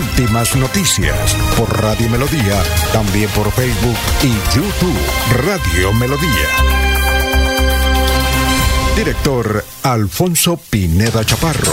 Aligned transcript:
Últimas 0.00 0.56
noticias 0.56 1.36
por 1.58 1.82
Radio 1.82 2.08
Melodía, 2.08 2.62
también 2.90 3.28
por 3.30 3.52
Facebook 3.52 3.96
y 4.22 4.28
YouTube 4.56 4.96
Radio 5.44 5.92
Melodía. 5.92 6.48
Director 8.96 9.62
Alfonso 9.82 10.58
Pineda 10.70 11.22
Chaparro. 11.26 11.72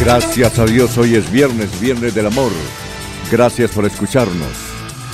Gracias 0.00 0.58
a 0.58 0.64
Dios, 0.64 0.98
hoy 0.98 1.14
es 1.14 1.30
viernes, 1.30 1.80
viernes 1.80 2.12
del 2.12 2.26
amor. 2.26 2.50
Gracias 3.30 3.70
por 3.70 3.84
escucharnos. 3.84 4.71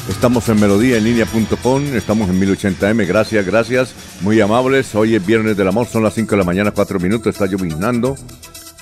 Estamos 0.08 0.48
en 0.48 0.58
melodíaenlínea.com, 0.58 1.94
estamos 1.94 2.30
en 2.30 2.40
1080m, 2.40 3.06
gracias, 3.06 3.44
gracias, 3.44 3.94
muy 4.22 4.40
amables. 4.40 4.94
Hoy 4.94 5.14
es 5.14 5.24
viernes 5.24 5.54
del 5.56 5.68
amor, 5.68 5.86
son 5.86 6.02
las 6.02 6.14
5 6.14 6.30
de 6.30 6.36
la 6.38 6.44
mañana, 6.44 6.70
4 6.70 6.98
minutos, 6.98 7.34
está 7.34 7.44
lloviznando. 7.46 8.16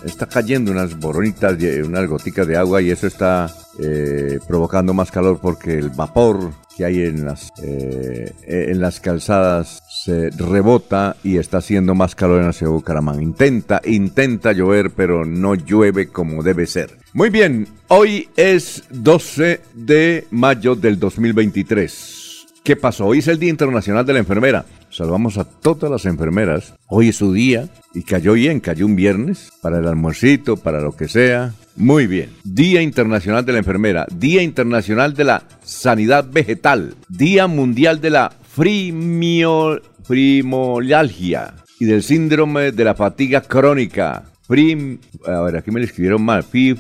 Está 0.05 0.27
cayendo 0.27 0.71
unas 0.71 0.97
boronitas, 0.97 1.57
unas 1.85 2.07
goticas 2.07 2.47
de 2.47 2.57
agua 2.57 2.81
y 2.81 2.91
eso 2.91 3.09
está 3.09 3.53
eh, 3.83 4.39
provocando 4.47 4.95
más 4.95 5.11
calor 5.11 5.41
porque 5.41 5.79
el 5.79 5.91
vapor 5.91 6.53
que 6.77 6.85
hay 6.85 7.01
en 7.01 7.25
las, 7.25 7.51
eh, 7.63 8.33
en 8.47 8.81
las 8.81 9.01
calzadas 9.01 9.83
se 10.07 10.31
rebota 10.31 11.17
y 11.25 11.39
está 11.39 11.59
haciendo 11.59 11.97
más 11.97 12.15
calor 12.15 12.39
en 12.39 12.47
la 12.47 12.53
ciudad 12.53 12.81
de. 12.81 13.23
Intenta, 13.23 13.83
intenta 13.85 14.53
llover, 14.53 14.91
pero 14.91 15.25
no 15.25 15.57
llueve 15.57 16.07
como 16.07 16.45
debe 16.45 16.67
ser. 16.67 16.97
Muy 17.13 17.29
bien, 17.29 17.67
hoy 17.89 18.29
es 18.37 18.85
12 18.91 19.61
de 19.75 20.29
mayo 20.31 20.77
del 20.77 21.01
2023. 21.01 22.47
¿Qué 22.63 22.77
pasó? 22.77 23.07
Hoy 23.07 23.19
es 23.19 23.27
el 23.27 23.41
Día 23.41 23.51
Internacional 23.51 24.07
de 24.07 24.13
la 24.13 24.21
Enfermera. 24.21 24.65
Salvamos 24.91 25.39
a 25.39 25.45
todas 25.45 25.91
las 25.91 26.07
enfermeras. 26.07 26.75
Hoy 26.87 27.09
es 27.09 27.17
su 27.17 27.33
día 27.33 27.69
y 27.93 28.03
cayó 28.03 28.35
bien, 28.35 28.61
cayó 28.61 28.87
un 28.87 28.95
viernes 28.95 29.51
para 29.61 29.79
el 29.79 29.89
almuercito, 29.89 30.57
para 30.57 30.81
lo 30.81 30.97
que 30.97 31.09
sea. 31.09 31.53
Muy 31.75 32.07
bien. 32.07 32.31
Día 32.45 32.81
Internacional 32.81 33.45
de 33.45 33.53
la 33.53 33.59
Enfermera, 33.59 34.07
Día 34.17 34.43
Internacional 34.43 35.15
de 35.15 35.25
la 35.25 35.43
Sanidad 35.65 36.27
Vegetal, 36.31 36.95
Día 37.09 37.49
Mundial 37.49 38.01
de 38.01 38.11
la 38.11 38.33
Frimio, 38.57 39.83
Frimolialgia 40.07 41.55
y 41.81 41.85
del 41.85 42.03
Síndrome 42.03 42.73
de 42.73 42.85
la 42.85 42.95
Fatiga 42.95 43.41
Crónica. 43.41 44.25
Frim, 44.47 44.99
a 45.27 45.41
ver, 45.41 45.57
aquí 45.57 45.73
me 45.73 45.81
lo 45.81 45.87
escribieron 45.87 46.23
mal. 46.23 46.45
Fib, 46.45 46.79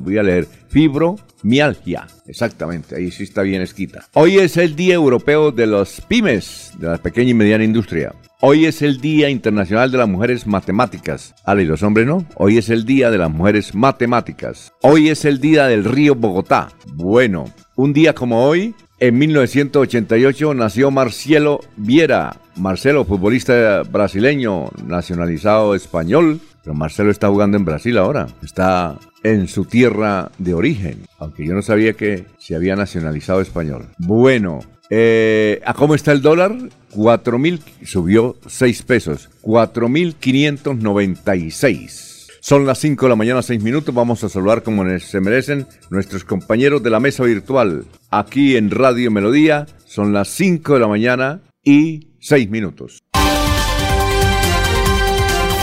voy 0.00 0.18
a 0.18 0.22
leer. 0.22 0.46
Fibromialgia. 0.68 2.06
Exactamente, 2.26 2.94
ahí 2.94 3.10
sí 3.10 3.24
está 3.24 3.42
bien 3.42 3.62
escrita. 3.62 4.06
Hoy 4.12 4.38
es 4.38 4.56
el 4.56 4.76
Día 4.76 4.94
Europeo 4.94 5.50
de 5.50 5.66
los 5.66 6.00
pymes, 6.02 6.72
de 6.78 6.86
la 6.86 6.98
pequeña 6.98 7.30
y 7.30 7.34
mediana 7.34 7.64
industria. 7.64 8.14
Hoy 8.40 8.66
es 8.66 8.82
el 8.82 9.00
Día 9.00 9.28
Internacional 9.28 9.90
de 9.90 9.98
las 9.98 10.08
Mujeres 10.08 10.46
Matemáticas. 10.46 11.34
Ale, 11.44 11.64
y 11.64 11.66
los 11.66 11.82
hombres 11.82 12.06
no. 12.06 12.24
Hoy 12.36 12.58
es 12.58 12.68
el 12.68 12.84
Día 12.84 13.10
de 13.10 13.18
las 13.18 13.30
Mujeres 13.30 13.74
Matemáticas. 13.74 14.72
Hoy 14.82 15.08
es 15.08 15.24
el 15.24 15.40
Día 15.40 15.66
del 15.66 15.84
Río 15.84 16.14
Bogotá. 16.14 16.68
Bueno, 16.94 17.52
un 17.74 17.92
día 17.92 18.14
como 18.14 18.46
hoy, 18.46 18.76
en 19.00 19.18
1988 19.18 20.54
nació 20.54 20.90
Marcelo 20.90 21.60
Viera. 21.76 22.36
Marcelo, 22.56 23.04
futbolista 23.04 23.82
brasileño, 23.82 24.70
nacionalizado 24.84 25.74
español. 25.74 26.40
Pero 26.62 26.74
Marcelo 26.74 27.10
está 27.10 27.28
jugando 27.28 27.56
en 27.56 27.64
Brasil 27.64 27.96
ahora. 27.98 28.26
Está 28.42 28.98
en 29.22 29.48
su 29.48 29.64
tierra 29.64 30.30
de 30.38 30.54
origen. 30.54 31.06
Aunque 31.18 31.46
yo 31.46 31.54
no 31.54 31.62
sabía 31.62 31.92
que 31.92 32.26
se 32.38 32.56
había 32.56 32.76
nacionalizado 32.76 33.40
español. 33.40 33.86
Bueno, 33.98 34.60
eh, 34.90 35.60
¿A 35.64 35.72
cómo 35.74 35.94
está 35.94 36.10
el 36.12 36.22
dólar? 36.22 36.56
4.000, 36.94 37.60
subió 37.84 38.36
6 38.46 38.82
pesos, 38.82 39.28
4.596. 39.42 42.07
Son 42.48 42.64
las 42.64 42.78
5 42.78 43.04
de 43.04 43.10
la 43.10 43.14
mañana, 43.14 43.42
6 43.42 43.62
minutos. 43.62 43.94
Vamos 43.94 44.24
a 44.24 44.30
saludar 44.30 44.62
como 44.62 44.82
se 45.00 45.20
merecen 45.20 45.66
nuestros 45.90 46.24
compañeros 46.24 46.82
de 46.82 46.88
la 46.88 46.98
mesa 46.98 47.22
virtual 47.24 47.84
aquí 48.10 48.56
en 48.56 48.70
Radio 48.70 49.10
Melodía. 49.10 49.66
Son 49.84 50.14
las 50.14 50.28
5 50.28 50.72
de 50.72 50.80
la 50.80 50.88
mañana 50.88 51.42
y 51.62 52.08
6 52.20 52.48
minutos. 52.48 53.00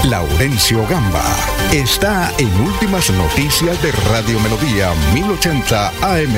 Laurencio 0.08 0.86
Gamba 0.88 1.26
está 1.74 2.32
en 2.38 2.54
Últimas 2.62 3.10
Noticias 3.10 3.82
de 3.82 3.92
Radio 3.92 4.40
Melodía 4.42 4.94
1080 5.16 5.88
AM. 5.88 6.36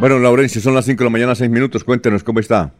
Bueno, 0.00 0.18
Laurencio, 0.18 0.62
son 0.62 0.74
las 0.74 0.86
5 0.86 0.98
de 0.98 1.04
la 1.04 1.10
mañana, 1.10 1.34
6 1.34 1.50
minutos. 1.50 1.84
Cuéntenos 1.84 2.24
cómo 2.24 2.40
está. 2.40 2.72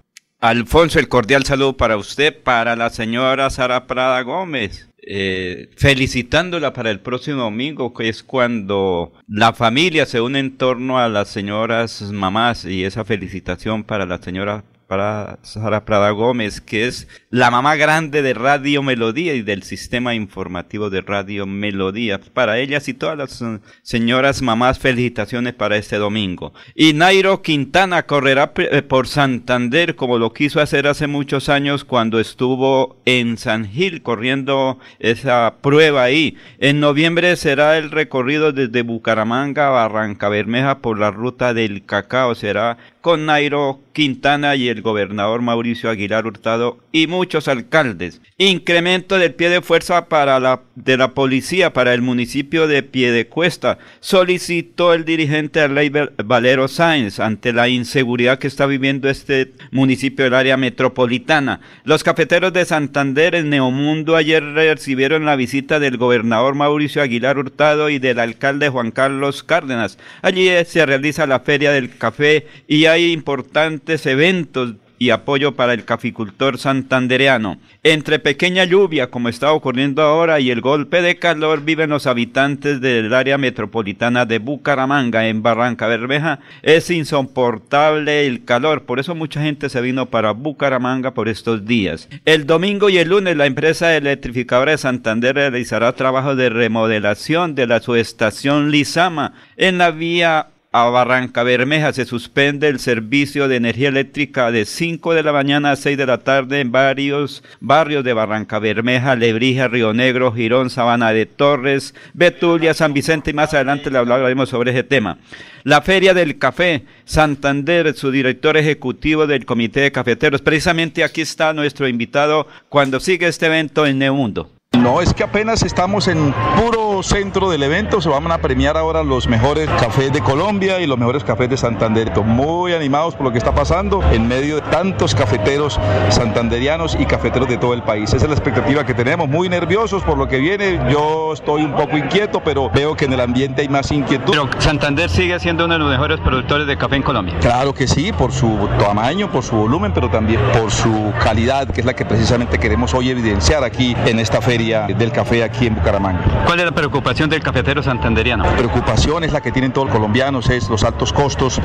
Alfonso, 0.44 0.99
el 0.99 1.09
cordial 1.09 1.47
saludo 1.47 1.75
para 1.78 1.97
usted, 1.97 2.43
para 2.43 2.77
la 2.77 2.91
señora 2.91 3.49
Sara 3.49 3.87
Prada 3.87 4.21
Gómez. 4.21 4.91
Eh, 5.06 5.71
felicitándola 5.78 6.75
para 6.75 6.91
el 6.91 7.00
próximo 7.00 7.44
domingo, 7.44 7.94
que 7.94 8.10
es 8.10 8.22
cuando 8.22 9.15
la 9.27 9.55
familia 9.55 10.05
se 10.05 10.21
une 10.21 10.41
en 10.41 10.59
torno 10.59 10.99
a 10.99 11.09
las 11.09 11.28
señoras 11.28 12.03
mamás 12.12 12.66
y 12.66 12.84
esa 12.84 13.06
felicitación 13.06 13.84
para 13.84 14.05
la 14.05 14.19
señora 14.19 14.65
para 14.87 15.39
Sara 15.43 15.84
Prada 15.84 16.11
Gómez, 16.11 16.61
que 16.61 16.87
es 16.87 17.09
la 17.31 17.50
mamá 17.50 17.77
grande 17.77 18.22
de 18.22 18.34
Radio 18.34 18.83
Melodía 18.83 19.34
y 19.34 19.43
del 19.43 19.62
sistema 19.62 20.15
informativo 20.15 20.91
de 20.91 21.00
Radio 21.00 21.47
Melodía. 21.47 22.21
Para 22.33 22.59
ellas 22.59 22.89
y 22.89 22.94
todas 22.94 23.17
las 23.17 23.43
eh, 23.43 23.61
señoras 23.83 24.43
mamás, 24.43 24.78
felicitaciones 24.78 25.55
para 25.55 25.77
este 25.77 25.97
domingo. 25.97 26.53
Y 26.75 26.93
Nairo 26.93 27.43
Quintana 27.43 28.06
correrá 28.06 28.53
eh, 28.56 28.83
por 28.83 29.09
Santander 29.09 29.97
como 29.97 30.19
lo 30.19 30.33
quiso 30.33 30.61
hacer 30.61 30.87
hace 30.87 31.06
muchos 31.06 31.49
años 31.49 31.84
cuando 31.84 32.21
estuvo 32.21 32.97
en 33.05 33.39
San 33.39 33.69
Gil 33.69 34.03
corriendo 34.03 34.78
esa 34.99 35.56
prueba 35.61 36.03
ahí. 36.03 36.37
En 36.59 36.81
noviembre 36.81 37.37
será 37.37 37.78
el 37.78 37.91
recorrido 37.91 38.53
desde 38.53 38.83
Bucaramanga 38.83 39.69
a 39.69 39.71
Barranca 39.71 40.28
Bermeja 40.28 40.78
por 40.78 40.99
la 40.99 41.11
ruta 41.11 41.55
del 41.55 41.84
cacao. 41.84 42.34
Será 42.34 42.78
con 43.04 43.26
Nairo 43.26 43.82
Quintana 43.92 44.56
y 44.56 44.69
el 44.69 44.81
gobernador 44.81 45.42
Mauricio 45.42 45.91
Aguilar 45.91 46.26
Hurtado 46.26 46.78
y 46.91 47.06
muchos 47.06 47.48
alcaldes. 47.48 48.22
Incremento 48.38 49.19
del 49.19 49.34
pie 49.34 49.50
de 49.50 49.60
fuerza 49.60 50.09
para 50.09 50.41
la, 50.41 50.62
de 50.75 50.97
la 50.97 51.12
policía 51.12 51.75
para 51.75 51.93
el 51.93 52.00
municipio 52.00 52.66
de 52.66 52.82
Piedecuesta. 52.82 53.78
Solicitó 54.00 54.94
el 54.94 55.04
dirigente 55.04 55.60
de 55.60 55.69
ley 55.69 55.93
Valero 56.25 56.66
Sáenz 56.66 57.20
ante 57.20 57.53
la 57.53 57.69
inseguridad 57.69 58.38
que 58.38 58.47
está 58.47 58.64
viviendo 58.64 59.10
este 59.10 59.53
municipio 59.70 60.25
del 60.25 60.34
área 60.34 60.56
metropolitana. 60.56 61.60
Los 61.84 62.04
cafeteros 62.04 62.54
de 62.54 62.64
Santander 62.64 63.34
en 63.34 63.50
Neomundo 63.50 64.16
ayer 64.16 64.43
recibieron 64.43 65.26
la 65.26 65.37
visita 65.37 65.78
del 65.78 65.98
gobernador 65.98 66.54
Mauricio 66.54 67.03
Aguilar 67.03 67.38
Hurtado 67.38 67.91
y 67.91 67.98
del 67.98 68.19
alcalde 68.19 68.70
Juan 68.70 68.93
Carlos 68.93 69.43
Cárdenas. 69.43 69.98
Allí 70.22 70.49
se 70.64 70.87
realiza 70.87 71.26
la 71.26 71.40
feria 71.40 71.70
del 71.70 71.96
café 71.96 72.46
y 72.67 72.87
hay 72.87 72.94
importantes 73.02 74.06
eventos 74.06 74.75
y 74.99 75.11
apoyo 75.11 75.55
para 75.55 75.75
el 75.75 75.85
caficultor 75.85 76.58
santandereano. 76.58 77.58
Entre 77.82 78.19
pequeña 78.19 78.64
lluvia, 78.64 79.11
como 79.11 79.29
está 79.29 79.52
ocurriendo 79.52 80.02
ahora, 80.02 80.41
y 80.41 80.50
el 80.50 80.61
golpe 80.61 81.02
de 81.02 81.17
calor, 81.17 81.62
viven 81.62 81.91
los 81.91 82.06
habitantes 82.06 82.81
del 82.81 83.12
área 83.12 83.37
metropolitana 83.37 84.25
de 84.25 84.38
Bucaramanga, 84.38 85.29
en 85.29 85.43
Barranca 85.43 85.88
Bermeja. 85.88 86.38
Es 86.62 86.91
insoportable 86.91 88.26
el 88.26 88.44
calor, 88.44 88.85
por 88.85 89.00
eso 89.00 89.14
mucha 89.14 89.43
gente 89.43 89.69
se 89.69 89.81
vino 89.81 90.06
para 90.06 90.31
Bucaramanga 90.31 91.12
por 91.12 91.29
estos 91.29 91.67
días. 91.67 92.08
El 92.25 92.46
domingo 92.46 92.88
y 92.88 92.99
el 92.99 93.08
lunes, 93.08 93.37
la 93.37 93.46
empresa 93.46 93.94
electrificadora 93.96 94.73
de 94.73 94.79
Santander 94.79 95.35
realizará 95.35 95.93
trabajo 95.93 96.37
de 96.37 96.49
remodelación 96.49 97.55
de 97.55 97.67
la 97.67 97.81
subestación 97.81 98.70
Lizama 98.70 99.35
en 99.56 99.79
la 99.79 99.91
vía 99.91 100.49
a 100.76 100.91
Barranca 100.91 101.44
Bermeja 101.44 101.93
se 101.93 102.05
suspende 102.05 102.67
el 102.67 102.81
servicio 102.81 103.47
de 103.47 103.55
energía 103.55 103.91
eléctrica 103.91 104.50
de 104.50 104.65
5 104.65 105.15
de 105.15 105.23
la 105.23 105.32
mañana 105.32 105.71
a 105.71 105.76
6 105.76 105.97
de 105.97 106.05
la 106.05 106.19
tarde 106.19 106.59
en 106.59 106.73
varios 106.73 107.44
barrios 107.61 108.03
de 108.03 108.12
Barranca 108.12 108.59
Bermeja, 108.59 109.15
Lebrija, 109.15 109.69
Río 109.69 109.94
Negro, 109.94 110.32
Girón, 110.32 110.71
Sabana 110.71 111.12
de 111.12 111.26
Torres, 111.26 111.94
Betulia, 112.12 112.75
San 112.75 112.93
Vicente 112.93 113.31
y 113.31 113.35
más 113.35 113.55
adelante 113.55 113.88
le 113.88 113.99
hablaremos 113.99 114.49
sobre 114.49 114.73
ese 114.73 114.82
tema. 114.82 115.19
La 115.62 115.81
Feria 115.81 116.12
del 116.12 116.38
Café, 116.38 116.82
Santander, 117.05 117.94
su 117.94 118.11
director 118.11 118.56
ejecutivo 118.56 119.29
del 119.29 119.47
Comité 119.47 119.79
de 119.79 119.93
Cafeteros. 119.93 120.43
Precisamente 120.43 121.05
aquí 121.05 121.20
está 121.20 121.53
nuestro 121.53 121.87
invitado 121.87 122.49
cuando 122.69 122.99
sigue 122.99 123.29
este 123.29 123.47
evento 123.47 123.87
en 123.87 124.00
Neumundo. 124.00 124.50
No, 124.73 125.00
es 125.00 125.15
que 125.15 125.23
apenas 125.23 125.62
estamos 125.62 126.09
en 126.09 126.35
puro 126.56 126.83
centro 127.02 127.50
del 127.50 127.62
evento, 127.62 128.00
se 128.00 128.08
van 128.08 128.31
a 128.31 128.38
premiar 128.38 128.76
ahora 128.76 129.02
los 129.02 129.28
mejores 129.28 129.69
cafés 129.81 130.12
de 130.12 130.20
Colombia 130.20 130.81
y 130.81 130.86
los 130.86 130.98
mejores 130.98 131.25
cafés 131.25 131.48
de 131.48 131.56
Santander. 131.56 132.12
Muy 132.25 132.72
animados 132.72 133.14
por 133.14 133.26
lo 133.26 133.32
que 133.32 133.38
está 133.38 133.54
pasando 133.54 134.02
en 134.12 134.28
medio 134.28 134.56
de 134.56 134.62
tantos 134.62 135.14
cafeteros 135.14 135.78
santanderianos 136.10 136.96
y 136.98 137.06
cafeteros 137.06 137.48
de 137.48 137.56
todo 137.56 137.75
el 137.75 137.82
país. 137.82 138.12
Esa 138.12 138.25
es 138.25 138.28
la 138.28 138.34
expectativa 138.34 138.84
que 138.84 138.94
tenemos, 138.94 139.28
muy 139.28 139.48
nerviosos 139.48 140.02
por 140.02 140.19
lo 140.19 140.28
que 140.28 140.38
viene. 140.38 140.81
Yo 140.90 141.32
estoy 141.32 141.64
un 141.64 141.72
poco 141.72 141.96
inquieto, 141.96 142.40
pero 142.44 142.70
veo 142.70 142.96
que 142.96 143.04
en 143.04 143.12
el 143.12 143.20
ambiente 143.20 143.62
hay 143.62 143.69
más 143.69 143.90
inquietud. 143.90 144.32
Pero 144.32 144.48
Santander 144.58 145.08
sigue 145.08 145.38
siendo 145.40 145.64
uno 145.64 145.75
de 145.75 145.81
los 145.81 145.90
mejores 145.90 146.20
productores 146.20 146.66
de 146.66 146.76
café 146.76 146.96
en 146.96 147.02
Colombia. 147.02 147.36
Claro 147.40 147.75
que 147.75 147.86
sí, 147.86 148.12
por 148.12 148.32
su 148.32 148.69
tamaño, 148.78 149.31
por 149.31 149.42
su 149.42 149.56
volumen, 149.56 149.92
pero 149.92 150.10
también 150.10 150.40
por 150.58 150.70
su 150.70 151.12
calidad, 151.22 151.69
que 151.69 151.81
es 151.81 151.86
la 151.86 151.94
que 151.94 152.04
precisamente 152.04 152.58
queremos 152.58 152.94
hoy 152.94 153.10
evidenciar 153.10 153.64
aquí 153.64 153.96
en 154.06 154.19
esta 154.19 154.40
feria 154.40 154.86
del 154.86 155.12
café 155.12 155.42
aquí 155.42 155.66
en 155.66 155.75
Bucaramanga. 155.75 156.44
¿Cuál 156.46 156.60
es 156.60 156.66
la 156.66 156.72
preocupación 156.84 157.31
del 157.31 157.42
cafetero 157.42 157.82
santanderiano? 157.82 158.44
La 158.44 158.56
preocupación 158.56 159.25
es 159.25 159.32
la 159.32 159.40
que 159.40 159.50
tienen 159.50 159.72
todos 159.72 159.86
los 159.86 159.96
colombianos, 159.96 160.50
es 160.50 160.69
los 160.69 160.84
altos 160.84 161.14
costos 161.14 161.58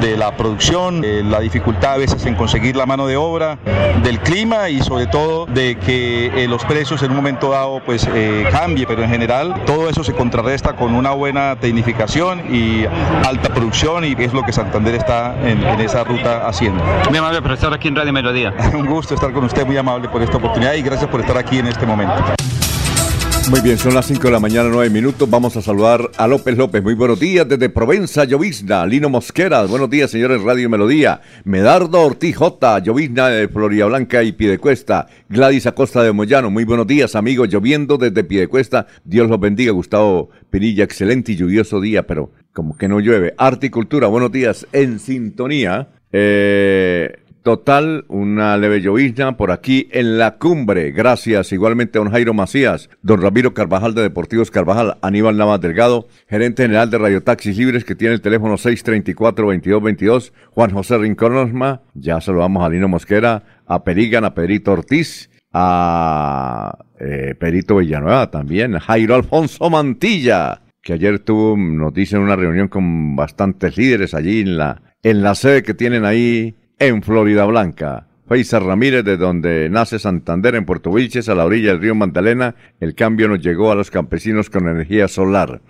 de 0.00 0.16
la 0.16 0.36
producción, 0.36 1.04
eh, 1.04 1.22
la 1.24 1.38
dificultad 1.38 1.92
a 1.92 1.96
veces 1.98 2.26
en 2.26 2.34
conseguir 2.34 2.74
la 2.74 2.84
mano 2.84 3.06
de 3.06 3.16
obra, 3.16 3.58
del 4.02 4.18
clima 4.18 4.68
y 4.68 4.82
sobre 4.82 5.06
todo 5.06 5.46
de 5.46 5.76
que 5.76 6.32
eh, 6.34 6.48
los 6.48 6.64
precios 6.64 7.00
en 7.04 7.10
un 7.10 7.16
momento 7.16 7.50
dado 7.50 7.80
pues 7.84 8.08
eh, 8.12 8.44
cambie, 8.50 8.88
pero 8.88 9.04
en 9.04 9.10
general 9.10 9.62
todo 9.66 9.88
eso 9.88 10.02
se 10.02 10.14
contrarresta 10.14 10.74
con 10.74 10.96
una 10.96 11.12
buena 11.12 11.54
tecnificación 11.60 12.52
y 12.52 12.86
alta 13.24 13.50
producción 13.54 14.04
y 14.04 14.16
es 14.18 14.32
lo 14.32 14.42
que 14.42 14.52
Santander 14.52 14.96
está 14.96 15.36
en, 15.44 15.62
en 15.62 15.80
esa 15.80 16.02
ruta 16.02 16.48
haciendo. 16.48 16.82
Muy 17.08 17.18
amable 17.18 17.40
profesor 17.40 17.72
aquí 17.72 17.86
en 17.86 17.94
Radio 17.94 18.12
Melodía. 18.12 18.52
un 18.74 18.86
gusto 18.86 19.14
estar 19.14 19.32
con 19.32 19.44
usted, 19.44 19.64
muy 19.64 19.76
amable 19.76 20.08
por 20.08 20.20
esta 20.22 20.38
oportunidad 20.38 20.74
y 20.74 20.82
gracias 20.82 21.08
por 21.08 21.20
estar 21.20 21.38
aquí 21.38 21.60
en 21.60 21.68
este 21.68 21.86
momento. 21.86 22.34
Muy 23.48 23.60
bien, 23.60 23.78
son 23.78 23.94
las 23.94 24.06
5 24.06 24.24
de 24.24 24.30
la 24.32 24.40
mañana, 24.40 24.68
9 24.72 24.90
minutos. 24.90 25.30
Vamos 25.30 25.56
a 25.56 25.62
saludar 25.62 26.10
a 26.16 26.26
López 26.26 26.56
López. 26.56 26.82
Muy 26.82 26.94
buenos 26.94 27.20
días 27.20 27.48
desde 27.48 27.68
Provenza, 27.68 28.24
Llovizna. 28.24 28.84
Lino 28.86 29.08
Mosquera, 29.08 29.62
buenos 29.66 29.88
días, 29.88 30.10
señores 30.10 30.42
Radio 30.42 30.68
Melodía. 30.68 31.20
Medardo 31.44 32.00
Ortiz 32.02 32.36
J, 32.36 32.80
Llovizna 32.80 33.28
de 33.28 33.46
Florida 33.46 33.86
Blanca 33.86 34.24
y 34.24 34.32
Piedecuesta. 34.32 35.06
Gladys 35.28 35.66
Acosta 35.66 36.02
de 36.02 36.10
Moyano, 36.10 36.50
muy 36.50 36.64
buenos 36.64 36.88
días, 36.88 37.14
amigos. 37.14 37.48
Lloviendo 37.48 37.98
desde 37.98 38.24
Piedecuesta. 38.24 38.88
Dios 39.04 39.30
los 39.30 39.38
bendiga. 39.38 39.70
Gustavo 39.70 40.30
Pinilla, 40.50 40.82
excelente 40.82 41.32
y 41.32 41.36
lluvioso 41.36 41.80
día, 41.80 42.04
pero 42.04 42.32
como 42.52 42.76
que 42.76 42.88
no 42.88 42.98
llueve. 42.98 43.34
Arte 43.38 43.68
y 43.68 43.70
Cultura, 43.70 44.08
buenos 44.08 44.32
días 44.32 44.66
en 44.72 44.98
sintonía. 44.98 45.88
Eh. 46.10 47.14
Total, 47.46 48.04
una 48.08 48.56
leve 48.56 48.80
llovizna 48.80 49.36
por 49.36 49.52
aquí 49.52 49.88
en 49.92 50.18
la 50.18 50.36
cumbre. 50.36 50.90
Gracias 50.90 51.52
igualmente 51.52 51.96
a 51.96 52.02
don 52.02 52.10
Jairo 52.10 52.34
Macías, 52.34 52.90
don 53.02 53.22
Ramiro 53.22 53.54
Carvajal 53.54 53.94
de 53.94 54.02
Deportivos 54.02 54.50
Carvajal, 54.50 54.98
Aníbal 55.00 55.36
Navas 55.36 55.60
Delgado, 55.60 56.08
gerente 56.28 56.64
general 56.64 56.90
de 56.90 56.98
Radio 56.98 57.22
Taxis 57.22 57.56
Libres 57.56 57.84
que 57.84 57.94
tiene 57.94 58.14
el 58.14 58.20
teléfono 58.20 58.56
634-2222, 58.56 60.32
Juan 60.50 60.72
José 60.72 60.98
Rincón 60.98 61.36
Osma, 61.36 61.82
ya 61.94 62.20
saludamos 62.20 62.64
a 62.64 62.68
Lino 62.68 62.88
Mosquera, 62.88 63.44
a 63.64 63.84
Perigan, 63.84 64.24
a 64.24 64.34
Pedrito 64.34 64.72
Ortiz, 64.72 65.30
a 65.52 66.76
eh, 66.98 67.36
Perito 67.38 67.76
Villanueva 67.76 68.28
también, 68.28 68.76
Jairo 68.76 69.14
Alfonso 69.14 69.70
Mantilla, 69.70 70.62
que 70.82 70.94
ayer 70.94 71.20
tuvo, 71.20 71.56
nos 71.56 71.94
dicen, 71.94 72.18
una 72.18 72.34
reunión 72.34 72.66
con 72.66 73.14
bastantes 73.14 73.76
líderes 73.76 74.14
allí 74.14 74.40
en 74.40 74.58
la, 74.58 74.82
en 75.04 75.22
la 75.22 75.36
sede 75.36 75.62
que 75.62 75.74
tienen 75.74 76.04
ahí 76.04 76.56
en 76.78 77.02
Florida 77.02 77.44
Blanca. 77.44 78.06
Faisal 78.26 78.64
Ramírez, 78.64 79.04
de 79.04 79.16
donde 79.16 79.68
nace 79.70 80.00
Santander, 80.00 80.56
en 80.56 80.64
Puerto 80.64 80.90
Wilches, 80.90 81.28
a 81.28 81.36
la 81.36 81.44
orilla 81.44 81.68
del 81.68 81.80
río 81.80 81.94
Magdalena, 81.94 82.56
el 82.80 82.96
cambio 82.96 83.28
nos 83.28 83.40
llegó 83.40 83.70
a 83.70 83.76
los 83.76 83.90
campesinos 83.90 84.50
con 84.50 84.68
energía 84.68 85.06
solar. 85.06 85.60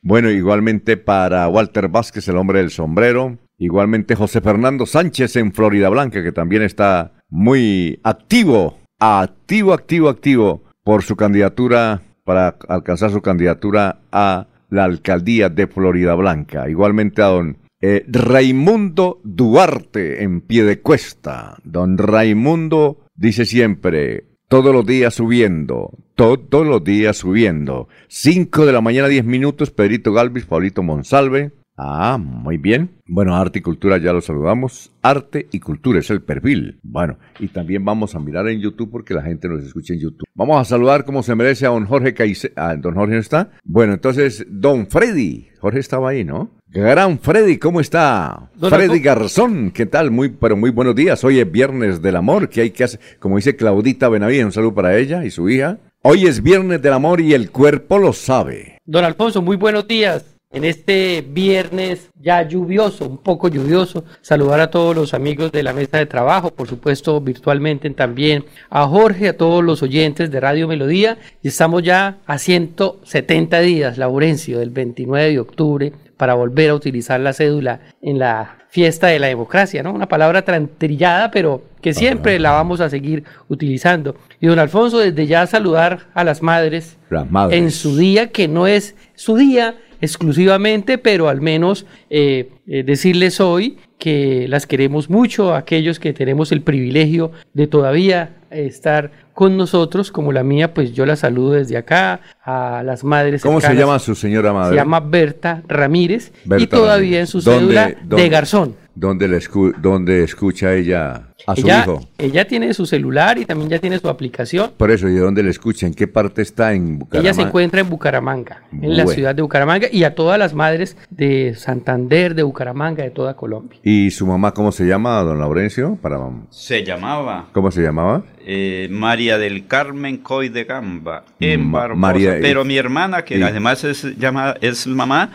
Bueno, 0.00 0.30
igualmente 0.30 0.96
para 0.96 1.48
Walter 1.48 1.88
Vázquez, 1.88 2.28
el 2.28 2.36
hombre 2.36 2.60
del 2.60 2.70
sombrero. 2.70 3.38
Igualmente 3.58 4.14
José 4.14 4.40
Fernando 4.40 4.86
Sánchez 4.86 5.36
en 5.36 5.52
Florida 5.52 5.88
Blanca, 5.88 6.22
que 6.22 6.32
también 6.32 6.62
está 6.62 7.12
muy 7.28 7.98
activo, 8.04 8.78
activo, 9.00 9.72
activo, 9.72 10.08
activo 10.08 10.62
por 10.84 11.02
su 11.02 11.16
candidatura, 11.16 12.02
para 12.24 12.56
alcanzar 12.68 13.10
su 13.10 13.22
candidatura 13.22 13.98
a 14.12 14.46
la 14.70 14.84
alcaldía 14.84 15.48
de 15.48 15.66
Florida 15.66 16.14
Blanca. 16.14 16.68
Igualmente 16.68 17.22
a 17.22 17.26
don 17.26 17.58
eh, 17.80 18.04
Raimundo 18.08 19.20
Duarte 19.24 20.22
en 20.22 20.40
pie 20.40 20.64
de 20.64 20.80
cuesta. 20.80 21.58
Don 21.64 21.98
Raimundo 21.98 23.06
dice 23.14 23.44
siempre, 23.44 24.24
todos 24.48 24.72
los 24.72 24.86
días 24.86 25.14
subiendo, 25.14 25.90
todos 26.14 26.66
los 26.66 26.84
días 26.84 27.16
subiendo. 27.16 27.88
5 28.08 28.66
de 28.66 28.72
la 28.72 28.80
mañana, 28.80 29.08
10 29.08 29.24
minutos, 29.24 29.70
Pedrito 29.70 30.12
Galvis, 30.12 30.46
Paulito 30.46 30.82
Monsalve. 30.82 31.52
Ah, 31.76 32.18
muy 32.20 32.56
bien. 32.56 32.90
Bueno, 33.06 33.34
arte 33.34 33.58
y 33.58 33.62
cultura 33.62 33.98
ya 33.98 34.12
lo 34.12 34.20
saludamos. 34.20 34.92
Arte 35.02 35.48
y 35.50 35.60
cultura 35.60 35.98
es 35.98 36.10
el 36.10 36.22
perfil. 36.22 36.78
Bueno, 36.82 37.18
y 37.40 37.48
también 37.48 37.84
vamos 37.84 38.14
a 38.14 38.20
mirar 38.20 38.48
en 38.48 38.60
YouTube 38.60 38.90
porque 38.90 39.14
la 39.14 39.22
gente 39.22 39.48
nos 39.48 39.62
escucha 39.64 39.92
en 39.92 40.00
YouTube. 40.00 40.26
Vamos 40.34 40.60
a 40.60 40.64
saludar 40.64 41.04
como 41.04 41.22
se 41.22 41.34
merece 41.34 41.66
a 41.66 41.70
don 41.70 41.86
Jorge 41.86 42.14
Caicedo. 42.14 42.54
Ah, 42.56 42.76
don 42.76 42.94
Jorge 42.94 43.14
no 43.14 43.20
está. 43.20 43.50
Bueno, 43.64 43.94
entonces, 43.94 44.46
don 44.48 44.86
Freddy. 44.86 45.48
Jorge 45.60 45.80
estaba 45.80 46.10
ahí, 46.10 46.24
¿no? 46.24 46.50
Gran 46.68 47.18
Freddy, 47.18 47.58
¿cómo 47.58 47.80
está? 47.80 48.50
Freddy 48.58 48.98
Garzón, 48.98 49.70
¿qué 49.70 49.86
tal? 49.86 50.10
Muy, 50.10 50.30
pero 50.30 50.56
muy 50.56 50.70
buenos 50.70 50.94
días. 50.96 51.22
Hoy 51.22 51.38
es 51.38 51.50
Viernes 51.50 52.02
del 52.02 52.16
Amor, 52.16 52.48
que 52.48 52.62
hay 52.62 52.70
que 52.70 52.84
hacer, 52.84 53.00
como 53.20 53.36
dice 53.36 53.54
Claudita 53.54 54.08
Benavides, 54.08 54.44
un 54.44 54.52
saludo 54.52 54.74
para 54.74 54.98
ella 54.98 55.24
y 55.24 55.30
su 55.30 55.48
hija. 55.48 55.78
Hoy 56.02 56.26
es 56.26 56.42
Viernes 56.42 56.82
del 56.82 56.92
Amor 56.92 57.20
y 57.20 57.32
el 57.32 57.50
cuerpo 57.50 57.98
lo 57.98 58.12
sabe. 58.12 58.78
Don 58.84 59.04
Alfonso, 59.04 59.40
muy 59.40 59.56
buenos 59.56 59.86
días. 59.86 60.33
En 60.54 60.64
este 60.64 61.26
viernes 61.28 62.10
ya 62.20 62.46
lluvioso, 62.46 63.08
un 63.08 63.18
poco 63.18 63.48
lluvioso, 63.48 64.04
saludar 64.20 64.60
a 64.60 64.70
todos 64.70 64.94
los 64.94 65.12
amigos 65.12 65.50
de 65.50 65.64
la 65.64 65.72
mesa 65.72 65.98
de 65.98 66.06
trabajo, 66.06 66.52
por 66.52 66.68
supuesto 66.68 67.20
virtualmente 67.20 67.90
también, 67.90 68.44
a 68.70 68.86
Jorge, 68.86 69.30
a 69.30 69.36
todos 69.36 69.64
los 69.64 69.82
oyentes 69.82 70.30
de 70.30 70.38
Radio 70.38 70.68
Melodía. 70.68 71.18
Y 71.42 71.48
estamos 71.48 71.82
ya 71.82 72.18
a 72.24 72.38
170 72.38 73.60
días, 73.62 73.98
Laurencio, 73.98 74.60
del 74.60 74.70
29 74.70 75.32
de 75.32 75.40
octubre 75.40 75.92
para 76.16 76.34
volver 76.34 76.70
a 76.70 76.74
utilizar 76.76 77.18
la 77.18 77.32
cédula 77.32 77.80
en 78.00 78.20
la 78.20 78.58
fiesta 78.68 79.08
de 79.08 79.18
la 79.18 79.26
democracia, 79.26 79.82
¿no? 79.82 79.92
Una 79.92 80.08
palabra 80.08 80.44
trillada, 80.44 81.30
pero 81.30 81.62
que 81.80 81.94
siempre 81.94 82.38
la 82.38 82.50
vamos 82.50 82.80
a 82.80 82.88
seguir 82.88 83.24
utilizando. 83.48 84.16
Y 84.40 84.46
don 84.46 84.58
Alfonso, 84.58 84.98
desde 84.98 85.26
ya 85.26 85.46
saludar 85.46 86.06
a 86.14 86.24
las 86.24 86.42
madres, 86.42 86.96
las 87.10 87.30
madres. 87.30 87.58
en 87.58 87.70
su 87.70 87.96
día, 87.96 88.30
que 88.30 88.48
no 88.48 88.66
es 88.66 88.96
su 89.14 89.36
día 89.36 89.76
exclusivamente, 90.04 90.98
pero 90.98 91.28
al 91.28 91.40
menos 91.40 91.86
eh, 92.10 92.50
eh, 92.66 92.82
decirles 92.84 93.40
hoy 93.40 93.78
que 93.98 94.46
las 94.48 94.66
queremos 94.66 95.10
mucho, 95.10 95.54
aquellos 95.54 95.98
que 95.98 96.12
tenemos 96.12 96.52
el 96.52 96.60
privilegio 96.62 97.32
de 97.54 97.66
todavía 97.66 98.36
estar 98.50 99.10
con 99.32 99.56
nosotros, 99.56 100.12
como 100.12 100.32
la 100.32 100.44
mía, 100.44 100.74
pues 100.74 100.92
yo 100.92 101.06
la 101.06 101.16
saludo 101.16 101.52
desde 101.52 101.76
acá, 101.76 102.20
a 102.44 102.82
las 102.84 103.02
madres. 103.02 103.42
¿Cómo 103.42 103.60
se 103.60 103.74
llama 103.74 103.98
su 103.98 104.14
señora 104.14 104.52
madre? 104.52 104.70
Se 104.70 104.76
llama 104.76 105.00
Berta 105.00 105.62
Ramírez 105.66 106.32
y 106.56 106.66
todavía 106.68 107.20
en 107.20 107.26
su 107.26 107.40
cédula 107.40 107.94
de 108.04 108.28
Garzón. 108.28 108.76
¿Dónde, 108.94 109.26
le 109.26 109.40
dónde 109.80 110.22
escucha 110.22 110.72
ella 110.72 111.28
a 111.46 111.56
su 111.56 111.66
ella, 111.66 111.82
hijo? 111.82 112.00
Ella 112.16 112.46
tiene 112.46 112.72
su 112.74 112.86
celular 112.86 113.38
y 113.38 113.44
también 113.44 113.70
ya 113.70 113.78
tiene 113.80 113.98
su 113.98 114.08
aplicación. 114.08 114.70
Por 114.76 114.90
eso, 114.92 115.08
¿y 115.08 115.14
de 115.14 115.20
dónde 115.20 115.42
le 115.42 115.50
escucha? 115.50 115.86
¿En 115.86 115.94
qué 115.94 116.06
parte 116.06 116.42
está 116.42 116.72
en 116.72 117.00
Bucaramanga? 117.00 117.28
Ella 117.28 117.34
se 117.34 117.42
encuentra 117.42 117.80
en 117.80 117.90
Bucaramanga, 117.90 118.62
en 118.72 118.96
la 118.96 119.06
ciudad 119.06 119.34
de 119.34 119.42
Bucaramanga, 119.42 119.88
y 119.90 120.04
a 120.04 120.14
todas 120.14 120.38
las 120.38 120.54
madres 120.54 120.96
de 121.10 121.54
Santander, 121.56 122.34
de 122.34 122.44
Bucaramanga, 122.44 123.02
de 123.02 123.10
toda 123.10 123.34
Colombia. 123.34 123.80
¿Y 123.82 124.12
su 124.12 124.26
mamá 124.26 124.52
cómo 124.54 124.70
se 124.70 124.86
llama, 124.86 125.20
don 125.22 125.38
Laurencio? 125.40 125.98
Para... 126.00 126.18
Se 126.50 126.84
llamaba. 126.84 127.48
¿Cómo 127.52 127.72
se 127.72 127.82
llamaba? 127.82 128.22
Eh, 128.46 128.88
María 128.90 129.38
del 129.38 129.66
Carmen 129.66 130.18
Coy 130.18 130.50
de 130.50 130.64
Gamba, 130.64 131.24
en 131.40 131.72
Barbosa. 131.72 132.36
Pero 132.40 132.64
mi 132.64 132.76
hermana, 132.76 133.24
que 133.24 133.42
además 133.42 133.82
es, 133.84 134.16
llama, 134.18 134.54
es 134.60 134.86
mamá, 134.86 135.30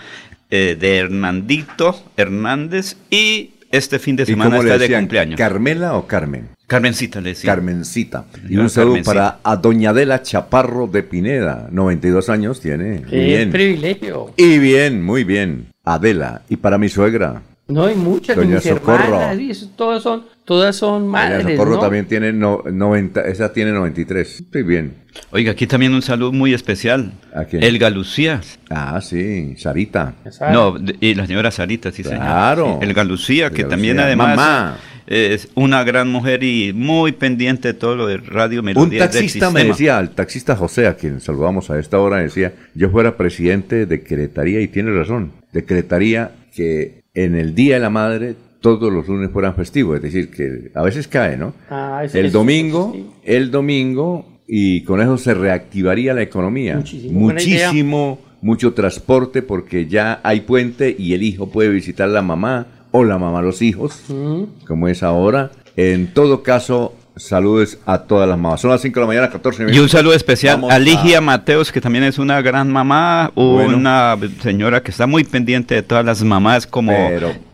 eh, 0.50 0.76
de 0.80 0.98
Hernandito 0.98 1.96
Hernández 2.18 2.98
y 3.10 3.52
este 3.72 4.00
fin 4.00 4.16
de 4.16 4.26
semana 4.26 4.58
está 4.58 4.78
de 4.78 4.92
cumpleaños. 4.92 5.38
¿Carmela 5.38 5.96
o 5.96 6.08
Carmen? 6.08 6.50
Carmencita 6.66 7.22
le 7.22 7.30
decía. 7.30 7.54
Carmencita. 7.54 8.26
Y 8.48 8.58
un 8.58 8.70
saludo 8.70 9.02
para 9.04 9.40
a 9.44 9.56
Doña 9.56 9.92
Adela 9.92 10.22
Chaparro 10.22 10.88
de 10.88 11.04
Pineda, 11.04 11.68
92 11.72 12.30
años 12.30 12.60
tiene. 12.62 13.04
Qué 13.10 13.26
bien. 13.26 13.52
privilegio. 13.52 14.34
Y 14.38 14.58
bien, 14.60 15.04
muy 15.04 15.24
bien. 15.24 15.68
Adela. 15.84 16.42
Y 16.50 16.58
para 16.58 16.78
mi 16.78 16.90
suegra. 16.90 17.42
No 17.68 17.86
hay 17.86 17.96
muchas, 17.96 18.36
Doña 18.36 18.60
Socorro. 18.60 19.20
todas 19.76 20.02
son, 20.02 20.26
todas 20.50 20.76
son 20.78 21.08
madres, 21.08 21.44
Doña 21.44 21.58
Socorro 21.58 21.80
también 21.80 22.08
tiene 22.08 22.34
no, 22.34 22.64
90, 22.66 23.22
esa 23.28 23.54
tiene 23.54 23.72
93. 23.72 24.40
Estoy 24.40 24.64
bien. 24.64 24.96
Oiga, 25.30 25.52
aquí 25.52 25.68
también 25.68 25.94
un 25.94 26.02
saludo 26.02 26.32
muy 26.32 26.56
especial. 26.56 27.12
¿A 27.36 27.46
quién? 27.46 27.62
Elga 27.62 27.92
Lucía. 27.92 28.42
Ah, 28.72 29.00
sí, 29.00 29.54
Sarita. 29.58 30.16
No, 30.52 30.76
y 31.00 31.14
la 31.14 31.28
señora 31.28 31.52
Sarita, 31.52 31.92
sí, 31.92 32.04
señor. 32.04 32.22
Claro. 32.22 32.80
Elga 32.82 33.04
Lucía, 33.04 33.52
que 33.52 33.64
también 33.64 34.00
además... 34.00 34.36
Mamá 34.36 34.78
es 35.06 35.50
una 35.56 35.84
gran 35.84 36.08
mujer 36.10 36.44
y 36.44 36.72
muy 36.72 37.12
pendiente 37.12 37.70
de 37.70 37.74
todo 37.74 37.96
lo 37.96 38.06
de 38.06 38.18
Radio 38.18 38.62
Melodía. 38.62 39.06
Un 39.06 39.12
taxista 39.12 39.50
me 39.50 39.64
decía, 39.64 40.00
el 40.00 40.12
taxista 40.12 40.56
José, 40.56 40.86
a 40.86 40.96
quien 40.96 41.20
saludamos 41.20 41.72
a 41.72 41.80
esta 41.80 42.00
hora, 42.00 42.18
decía, 42.18 42.54
yo 42.76 42.92
fuera 42.92 43.18
presidente, 43.18 43.88
decretaría, 43.88 44.62
y 44.62 44.68
tiene 44.68 44.92
razón, 44.92 45.32
decretaría 45.52 46.32
que 46.56 47.02
en 47.16 47.36
el 47.36 47.56
Día 47.56 47.76
de 47.76 47.80
la 47.82 47.90
Madre 47.90 48.36
todos 48.60 48.92
los 48.92 49.08
lunes 49.08 49.32
fueran 49.32 49.56
festivos, 49.56 49.98
es 49.98 50.02
decir, 50.02 50.30
que 50.30 50.72
a 50.74 50.82
veces 50.82 51.08
cae, 51.08 51.38
¿no? 51.38 51.54
Ah, 51.70 52.04
el 52.14 52.32
domingo, 52.32 52.96
el 53.24 53.52
domingo, 53.52 54.26
y 54.48 54.84
con 54.84 55.02
eso 55.02 55.18
se 55.18 55.34
reactivaría 55.34 56.14
la 56.14 56.24
economía. 56.24 56.78
Muchísimo, 56.78 57.20
Muchísimo 57.20 58.20
mucho 58.42 58.74
transporte 58.74 59.42
porque 59.42 59.88
ya 59.88 60.22
hay 60.24 60.42
puente 60.42 60.96
y 60.98 61.14
el 61.14 61.24
hijo 61.24 61.50
puede 61.50 61.70
visitar 61.70 62.10
a 62.10 62.12
la 62.12 62.22
mamá 62.22 62.68
o 62.92 63.04
la 63.04 63.18
mamá 63.18 63.42
los 63.42 63.62
hijos, 63.62 64.02
como 64.68 64.88
es 64.88 65.04
ahora. 65.04 65.52
En 65.76 66.14
todo 66.14 66.44
caso, 66.44 66.96
saludos 67.20 67.78
a 67.86 68.00
todas 68.00 68.28
las 68.28 68.38
mamás. 68.38 68.62
Son 68.62 68.72
las 68.72 68.82
5 68.82 69.00
de 69.00 69.02
la 69.02 69.08
mañana, 69.08 69.30
14 69.30 69.64
minutos. 69.64 69.78
Y 69.78 69.80
un 69.80 69.90
saludo 69.90 70.14
especial 70.14 70.64
a 70.70 70.80
Ligia 70.80 71.22
Mateos, 71.22 71.72
que 71.72 71.82
también 71.82 72.04
es 72.04 72.18
una 72.18 72.42
gran 72.42 72.72
mamá, 72.72 73.32
una 73.36 74.18
señora 74.42 74.82
que 74.82 74.92
está 74.92 75.08
muy 75.08 75.24
pendiente 75.24 75.76
de 75.76 75.84
todas 75.84 76.06
las 76.06 76.24
mamás 76.24 76.66
como 76.66 76.94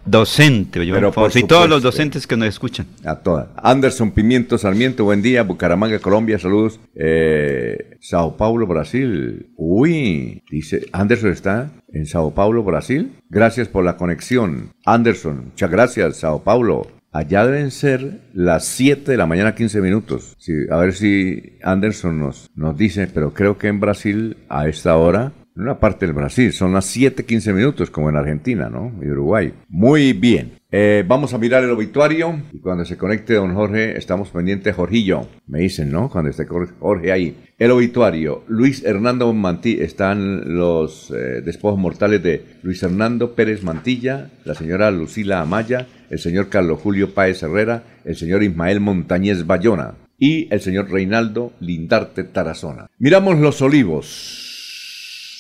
docente. 0.06 0.86
Yo, 0.86 0.96
y 1.34 1.44
todos 1.44 1.68
los 1.68 1.82
docentes 1.82 2.28
que 2.28 2.38
nos 2.38 2.48
escuchan. 2.48 2.86
A 3.04 3.16
todas. 3.16 3.48
Anderson 3.58 4.12
Pimiento 4.12 4.58
Sarmiento, 4.58 5.04
buen 5.04 5.22
día. 5.22 5.44
Bucaramanga, 5.44 6.00
Colombia, 6.00 6.40
saludos. 6.40 6.80
Eh, 6.96 7.98
Sao 8.00 8.38
Paulo, 8.38 8.68
Brasil. 8.68 9.48
Uy, 9.58 10.44
dice, 10.50 10.86
Anderson 10.92 11.32
está 11.32 11.72
en 11.92 12.06
Sao 12.06 12.34
Paulo, 12.34 12.64
Brasil. 12.64 13.14
Gracias 13.30 13.68
por 13.68 13.84
la 13.84 13.98
conexión. 13.98 14.72
Anderson, 14.86 15.46
muchas 15.46 15.72
gracias, 15.72 16.18
Sao 16.18 16.44
Paulo. 16.44 16.88
Allá 17.16 17.46
deben 17.46 17.72
ser 17.72 18.20
las 18.34 18.66
7 18.66 19.10
de 19.10 19.16
la 19.16 19.26
mañana 19.26 19.56
15 19.56 19.80
minutos. 19.80 20.36
a 20.70 20.76
ver 20.76 20.92
si 20.92 21.58
Anderson 21.64 22.20
nos, 22.20 22.52
nos 22.56 22.76
dice, 22.76 23.08
pero 23.08 23.34
creo 23.34 23.58
que 23.58 23.70
en 23.70 23.80
Brasil 23.80 24.36
a 24.50 24.68
esta 24.68 24.98
hora, 24.98 25.32
en 25.56 25.62
una 25.62 25.80
parte 25.80 26.06
del 26.06 26.14
Brasil, 26.14 26.52
son 26.52 26.74
las 26.74 26.84
7, 26.88 27.24
15 27.24 27.54
minutos 27.54 27.90
como 27.90 28.10
en 28.10 28.18
Argentina, 28.18 28.70
¿no? 28.70 28.92
Y 29.02 29.08
Uruguay. 29.08 29.54
Muy 29.70 30.12
bien. 30.12 30.60
Eh, 30.70 31.06
vamos 31.08 31.34
a 31.34 31.38
mirar 31.38 31.64
el 31.64 31.72
obituario 31.72 32.38
y 32.52 32.60
cuando 32.60 32.84
se 32.84 32.98
conecte 32.98 33.36
don 33.36 33.56
Jorge 33.56 33.98
estamos 33.98 34.28
pendientes 34.32 34.76
Jorgillo. 34.76 35.26
Me 35.48 35.60
dicen, 35.60 35.90
¿no? 35.90 36.10
Cuando 36.10 36.32
esté 36.32 36.46
Jorge 36.46 37.14
ahí. 37.14 37.38
El 37.58 37.72
obituario. 37.72 38.44
Luis 38.50 38.84
Hernando 38.84 39.32
Mantilla. 39.32 39.86
Están 39.86 40.58
los 40.58 41.12
eh, 41.12 41.42
despojos 41.46 41.80
mortales 41.80 42.22
de 42.22 42.44
Luis 42.62 42.84
Hernando 42.84 43.36
Pérez 43.36 43.64
Mantilla, 43.64 44.32
la 44.44 44.54
señora 44.54 44.92
Lucila 44.92 45.40
Amaya, 45.40 45.88
el 46.10 46.20
señor 46.20 46.50
Carlos 46.50 46.80
Julio 46.82 47.14
Páez 47.14 47.44
Herrera, 47.44 47.84
el 48.04 48.16
señor 48.16 48.44
Ismael 48.44 48.80
Montañez 48.80 49.46
Bayona 49.46 49.96
y 50.18 50.48
el 50.54 50.62
señor 50.62 50.90
Reinaldo 50.90 51.54
Lindarte 51.60 52.24
Tarazona. 52.24 52.88
Miramos 53.00 53.40
los 53.40 53.62
olivos. 53.62 54.46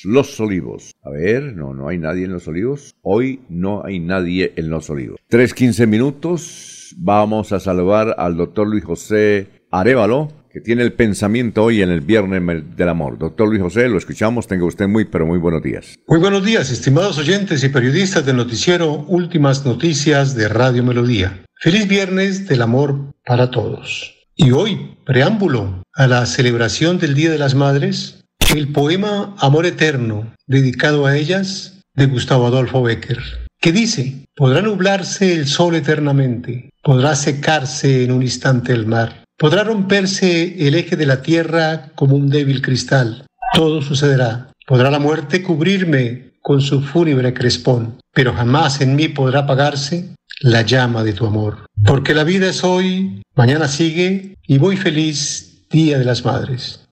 Los 0.05 0.39
Olivos. 0.39 0.93
A 1.01 1.09
ver, 1.09 1.55
no, 1.55 1.73
no 1.73 1.87
hay 1.87 1.97
nadie 1.97 2.25
en 2.25 2.33
Los 2.33 2.47
Olivos. 2.47 2.93
Hoy 3.01 3.39
no 3.49 3.83
hay 3.83 3.99
nadie 3.99 4.53
en 4.55 4.69
Los 4.69 4.87
Olivos. 4.91 5.19
3.15 5.31 5.87
minutos. 5.87 6.93
Vamos 6.97 7.51
a 7.51 7.59
saludar 7.59 8.13
al 8.19 8.37
doctor 8.37 8.67
Luis 8.67 8.83
José 8.83 9.47
Arevalo, 9.71 10.29
que 10.55 10.61
tiene 10.61 10.83
el 10.83 10.93
pensamiento 10.93 11.65
hoy 11.65 11.81
en 11.81 11.89
el 11.89 11.99
Viernes 11.99 12.63
del 12.77 12.87
Amor. 12.87 13.17
Doctor 13.17 13.49
Luis 13.49 13.61
José, 13.61 13.89
lo 13.89 13.97
escuchamos. 13.97 14.47
Tenga 14.47 14.63
usted 14.63 14.87
muy, 14.87 15.03
pero 15.03 15.25
muy 15.25 15.37
buenos 15.37 15.61
días. 15.61 15.99
Muy 16.07 16.17
buenos 16.17 16.45
días, 16.45 16.71
estimados 16.71 17.17
oyentes 17.17 17.61
y 17.65 17.67
periodistas 17.67 18.25
del 18.25 18.37
noticiero 18.37 19.03
Últimas 19.09 19.65
Noticias 19.65 20.33
de 20.33 20.47
Radio 20.47 20.81
Melodía. 20.81 21.43
Feliz 21.59 21.89
Viernes 21.89 22.47
del 22.47 22.61
Amor 22.61 23.13
para 23.25 23.51
todos. 23.51 24.15
Y 24.37 24.51
hoy, 24.51 24.95
preámbulo 25.05 25.83
a 25.93 26.07
la 26.07 26.25
celebración 26.25 26.99
del 26.99 27.15
Día 27.15 27.31
de 27.31 27.37
las 27.37 27.53
Madres, 27.53 28.23
el 28.55 28.71
poema 28.71 29.35
Amor 29.39 29.65
Eterno, 29.65 30.33
dedicado 30.47 31.05
a 31.05 31.17
ellas, 31.17 31.81
de 31.95 32.05
Gustavo 32.05 32.47
Adolfo 32.47 32.81
Becker, 32.81 33.19
que 33.59 33.73
dice, 33.73 34.25
podrá 34.37 34.61
nublarse 34.61 35.33
el 35.33 35.47
sol 35.47 35.75
eternamente, 35.75 36.69
podrá 36.81 37.13
secarse 37.17 38.05
en 38.05 38.13
un 38.13 38.21
instante 38.21 38.71
el 38.71 38.85
mar, 38.85 39.24
podrá 39.37 39.63
romperse 39.63 40.67
el 40.67 40.75
eje 40.75 40.95
de 40.95 41.05
la 41.05 41.21
tierra 41.21 41.91
como 41.95 42.15
un 42.15 42.29
débil 42.29 42.61
cristal, 42.61 43.25
todo 43.53 43.81
sucederá, 43.81 44.51
podrá 44.65 44.89
la 44.89 44.99
muerte 44.99 45.43
cubrirme 45.43 46.31
con 46.41 46.61
su 46.61 46.81
fúnebre 46.81 47.33
crespón, 47.33 47.97
pero 48.13 48.33
jamás 48.33 48.81
en 48.81 48.95
mí 48.95 49.07
podrá 49.07 49.41
apagarse 49.41 50.13
la 50.41 50.61
llama 50.61 51.03
de 51.03 51.13
tu 51.13 51.25
amor. 51.25 51.65
Porque 51.85 52.13
la 52.13 52.23
vida 52.23 52.49
es 52.49 52.63
hoy, 52.63 53.21
mañana 53.35 53.67
sigue 53.67 54.35
y 54.47 54.57
voy 54.57 54.77
feliz 54.77 55.65
Día 55.69 55.97
de 55.97 56.05
las 56.05 56.23
Madres. 56.23 56.85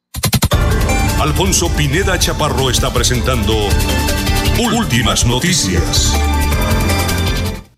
Alfonso 1.22 1.70
Pineda 1.78 2.18
Chaparro 2.20 2.70
está 2.70 2.92
presentando 2.92 3.54
Últimas 4.76 5.26
Noticias. 5.26 6.14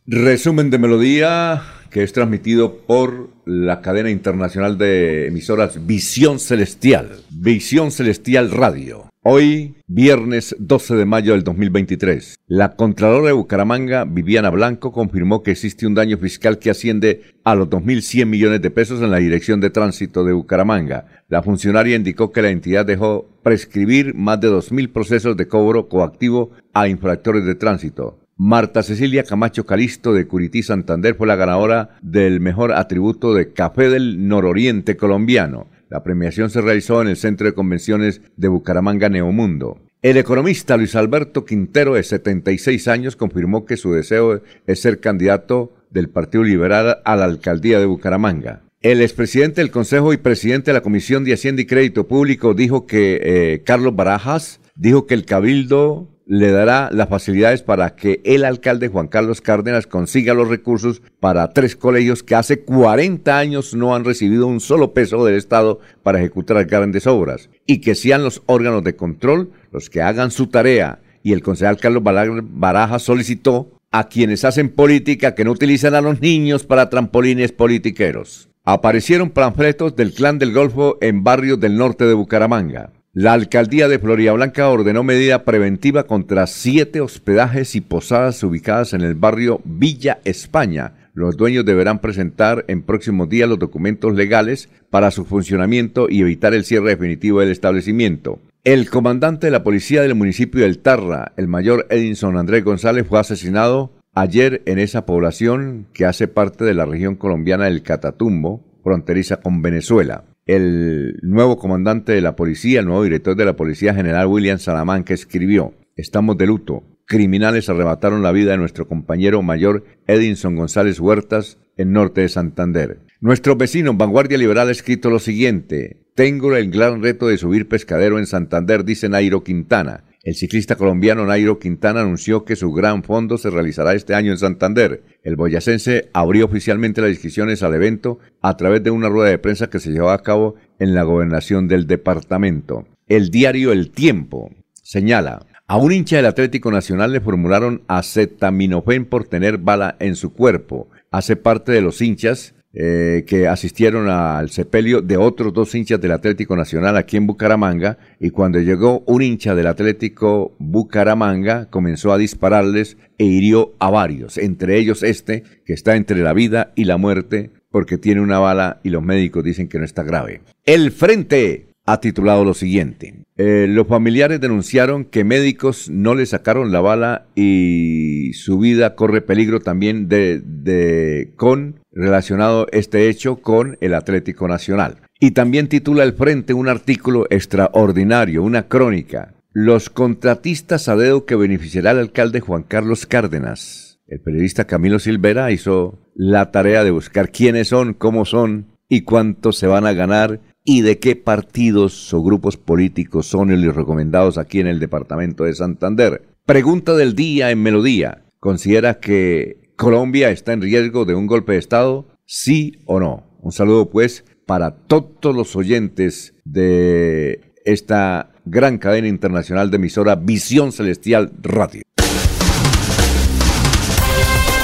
Resumen 0.07 0.69
de 0.69 0.79
melodía 0.79 1.61
que 1.95 2.03
es 2.03 2.11
transmitido 2.11 2.79
por 2.79 3.29
la 3.45 3.79
cadena 3.79 4.09
internacional 4.09 4.77
de 4.77 5.27
emisoras 5.27 5.87
Visión 5.87 6.39
Celestial, 6.39 7.21
Visión 7.29 7.89
Celestial 7.89 8.51
Radio. 8.51 9.09
Hoy, 9.23 9.75
viernes 9.87 10.57
12 10.59 10.93
de 10.97 11.05
mayo 11.05 11.31
del 11.31 11.45
2023, 11.45 12.35
la 12.47 12.75
Contralora 12.75 13.27
de 13.27 13.31
Bucaramanga, 13.31 14.03
Viviana 14.03 14.49
Blanco, 14.49 14.91
confirmó 14.91 15.41
que 15.41 15.51
existe 15.51 15.87
un 15.87 15.95
daño 15.95 16.17
fiscal 16.17 16.59
que 16.59 16.69
asciende 16.69 17.33
a 17.45 17.55
los 17.55 17.69
2.100 17.69 18.25
millones 18.25 18.61
de 18.61 18.71
pesos 18.71 19.01
en 19.01 19.11
la 19.11 19.19
Dirección 19.19 19.61
de 19.61 19.69
Tránsito 19.69 20.25
de 20.25 20.33
Bucaramanga. 20.33 21.23
La 21.29 21.43
funcionaria 21.43 21.95
indicó 21.95 22.33
que 22.33 22.41
la 22.41 22.49
entidad 22.49 22.85
dejó 22.85 23.29
prescribir 23.41 24.13
más 24.15 24.41
de 24.41 24.49
2.000 24.49 24.91
procesos 24.91 25.37
de 25.37 25.47
cobro 25.47 25.87
coactivo 25.87 26.51
a 26.73 26.89
infractores 26.89 27.45
de 27.45 27.55
tránsito. 27.55 28.19
Marta 28.37 28.83
Cecilia 28.83 29.23
Camacho 29.23 29.65
Calisto 29.65 30.11
de 30.11 30.27
Curití 30.27 30.61
Santander 30.61 31.15
fue 31.15 31.25
la 31.25 31.37
ganadora 31.37 31.97
del 32.01 32.41
mejor 32.41 32.73
atributo 32.73 33.33
de 33.33 33.53
Café 33.53 33.89
del 33.89 34.27
Nororiente 34.27 34.97
colombiano. 34.97 35.69
La 35.89 36.03
premiación 36.03 36.49
se 36.49 36.59
realizó 36.59 37.01
en 37.01 37.07
el 37.07 37.15
Centro 37.15 37.47
de 37.47 37.53
Convenciones 37.53 38.21
de 38.35 38.49
Bucaramanga 38.49 39.07
Neomundo. 39.07 39.79
El 40.01 40.17
economista 40.17 40.75
Luis 40.75 40.97
Alberto 40.97 41.45
Quintero, 41.45 41.93
de 41.93 42.03
76 42.03 42.89
años, 42.89 43.15
confirmó 43.15 43.65
que 43.65 43.77
su 43.77 43.93
deseo 43.93 44.41
es 44.67 44.81
ser 44.81 44.99
candidato 44.99 45.73
del 45.89 46.09
Partido 46.09 46.43
Liberal 46.43 46.97
a 47.05 47.15
la 47.15 47.23
alcaldía 47.23 47.79
de 47.79 47.85
Bucaramanga. 47.85 48.63
El 48.81 49.01
expresidente 49.01 49.61
del 49.61 49.71
Consejo 49.71 50.11
y 50.11 50.17
presidente 50.17 50.71
de 50.71 50.73
la 50.73 50.81
Comisión 50.83 51.23
de 51.23 51.33
Hacienda 51.33 51.61
y 51.61 51.65
Crédito 51.65 52.05
Público 52.05 52.53
dijo 52.53 52.85
que 52.85 53.21
eh, 53.23 53.61
Carlos 53.63 53.95
Barajas 53.95 54.59
dijo 54.75 55.07
que 55.07 55.13
el 55.13 55.23
Cabildo 55.23 56.09
le 56.25 56.51
dará 56.51 56.89
las 56.91 57.09
facilidades 57.09 57.61
para 57.61 57.95
que 57.95 58.21
el 58.23 58.45
alcalde 58.45 58.87
Juan 58.87 59.07
Carlos 59.07 59.41
Cárdenas 59.41 59.87
consiga 59.87 60.33
los 60.33 60.47
recursos 60.47 61.01
para 61.19 61.51
tres 61.53 61.75
colegios 61.75 62.23
que 62.23 62.35
hace 62.35 62.61
40 62.61 63.37
años 63.37 63.73
no 63.75 63.95
han 63.95 64.05
recibido 64.05 64.47
un 64.47 64.59
solo 64.59 64.93
peso 64.93 65.23
del 65.23 65.35
Estado 65.35 65.79
para 66.03 66.19
ejecutar 66.19 66.63
grandes 66.65 67.05
obras 67.05 67.49
y 67.65 67.79
que 67.79 67.95
sean 67.95 68.23
los 68.23 68.41
órganos 68.47 68.83
de 68.83 68.95
control 68.95 69.51
los 69.71 69.89
que 69.89 70.01
hagan 70.01 70.31
su 70.31 70.47
tarea. 70.47 70.99
Y 71.21 71.33
el 71.33 71.41
concejal 71.41 71.77
Carlos 71.77 72.03
Baraja 72.03 72.99
solicitó 72.99 73.71
a 73.91 74.09
quienes 74.09 74.43
hacen 74.45 74.69
política 74.69 75.35
que 75.35 75.45
no 75.45 75.51
utilicen 75.51 75.95
a 75.95 76.01
los 76.01 76.21
niños 76.21 76.65
para 76.65 76.89
trampolines 76.89 77.51
politiqueros. 77.51 78.49
Aparecieron 78.63 79.29
panfletos 79.29 79.95
del 79.95 80.13
Clan 80.13 80.39
del 80.39 80.53
Golfo 80.53 80.97
en 81.01 81.23
barrios 81.23 81.59
del 81.59 81.77
norte 81.77 82.05
de 82.05 82.13
Bucaramanga. 82.13 82.91
La 83.17 83.31
alcaldía 83.31 83.87
de 83.87 83.97
Blanca 83.97 84.67
ordenó 84.67 85.01
medida 85.01 85.45
preventiva 85.45 86.03
contra 86.03 86.47
siete 86.47 86.99
hospedajes 86.99 87.73
y 87.75 87.79
posadas 87.79 88.43
ubicadas 88.43 88.91
en 88.91 88.99
el 88.99 89.15
barrio 89.15 89.61
Villa 89.63 90.19
España. 90.25 90.91
Los 91.13 91.37
dueños 91.37 91.63
deberán 91.63 91.99
presentar 91.99 92.65
en 92.67 92.81
próximos 92.81 93.29
días 93.29 93.47
los 93.47 93.57
documentos 93.57 94.13
legales 94.15 94.67
para 94.89 95.11
su 95.11 95.23
funcionamiento 95.23 96.07
y 96.09 96.19
evitar 96.19 96.53
el 96.53 96.65
cierre 96.65 96.89
definitivo 96.89 97.39
del 97.39 97.51
establecimiento. 97.51 98.41
El 98.65 98.89
comandante 98.89 99.47
de 99.47 99.51
la 99.51 99.63
policía 99.63 100.01
del 100.01 100.15
municipio 100.15 100.63
del 100.63 100.79
Tarra, 100.79 101.31
el 101.37 101.47
mayor 101.47 101.87
Edinson 101.89 102.35
Andrés 102.35 102.65
González, 102.65 103.07
fue 103.07 103.21
asesinado 103.21 103.93
ayer 104.13 104.61
en 104.65 104.77
esa 104.77 105.05
población 105.05 105.87
que 105.93 106.05
hace 106.05 106.27
parte 106.27 106.65
de 106.65 106.73
la 106.73 106.85
región 106.85 107.15
colombiana 107.15 107.63
del 107.63 107.81
Catatumbo, 107.81 108.61
fronteriza 108.83 109.37
con 109.37 109.61
Venezuela. 109.61 110.25
El 110.45 111.17
nuevo 111.23 111.57
comandante 111.57 112.11
de 112.11 112.21
la 112.21 112.35
policía, 112.35 112.79
el 112.79 112.85
nuevo 112.85 113.03
director 113.03 113.35
de 113.35 113.45
la 113.45 113.55
policía 113.55 113.95
general 113.95 114.27
William 114.27 114.59
Salamanca 114.59 115.11
escribió, 115.11 115.73
estamos 115.95 116.37
de 116.37 116.45
luto. 116.45 116.83
Criminales 117.07 117.67
arrebataron 117.67 118.21
la 118.21 118.31
vida 118.31 118.51
de 118.51 118.59
nuestro 118.59 118.87
compañero 118.87 119.41
mayor 119.41 119.85
Edinson 120.05 120.55
González 120.55 120.99
Huertas 120.99 121.57
en 121.77 121.93
norte 121.93 122.21
de 122.21 122.29
Santander. 122.29 122.99
Nuestro 123.21 123.55
vecino 123.55 123.95
Vanguardia 123.95 124.37
Liberal 124.37 124.67
ha 124.67 124.71
escrito 124.71 125.09
lo 125.09 125.17
siguiente. 125.17 126.05
Tengo 126.13 126.55
el 126.55 126.69
gran 126.69 127.01
reto 127.01 127.27
de 127.27 127.37
subir 127.37 127.67
pescadero 127.67 128.19
en 128.19 128.27
Santander, 128.27 128.85
dice 128.85 129.09
Nairo 129.09 129.43
Quintana. 129.43 130.03
El 130.25 130.33
ciclista 130.33 130.75
colombiano 130.75 131.23
Nairo 131.23 131.59
Quintana 131.59 132.01
anunció 132.01 132.45
que 132.45 132.55
su 132.55 132.71
gran 132.71 133.03
fondo 133.03 133.37
se 133.37 133.51
realizará 133.51 133.93
este 133.93 134.15
año 134.15 134.31
en 134.31 134.39
Santander. 134.39 135.03
El 135.21 135.35
boyacense 135.35 136.09
abrió 136.13 136.45
oficialmente 136.45 136.99
las 136.99 137.11
inscripciones 137.11 137.61
al 137.61 137.75
evento 137.75 138.17
a 138.41 138.57
través 138.57 138.81
de 138.81 138.89
una 138.89 139.07
rueda 139.07 139.29
de 139.29 139.37
prensa 139.37 139.69
que 139.69 139.77
se 139.77 139.91
llevó 139.91 140.09
a 140.09 140.23
cabo 140.23 140.55
en 140.79 140.95
la 140.95 141.03
gobernación 141.03 141.67
del 141.67 141.85
departamento. 141.85 142.87
El 143.05 143.29
diario 143.29 143.71
El 143.71 143.91
Tiempo 143.91 144.49
señala, 144.81 145.45
a 145.67 145.77
un 145.77 145.91
hincha 145.91 146.15
del 146.15 146.25
Atlético 146.25 146.71
Nacional 146.71 147.11
le 147.11 147.21
formularon 147.21 147.83
acetaminofén 147.87 149.05
por 149.05 149.27
tener 149.27 149.59
bala 149.59 149.95
en 149.99 150.15
su 150.15 150.33
cuerpo. 150.33 150.89
Hace 151.11 151.35
parte 151.35 151.71
de 151.71 151.81
los 151.81 152.01
hinchas 152.01 152.55
eh, 152.77 153.23
que 153.25 153.47
asistieron 153.47 154.09
al 154.09 154.49
sepelio 154.49 155.01
de 155.01 155.15
otros 155.15 155.53
dos 155.53 155.73
hinchas 155.73 156.01
del 156.01 156.11
Atlético 156.11 156.57
Nacional 156.57 156.97
aquí 156.97 157.15
en 157.15 157.25
Bucaramanga 157.25 157.97
y 158.19 158.31
cuando 158.31 158.59
llegó 158.59 159.01
un 159.05 159.21
hincha 159.21 159.55
del 159.55 159.67
Atlético 159.67 160.53
Bucaramanga 160.59 161.69
comenzó 161.69 162.11
a 162.11 162.17
dispararles 162.17 162.97
e 163.17 163.23
hirió 163.23 163.73
a 163.79 163.89
varios, 163.89 164.37
entre 164.37 164.77
ellos 164.77 165.03
este 165.03 165.43
que 165.65 165.71
está 165.71 165.95
entre 165.95 166.21
la 166.21 166.33
vida 166.33 166.73
y 166.75 166.83
la 166.83 166.97
muerte 166.97 167.51
porque 167.71 167.97
tiene 167.97 168.19
una 168.19 168.39
bala 168.39 168.81
y 168.83 168.89
los 168.89 169.01
médicos 169.01 169.45
dicen 169.45 169.69
que 169.69 169.79
no 169.79 169.85
está 169.85 170.03
grave. 170.03 170.41
El 170.65 170.91
Frente 170.91 171.67
ha 171.85 171.99
titulado 171.99 172.43
lo 172.43 172.53
siguiente. 172.53 173.25
Eh, 173.37 173.67
los 173.69 173.87
familiares 173.87 174.41
denunciaron 174.41 175.05
que 175.05 175.23
médicos 175.23 175.89
no 175.89 176.15
le 176.15 176.25
sacaron 176.25 176.71
la 176.71 176.81
bala 176.81 177.27
y 177.35 178.33
su 178.33 178.57
vida 178.57 178.95
corre 178.95 179.21
peligro 179.21 179.59
también 179.59 180.07
de, 180.09 180.41
de 180.43 181.33
con 181.35 181.81
relacionado 181.91 182.67
este 182.71 183.07
hecho 183.09 183.37
con 183.37 183.77
el 183.81 183.93
Atlético 183.93 184.47
Nacional. 184.47 184.97
Y 185.19 185.31
también 185.31 185.67
titula 185.67 186.03
el 186.03 186.13
Frente 186.13 186.53
un 186.53 186.67
artículo 186.67 187.27
extraordinario, 187.29 188.43
una 188.43 188.67
crónica. 188.67 189.35
Los 189.53 189.89
contratistas 189.89 190.89
a 190.89 190.95
dedo 190.95 191.25
que 191.25 191.35
beneficiará 191.35 191.91
al 191.91 191.99
alcalde 191.99 192.41
Juan 192.41 192.63
Carlos 192.63 193.05
Cárdenas. 193.05 193.99
El 194.07 194.21
periodista 194.21 194.65
Camilo 194.65 194.99
Silvera 194.99 195.51
hizo 195.51 195.99
la 196.13 196.51
tarea 196.51 196.83
de 196.83 196.91
buscar 196.91 197.31
quiénes 197.31 197.69
son, 197.69 197.93
cómo 197.93 198.25
son 198.25 198.67
y 198.89 199.01
cuánto 199.01 199.51
se 199.51 199.67
van 199.67 199.85
a 199.85 199.93
ganar 199.93 200.41
y 200.65 200.81
de 200.81 200.97
qué 200.97 201.15
partidos 201.15 202.11
o 202.13 202.21
grupos 202.23 202.57
políticos 202.57 203.27
son 203.27 203.49
los 203.63 203.75
recomendados 203.75 204.39
aquí 204.39 204.59
en 204.59 204.67
el 204.67 204.79
departamento 204.79 205.43
de 205.43 205.53
Santander. 205.53 206.23
Pregunta 206.45 206.95
del 206.95 207.15
día 207.15 207.51
en 207.51 207.61
Melodía. 207.61 208.25
¿Considera 208.39 208.99
que 208.99 209.71
Colombia 209.77 210.31
está 210.31 210.53
en 210.53 210.61
riesgo 210.61 211.05
de 211.05 211.13
un 211.13 211.27
golpe 211.27 211.53
de 211.53 211.59
Estado? 211.59 212.07
¿Sí 212.25 212.79
o 212.85 212.99
no? 212.99 213.23
Un 213.39 213.51
saludo 213.51 213.89
pues 213.91 214.25
para 214.47 214.71
todos 214.71 215.35
los 215.35 215.55
oyentes 215.55 216.33
de 216.43 217.53
esta 217.63 218.31
gran 218.45 218.79
cadena 218.79 219.07
internacional 219.07 219.69
de 219.69 219.77
emisora 219.77 220.15
Visión 220.15 220.71
Celestial 220.71 221.31
Radio. 221.41 221.83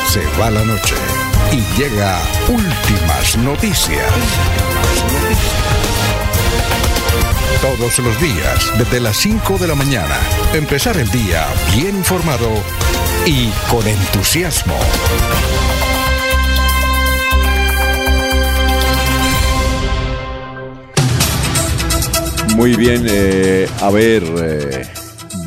Se 0.08 0.20
va 0.40 0.52
la 0.52 0.66
noche 0.66 0.96
y 1.52 1.80
llega 1.80 2.20
últimas 2.50 3.38
noticias 3.38 4.12
todos 7.62 8.00
los 8.00 8.20
días, 8.20 8.74
desde 8.80 9.00
las 9.00 9.18
5 9.18 9.60
de 9.60 9.68
la 9.68 9.76
mañana. 9.76 10.16
Empezar 10.56 10.98
el 10.98 11.08
día 11.12 11.46
bien 11.76 11.96
informado 11.96 12.50
y 13.28 13.50
con 13.70 13.88
entusiasmo. 13.88 14.74
Muy 22.56 22.76
bien, 22.76 23.06
eh, 23.08 23.68
a 23.80 23.92
ver, 23.92 24.24
eh, 24.40 24.84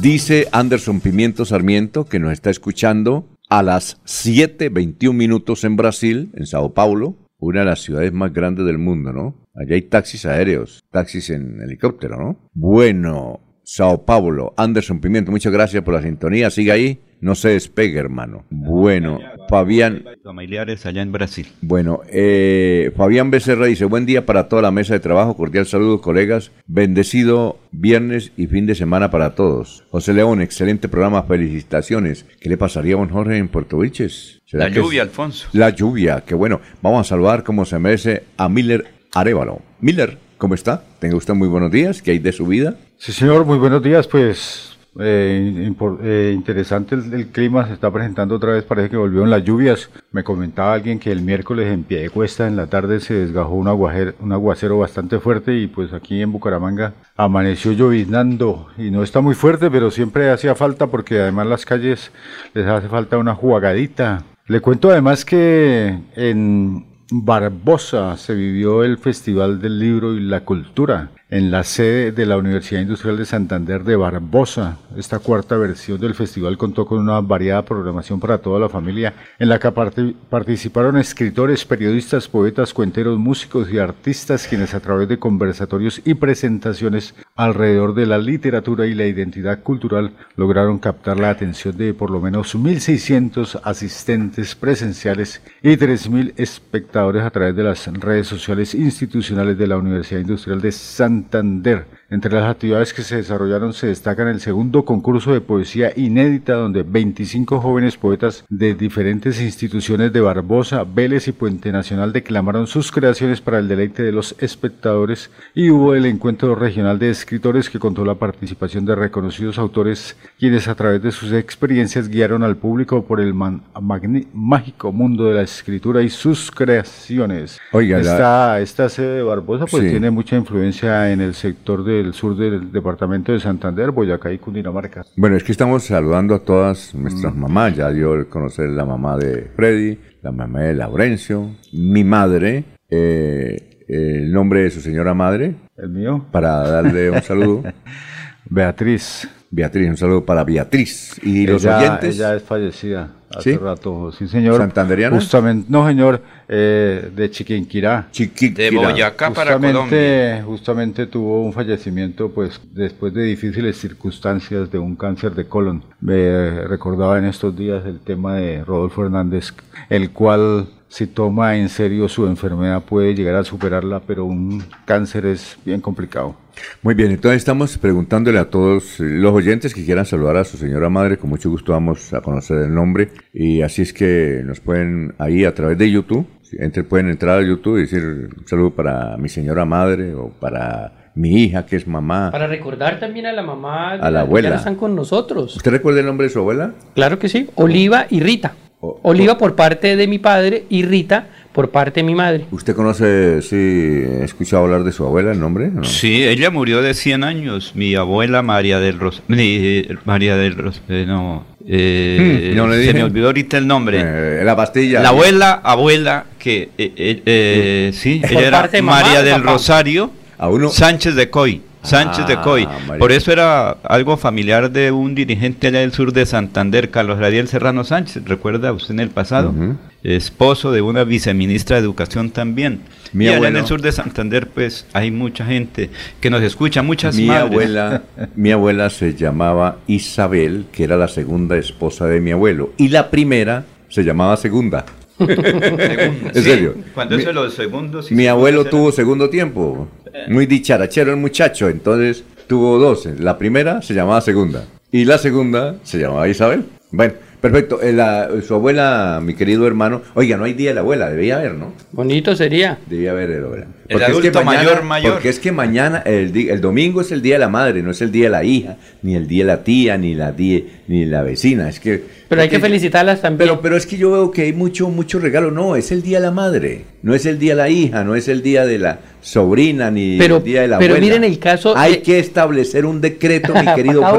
dice 0.00 0.46
Anderson 0.52 1.00
Pimiento 1.00 1.44
Sarmiento 1.44 2.04
que 2.04 2.20
nos 2.20 2.32
está 2.32 2.50
escuchando 2.50 3.26
a 3.48 3.64
las 3.64 4.00
7.21 4.04 5.12
minutos 5.12 5.64
en 5.64 5.74
Brasil, 5.74 6.30
en 6.34 6.46
Sao 6.46 6.74
Paulo, 6.74 7.16
una 7.38 7.60
de 7.60 7.66
las 7.66 7.82
ciudades 7.82 8.12
más 8.12 8.32
grandes 8.32 8.64
del 8.66 8.78
mundo, 8.78 9.12
¿no? 9.12 9.43
Allá 9.54 9.74
hay 9.74 9.82
taxis 9.82 10.26
aéreos, 10.26 10.82
taxis 10.90 11.30
en 11.30 11.60
helicóptero, 11.62 12.16
¿no? 12.16 12.50
Bueno, 12.54 13.40
Sao 13.62 14.04
Paulo, 14.04 14.52
Anderson 14.56 15.00
Pimiento, 15.00 15.30
muchas 15.30 15.52
gracias 15.52 15.82
por 15.82 15.94
la 15.94 16.02
sintonía. 16.02 16.50
Sigue 16.50 16.72
ahí, 16.72 17.00
no 17.20 17.34
se 17.34 17.50
despegue, 17.50 17.98
hermano. 17.98 18.44
Bueno, 18.50 19.18
Fabián. 19.48 20.04
Familiares 20.22 20.84
allá 20.84 21.00
en 21.00 21.12
Brasil. 21.12 21.46
Bueno, 21.62 22.00
eh, 22.12 22.92
Fabián 22.96 23.30
Becerra 23.30 23.64
dice: 23.64 23.86
Buen 23.86 24.04
día 24.04 24.26
para 24.26 24.48
toda 24.48 24.60
la 24.60 24.70
mesa 24.70 24.92
de 24.92 25.00
trabajo. 25.00 25.34
Cordial 25.34 25.64
saludo, 25.64 26.02
colegas. 26.02 26.52
Bendecido 26.66 27.58
viernes 27.70 28.32
y 28.36 28.46
fin 28.48 28.66
de 28.66 28.74
semana 28.74 29.10
para 29.10 29.34
todos. 29.34 29.84
José 29.90 30.12
León, 30.12 30.42
excelente 30.42 30.88
programa. 30.88 31.22
Felicitaciones. 31.22 32.26
¿Qué 32.40 32.50
le 32.50 32.58
pasaría 32.58 32.96
a 32.96 32.98
don 32.98 33.08
Jorge 33.08 33.38
en 33.38 33.48
Puerto 33.48 33.78
Vilches? 33.78 34.42
La 34.52 34.68
lluvia, 34.68 35.02
Alfonso. 35.02 35.48
La 35.52 35.70
lluvia, 35.70 36.22
qué 36.26 36.34
bueno. 36.34 36.60
Vamos 36.82 37.06
a 37.06 37.08
saludar 37.08 37.42
como 37.42 37.64
se 37.64 37.78
merece 37.78 38.24
a 38.36 38.48
Miller 38.48 38.93
Arevalo. 39.14 39.60
Miller, 39.80 40.18
¿cómo 40.38 40.54
está? 40.54 40.82
Tenga 40.98 41.16
usted 41.16 41.34
muy 41.34 41.48
buenos 41.48 41.70
días. 41.70 42.02
¿Qué 42.02 42.10
hay 42.10 42.18
de 42.18 42.32
su 42.32 42.46
vida? 42.46 42.76
Sí, 42.98 43.12
señor, 43.12 43.44
muy 43.44 43.58
buenos 43.58 43.82
días. 43.82 44.08
Pues 44.08 44.76
eh, 45.00 45.72
eh, 46.02 46.32
interesante 46.34 46.94
el, 46.94 47.28
clima, 47.28 47.66
se 47.66 47.74
está 47.74 47.92
presentando 47.92 48.36
otra 48.36 48.52
vez, 48.52 48.64
parece 48.64 48.90
que 48.90 48.96
volvieron 48.96 49.30
las 49.30 49.44
lluvias. 49.44 49.90
Me 50.12 50.22
comentaba 50.22 50.74
alguien 50.74 50.98
que 50.98 51.10
el 51.10 51.22
miércoles 51.22 51.72
en 51.72 51.84
pie 51.84 52.00
de 52.00 52.10
cuesta 52.10 52.46
en 52.46 52.56
la 52.56 52.66
tarde 52.66 53.00
se 53.00 53.14
desgajó 53.14 53.54
un, 53.54 53.68
un 53.68 54.32
aguacero 54.32 54.78
bastante 54.78 55.18
fuerte 55.18 55.56
y 55.56 55.66
pues 55.66 55.92
aquí 55.92 56.20
en 56.20 56.32
Bucaramanga 56.32 56.94
amaneció 57.16 57.72
lloviznando 57.72 58.68
y 58.76 58.90
no 58.90 59.02
está 59.02 59.20
muy 59.20 59.34
fuerte, 59.34 59.70
pero 59.70 59.90
siempre 59.90 60.30
hacía 60.30 60.54
falta 60.54 60.86
porque 60.88 61.20
además 61.20 61.46
las 61.46 61.64
calles 61.66 62.12
les 62.52 62.66
hace 62.66 62.88
falta 62.88 63.18
una 63.18 63.34
jugadita. 63.34 64.24
Le 64.46 64.60
cuento 64.60 64.90
además 64.90 65.24
que 65.24 65.98
en 66.14 66.93
Barbosa 67.10 68.16
se 68.16 68.34
vivió 68.34 68.82
el 68.82 68.98
Festival 68.98 69.60
del 69.60 69.78
Libro 69.78 70.14
y 70.14 70.20
la 70.20 70.44
Cultura 70.44 71.10
en 71.34 71.50
la 71.50 71.64
sede 71.64 72.12
de 72.12 72.26
la 72.26 72.36
Universidad 72.36 72.80
Industrial 72.80 73.16
de 73.16 73.24
Santander 73.24 73.82
de 73.82 73.96
Barbosa. 73.96 74.78
Esta 74.96 75.18
cuarta 75.18 75.56
versión 75.56 75.98
del 75.98 76.14
festival 76.14 76.56
contó 76.56 76.86
con 76.86 77.00
una 77.00 77.20
variada 77.20 77.64
programación 77.64 78.20
para 78.20 78.38
toda 78.38 78.60
la 78.60 78.68
familia, 78.68 79.14
en 79.40 79.48
la 79.48 79.58
que 79.58 79.72
participaron 79.72 80.96
escritores, 80.96 81.64
periodistas, 81.64 82.28
poetas, 82.28 82.72
cuenteros, 82.72 83.18
músicos 83.18 83.68
y 83.68 83.80
artistas, 83.80 84.46
quienes 84.46 84.74
a 84.74 84.80
través 84.80 85.08
de 85.08 85.18
conversatorios 85.18 86.00
y 86.04 86.14
presentaciones 86.14 87.16
alrededor 87.34 87.94
de 87.94 88.06
la 88.06 88.18
literatura 88.18 88.86
y 88.86 88.94
la 88.94 89.06
identidad 89.06 89.60
cultural 89.64 90.12
lograron 90.36 90.78
captar 90.78 91.18
la 91.18 91.30
atención 91.30 91.76
de 91.76 91.94
por 91.94 92.10
lo 92.10 92.20
menos 92.20 92.54
1.600 92.54 93.60
asistentes 93.64 94.54
presenciales 94.54 95.42
y 95.64 95.70
3.000 95.70 96.34
espectadores 96.36 97.24
a 97.24 97.30
través 97.30 97.56
de 97.56 97.64
las 97.64 97.92
redes 97.92 98.28
sociales 98.28 98.72
institucionales 98.72 99.58
de 99.58 99.66
la 99.66 99.78
Universidad 99.78 100.20
Industrial 100.20 100.60
de 100.60 100.70
Santander 100.70 101.23
Santander. 101.30 101.86
Entre 102.10 102.32
las 102.32 102.50
actividades 102.50 102.92
que 102.92 103.02
se 103.02 103.16
desarrollaron 103.16 103.72
se 103.72 103.86
destacan 103.86 104.28
el 104.28 104.40
segundo 104.40 104.84
concurso 104.84 105.32
de 105.32 105.40
poesía 105.40 105.92
inédita 105.96 106.54
donde 106.54 106.82
25 106.82 107.60
jóvenes 107.60 107.96
poetas 107.96 108.44
de 108.50 108.74
diferentes 108.74 109.40
instituciones 109.40 110.12
de 110.12 110.20
Barbosa, 110.20 110.84
Vélez 110.84 111.28
y 111.28 111.32
Puente 111.32 111.72
Nacional 111.72 112.12
declamaron 112.12 112.66
sus 112.66 112.92
creaciones 112.92 113.40
para 113.40 113.58
el 113.58 113.68
deleite 113.68 114.02
de 114.02 114.12
los 114.12 114.34
espectadores 114.38 115.30
y 115.54 115.70
hubo 115.70 115.94
el 115.94 116.04
encuentro 116.04 116.54
regional 116.54 116.98
de 116.98 117.10
escritores 117.10 117.70
que 117.70 117.78
contó 117.78 118.04
la 118.04 118.16
participación 118.16 118.84
de 118.84 118.94
reconocidos 118.94 119.58
autores 119.58 120.16
quienes 120.38 120.68
a 120.68 120.74
través 120.74 121.02
de 121.02 121.10
sus 121.10 121.32
experiencias 121.32 122.08
guiaron 122.08 122.42
al 122.42 122.56
público 122.56 123.04
por 123.04 123.20
el 123.20 123.32
mágico 123.34 124.92
mundo 124.92 125.24
de 125.24 125.34
la 125.34 125.42
escritura 125.42 126.02
y 126.02 126.10
sus 126.10 126.50
creaciones. 126.50 127.60
Oiga, 127.72 128.00
esta, 128.00 128.60
esta 128.60 128.88
sede 128.88 129.16
de 129.16 129.22
Barbosa 129.22 129.64
pues 129.66 129.88
tiene 129.88 130.10
mucha 130.10 130.36
influencia 130.36 131.10
en 131.10 131.20
el 131.20 131.34
sector 131.34 131.82
de 131.82 131.93
del 131.94 132.14
sur 132.14 132.36
del 132.36 132.70
departamento 132.70 133.32
de 133.32 133.40
Santander, 133.40 133.90
Boyacá 133.90 134.32
y 134.32 134.38
Cundinamarca. 134.38 135.04
Bueno, 135.16 135.36
es 135.36 135.44
que 135.44 135.52
estamos 135.52 135.84
saludando 135.84 136.34
a 136.34 136.38
todas 136.40 136.94
nuestras 136.94 137.34
mm. 137.34 137.40
mamás. 137.40 137.76
Ya 137.76 137.90
dio 137.90 138.28
conocer 138.28 138.68
la 138.70 138.84
mamá 138.84 139.16
de 139.16 139.50
Freddy, 139.56 139.98
la 140.22 140.32
mamá 140.32 140.60
de 140.60 140.74
Laurencio, 140.74 141.50
mi 141.72 142.04
madre, 142.04 142.64
eh, 142.90 143.84
el 143.88 144.32
nombre 144.32 144.62
de 144.62 144.70
su 144.70 144.80
señora 144.80 145.14
madre. 145.14 145.54
El 145.76 145.90
mío. 145.90 146.26
Para 146.30 146.68
darle 146.68 147.10
un 147.10 147.22
saludo. 147.22 147.62
Beatriz. 148.50 149.28
Beatriz, 149.54 149.88
un 149.88 149.96
saludo 149.96 150.24
para 150.24 150.42
Beatriz. 150.42 151.20
¿Y 151.22 151.46
los 151.46 151.64
oyentes? 151.64 152.16
Ella 152.16 152.34
es 152.34 152.42
fallecida. 152.42 153.10
hace 153.30 153.52
¿Sí? 153.52 153.56
rato, 153.56 154.10
sí 154.10 154.26
señor. 154.26 154.56
¿Santanderiana? 154.56 155.14
Justamente, 155.14 155.66
no 155.70 155.86
señor, 155.86 156.22
eh, 156.48 157.08
de 157.14 157.30
Chiquinquirá. 157.30 158.08
Chiquinquirá. 158.10 158.70
De 158.70 158.76
Boyacá 158.76 159.30
para 159.30 159.52
Colombia. 159.52 159.72
Justamente, 159.80 160.42
justamente 160.44 161.06
tuvo 161.06 161.44
un 161.44 161.52
fallecimiento, 161.52 162.30
pues, 162.30 162.60
después 162.72 163.14
de 163.14 163.22
difíciles 163.22 163.76
circunstancias 163.78 164.72
de 164.72 164.78
un 164.80 164.96
cáncer 164.96 165.36
de 165.36 165.46
colon. 165.46 165.84
Me 166.00 166.64
recordaba 166.64 167.16
en 167.18 167.26
estos 167.26 167.56
días 167.56 167.86
el 167.86 168.00
tema 168.00 168.34
de 168.34 168.64
Rodolfo 168.64 169.04
Hernández, 169.04 169.54
el 169.88 170.10
cual 170.10 170.66
si 170.94 171.08
toma 171.08 171.56
en 171.56 171.68
serio 171.68 172.08
su 172.08 172.24
enfermedad 172.28 172.84
puede 172.84 173.16
llegar 173.16 173.34
a 173.34 173.42
superarla, 173.42 173.98
pero 174.06 174.26
un 174.26 174.62
cáncer 174.84 175.26
es 175.26 175.58
bien 175.64 175.80
complicado. 175.80 176.36
Muy 176.82 176.94
bien, 176.94 177.10
entonces 177.10 177.38
estamos 177.38 177.76
preguntándole 177.78 178.38
a 178.38 178.48
todos 178.48 179.00
los 179.00 179.32
oyentes 179.32 179.74
que 179.74 179.84
quieran 179.84 180.06
saludar 180.06 180.36
a 180.36 180.44
su 180.44 180.56
señora 180.56 180.88
madre, 180.88 181.16
con 181.18 181.30
mucho 181.30 181.50
gusto 181.50 181.72
vamos 181.72 182.14
a 182.14 182.20
conocer 182.20 182.58
el 182.58 182.72
nombre 182.72 183.10
y 183.32 183.62
así 183.62 183.82
es 183.82 183.92
que 183.92 184.42
nos 184.44 184.60
pueden 184.60 185.14
ahí 185.18 185.44
a 185.44 185.52
través 185.52 185.78
de 185.78 185.90
YouTube, 185.90 186.28
entre, 186.60 186.84
pueden 186.84 187.08
entrar 187.08 187.40
a 187.40 187.42
YouTube 187.42 187.78
y 187.78 187.80
decir 187.80 188.30
un 188.38 188.46
saludo 188.46 188.70
para 188.70 189.16
mi 189.16 189.28
señora 189.28 189.64
madre 189.64 190.14
o 190.14 190.28
para 190.28 191.10
mi 191.16 191.42
hija 191.42 191.66
que 191.66 191.74
es 191.74 191.88
mamá. 191.88 192.30
Para 192.30 192.46
recordar 192.46 193.00
también 193.00 193.26
a 193.26 193.32
la 193.32 193.42
mamá, 193.42 193.94
A 193.94 194.10
la 194.12 194.20
que 194.20 194.26
abuela. 194.26 194.48
ya 194.48 194.54
no 194.54 194.58
están 194.60 194.76
con 194.76 194.94
nosotros. 194.94 195.56
¿Usted 195.56 195.72
recuerda 195.72 195.98
el 195.98 196.06
nombre 196.06 196.28
de 196.28 196.32
su 196.32 196.38
abuela? 196.38 196.72
Claro 196.94 197.18
que 197.18 197.28
sí, 197.28 197.50
Oliva 197.56 198.06
y 198.10 198.20
Rita. 198.20 198.54
O- 198.84 199.00
Oliva 199.02 199.38
por 199.38 199.54
parte 199.54 199.96
de 199.96 200.06
mi 200.06 200.18
padre 200.18 200.64
y 200.68 200.82
Rita 200.84 201.28
por 201.52 201.70
parte 201.70 202.00
de 202.00 202.04
mi 202.04 202.14
madre. 202.16 202.46
¿Usted 202.50 202.74
conoce, 202.74 203.40
sí, 203.42 203.54
he 203.56 204.24
escuchado 204.24 204.64
hablar 204.64 204.82
de 204.84 204.90
su 204.92 205.04
abuela, 205.06 205.30
el 205.32 205.38
nombre? 205.40 205.68
¿No? 205.72 205.84
Sí, 205.84 206.24
ella 206.24 206.50
murió 206.50 206.82
de 206.82 206.94
100 206.94 207.22
años. 207.22 207.72
Mi 207.76 207.94
abuela 207.94 208.42
María 208.42 208.80
del 208.80 208.98
Ros... 208.98 209.22
ni- 209.28 209.84
María 210.04 210.36
del 210.36 210.56
Ros... 210.56 210.82
eh, 210.88 211.04
no. 211.06 211.44
eh, 211.66 212.50
Hmm, 212.52 212.56
no 212.56 212.66
le 212.66 212.74
se 212.74 212.80
dije. 212.80 212.94
me 212.94 213.04
olvidó 213.04 213.26
ahorita 213.26 213.56
el 213.58 213.66
nombre. 213.68 214.00
Eh, 214.02 214.42
la 214.44 214.56
pastilla. 214.56 215.00
La 215.00 215.10
abuela, 215.10 215.60
abuela, 215.62 216.24
que 216.38 216.70
eh, 216.76 216.92
eh, 216.96 217.22
eh, 217.24 217.90
sí, 217.94 218.20
¿Por 218.20 218.32
ella 218.32 218.46
era 218.48 218.68
de 218.68 218.82
María 218.82 219.22
del 219.22 219.40
papá? 219.40 219.52
Rosario 219.52 220.10
A 220.38 220.48
uno. 220.48 220.70
Sánchez 220.70 221.14
de 221.14 221.30
Coy. 221.30 221.62
Sánchez 221.84 222.26
de 222.26 222.34
Ah, 222.34 222.42
Coy. 222.42 222.66
María. 222.66 222.98
Por 222.98 223.12
eso 223.12 223.30
era 223.32 223.70
algo 223.84 224.16
familiar 224.16 224.70
de 224.70 224.90
un 224.90 225.14
dirigente 225.14 225.68
allá 225.68 225.80
del 225.80 225.92
sur 225.92 226.12
de 226.12 226.26
Santander, 226.26 226.90
Carlos 226.90 227.18
Radiel 227.18 227.46
Serrano 227.48 227.84
Sánchez. 227.84 228.24
¿Recuerda 228.24 228.72
usted 228.72 228.94
en 228.94 229.00
el 229.00 229.10
pasado? 229.10 229.54
Esposo 230.02 230.70
de 230.72 230.82
una 230.82 231.04
viceministra 231.04 231.76
de 231.76 231.82
Educación 231.82 232.30
también. 232.30 232.80
Mi 233.12 233.26
y 233.26 233.28
allá 233.28 233.48
en 233.48 233.56
el 233.56 233.66
sur 233.66 233.80
de 233.80 233.92
Santander, 233.92 234.48
pues 234.48 234.86
hay 234.92 235.10
mucha 235.10 235.46
gente 235.46 235.90
que 236.20 236.30
nos 236.30 236.42
escucha, 236.42 236.82
muchas 236.82 237.16
Mi 237.16 237.26
madres. 237.26 237.44
abuela, 237.50 238.02
mi 238.34 238.50
abuela 238.50 238.90
se 238.90 239.14
llamaba 239.14 239.76
Isabel, 239.86 240.66
que 240.72 240.84
era 240.84 240.96
la 240.96 241.08
segunda 241.08 241.56
esposa 241.56 242.06
de 242.06 242.20
mi 242.20 242.32
abuelo, 242.32 242.72
y 242.76 242.88
la 242.88 243.10
primera 243.10 243.64
se 243.88 244.02
llamaba 244.02 244.36
Segunda. 244.36 244.84
Segunda, 245.16 245.84
¿En 245.86 246.34
sí. 246.34 246.42
serio? 246.42 246.74
Cuando 246.92 247.16
Mi- 247.16 247.22
eso 247.22 247.32
los 247.32 247.54
segundos. 247.54 248.10
y 248.10 248.14
Mi 248.16 248.26
abuelo 248.26 248.64
tuvo 248.64 248.90
segundo 248.90 249.30
tiempo, 249.30 249.86
muy 250.28 250.46
dicharachero 250.46 251.12
el 251.12 251.18
muchacho, 251.18 251.68
entonces 251.68 252.24
tuvo 252.46 252.78
dos. 252.78 253.06
La 253.18 253.38
primera 253.38 253.82
se 253.82 253.94
llamaba 253.94 254.20
Segunda 254.20 254.64
y 254.90 255.04
la 255.04 255.18
segunda 255.18 255.76
se 255.82 255.98
llamaba 255.98 256.28
Isabel. 256.28 256.64
Bueno, 256.90 257.14
perfecto. 257.52 257.82
Eh, 257.82 257.92
la- 257.92 258.28
su 258.46 258.54
abuela, 258.54 259.20
mi 259.22 259.34
querido 259.34 259.66
hermano, 259.66 260.00
oiga, 260.14 260.36
no 260.36 260.44
hay 260.44 260.54
día 260.54 260.70
de 260.70 260.74
la 260.74 260.80
abuela, 260.80 261.10
debía 261.10 261.36
haber, 261.36 261.54
¿no? 261.54 261.74
Bonito 261.92 262.34
sería. 262.34 262.78
Debía 262.88 263.10
haber 263.10 263.30
el 263.30 263.44
abuela. 263.44 263.66
El 263.86 264.02
adulto 264.02 264.42
mayor, 264.44 264.82
mayor. 264.82 265.12
Porque 265.12 265.28
es 265.28 265.38
que 265.38 265.52
mañana, 265.52 266.02
el, 266.06 266.34
el 266.34 266.60
domingo 266.62 267.02
es 267.02 267.12
el 267.12 267.20
día 267.20 267.34
de 267.34 267.40
la 267.40 267.50
madre, 267.50 267.82
no 267.82 267.90
es 267.90 268.00
el 268.00 268.10
día 268.10 268.24
de 268.24 268.30
la 268.30 268.44
hija, 268.44 268.76
ni 269.02 269.14
el 269.14 269.28
día 269.28 269.44
de 269.44 269.48
la 269.48 269.62
tía, 269.62 269.98
ni 269.98 270.14
la 270.14 270.34
tía, 270.34 270.60
ni 270.88 271.04
la 271.04 271.22
vecina. 271.22 271.68
Es 271.68 271.80
que. 271.80 272.02
Pero 272.28 272.40
hay 272.40 272.48
que 272.48 272.58
felicitarlas 272.60 273.20
también. 273.20 273.46
Pero, 273.46 273.60
pero 273.60 273.76
es 273.76 273.84
que 273.86 273.98
yo 273.98 274.10
veo 274.10 274.30
que 274.30 274.42
hay 274.42 274.52
mucho, 274.54 274.88
mucho 274.88 275.18
regalo. 275.18 275.50
No, 275.50 275.76
es 275.76 275.92
el 275.92 276.02
día 276.02 276.18
de 276.20 276.24
la 276.24 276.30
madre, 276.32 276.86
no 277.02 277.14
es 277.14 277.26
el 277.26 277.38
día 277.38 277.52
de 277.52 277.56
la 277.62 277.68
hija, 277.68 278.04
no 278.04 278.14
es 278.16 278.26
el 278.28 278.42
día 278.42 278.64
de 278.64 278.78
la 278.78 279.00
sobrina, 279.20 279.90
ni 279.90 280.16
Pero- 280.18 280.38
el 280.38 280.44
día 280.44 280.62
de 280.62 280.68
la 280.68 280.78
pero 280.78 280.94
abuela. 280.94 281.06
miren 281.18 281.24
el 281.30 281.38
caso 281.38 281.76
Hay 281.76 281.96
de- 281.96 282.02
que 282.02 282.18
establecer 282.18 282.86
un 282.86 283.02
decreto, 283.02 283.52
mi 283.52 283.60
¿Para 283.64 283.74
querido 283.74 284.00
uno? 284.00 284.10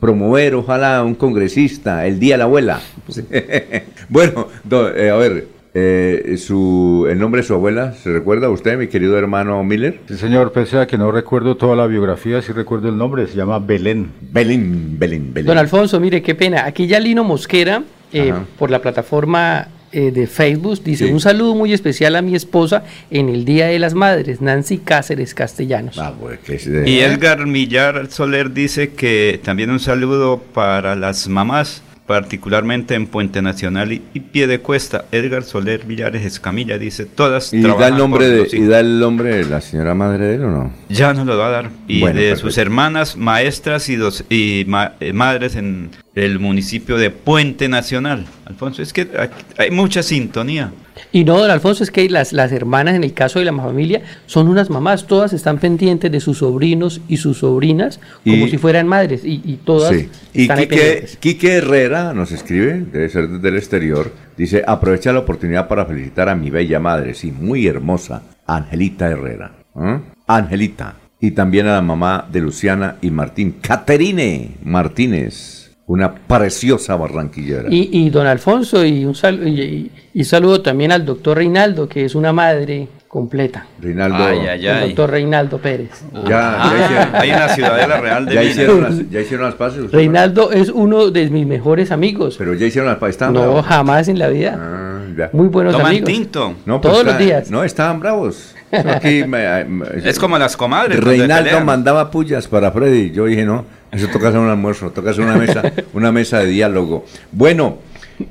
Promover, 0.00 0.54
ojalá, 0.54 1.02
un 1.02 1.14
congresista, 1.14 2.06
el 2.06 2.20
día 2.20 2.34
de 2.34 2.38
la 2.38 2.44
abuela. 2.44 2.80
bueno, 4.08 4.46
do- 4.64 4.94
eh, 4.94 5.10
a 5.10 5.16
ver, 5.16 5.48
eh, 5.74 6.36
su, 6.38 7.06
el 7.10 7.18
nombre 7.18 7.40
de 7.42 7.46
su 7.46 7.54
abuela, 7.54 7.92
¿se 7.94 8.12
recuerda 8.12 8.48
usted, 8.48 8.78
mi 8.78 8.86
querido 8.86 9.18
hermano 9.18 9.62
Miller? 9.64 10.00
Sí, 10.08 10.16
señor, 10.16 10.52
pese 10.52 10.78
a 10.78 10.86
que 10.86 10.96
no 10.96 11.10
recuerdo 11.10 11.56
toda 11.56 11.74
la 11.76 11.86
biografía, 11.86 12.40
sí 12.42 12.52
recuerdo 12.52 12.88
el 12.88 12.96
nombre, 12.96 13.26
se 13.26 13.36
llama 13.36 13.58
Belén. 13.58 14.10
Belín, 14.20 14.96
Belín, 14.98 15.32
Belín. 15.34 15.46
Don 15.48 15.58
Alfonso, 15.58 15.98
mire, 16.00 16.22
qué 16.22 16.34
pena. 16.34 16.64
Aquí 16.64 16.86
ya 16.86 17.00
Lino 17.00 17.24
Mosquera, 17.24 17.82
eh, 18.12 18.32
por 18.58 18.70
la 18.70 18.80
plataforma 18.80 19.68
eh, 19.92 20.10
de 20.12 20.26
Facebook, 20.26 20.82
dice 20.84 21.06
Sí. 21.06 21.12
un 21.12 21.20
saludo 21.20 21.54
muy 21.54 21.72
especial 21.72 22.16
a 22.16 22.22
mi 22.22 22.34
esposa 22.34 22.84
en 23.10 23.28
el 23.28 23.44
Día 23.44 23.66
de 23.68 23.78
las 23.78 23.94
Madres, 23.94 24.40
Nancy 24.40 24.78
Cáceres 24.78 25.34
Castellanos. 25.34 25.98
Ah, 25.98 26.12
pues, 26.18 26.38
que 26.40 26.58
de- 26.58 26.90
Y 26.90 27.00
Edgar 27.00 27.46
Millar 27.46 28.08
Soler 28.10 28.52
dice 28.52 28.90
que 28.90 29.40
también 29.42 29.70
un 29.70 29.80
saludo 29.80 30.38
para 30.52 30.94
las 30.96 31.28
mamás, 31.28 31.82
particularmente 32.06 32.94
en 32.94 33.06
Puente 33.06 33.42
Nacional 33.42 33.92
y, 33.92 34.02
y 34.14 34.20
Piedecuesta. 34.20 35.04
Edgar 35.12 35.42
Soler 35.42 35.84
Villares 35.84 36.24
Escamilla 36.24 36.78
dice, 36.78 37.04
todas 37.04 37.52
¿Y 37.52 37.60
da, 37.60 37.88
el 37.88 37.96
nombre 37.98 38.28
de, 38.28 38.48
¿Y 38.50 38.56
hijos". 38.56 38.68
da 38.68 38.80
el 38.80 38.98
nombre 38.98 39.36
de 39.36 39.44
la 39.44 39.60
señora 39.60 39.94
madre 39.94 40.24
de 40.26 40.34
él 40.36 40.44
o 40.44 40.50
no? 40.50 40.72
Ya 40.88 41.12
nos 41.12 41.26
lo 41.26 41.36
va 41.36 41.48
a 41.48 41.50
dar. 41.50 41.70
Y 41.86 42.00
Bueno, 42.00 42.18
de 42.18 42.28
perfecto. 42.28 42.48
sus 42.50 42.58
hermanas 42.58 43.16
maestras 43.16 43.88
y, 43.90 43.96
dos, 43.96 44.24
y 44.30 44.64
ma- 44.66 44.94
eh, 45.00 45.12
madres 45.12 45.54
en 45.56 45.90
el 46.14 46.38
municipio 46.40 46.96
de 46.96 47.10
Puente 47.10 47.68
Nacional. 47.68 48.24
Alfonso, 48.44 48.82
es 48.82 48.92
que 48.92 49.08
hay 49.56 49.70
mucha 49.70 50.02
sintonía. 50.02 50.72
Y 51.12 51.22
no, 51.24 51.38
don 51.38 51.48
Alfonso, 51.50 51.84
es 51.84 51.92
que 51.92 52.08
las, 52.10 52.32
las 52.32 52.50
hermanas, 52.50 52.96
en 52.96 53.04
el 53.04 53.14
caso 53.14 53.38
de 53.38 53.44
la 53.44 53.52
familia, 53.54 54.02
son 54.26 54.48
unas 54.48 54.68
mamás, 54.68 55.06
todas 55.06 55.32
están 55.32 55.58
pendientes 55.58 56.10
de 56.10 56.18
sus 56.18 56.38
sobrinos 56.38 57.00
y 57.08 57.18
sus 57.18 57.38
sobrinas, 57.38 58.00
como 58.24 58.46
Y- 58.46 58.50
si 58.50 58.58
fueran 58.58 58.88
madres, 58.88 59.24
y, 59.24 59.40
y 59.44 59.58
todas 59.64 59.94
Sí. 59.94 60.08
Y 60.34 60.42
están 60.42 60.58
Quique. 60.58 61.06
Quique 61.20 61.52
Herrera 61.58 62.12
nos 62.14 62.32
escribe, 62.32 62.84
debe 62.92 63.08
ser 63.10 63.28
desde 63.28 63.48
el 63.48 63.56
exterior, 63.56 64.12
dice, 64.36 64.64
aprovecha 64.66 65.12
la 65.12 65.20
oportunidad 65.20 65.68
para 65.68 65.86
felicitar 65.86 66.28
a 66.28 66.34
mi 66.34 66.50
bella 66.50 66.80
madre, 66.80 67.14
sí, 67.14 67.30
muy 67.30 67.66
hermosa, 67.68 68.22
Angelita 68.46 69.06
Herrera. 69.08 69.52
¿Ah? 69.76 70.00
Angelita. 70.26 70.96
Y 71.20 71.30
también 71.32 71.66
a 71.68 71.72
la 71.74 71.82
mamá 71.82 72.28
de 72.30 72.40
Luciana 72.40 72.96
y 73.02 73.10
Martín, 73.10 73.56
Caterine 73.60 74.50
Martínez, 74.64 75.57
una 75.88 76.14
preciosa 76.14 76.94
barranquillera. 76.96 77.68
Y, 77.70 77.88
y 77.92 78.10
don 78.10 78.26
Alfonso, 78.26 78.84
y 78.84 79.04
un 79.04 79.14
sal- 79.14 79.46
y, 79.48 79.60
y- 79.60 79.90
y 80.14 80.24
saludo 80.24 80.60
también 80.62 80.92
al 80.92 81.04
doctor 81.04 81.36
Reinaldo, 81.38 81.88
que 81.88 82.04
es 82.04 82.14
una 82.14 82.32
madre 82.32 82.88
completa. 83.08 83.66
Reinaldo, 83.80 84.16
Ay, 84.18 84.38
ay, 84.46 84.66
El 84.66 84.80
doctor 84.88 85.10
Reinaldo 85.10 85.58
Pérez. 85.58 85.90
ya, 86.12 86.28
ya 86.28 86.62
Ah, 86.62 86.74
hicieron, 86.84 87.08
hay 87.14 87.30
una 87.30 87.48
ciudadela 87.48 88.00
real 88.00 88.26
de 88.26 88.34
ya 88.34 88.40
Minas. 88.40 88.54
hicieron 88.54 88.82
las, 88.82 89.10
ya 89.10 89.20
hicieron 89.20 89.46
las 89.46 89.54
paces. 89.54 89.80
¿usted 89.84 89.96
Reinaldo 89.96 90.52
es 90.52 90.68
uno 90.68 91.10
de 91.10 91.30
mis 91.30 91.46
mejores 91.46 91.90
amigos. 91.90 92.36
Pero 92.36 92.52
ya 92.54 92.66
hicieron 92.66 92.88
las 92.90 92.98
paces. 92.98 93.14
¿estaban 93.16 93.34
No, 93.34 93.62
jamás 93.62 94.08
en 94.08 94.18
la 94.18 94.28
vida. 94.28 94.58
Ah, 94.60 95.00
ya. 95.16 95.30
Muy 95.32 95.48
buenos 95.48 95.72
Toman 95.72 95.86
amigos. 95.88 96.10
tinto. 96.12 96.54
No, 96.66 96.80
pues 96.82 96.92
Todos 96.92 97.06
los 97.06 97.18
días. 97.18 97.50
No, 97.50 97.64
estaban 97.64 97.98
bravos. 97.98 98.54
Aquí 98.72 99.24
me- 99.26 99.64
me- 99.64 99.86
Es 100.04 100.18
como 100.18 100.38
las 100.38 100.56
comadres. 100.56 101.00
Reinaldo 101.02 101.64
mandaba 101.64 102.10
pullas 102.10 102.46
para 102.48 102.70
Freddy. 102.70 103.10
Yo 103.12 103.26
dije, 103.26 103.44
no, 103.44 103.64
eso 103.92 104.08
toca 104.08 104.28
hacer 104.28 104.40
un 104.40 104.48
almuerzo, 104.48 104.90
toca 104.90 105.10
hacer 105.10 105.24
una 105.24 105.36
mesa, 105.36 105.62
una 105.94 106.12
mesa 106.12 106.40
de 106.40 106.46
diálogo. 106.46 107.04
Bueno, 107.32 107.78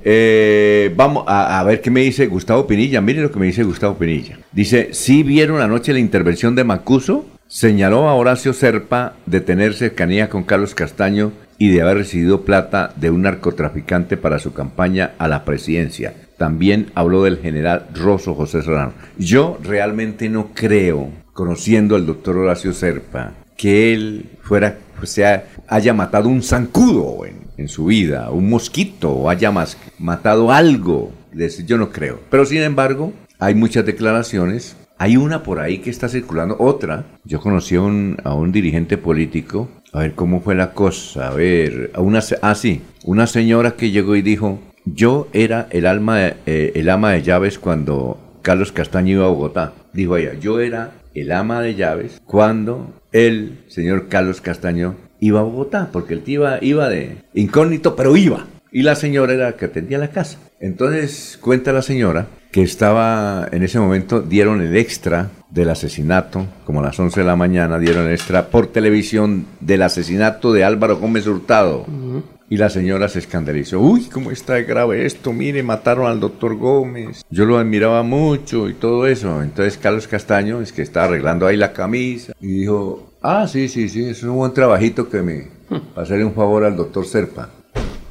eh, 0.04 0.94
vamos 0.96 1.24
a, 1.28 1.60
a 1.60 1.64
ver 1.64 1.82
qué 1.82 1.90
me 1.90 2.02
dice 2.02 2.28
Gustavo 2.28 2.68
Pinilla. 2.68 3.02
Mire 3.02 3.22
lo 3.22 3.32
que 3.32 3.40
me 3.40 3.46
dice 3.48 3.64
Gustavo 3.64 3.96
Pinilla. 3.98 4.38
Dice, 4.52 4.90
¿sí 4.92 5.24
vieron 5.24 5.62
anoche 5.62 5.94
la 5.94 6.00
intervención 6.00 6.56
de 6.56 6.64
Macuso? 6.64 7.26
Señaló 7.48 8.10
a 8.10 8.14
Horacio 8.16 8.52
Serpa 8.54 9.14
de 9.26 9.40
tener 9.40 9.74
cercanía 9.74 10.30
con 10.30 10.44
Carlos 10.44 10.76
Castaño 10.76 11.32
y 11.58 11.70
de 11.72 11.82
haber 11.82 11.98
recibido 11.98 12.42
plata 12.42 12.92
de 12.98 13.10
un 13.10 13.22
narcotraficante 13.22 14.18
para 14.18 14.38
su 14.40 14.54
campaña 14.54 15.12
a 15.18 15.28
la 15.30 15.46
presidencia. 15.46 16.14
También 16.38 16.92
habló 16.96 17.24
del 17.24 17.38
general 17.38 17.88
Rosso 17.94 18.36
José 18.36 18.62
Serrano. 18.62 18.94
Yo 19.18 19.58
realmente 19.64 20.30
no 20.30 20.52
creo, 20.54 21.10
conociendo 21.34 21.96
al 21.96 22.06
doctor 22.06 22.38
Horacio 22.38 22.74
Serpa, 22.74 23.34
que 23.56 23.94
él 23.94 24.26
fuera, 24.42 24.78
o 25.02 25.06
sea, 25.06 25.46
haya 25.68 25.94
matado 25.94 26.30
un 26.30 26.44
zancudo 26.44 27.26
en, 27.26 27.48
en 27.58 27.68
su 27.68 27.86
vida, 27.86 28.30
un 28.30 28.50
mosquito, 28.50 29.12
o 29.12 29.30
haya 29.30 29.52
matado 29.98 30.52
algo. 30.52 31.12
Yo 31.66 31.78
no 31.78 31.90
creo. 31.90 32.20
Pero 32.30 32.46
sin 32.46 32.62
embargo, 32.62 33.14
hay 33.40 33.56
muchas 33.56 33.86
declaraciones. 33.86 34.76
Hay 35.00 35.16
una 35.18 35.44
por 35.44 35.60
ahí 35.60 35.80
que 35.80 35.92
está 35.92 36.10
circulando, 36.10 36.56
otra. 36.60 37.06
Yo 37.24 37.40
conocí 37.40 37.76
a 37.76 37.82
un, 37.82 38.18
a 38.24 38.34
un 38.34 38.52
dirigente 38.52 38.98
político. 38.98 39.70
A 39.94 40.00
ver 40.00 40.14
cómo 40.16 40.42
fue 40.42 40.56
la 40.56 40.74
cosa. 40.74 41.28
A 41.28 41.34
ver, 41.34 41.92
a 41.94 42.02
una, 42.02 42.20
ah, 42.42 42.56
sí, 42.56 42.82
una 43.04 43.28
señora 43.28 43.76
que 43.76 43.92
llegó 43.92 44.16
y 44.16 44.24
dijo: 44.24 44.60
Yo 44.94 45.28
era 45.34 45.68
el, 45.72 45.86
alma 45.86 46.28
eh, 46.46 46.72
el 46.76 46.90
ama 46.90 47.12
de 47.12 47.24
llaves 47.24 47.60
cuando 47.60 48.18
Carlos 48.42 48.72
Castaño 48.72 49.14
iba 49.16 49.26
a 49.26 49.30
Bogotá. 49.30 49.74
Dijo 49.94 50.18
ella: 50.18 50.34
Yo 50.40 50.60
era 50.60 50.92
el 51.14 51.32
ama 51.32 51.62
de 51.62 51.76
llaves 51.76 52.22
cuando 52.26 52.94
el 53.12 53.60
señor 53.68 54.08
Carlos 54.08 54.42
Castaño 54.42 54.96
iba 55.20 55.40
a 55.40 55.44
Bogotá, 55.44 55.90
porque 55.92 56.14
el 56.14 56.22
tío 56.22 56.42
iba, 56.42 56.60
iba 56.62 56.90
de 56.90 57.18
incógnito, 57.34 57.96
pero 57.96 58.16
iba. 58.16 58.46
y 58.72 58.84
la 58.84 58.96
señora 58.96 59.34
era 59.34 59.46
la 59.46 59.56
que 59.58 59.66
atendía 59.66 59.98
la 59.98 60.12
casa. 60.12 60.38
Entonces 60.60 61.38
cuenta 61.42 61.74
la 61.74 61.82
señora 61.82 62.28
que 62.52 62.64
estaba 62.64 63.48
en 63.52 63.64
ese 63.64 63.80
momento, 63.80 64.22
dieron 64.22 64.62
el 64.62 64.76
extra 64.78 65.30
del 65.50 65.70
asesinato, 65.70 66.48
como 66.66 66.80
a 66.80 66.84
las 66.84 67.00
11 67.00 67.20
de 67.20 67.26
la 67.26 67.36
mañana, 67.36 67.78
dieron 67.80 68.08
el 68.08 68.14
extra 68.14 68.48
por 68.48 68.68
televisión 68.68 69.46
del 69.60 69.82
asesinato 69.82 70.54
de 70.54 70.64
Álvaro 70.64 70.98
Gómez 70.98 71.28
Hurtado. 71.28 71.86
Y 72.50 72.58
la 72.58 72.70
señora 72.70 73.10
se 73.10 73.20
escandalizó. 73.20 73.80
Uy, 73.80 74.06
¿cómo 74.06 74.32
está 74.32 74.60
grave 74.62 75.06
esto? 75.06 75.34
Mire, 75.34 75.64
mataron 75.64 76.08
al 76.08 76.22
doctor 76.22 76.56
Gómez. 76.56 77.26
Yo 77.30 77.46
lo 77.46 77.58
admiraba 77.58 78.04
mucho 78.04 78.70
y 78.70 78.74
todo 78.74 79.06
eso. 79.06 79.44
Entonces 79.44 79.78
Carlos 79.78 80.08
Castaño, 80.08 80.62
es 80.62 80.72
que 80.72 80.82
estaba 80.82 81.08
arreglando 81.08 81.46
ahí 81.46 81.58
la 81.58 81.74
camisa, 81.74 82.34
y 82.40 82.60
dijo, 82.60 83.12
ah, 83.22 83.48
sí, 83.48 83.68
sí, 83.68 83.90
sí, 83.90 84.06
es 84.06 84.24
un 84.24 84.36
buen 84.36 84.54
trabajito 84.54 85.10
que 85.10 85.22
me... 85.22 85.58
Para 85.68 86.04
hacerle 86.04 86.24
un 86.24 86.34
favor 86.34 86.64
al 86.64 86.78
doctor 86.78 87.06
Serpa. 87.06 87.50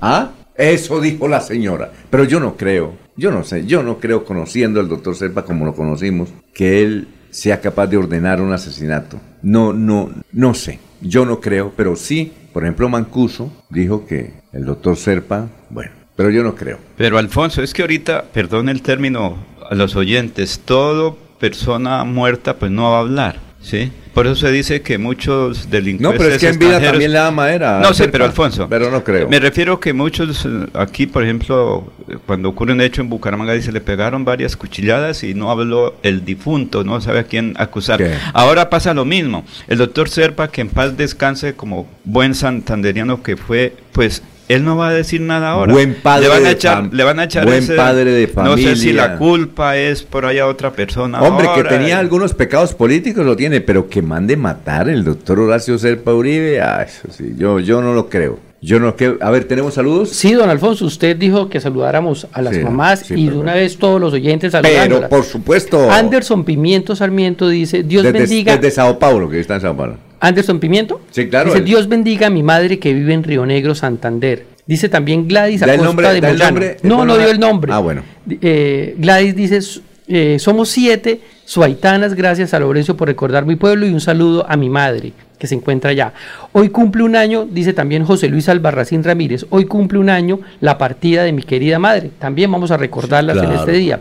¿Ah? 0.02 0.32
Eso 0.54 1.00
dijo 1.00 1.28
la 1.28 1.40
señora. 1.40 1.90
Pero 2.10 2.24
yo 2.24 2.38
no 2.38 2.56
creo, 2.56 2.94
yo 3.16 3.30
no 3.30 3.44
sé, 3.44 3.64
yo 3.64 3.82
no 3.82 3.98
creo, 3.98 4.26
conociendo 4.26 4.80
al 4.80 4.88
doctor 4.88 5.16
Serpa 5.16 5.44
como 5.44 5.64
lo 5.64 5.74
conocimos, 5.74 6.28
que 6.52 6.82
él 6.82 7.08
sea 7.30 7.60
capaz 7.60 7.86
de 7.86 7.96
ordenar 7.96 8.42
un 8.42 8.52
asesinato. 8.52 9.18
No, 9.42 9.72
no, 9.72 10.10
no 10.32 10.54
sé. 10.54 10.78
Yo 11.00 11.24
no 11.24 11.40
creo, 11.40 11.72
pero 11.76 11.96
sí, 11.96 12.32
por 12.52 12.64
ejemplo, 12.64 12.88
Mancuso 12.88 13.52
dijo 13.70 14.06
que 14.06 14.32
el 14.52 14.64
doctor 14.64 14.96
Serpa, 14.96 15.48
bueno, 15.70 15.92
pero 16.16 16.30
yo 16.30 16.42
no 16.42 16.54
creo. 16.54 16.78
Pero 16.96 17.18
Alfonso, 17.18 17.62
es 17.62 17.74
que 17.74 17.82
ahorita, 17.82 18.24
perdón 18.32 18.68
el 18.68 18.82
término 18.82 19.36
a 19.68 19.74
los 19.74 19.96
oyentes, 19.96 20.60
todo 20.64 21.18
persona 21.38 22.04
muerta 22.04 22.56
pues 22.56 22.70
no 22.70 22.90
va 22.90 22.96
a 22.96 23.00
hablar, 23.00 23.40
¿sí? 23.66 23.90
Por 24.14 24.26
eso 24.26 24.36
se 24.36 24.50
dice 24.50 24.80
que 24.80 24.96
muchos 24.96 25.68
delincuentes 25.68 26.00
No, 26.00 26.24
pero 26.24 26.34
es 26.34 26.40
que 26.40 26.48
en 26.48 26.58
vida 26.58 26.80
también 26.80 27.12
da 27.12 27.30
madera. 27.30 27.80
No 27.80 27.92
sé, 27.92 28.08
pero 28.08 28.24
Alfonso. 28.24 28.66
Pero 28.68 28.90
no 28.90 29.04
creo. 29.04 29.28
Me 29.28 29.40
refiero 29.40 29.78
que 29.78 29.92
muchos 29.92 30.46
eh, 30.46 30.66
aquí, 30.72 31.06
por 31.06 31.22
ejemplo, 31.24 31.92
cuando 32.24 32.48
ocurre 32.48 32.72
un 32.72 32.80
hecho 32.80 33.02
en 33.02 33.10
Bucaramanga, 33.10 33.52
dice 33.52 33.72
le 33.72 33.80
pegaron 33.80 34.24
varias 34.24 34.56
cuchilladas 34.56 35.22
y 35.22 35.34
no 35.34 35.50
habló 35.50 35.96
el 36.02 36.24
difunto, 36.24 36.84
no 36.84 37.00
sabe 37.00 37.18
a 37.18 37.24
quién 37.24 37.54
acusar. 37.58 37.98
¿Qué? 37.98 38.14
Ahora 38.32 38.70
pasa 38.70 38.94
lo 38.94 39.04
mismo. 39.04 39.44
El 39.68 39.78
doctor 39.78 40.08
Serpa, 40.08 40.48
que 40.48 40.62
en 40.62 40.68
paz 40.68 40.96
descanse 40.96 41.54
como 41.54 41.86
buen 42.04 42.34
santanderiano 42.34 43.22
que 43.22 43.36
fue, 43.36 43.74
pues 43.92 44.22
él 44.48 44.64
no 44.64 44.76
va 44.76 44.88
a 44.88 44.92
decir 44.92 45.20
nada 45.20 45.50
ahora. 45.50 45.72
Buen 45.72 45.94
padre 45.94 46.22
le 46.24 46.28
van 46.34 46.46
a 46.46 46.50
echar, 46.50 46.88
le 46.92 47.04
van 47.04 47.18
a 47.18 47.24
echar 47.24 47.44
buen 47.44 47.58
ese- 47.58 47.74
padre 47.74 48.10
de 48.12 48.30
No 48.34 48.56
sé 48.56 48.62
si 48.76 48.80
familia. 48.88 49.08
la 49.08 49.16
culpa 49.18 49.76
es 49.76 50.02
por 50.02 50.24
allá 50.26 50.46
otra 50.46 50.72
persona. 50.72 51.20
Hombre, 51.20 51.48
que 51.54 51.64
tenía 51.64 51.98
algunos 51.98 52.34
pecados 52.34 52.74
políticos, 52.74 53.24
lo 53.26 53.36
tiene, 53.36 53.60
pero 53.60 53.88
que 53.88 54.02
mande 54.02 54.36
matar 54.36 54.88
el 54.88 55.04
doctor 55.04 55.40
Horacio 55.40 55.78
Serpa 55.78 56.12
Uribe, 56.14 56.60
ah, 56.60 56.82
eso 56.86 57.08
sí, 57.10 57.34
yo, 57.36 57.58
yo 57.60 57.80
no 57.82 57.92
lo 57.94 58.08
creo. 58.08 58.38
Yo 58.62 58.80
no 58.80 58.96
creo. 58.96 59.18
A 59.20 59.30
ver, 59.30 59.44
¿tenemos 59.44 59.74
saludos? 59.74 60.10
Sí, 60.10 60.32
don 60.32 60.48
Alfonso, 60.48 60.86
usted 60.86 61.16
dijo 61.16 61.48
que 61.48 61.60
saludáramos 61.60 62.26
a 62.32 62.40
las 62.42 62.54
Sí, 62.56 62.62
mamás 62.62 63.00
sí, 63.00 63.14
y 63.14 63.24
de 63.24 63.28
pero- 63.30 63.40
una 63.42 63.54
vez 63.54 63.76
todos 63.76 64.00
los 64.00 64.12
oyentes 64.14 64.52
Pero 64.52 64.64
saludándolas. 64.66 65.10
por 65.10 65.24
supuesto. 65.24 65.90
Anderson 65.90 66.44
Pimiento 66.44 66.96
Sarmiento 66.96 67.48
dice, 67.48 67.82
Dios 67.82 68.02
desde, 68.02 68.18
bendiga... 68.20 68.56
desde 68.56 68.70
Sao 68.74 68.98
Paulo, 68.98 69.28
que 69.28 69.38
está 69.40 69.56
en 69.56 69.60
Sao 69.60 69.76
Paulo. 69.76 69.96
Anderson 70.20 70.58
Pimiento. 70.58 71.02
Sí, 71.10 71.28
claro, 71.28 71.46
Dice, 71.50 71.58
él. 71.58 71.64
Dios 71.66 71.88
bendiga 71.88 72.28
a 72.28 72.30
mi 72.30 72.42
madre 72.42 72.78
que 72.78 72.94
vive 72.94 73.12
en 73.12 73.22
Río 73.22 73.44
Negro, 73.44 73.74
Santander. 73.74 74.46
Dice 74.66 74.88
también 74.88 75.28
Gladys 75.28 75.60
¿Da 75.60 75.66
el 75.66 75.72
Acosta 75.72 75.86
nombre- 75.88 76.08
de 76.14 76.20
Moyano. 76.22 76.44
nombre? 76.44 76.76
No, 76.82 77.04
no 77.04 77.18
dio 77.18 77.30
el 77.30 77.38
nombre. 77.38 77.72
Ah, 77.72 77.78
bueno. 77.78 78.02
Eh, 78.40 78.94
Gladys 78.98 79.36
dice, 79.36 79.58
"S- 79.58 79.80
eh, 80.08 80.38
somos 80.40 80.70
siete 80.70 81.20
suaitanas, 81.46 82.14
gracias 82.14 82.52
a 82.52 82.60
Laurencio 82.60 82.96
por 82.96 83.08
recordar 83.08 83.46
mi 83.46 83.56
pueblo 83.56 83.86
y 83.86 83.94
un 83.94 84.00
saludo 84.00 84.44
a 84.48 84.56
mi 84.56 84.68
madre 84.68 85.12
que 85.38 85.46
se 85.46 85.54
encuentra 85.54 85.90
allá. 85.90 86.12
Hoy 86.52 86.70
cumple 86.70 87.02
un 87.02 87.16
año, 87.16 87.46
dice 87.46 87.72
también 87.72 88.04
José 88.04 88.28
Luis 88.28 88.48
Albarracín 88.48 89.04
Ramírez, 89.04 89.46
hoy 89.50 89.64
cumple 89.64 89.98
un 89.98 90.10
año 90.10 90.40
la 90.60 90.76
partida 90.76 91.22
de 91.24 91.32
mi 91.32 91.42
querida 91.42 91.78
madre. 91.78 92.10
También 92.18 92.50
vamos 92.50 92.70
a 92.70 92.76
recordarlas 92.76 93.36
en 93.36 93.44
claro. 93.44 93.60
este 93.60 93.72
día. 93.72 94.00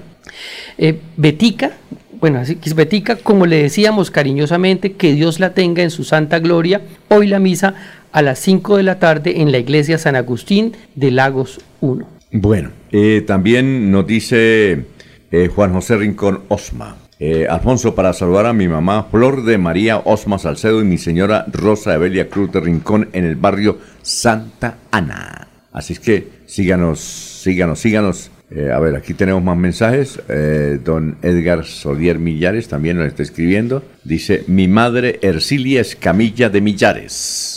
Eh, 0.77 0.99
Betica, 1.15 1.71
bueno, 2.19 2.39
así 2.39 2.55
que 2.55 2.73
Betica, 2.73 3.17
como 3.17 3.45
le 3.45 3.62
decíamos 3.62 4.10
cariñosamente, 4.10 4.93
que 4.93 5.13
Dios 5.13 5.39
la 5.39 5.53
tenga 5.53 5.84
en 5.84 5.91
su 5.91 6.03
santa 6.03 6.39
gloria. 6.39 6.81
Hoy 7.10 7.27
la 7.27 7.39
misa 7.39 7.75
a 8.12 8.21
las 8.21 8.39
5 8.39 8.77
de 8.77 8.84
la 8.84 8.97
tarde 8.97 9.41
en 9.41 9.51
la 9.51 9.60
iglesia 9.60 9.97
San 9.97 10.15
Agustín 10.15 10.75
de 10.95 11.12
Lagos 11.12 11.60
1. 11.81 12.08
Bueno, 12.31 12.71
eh, 12.91 13.23
también 13.27 13.91
nos 13.91 14.08
dice 14.08 14.86
eh, 15.31 15.49
Juan 15.53 15.73
José 15.73 15.97
Rincón 15.97 16.41
Osma. 16.47 16.95
Eh, 17.19 17.47
Alfonso, 17.49 17.95
para 17.95 18.12
saludar 18.12 18.45
a 18.45 18.54
mi 18.54 18.67
mamá 18.67 19.08
Flor 19.10 19.45
de 19.45 19.58
María 19.58 19.99
Osma 19.99 20.38
Salcedo 20.38 20.82
y 20.82 20.86
mi 20.86 20.97
señora 20.97 21.45
Rosa 21.51 21.93
Evelia 21.93 22.30
Cruz 22.30 22.51
de 22.51 22.60
Rincón 22.60 23.08
en 23.13 23.23
el 23.23 23.36
barrio 23.38 23.78
Santa 24.01 24.78
Ana. 24.91 25.47
Así 25.71 25.93
es 25.93 25.99
que 25.99 26.28
síganos, 26.45 26.99
síganos, 26.99 27.80
síganos. 27.80 28.32
Eh, 28.51 28.69
a 28.71 28.80
ver, 28.80 28.95
aquí 28.95 29.13
tenemos 29.13 29.41
más 29.41 29.58
mensajes. 29.58 30.19
Eh, 30.28 30.78
don 30.84 31.17
Edgar 31.21 31.65
Solier 31.65 32.19
Millares 32.19 32.67
también 32.67 32.97
nos 32.97 33.08
está 33.08 33.23
escribiendo. 33.23 33.84
Dice, 34.04 34.43
mi 34.47 34.67
madre 34.67 35.19
Ercilia 35.21 35.82
Escamilla 35.82 36.49
de 36.49 36.62
Millares. 36.62 37.56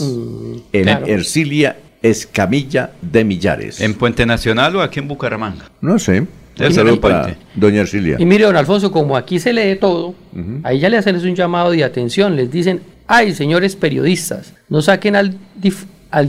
En 0.73 0.85
claro. 0.85 1.07
Ercilia 1.07 1.77
Escamilla 2.01 2.93
de 3.03 3.25
Millares. 3.25 3.81
¿En 3.81 3.95
Puente 3.95 4.25
Nacional 4.25 4.77
o 4.77 4.83
aquí 4.83 5.01
en 5.01 5.09
Bucaramanga? 5.09 5.69
No 5.81 5.99
sé. 5.99 6.27
Ser 6.59 6.73
saludo 6.75 7.01
para 7.01 7.37
doña 7.55 7.81
Ercilia. 7.81 8.17
Y 8.19 8.25
mire, 8.27 8.45
don 8.45 8.57
Alfonso, 8.57 8.91
como 8.91 9.17
aquí 9.17 9.39
se 9.39 9.53
lee 9.53 9.77
todo, 9.77 10.15
ahí 10.65 10.79
ya 10.81 10.89
le 10.89 10.97
hacen 10.99 11.17
un 11.17 11.35
llamado 11.35 11.71
de 11.71 11.85
atención. 11.85 12.37
Les 12.37 12.51
dicen, 12.51 12.81
ay, 13.07 13.33
señores 13.35 13.77
periodistas, 13.77 14.53
no 14.69 14.83
saquen 14.83 15.17
al, 15.17 15.35
dif- 15.61 15.87
al 16.11 16.29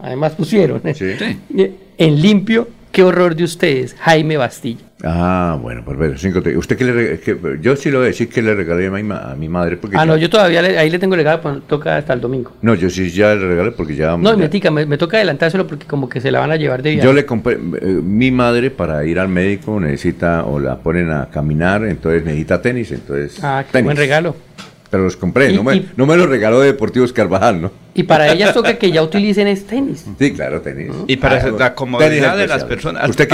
además 0.00 0.32
pusieron, 0.32 0.82
Sí. 0.94 1.04
En 1.98 2.22
limpio, 2.22 2.66
qué 2.92 3.02
horror 3.02 3.34
de 3.36 3.44
ustedes, 3.44 3.94
Jaime 4.00 4.36
Bastilla. 4.36 4.80
Ah, 5.02 5.58
bueno, 5.60 5.82
perfecto. 5.82 6.18
Cinco, 6.18 6.42
te- 6.42 6.54
¿Usted 6.58 6.76
qué 6.76 6.84
le 6.84 7.20
qué- 7.20 7.38
Yo 7.62 7.74
sí 7.74 7.90
lo 7.90 7.98
voy 7.98 8.04
a 8.04 8.08
decir 8.08 8.28
que 8.28 8.42
le 8.42 8.54
regalé 8.54 8.88
a 8.88 8.90
mi, 8.90 9.02
ma- 9.02 9.30
a 9.32 9.34
mi 9.34 9.48
madre. 9.48 9.78
Porque 9.78 9.96
Ah, 9.96 10.00
ya- 10.00 10.04
no, 10.04 10.16
yo 10.18 10.28
todavía 10.28 10.60
le- 10.60 10.76
ahí 10.78 10.90
le 10.90 10.98
tengo 10.98 11.16
legado, 11.16 11.40
pero 11.42 11.60
toca 11.62 11.96
hasta 11.96 12.12
el 12.12 12.20
domingo. 12.20 12.52
No, 12.60 12.74
yo 12.74 12.90
sí 12.90 13.08
ya 13.10 13.34
le 13.34 13.48
regalé 13.48 13.70
porque 13.72 13.96
ya... 13.96 14.14
No, 14.18 14.32
ya- 14.32 14.36
me, 14.36 14.48
tica, 14.50 14.70
me, 14.70 14.84
me 14.84 14.98
toca 14.98 15.16
adelantárselo 15.16 15.66
porque 15.66 15.86
como 15.86 16.06
que 16.06 16.20
se 16.20 16.30
la 16.30 16.40
van 16.40 16.50
a 16.50 16.56
llevar 16.56 16.82
de 16.82 16.90
viaje. 16.90 17.06
Yo 17.06 17.14
le 17.14 17.24
compré, 17.24 17.54
eh, 17.54 17.86
mi 17.86 18.30
madre 18.30 18.70
para 18.70 19.02
ir 19.06 19.18
al 19.18 19.28
médico 19.28 19.80
necesita, 19.80 20.44
o 20.44 20.58
la 20.60 20.76
ponen 20.78 21.10
a 21.10 21.30
caminar, 21.30 21.82
entonces 21.84 22.22
necesita 22.22 22.60
tenis, 22.60 22.92
entonces... 22.92 23.42
Ah, 23.42 23.62
qué 23.66 23.72
tenis. 23.72 23.84
buen 23.86 23.96
regalo. 23.96 24.36
Pero 24.90 25.04
los 25.04 25.16
compré, 25.16 25.52
Y- 25.52 25.56
no, 25.56 25.62
me, 25.62 25.76
y- 25.76 25.90
no 25.96 26.04
me 26.04 26.16
los 26.16 26.28
regaló 26.28 26.60
de 26.60 26.66
Deportivos 26.66 27.12
Carvajal, 27.12 27.62
¿no? 27.62 27.70
Y 27.94 28.02
para 28.02 28.32
ellas 28.32 28.52
toca 28.54 28.74
que 28.74 28.90
ya 28.90 29.02
utilicen 29.02 29.46
es 29.46 29.64
tenis. 29.66 30.04
Sí, 30.18 30.32
claro, 30.32 30.60
tenis. 30.62 30.90
Y 31.06 31.16
para 31.16 31.36
Ah, 31.40 31.50
la 31.56 31.74
comodidad 31.74 32.36
de 32.36 32.46
las 32.48 32.64
personas. 32.64 33.08
¿Usted 33.08 33.28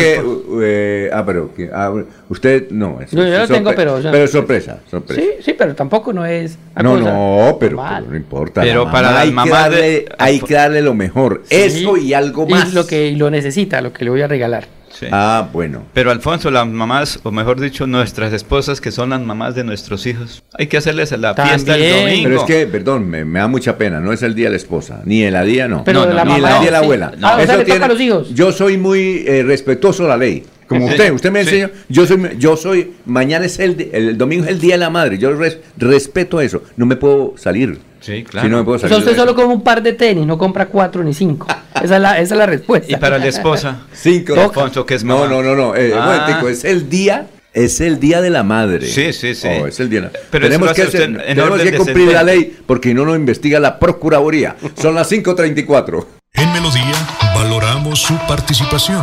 eh, 0.62 1.10
ah, 1.12 1.24
pero... 1.24 1.54
que- 1.54 1.70
ah, 1.72 1.92
usted 2.28 2.70
no. 2.70 3.00
Es, 3.00 3.12
No, 3.14 3.26
yo 3.26 3.38
lo 3.38 3.48
tengo, 3.48 3.72
pero, 3.74 3.98
pero 4.02 4.24
es 4.24 4.30
sorpresa, 4.30 4.80
sorpresa. 4.90 5.20
Sí, 5.20 5.28
sí, 5.40 5.54
pero 5.56 5.74
tampoco 5.74 6.12
no 6.12 6.26
es... 6.26 6.58
No, 6.82 6.98
no, 6.98 7.56
pero, 7.58 7.82
pero 7.82 8.06
no 8.10 8.16
importa. 8.16 8.60
Pero 8.60 8.84
la 8.84 8.90
para 8.92 9.08
mamá 9.08 9.14
las 9.14 9.22
hay 9.22 9.28
que 9.28 9.34
mamás 9.34 9.50
darle, 9.62 9.80
de- 9.82 10.08
hay 10.18 10.40
que 10.40 10.54
darle 10.54 10.82
lo 10.82 10.94
mejor. 10.94 11.42
Sí. 11.48 11.56
Eso 11.56 11.96
y 11.96 12.12
algo 12.12 12.46
más. 12.46 12.70
Y 12.70 12.74
lo 12.74 12.86
que 12.86 13.06
y 13.08 13.16
lo 13.16 13.30
necesita, 13.30 13.80
lo 13.80 13.92
que 13.94 14.04
le 14.04 14.10
voy 14.10 14.20
a 14.22 14.28
regalar. 14.28 14.75
Sí. 14.98 15.06
Ah, 15.12 15.48
bueno. 15.52 15.82
Pero 15.92 16.10
Alfonso, 16.10 16.50
las 16.50 16.66
mamás, 16.66 17.20
o 17.22 17.30
mejor 17.30 17.60
dicho, 17.60 17.86
nuestras 17.86 18.32
esposas, 18.32 18.80
que 18.80 18.90
son 18.90 19.10
las 19.10 19.20
mamás 19.20 19.54
de 19.54 19.62
nuestros 19.64 20.06
hijos, 20.06 20.42
hay 20.58 20.68
que 20.68 20.78
hacerles 20.78 21.12
la 21.12 21.34
fiesta 21.34 21.76
el 21.76 21.92
domingo. 22.04 22.28
Pero 22.28 22.36
es 22.40 22.44
que, 22.44 22.66
perdón, 22.66 23.08
me, 23.08 23.24
me 23.24 23.38
da 23.40 23.46
mucha 23.48 23.76
pena. 23.76 24.00
No 24.00 24.12
es 24.12 24.22
el 24.22 24.34
día 24.34 24.46
de 24.46 24.52
la 24.52 24.56
esposa, 24.56 25.02
ni 25.04 25.22
el 25.22 25.46
día 25.46 25.68
no. 25.68 25.84
Pero 25.84 26.00
No, 26.00 26.06
de 26.06 26.10
no, 26.12 26.16
la 26.16 26.24
ni 26.24 26.30
mamá. 26.30 26.48
el 26.48 26.54
día 26.60 26.64
de 26.66 26.70
la 26.70 26.78
sí. 26.78 26.84
abuela. 26.84 27.12
Ah, 27.20 27.32
o 27.32 27.36
sea, 27.36 27.44
Eso 27.44 27.52
le 27.52 27.58
toca 27.58 27.64
tiene- 27.64 27.84
a 27.84 27.88
los 27.88 28.00
hijos. 28.00 28.34
Yo 28.34 28.52
soy 28.52 28.78
muy 28.78 29.24
eh, 29.26 29.42
respetuoso 29.42 30.04
de 30.04 30.08
la 30.08 30.16
ley. 30.16 30.44
Como 30.66 30.86
Sí. 30.88 30.92
usted, 30.94 31.12
usted 31.12 31.30
me 31.30 31.44
Sí. 31.44 31.50
enseñó, 31.60 31.70
yo 31.88 32.06
soy, 32.06 32.28
yo 32.38 32.56
soy, 32.56 32.92
mañana 33.04 33.44
es 33.46 33.58
el, 33.60 33.88
el 33.92 34.18
domingo 34.18 34.44
es 34.44 34.50
el 34.50 34.60
día 34.60 34.74
de 34.74 34.78
la 34.78 34.90
madre, 34.90 35.16
yo 35.18 35.32
res- 35.36 35.58
respeto 35.76 36.40
eso, 36.40 36.62
no 36.76 36.86
me 36.86 36.96
puedo 36.96 37.34
salir. 37.36 37.78
Sí, 38.00 38.24
claro. 38.24 38.46
Si 38.46 38.50
no 38.50 38.58
me 38.58 38.64
puedo 38.64 38.76
O 38.76 38.78
salir. 38.80 38.94
sea, 38.96 38.98
usted 39.04 39.16
solo 39.16 39.34
come 39.36 39.52
un 39.54 39.62
par 39.62 39.80
de 39.82 39.92
tenis, 39.92 40.26
no 40.26 40.36
compra 40.38 40.66
cuatro 40.66 41.04
ni 41.04 41.12
cinco. 41.14 41.46
Esa 41.86 41.96
es 41.96 42.02
la, 42.02 42.18
esa 42.20 42.34
es 42.34 42.38
la 42.38 42.46
respuesta. 42.46 42.92
Y 42.92 42.96
para 42.96 43.18
la 43.18 43.26
esposa, 43.26 43.82
Cinco. 43.92 44.34
Alfonso, 44.38 44.84
que 44.84 44.94
es 44.94 45.04
No, 45.04 45.18
mamá. 45.20 45.28
no, 45.30 45.42
no, 45.42 45.54
no. 45.56 45.74
Eh, 45.74 45.92
un 45.92 45.98
Ah. 46.00 46.42
es 46.50 46.64
el 46.64 46.88
día, 46.90 47.26
es 47.54 47.80
el 47.80 47.98
día 48.00 48.20
de 48.20 48.30
la 48.30 48.42
madre. 48.42 48.86
Sí, 48.86 49.12
sí, 49.12 49.34
sí. 49.34 49.48
Oh, 49.62 49.66
es 49.66 49.80
el 49.80 49.88
día. 49.88 50.10
Pero 50.30 50.46
tenemos 50.46 50.68
lo 50.68 50.74
que, 50.74 50.82
hace 50.82 50.98
hacer- 50.98 51.10
usted 51.10 51.20
en 51.22 51.36
tenemos 51.36 51.50
orden 51.52 51.70
que 51.70 51.78
cumplir 51.78 52.12
la 52.12 52.22
ley 52.22 52.56
porque 52.66 52.92
no 52.92 53.04
nos 53.06 53.16
investiga 53.16 53.58
la 53.60 53.78
Procuraduría. 53.78 54.56
Son 54.80 54.94
las 54.94 55.08
5.34. 55.10 56.06
En 56.34 56.52
Melodía 56.52 56.92
valoramos 57.34 58.00
su 58.02 58.14
participación. 58.28 59.02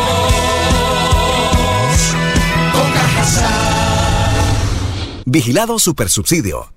Vigilado 5.25 5.79
Supersubsidio. 5.79 6.71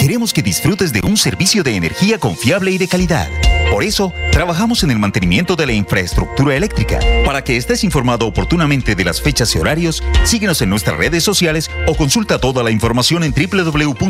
Queremos 0.00 0.32
que 0.32 0.42
disfrutes 0.42 0.92
de 0.92 1.00
un 1.02 1.16
servicio 1.16 1.62
de 1.62 1.76
energía 1.76 2.18
confiable 2.18 2.70
y 2.70 2.78
de 2.78 2.88
calidad. 2.88 3.28
Por 3.70 3.82
eso, 3.82 4.12
trabajamos 4.30 4.82
en 4.84 4.90
el 4.90 4.98
mantenimiento 4.98 5.56
de 5.56 5.66
la 5.66 5.72
infraestructura 5.72 6.54
eléctrica. 6.56 7.00
Para 7.24 7.42
que 7.42 7.56
estés 7.56 7.84
informado 7.84 8.26
oportunamente 8.26 8.94
de 8.94 9.04
las 9.04 9.20
fechas 9.20 9.54
y 9.54 9.58
horarios, 9.58 10.02
síguenos 10.24 10.62
en 10.62 10.70
nuestras 10.70 10.96
redes 10.96 11.24
sociales 11.24 11.70
o 11.86 11.94
consulta 11.94 12.38
toda 12.38 12.62
la 12.62 12.70
información 12.70 13.24
en 13.24 13.34
www.esa.com.co. 13.34 14.06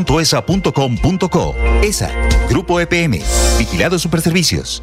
ESA, 1.82 2.10
Grupo 2.50 2.80
EPM, 2.80 3.20
Vigilado 3.58 3.98
Superservicios. 3.98 4.82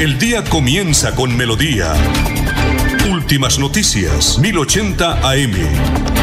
El 0.00 0.18
día 0.18 0.42
comienza 0.44 1.14
con 1.14 1.36
melodía. 1.36 1.94
Últimas 3.10 3.58
noticias, 3.58 4.38
1080 4.38 5.30
AM. 5.30 6.13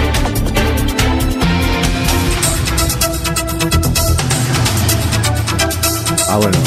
Ah, 6.34 6.38
bueno. 6.38 6.58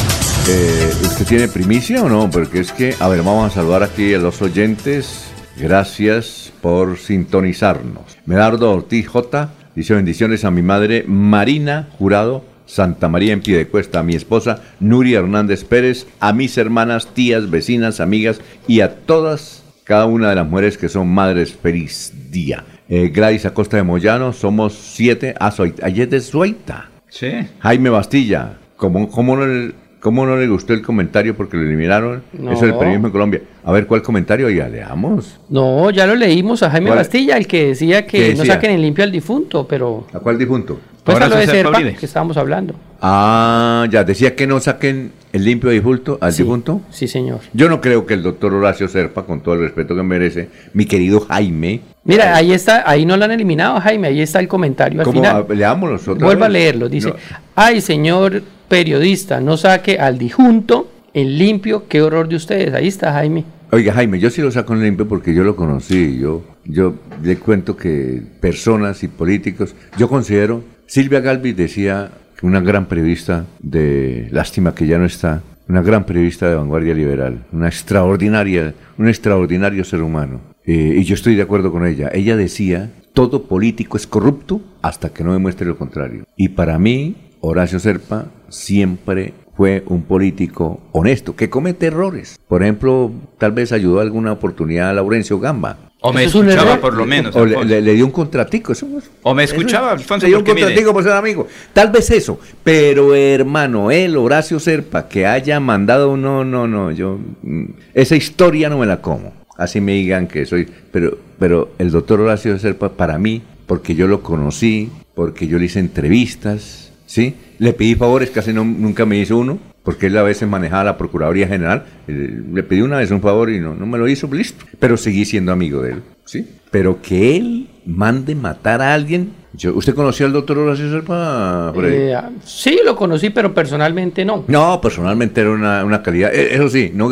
Eh, 0.47 0.91
¿Usted 1.05 1.27
tiene 1.27 1.49
primicia 1.49 2.05
o 2.05 2.09
no? 2.11 2.31
Porque 2.31 2.61
es 2.61 2.71
que, 2.71 2.95
a 3.01 3.09
ver, 3.09 3.23
vamos 3.23 3.51
a 3.51 3.55
saludar 3.55 3.83
aquí 3.83 4.13
a 4.13 4.19
los 4.19 4.43
oyentes. 4.43 5.33
Gracias 5.57 6.53
por 6.61 6.99
sintonizarnos. 6.99 8.19
Medardo 8.27 8.71
Ortiz 8.71 9.09
J. 9.09 9.49
Dice 9.75 9.95
bendiciones 9.95 10.45
a 10.45 10.51
mi 10.51 10.61
madre 10.61 11.07
Marina 11.09 11.89
Jurado 11.99 12.45
Santa 12.67 13.09
María 13.09 13.33
en 13.33 13.41
Piedecuesta, 13.41 14.01
a 14.01 14.03
mi 14.03 14.15
esposa 14.15 14.63
Nuria 14.81 15.21
Hernández 15.21 15.65
Pérez, 15.65 16.07
a 16.21 16.35
mis 16.35 16.59
hermanas, 16.59 17.07
tías, 17.15 17.49
vecinas, 17.49 18.01
amigas 18.01 18.43
y 18.69 18.83
a 18.83 18.97
todas, 18.97 19.63
cada 19.85 20.05
una 20.05 20.29
de 20.29 20.35
las 20.35 20.47
mujeres 20.47 20.77
que 20.77 20.91
son 20.91 21.09
madres. 21.09 21.55
Feliz 21.55 22.13
día. 22.31 22.65
Eh, 22.91 23.09
Gladys 23.09 23.47
Acosta 23.47 23.79
de 23.79 23.83
Moyano, 23.83 24.35
somos 24.35 24.75
siete. 24.75 25.35
Ah, 25.41 25.51
soy, 25.51 25.73
ayer 25.83 26.07
de 26.11 26.21
Sueita. 26.21 26.91
Sí. 27.09 27.31
Jaime 27.61 27.89
Bastilla, 27.89 28.59
¿cómo, 28.93 29.11
cómo, 29.11 29.37
no 29.37 29.47
le, 29.47 29.73
¿cómo 30.01 30.27
no 30.27 30.37
le 30.37 30.47
gustó 30.47 30.73
el 30.75 30.83
comentario 30.83 31.35
porque 31.35 31.57
lo 31.57 31.63
eliminaron? 31.63 32.23
No. 32.33 32.53
Eso 32.53 32.67
del 32.67 32.75
periodismo 32.77 33.07
en 33.07 33.13
Colombia. 33.13 33.41
A 33.65 33.73
ver, 33.73 33.87
¿cuál 33.87 34.03
comentario? 34.03 34.51
Ya 34.51 34.69
leamos. 34.69 35.41
No, 35.49 35.91
ya 35.91 36.07
lo 36.07 36.15
leímos 36.15 36.63
a 36.63 36.71
Jaime 36.71 36.89
¿Cuál? 36.89 36.99
Bastilla, 36.99 37.37
el 37.37 37.47
que 37.47 37.69
decía 37.69 38.07
que 38.07 38.31
¿Qué 38.31 38.35
no 38.35 38.45
saquen 38.45 38.73
en 38.73 38.83
limpio 38.83 39.05
al 39.05 39.11
difunto, 39.13 39.67
pero 39.67 40.07
¿A 40.13 40.19
cuál 40.21 40.37
difunto? 40.39 40.79
pues 41.03 41.19
a 41.19 41.25
Ahora 41.25 41.35
lo 41.35 41.41
de 41.41 41.47
se 41.47 41.53
Serpa, 41.53 41.83
que 41.83 42.07
estábamos 42.07 42.37
hablando. 42.39 42.75
Ah, 43.03 43.87
ya, 43.91 44.05
decía 44.05 44.35
que 44.35 44.47
no 44.47 44.59
saquen 44.61 45.13
el 45.35 45.45
limpio 45.45 45.69
difunto 45.69 46.17
al 46.21 46.33
Sí, 46.33 46.43
difunto. 46.43 46.81
Sí, 46.91 47.07
señor. 47.09 47.41
Yo 47.53 47.69
no 47.69 47.83
creo 47.83 48.07
que 48.07 48.15
el 48.15 48.23
doctor 48.23 48.55
Horacio 48.55 48.89
Serpa, 48.89 49.25
con 49.25 49.43
todo 49.43 49.55
el 49.57 49.61
respeto 49.61 49.95
que 49.95 50.03
merece, 50.03 50.49
mi 50.73 50.87
querido 50.87 51.21
Jaime, 51.21 51.81
Mira, 52.05 52.35
ahí 52.37 52.53
está, 52.53 52.89
ahí 52.89 53.05
no 53.05 53.17
lo 53.19 53.25
han 53.27 53.33
eliminado, 53.33 53.79
Jaime, 53.81 54.09
ahí 54.09 54.21
está 54.23 54.39
el 54.41 54.49
comentario 54.49 55.01
al 55.01 55.05
¿cómo 55.07 55.21
final. 55.23 55.47
ah, 55.49 55.55
leámoslo 55.55 55.93
nosotros? 55.97 56.23
Vuelva 56.23 56.47
a 56.47 56.49
leerlo, 56.51 56.89
dice, 56.89 57.09
No, 57.11 57.17
ay 57.55 57.81
señor 57.83 58.43
periodista, 58.75 59.41
no 59.41 59.57
saque 59.57 60.01
al 60.01 60.19
dijunto 60.19 60.91
en 61.13 61.39
limpio, 61.39 61.85
qué 61.89 62.03
horror 62.03 62.27
de 62.27 62.35
ustedes. 62.35 62.75
Ahí 62.75 62.89
está 62.89 63.13
Jaime. 63.13 63.45
Oiga, 63.71 63.93
Jaime, 63.93 64.19
yo 64.19 64.31
sí 64.31 64.43
lo 64.43 64.51
saco 64.51 64.75
en 64.75 64.83
limpio 64.83 65.07
porque 65.07 65.33
yo 65.33 65.45
lo 65.45 65.55
conocí. 65.55 66.19
Yo, 66.19 66.43
yo 66.65 66.97
le 67.23 67.37
cuento 67.37 67.77
que 67.77 68.21
personas 68.41 69.05
y 69.05 69.07
políticos, 69.07 69.77
yo 69.97 70.09
considero, 70.09 70.65
Silvia 70.87 71.21
Galvis 71.21 71.57
decía 71.57 72.11
una 72.43 72.59
gran 72.59 72.87
periodista 72.87 73.47
de, 73.61 74.27
lástima 74.33 74.75
que 74.75 74.89
ya 74.89 74.99
no 74.99 75.05
está, 75.05 75.45
una 75.69 75.81
gran 75.81 76.05
periodista 76.05 76.49
de 76.49 76.57
vanguardia 76.57 76.95
liberal, 76.95 77.47
una 77.53 77.69
extraordinaria, 77.69 78.75
un 78.99 79.07
extraordinario 79.07 79.85
ser 79.85 80.03
humano. 80.03 80.41
Eh, 80.67 80.97
y 80.99 81.05
yo 81.05 81.15
estoy 81.15 81.37
de 81.37 81.43
acuerdo 81.43 81.71
con 81.71 81.87
ella. 81.87 82.11
Ella 82.13 82.37
decía, 82.37 82.91
todo 83.13 83.45
político 83.45 83.97
es 83.97 84.09
corrupto 84.09 84.61
hasta 84.83 85.11
que 85.11 85.23
no 85.23 85.33
demuestre 85.33 85.65
lo 85.65 85.79
contrario. 85.79 86.25
Y 86.37 86.49
para 86.49 86.77
mí, 86.81 87.15
Horacio 87.41 87.79
Serpa 87.79 88.27
siempre 88.49 89.35
fue 89.57 89.85
un 89.87 90.03
político 90.03 90.81
honesto, 90.93 91.37
que 91.37 91.49
comete 91.51 91.87
errores. 91.87 92.39
Por 92.49 92.63
ejemplo, 92.63 93.13
tal 93.39 93.53
vez 93.53 93.71
ayudó 93.73 94.01
alguna 94.01 94.33
oportunidad 94.33 94.91
a 94.91 94.95
Laurencio 94.95 95.39
Gamba. 95.39 95.79
O 96.01 96.13
me 96.13 96.25
es 96.25 96.35
escuchaba 96.35 96.77
por 96.81 96.93
lo 96.95 97.07
menos. 97.07 97.35
O 97.35 97.47
le, 97.47 97.53
Alfonso. 97.57 97.69
le- 97.75 97.81
le 97.81 97.95
dio 97.95 98.05
un 98.05 98.11
contratico. 98.11 98.73
Eso, 98.73 98.87
O 99.23 99.33
me 99.33 99.45
escuchaba, 99.45 99.93
Alfonso, 99.93 100.27
Le 100.27 100.31
dio 100.31 100.39
un 100.39 100.45
porque 100.45 100.55
mire- 100.55 100.67
contratico 100.67 100.93
por 100.93 101.03
ser 101.03 101.13
amigo. 101.13 101.47
Tal 101.73 101.91
vez 101.91 102.11
eso. 102.11 102.39
Pero 102.63 103.15
hermano, 103.15 103.91
él, 103.91 104.17
Horacio 104.17 104.59
Serpa, 104.61 105.09
que 105.09 105.25
haya 105.25 105.61
mandado, 105.61 106.17
no, 106.19 106.45
no, 106.45 106.67
no, 106.69 106.91
yo, 106.91 107.19
mm, 107.43 107.65
esa 107.95 108.17
historia 108.17 108.69
no 108.69 108.79
me 108.79 108.87
la 108.87 109.01
como. 109.01 109.33
Así 109.57 109.81
me 109.81 109.93
digan 109.93 110.27
que 110.27 110.45
soy, 110.47 110.69
pero, 110.93 111.17
pero 111.39 111.71
el 111.79 111.91
doctor 111.91 112.21
Horacio 112.21 112.59
Serpa, 112.59 112.91
para 112.91 113.19
mí, 113.19 113.41
porque 113.67 113.95
yo 113.95 114.07
lo 114.07 114.21
conocí, 114.23 114.91
porque 115.15 115.47
yo 115.47 115.59
le 115.59 115.67
hice 115.67 115.79
entrevistas, 115.79 116.93
¿sí? 117.15 117.35
Le 117.61 117.73
pedí 117.73 117.95
favores, 117.95 118.31
casi 118.31 118.53
no- 118.53 118.65
nunca 118.65 119.07
me 119.07 119.17
hizo 119.19 119.39
uno, 119.39 119.59
porque 119.85 120.07
él 120.07 120.19
a 120.19 120.23
veces 120.25 120.49
manejaba 120.49 120.83
la 120.83 120.99
Procuraduría 120.99 121.47
General. 121.47 121.85
eh, 122.09 122.43
Le 122.53 122.63
pedí 122.65 122.81
una 122.83 122.99
vez 122.99 123.11
un 123.13 123.21
favor 123.21 123.51
y 123.51 123.61
no, 123.61 123.75
no 123.77 123.87
me 123.87 123.99
lo 123.99 124.09
hizo, 124.09 124.27
listo. 124.33 124.65
Pero 124.81 124.97
seguí 124.97 125.25
siendo 125.25 125.53
amigo 125.53 125.81
de 125.81 125.93
él, 125.93 126.03
¿sí? 126.25 126.45
Pero 126.73 127.01
que 127.01 127.37
él 127.37 127.69
mande 127.87 128.35
matar 128.35 128.83
a 128.83 128.93
alguien. 128.95 129.31
Yo, 129.53 129.73
¿Usted 129.77 129.95
conoció 129.95 130.27
al 130.27 130.33
doctor 130.33 130.59
Horacio 130.59 130.91
Serpa? 130.91 131.73
Eh, 131.85 132.17
sí, 132.45 132.81
lo 132.85 132.97
conocí, 132.97 133.31
pero 133.31 133.55
personalmente 133.55 134.25
no. 134.25 134.45
No, 134.49 134.81
personalmente 134.81 135.41
era 135.43 135.51
una, 135.51 135.85
una 135.85 136.03
calidad. 136.03 136.35
eh, 136.35 136.57
Eso 136.57 136.69
sí, 136.69 136.91
no, 136.93 137.09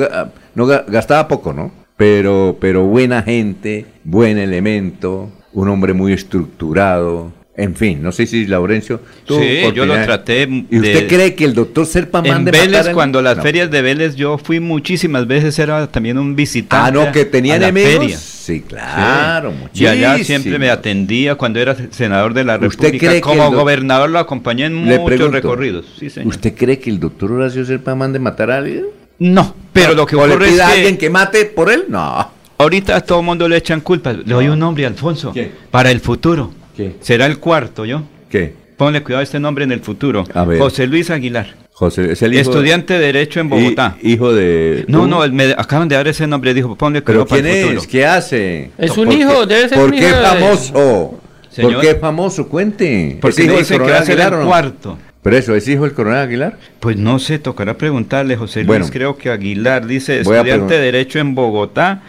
no 0.57 0.67
ga- 0.67 0.85
gastaba 0.88 1.29
poco, 1.29 1.53
¿no? 1.53 1.71
Pero, 1.97 2.57
pero 2.61 2.83
buena 2.87 3.23
gente, 3.23 3.87
buen 4.03 4.37
elemento, 4.38 5.31
un 5.53 5.69
hombre 5.69 5.93
muy 5.93 6.12
estructurado. 6.15 7.31
En 7.55 7.77
fin, 7.77 8.03
no 8.03 8.12
sé 8.12 8.27
si 8.27 8.47
Laurencio. 8.47 9.01
tuvo 9.27 9.41
Sí, 9.41 9.61
yo 9.75 9.85
lo 9.85 9.93
traté 9.93 10.49
¿Y 10.71 10.79
usted 10.79 11.07
cree 11.07 11.35
que 11.35 11.45
el 11.45 11.53
doctor 11.53 11.85
Serpa 11.85 12.21
En 12.21 12.29
mande 12.29 12.51
Vélez, 12.51 12.71
matar 12.79 12.88
a- 12.91 12.95
cuando 12.95 13.21
las 13.21 13.37
No. 13.37 13.43
ferias 13.43 13.71
de 13.71 13.83
Vélez, 13.83 14.15
yo 14.17 14.38
fui 14.38 14.59
muchísimas 14.59 15.27
veces, 15.27 15.59
era 15.59 15.87
también 15.87 16.17
un 16.17 16.35
visitante. 16.35 16.99
Ah, 16.99 17.05
no, 17.05 17.12
que 17.12 17.27
tenía 17.27 17.57
enemigos. 17.57 17.93
feria. 17.93 18.17
Sí, 18.17 18.62
claro, 18.67 19.53
Sí. 19.75 19.85
Y 19.85 19.87
allá 19.87 20.12
muchísimo. 20.12 20.38
siempre 20.41 20.59
me 20.59 20.71
atendía 20.71 21.35
cuando 21.35 21.61
era 21.61 21.77
senador 21.91 22.33
de 22.33 22.45
la 22.45 22.55
¿Usted 22.55 22.69
República. 22.71 22.99
cree 23.07 23.15
que 23.17 23.21
Como 23.21 23.53
gobernador 23.53 24.09
lo 24.09 24.19
acompañé 24.19 24.65
en 24.67 24.75
muchos 24.75 25.05
pregunto, 25.05 25.33
recorridos. 25.33 25.85
Sí, 26.01 26.09
señor. 26.09 26.29
¿Usted 26.29 26.55
cree 26.57 26.79
que 26.79 26.88
el 26.88 26.99
doctor 27.01 27.33
Horacio 27.33 27.65
Serpa 27.67 27.95
mande 27.95 28.19
matar 28.19 28.51
a 28.51 28.57
alguien? 28.59 28.87
No, 29.19 29.55
pero 29.75 29.93
lo 29.95 30.07
que 30.07 30.17
¿O 30.17 30.27
le 30.27 30.33
ocurre 30.33 30.47
es 30.49 30.53
pida 30.55 30.67
a 30.69 30.71
que 30.71 30.77
alguien 30.79 30.97
que 30.97 31.11
mate 31.11 31.45
por 31.45 31.71
él? 31.71 31.85
No. 31.88 32.31
ahorita 32.59 32.97
a 32.97 33.01
todo 33.03 33.19
el 33.21 33.27
mundo 33.27 33.49
le 33.49 33.57
echan 33.59 33.81
culpa. 33.83 34.12
Le 34.12 34.23
doy 34.25 34.49
un 34.49 34.59
nombre, 34.59 34.87
Alfonso. 34.87 35.33
¿Qué? 35.33 35.51
Para 35.71 35.91
el 35.91 36.01
futuro. 36.01 36.53
¿Qué? 36.90 36.97
Será 37.01 37.27
el 37.27 37.38
cuarto, 37.38 37.85
¿yo? 37.85 38.03
¿Qué? 38.31 38.53
Ponle 38.77 39.03
cuidado 39.03 39.21
a 39.21 39.23
este 39.25 39.38
nombre 39.38 39.64
en 39.64 39.73
el 39.73 39.81
futuro. 39.81 40.25
A 40.35 40.45
ver. 40.45 40.59
José 40.59 40.87
Luis 40.87 41.11
Aguilar. 41.11 41.55
José, 41.73 42.12
es 42.12 42.23
el 42.23 42.33
hijo 42.35 42.42
Estudiante 42.42 42.95
de 42.95 43.01
Derecho 43.07 43.40
en 43.40 43.49
Bogotá. 43.49 43.97
hi- 44.03 44.12
hijo 44.12 44.33
de. 44.33 44.85
No, 44.88 45.07
no, 45.07 45.27
me 45.29 45.53
acaban 45.57 45.88
de 45.88 45.97
dar 45.97 46.07
ese 46.09 46.27
nombre, 46.27 46.53
dijo, 46.55 46.77
ponle 46.77 47.03
¿Pero 47.03 47.27
cuidado 47.27 47.29
para 47.29 47.42
quién 47.42 47.55
el 47.55 47.62
futuro. 47.62 47.81
es? 47.81 47.87
¿Qué 47.87 48.07
hace? 48.07 48.71
Es 48.79 48.97
un 48.97 49.07
¿Por 49.07 49.14
hijo, 49.14 49.40
qué- 49.40 49.55
debe 49.55 49.68
ser 49.68 49.79
¿Por 49.79 49.87
un 49.87 49.90
qué 49.99 50.09
hijo 50.09 50.16
famoso? 50.23 51.21
¿Por 51.61 51.81
qué 51.81 51.95
famoso? 51.97 52.49
Cuente. 52.49 53.18
Porque 53.21 53.42
¿Es 53.42 53.47
hijo 53.49 53.59
dice 53.59 53.79
que 53.79 53.90
va 53.90 53.99
a 53.99 54.05
ser 54.05 54.21
el 54.21 54.45
cuarto. 54.47 54.99
Pero 55.23 55.37
eso, 55.37 55.55
¿es 55.55 55.68
hijo 55.68 55.85
del 55.85 55.92
coronel 55.92 56.18
Aguilar? 56.21 56.59
Pues 56.81 56.97
no 56.97 57.18
sé, 57.21 57.38
tocará 57.38 57.79
preguntarle, 57.79 58.37
José 58.37 58.61
Luis, 58.61 58.66
Bueno. 58.66 58.87
creo 58.90 59.16
que 59.16 59.31
Aguilar 59.31 59.87
dice 59.87 60.21
estudiante 60.21 60.75
de 60.75 60.81
Derecho 60.81 61.21
en 61.21 61.35
Bogotá 61.37 62.03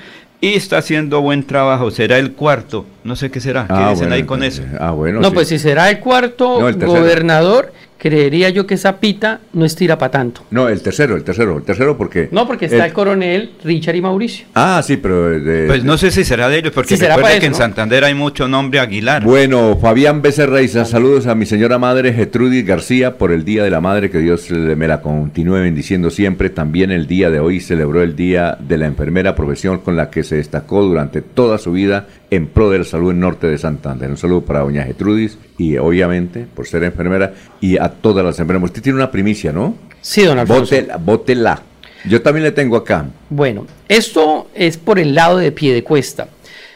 y 0.45 0.55
está 0.55 0.79
haciendo 0.79 1.21
buen 1.21 1.45
trabajo, 1.45 1.89
será 1.89 2.17
el 2.17 2.33
cuarto, 2.33 2.85
no 3.05 3.15
sé 3.15 3.31
qué 3.31 3.39
será, 3.39 3.65
¿qué 3.65 3.73
dicen 3.75 3.95
bueno, 4.09 4.15
ahí 4.15 4.23
con 4.23 4.43
eso? 4.43 4.61
entonces, 4.61 4.81
Ah, 4.81 4.91
bueno. 4.91 5.21
No, 5.21 5.29
sí. 5.29 5.33
pues 5.35 5.47
si 5.47 5.57
será 5.57 5.89
el 5.89 5.99
cuarto 6.01 6.59
No, 6.59 6.67
el 6.67 6.77
tercero. 6.77 6.99
gobernador, 7.01 7.71
creería 8.03 8.49
yo 8.49 8.67
que 8.67 8.73
esa 8.73 8.99
pita 8.99 9.39
no 9.53 9.63
estira 9.63 9.97
para 9.97 10.11
tanto. 10.11 10.41
No, 10.51 10.67
el 10.67 10.81
tercero, 10.81 11.15
el 11.15 11.23
tercero, 11.23 11.55
el 11.57 11.63
tercero 11.63 11.97
porque... 11.97 12.27
No, 12.31 12.45
porque 12.45 12.65
está 12.65 12.85
el, 12.85 12.91
coronel 12.91 13.51
Richard 13.63 13.95
y 13.95 14.01
Mauricio. 14.01 14.45
Ah, 14.55 14.81
sí, 14.85 14.97
pero... 14.97 15.29
de- 15.39 15.67
Pues 15.67 15.85
no 15.85 15.97
sé 15.97 16.11
si 16.11 16.25
será 16.25 16.49
de 16.49 16.57
ellos, 16.57 16.73
porque 16.73 16.97
Sí, 16.97 17.01
para 17.03 17.15
que 17.15 17.37
eso, 17.37 17.45
en 17.45 17.51
¿no? 17.53 17.57
Santander 17.57 18.03
hay 18.03 18.13
mucho 18.13 18.49
nombre 18.49 18.81
Aguilar. 18.81 19.23
Bueno, 19.23 19.77
Fabián 19.81 20.21
Becerra 20.21 20.59
saludos 20.67 21.27
a 21.27 21.35
mi 21.35 21.45
señora 21.45 21.79
madre 21.79 22.13
Getrudis 22.13 22.65
García 22.65 23.17
por 23.17 23.31
el 23.31 23.45
Día 23.45 23.63
de 23.63 23.69
la 23.69 23.79
Madre, 23.79 24.09
que 24.09 24.17
Dios 24.19 24.51
me 24.51 24.85
la 24.87 25.01
continúe 25.01 25.53
bendiciendo 25.61 26.09
siempre. 26.09 26.49
También 26.49 26.91
el 26.91 27.07
día 27.07 27.29
de 27.29 27.39
hoy 27.39 27.61
celebró 27.61 28.03
el 28.03 28.15
Día 28.17 28.57
de 28.59 28.77
la 28.77 28.85
Enfermera, 28.87 29.33
profesión 29.33 29.79
con 29.79 29.95
la 29.95 30.09
que 30.09 30.23
se 30.23 30.35
destacó 30.35 30.81
durante 30.83 31.21
toda 31.21 31.57
su 31.57 31.71
vida 31.71 32.07
en 32.29 32.47
pro 32.47 32.69
de 32.69 32.79
la 32.79 32.83
salud 32.83 33.11
en 33.11 33.19
norte 33.21 33.47
de 33.47 33.57
Santander. 33.57 34.09
Un 34.09 34.17
saludo 34.17 34.41
para 34.41 34.59
doña 34.59 34.83
Getrudis 34.83 35.37
y 35.57 35.77
obviamente 35.77 36.45
por 36.53 36.67
ser 36.67 36.83
enfermera 36.83 37.33
y 37.61 37.77
a 37.77 37.89
todas 37.89 38.23
las 38.25 38.39
enfermeras. 38.39 38.69
Usted 38.69 38.81
tiene 38.81 38.97
una 38.97 39.11
primicia, 39.11 39.51
¿no? 39.51 39.75
Sí, 40.01 40.23
don 40.23 40.39
Alfonso. 40.39 40.75
Bótela, 40.75 40.97
bótela. 40.97 41.61
Yo 42.09 42.21
también 42.21 42.43
le 42.43 42.51
tengo 42.51 42.75
acá. 42.75 43.05
Bueno, 43.29 43.65
esto 43.87 44.49
es 44.53 44.77
por 44.77 44.99
el 44.99 45.15
lado 45.15 45.37
de 45.37 45.51
pie 45.51 45.73
de 45.73 45.83
cuesta. 45.83 46.27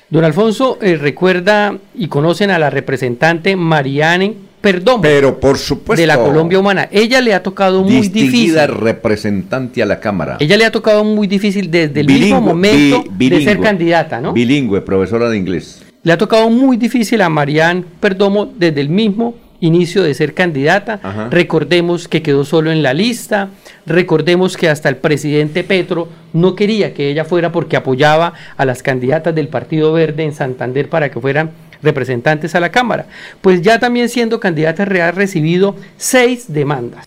Don 0.09 0.23
Alfonso 0.23 0.77
eh, 0.81 0.95
recuerda 0.95 1.75
y 1.93 2.07
conocen 2.07 2.49
a 2.51 2.57
la 2.59 2.69
representante 2.69 3.57
Mariane 3.57 4.35
Perdomo 4.61 5.01
Pero 5.01 5.37
por 5.39 5.57
supuesto. 5.57 5.99
de 6.01 6.07
la 6.07 6.17
Colombia 6.17 6.57
Humana. 6.59 6.87
Ella 6.91 7.19
le 7.19 7.33
ha 7.33 7.43
tocado 7.43 7.83
muy 7.83 8.07
difícil. 8.07 8.57
representante 8.67 9.83
a 9.83 9.85
la 9.85 9.99
Cámara. 9.99 10.37
Ella 10.39 10.55
le 10.57 10.65
ha 10.65 10.71
tocado 10.71 11.03
muy 11.03 11.27
difícil 11.27 11.69
desde 11.69 11.99
el 11.99 12.07
Bilingüe, 12.07 12.25
mismo 12.35 12.41
momento 12.41 13.03
bi- 13.11 13.29
de 13.29 13.43
ser 13.43 13.59
candidata, 13.59 14.19
¿no? 14.21 14.33
Bilingüe, 14.33 14.81
profesora 14.81 15.29
de 15.29 15.37
inglés. 15.37 15.83
Le 16.07 16.13
ha 16.13 16.17
tocado 16.17 16.49
muy 16.49 16.77
difícil 16.77 17.21
a 17.21 17.27
Marianne 17.27 17.83
Perdomo 17.99 18.45
desde 18.45 18.79
el 18.79 18.87
mismo 18.87 19.35
inicio 19.59 20.03
de 20.03 20.13
ser 20.13 20.33
candidata. 20.33 21.01
Ajá. 21.03 21.27
Recordemos 21.29 22.07
que 22.07 22.21
quedó 22.21 22.45
solo 22.45 22.71
en 22.71 22.81
la 22.81 22.93
lista. 22.93 23.49
Recordemos 23.85 24.55
que 24.55 24.69
hasta 24.69 24.87
el 24.87 24.95
presidente 24.95 25.65
Petro 25.65 26.07
no 26.31 26.55
quería 26.55 26.93
que 26.93 27.09
ella 27.09 27.25
fuera 27.25 27.51
porque 27.51 27.75
apoyaba 27.75 28.31
a 28.55 28.63
las 28.63 28.83
candidatas 28.83 29.35
del 29.35 29.49
Partido 29.49 29.91
Verde 29.91 30.23
en 30.23 30.33
Santander 30.33 30.87
para 30.87 31.11
que 31.11 31.19
fueran 31.19 31.51
representantes 31.83 32.55
a 32.55 32.61
la 32.61 32.71
Cámara. 32.71 33.07
Pues 33.41 33.61
ya 33.61 33.77
también 33.77 34.07
siendo 34.07 34.39
candidata 34.39 34.85
real 34.85 35.09
ha 35.09 35.11
recibido 35.11 35.75
seis 35.97 36.45
demandas. 36.47 37.05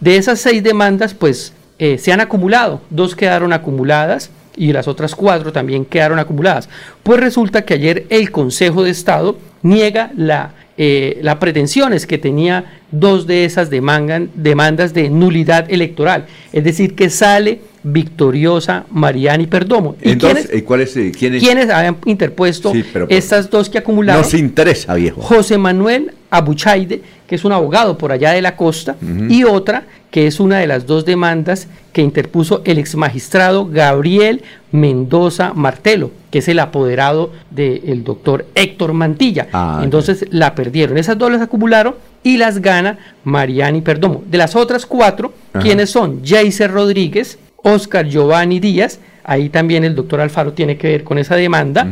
De 0.00 0.16
esas 0.16 0.40
seis 0.40 0.60
demandas, 0.60 1.14
pues 1.14 1.52
eh, 1.78 1.98
se 1.98 2.12
han 2.12 2.20
acumulado. 2.20 2.80
Dos 2.90 3.14
quedaron 3.14 3.52
acumuladas 3.52 4.32
y 4.56 4.72
las 4.72 4.88
otras 4.88 5.14
cuatro 5.14 5.52
también 5.52 5.84
quedaron 5.84 6.18
acumuladas. 6.18 6.68
Pues 7.02 7.20
resulta 7.20 7.62
que 7.64 7.74
ayer 7.74 8.06
el 8.10 8.30
Consejo 8.30 8.82
de 8.82 8.90
Estado 8.90 9.36
niega 9.62 10.10
la, 10.16 10.52
eh, 10.76 11.18
las 11.22 11.36
pretensiones 11.36 12.06
que 12.06 12.18
tenía 12.18 12.80
dos 12.90 13.26
de 13.26 13.44
esas 13.44 13.70
demandan- 13.70 14.28
demandas 14.34 14.94
de 14.94 15.08
nulidad 15.10 15.70
electoral. 15.70 16.26
Es 16.52 16.64
decir, 16.64 16.94
que 16.94 17.10
sale 17.10 17.60
victoriosa 17.82 18.84
Mariani 18.90 19.46
Perdomo. 19.46 19.96
¿Y 20.02 20.10
Entonces, 20.12 20.46
quiénes, 20.46 20.62
¿y 20.62 20.64
cuál 20.64 20.80
es, 20.82 20.96
eh, 20.96 21.12
quién 21.16 21.34
es? 21.34 21.42
quiénes 21.42 21.68
habían 21.70 21.96
interpuesto 22.06 22.72
Sí, 22.72 22.84
pero 22.92 23.06
por- 23.06 23.16
estas 23.16 23.50
dos 23.50 23.68
que 23.68 23.78
acumularon? 23.78 24.22
Nos 24.22 24.34
interesa, 24.34 24.94
viejo. 24.94 25.20
José 25.20 25.58
Manuel 25.58 26.12
Abuchaide, 26.30 27.02
que 27.26 27.34
es 27.34 27.44
un 27.44 27.52
abogado 27.52 27.96
por 27.98 28.12
allá 28.12 28.32
de 28.32 28.42
la 28.42 28.56
costa, 28.56 28.96
y 29.28 29.44
otra 29.44 29.84
que 30.10 30.28
es 30.28 30.38
una 30.38 30.58
de 30.58 30.68
las 30.68 30.86
dos 30.86 31.04
demandas 31.04 31.66
que 31.92 32.00
interpuso 32.00 32.62
el 32.64 32.78
ex 32.78 32.94
magistrado 32.94 33.66
Gabriel 33.66 34.42
Mendoza 34.70 35.52
Martelo, 35.54 36.12
que 36.30 36.38
es 36.38 36.48
el 36.48 36.60
apoderado 36.60 37.32
del 37.50 38.04
doctor 38.04 38.46
Héctor 38.54 38.92
Mantilla. 38.92 39.48
Ah, 39.52 39.80
Entonces 39.82 40.26
la 40.30 40.54
perdieron. 40.54 40.98
Esas 40.98 41.18
dos 41.18 41.32
las 41.32 41.42
acumularon 41.42 41.96
y 42.22 42.36
las 42.36 42.60
gana 42.60 42.98
Mariani 43.24 43.80
Perdomo. 43.80 44.22
De 44.26 44.38
las 44.38 44.54
otras 44.54 44.86
cuatro. 44.86 45.32
¿quiénes 45.60 45.90
son? 45.90 46.24
Jaycer 46.24 46.70
Rodríguez, 46.70 47.38
Oscar 47.56 48.06
Giovanni 48.06 48.60
Díaz, 48.60 49.00
ahí 49.24 49.48
también 49.48 49.84
el 49.84 49.94
doctor 49.94 50.20
Alfaro 50.20 50.52
tiene 50.52 50.76
que 50.76 50.88
ver 50.88 51.04
con 51.04 51.18
esa 51.18 51.34
demanda. 51.36 51.86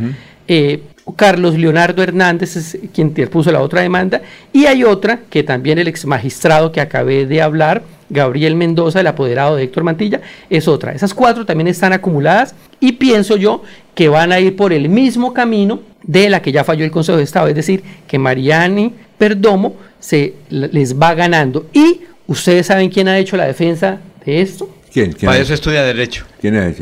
Eh, 0.47 0.83
Carlos 1.17 1.59
Leonardo 1.59 2.03
Hernández 2.03 2.57
es 2.57 2.79
quien 2.95 3.09
interpuso 3.09 3.51
la 3.51 3.61
otra 3.61 3.83
demanda. 3.83 4.23
Y 4.53 4.67
hay 4.67 4.85
otra 4.85 5.21
que 5.29 5.43
también 5.43 5.79
el 5.79 5.89
ex 5.89 6.07
magistrado 6.07 6.73
que 6.73 6.81
acabé 6.81 7.27
de 7.27 7.43
hablar, 7.43 7.83
Gabriel 8.09 8.55
Mendoza, 8.55 9.01
el 9.01 9.07
apoderado 9.07 9.57
de 9.57 9.65
Héctor 9.65 9.85
Mantilla, 9.85 10.21
es 10.49 10.69
otra. 10.69 10.93
Esas 10.93 11.15
cuatro 11.15 11.45
también 11.45 11.69
están 11.69 11.93
acumuladas 11.93 12.55
y 12.79 12.93
pienso 12.93 13.37
yo 13.37 13.63
que 13.95 14.09
van 14.09 14.33
a 14.33 14.41
ir 14.41 14.55
por 14.55 14.73
el 14.73 14.89
mismo 14.89 15.33
camino 15.33 15.81
de 16.03 16.31
la 16.31 16.43
que 16.43 16.53
ya 16.53 16.65
falló 16.65 16.85
el 16.85 16.91
Consejo 16.91 17.19
de 17.19 17.25
Estado, 17.25 17.49
es 17.49 17.55
decir, 17.55 17.83
que 18.07 18.19
Mariani 18.19 18.93
Perdomo 19.19 19.77
se 19.99 20.35
les 20.51 20.99
va 20.99 21.15
ganando. 21.15 21.67
Y 21.73 22.03
ustedes 22.27 22.67
saben 22.67 22.91
quién 22.91 23.09
ha 23.09 23.19
hecho 23.19 23.37
la 23.37 23.47
defensa 23.47 23.99
de 24.25 24.41
esto. 24.41 24.69
¿Quién? 24.93 25.13
¿Quién 25.13 25.27
Para 25.29 25.39
es? 25.39 25.45
eso 25.45 25.55
estudia 25.55 25.83
Derecho. 25.83 26.25
¿Quién 26.41 26.57
es? 26.57 26.77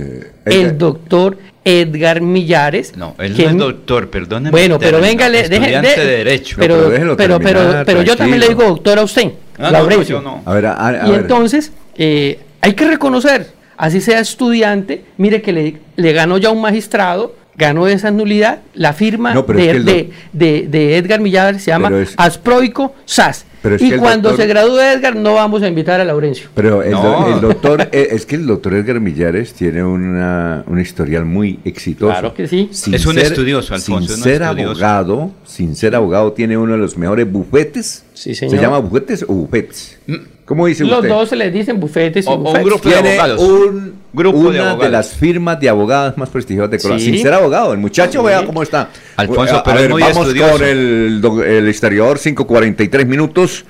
El 0.45 0.77
doctor 0.77 1.39
Edgar 1.65 2.21
Millares. 2.21 2.97
No, 2.97 3.15
él 3.19 3.35
que- 3.35 3.45
no 3.45 3.51
es 3.51 3.57
doctor, 3.59 4.11
perdóneme. 4.11 4.51
Bueno, 4.51 4.79
pero 4.79 4.99
término, 4.99 5.09
venga, 5.11 5.29
le- 5.29 5.49
deje- 5.49 5.55
Estudiante 5.57 5.89
de- 6.01 6.07
de 6.07 6.17
Derecho. 6.17 6.57
Pero, 6.59 6.75
pero 6.75 6.81
pero, 6.85 6.91
déjelo 6.93 7.17
pero, 7.17 7.39
terminar, 7.39 7.87
pero 7.87 8.03
yo 8.03 8.17
también 8.17 8.41
le 8.41 8.49
digo 8.49 8.63
doctor 8.65 8.99
a 8.99 9.03
usted, 9.05 9.33
Ah, 9.59 9.71
no, 9.71 10.03
yo 10.03 10.21
no. 10.23 10.43
A 10.47 10.55
ver, 10.55 10.67
a, 10.67 10.87
a 11.05 11.07
Y 11.07 11.11
ver. 11.11 11.21
entonces, 11.21 11.73
eh, 11.97 12.41
hay 12.63 12.73
que 12.73 12.87
reconocer, 12.89 13.49
así 13.77 14.01
sea 14.01 14.19
estudiante, 14.21 15.05
mire 15.19 15.43
que 15.43 15.53
le, 15.53 15.77
le 15.97 16.13
ganó 16.13 16.39
ya 16.39 16.51
un 16.51 16.63
magistrado, 16.63 17.37
ganó 17.57 17.87
esa 17.87 18.11
nulidad, 18.11 18.61
la 18.75 18.95
firma 18.95 19.35
No, 19.35 19.41
es 19.41 19.47
de, 19.47 19.55
que 19.73 19.81
de- 19.81 20.11
de- 20.33 20.67
de 20.69 20.97
Edgar 20.97 21.21
Millares 21.21 21.63
se 21.63 21.71
llama 21.73 21.91
es- 22.01 22.15
Asproico 22.17 22.95
SAS. 23.05 23.45
Pero 23.63 23.77
es 23.77 23.83
y 23.83 23.91
que 23.91 23.99
cuando 23.99 24.31
doctor- 24.31 24.43
se 24.45 24.49
gradúe 24.49 24.81
Edgar, 24.81 25.17
no 25.17 25.35
vamos 25.35 25.63
a 25.63 25.69
invitar 25.69 26.01
a 26.01 26.05
Laurencio. 26.05 26.49
Pero 26.55 26.83
el, 26.83 26.93
No. 26.93 27.03
do- 27.03 27.35
el 27.35 27.41
doctor, 27.43 27.89
eh, 27.93 28.09
es 28.13 28.25
que 28.25 28.37
el 28.37 28.47
doctor 28.47 28.73
Edgar 28.75 29.01
Millares 29.01 29.53
tiene 29.53 29.85
una, 29.85 30.65
un 30.67 30.81
historial 30.81 31.25
muy 31.27 31.59
exitoso. 31.65 32.11
Claro 32.13 32.33
que 32.35 32.49
sí. 32.49 32.69
Sin 32.73 32.95
Es 32.95 33.05
un 33.05 33.15
ser- 33.15 33.25
estudioso, 33.27 33.75
Alfonso, 33.75 34.15
Sin 34.15 34.23
ser 34.23 34.43
estudioso. 34.43 34.71
abogado, 34.71 35.31
sin 35.45 35.77
ser 35.77 35.95
abogado, 35.95 36.33
tiene 36.33 36.57
uno 36.57 36.73
de 36.73 36.79
los 36.79 36.97
mejores 36.97 37.31
bufetes. 37.31 38.05
Sí, 38.15 38.35
¿Se 38.35 38.49
llama 38.49 38.79
bufetes 38.79 39.25
o 39.29 39.35
bufetes? 39.35 39.99
¿Cómo 40.47 40.67
dice 40.67 40.85
Los 40.85 40.97
usted? 40.99 41.09
dos 41.11 41.29
se 41.29 41.37
les 41.37 41.53
dicen 41.53 41.79
bufetes 41.79 42.25
y 42.27 42.29
O- 42.29 42.33
o 42.33 42.37
un 42.39 42.43
bufetes. 42.45 42.65
grupo 42.67 42.89
de 42.89 42.97
abogados. 42.97 43.41
un, 43.43 43.93
Grupo 44.13 44.39
de 44.39 44.45
una 44.49 44.53
de, 44.53 44.61
abogados. 44.71 44.93
las 44.93 45.09
firmas 45.15 45.61
de 45.61 45.69
abogadas 45.69 46.17
más 46.19 46.29
prestigiosas 46.31 46.71
de 46.71 46.79
Colombia. 46.79 47.05
Sí. 47.07 47.13
Sin 47.13 47.23
ser 47.23 47.33
abogado, 47.35 47.73
el 47.73 47.79
muchacho 47.79 48.21
Sí. 48.21 48.27
vea 48.27 48.45
cómo 48.45 48.63
está. 48.63 48.89
Alfonso, 49.17 49.57
A- 49.57 49.59
a 49.59 49.63
pero 49.65 49.77
es 49.77 49.83
ver, 49.83 49.91
muy 49.91 50.03
vamos 50.03 50.19
estudioso. 50.27 50.53
con 50.53 50.63
el, 50.65 51.23
el 51.47 51.69
exterior, 51.69 52.19
5.43 52.19 53.07
minutos. 53.07 53.65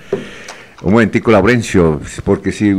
Un 0.83 0.93
momentico, 0.93 1.31
Laurencio, 1.31 2.01
porque 2.25 2.53
si 2.53 2.75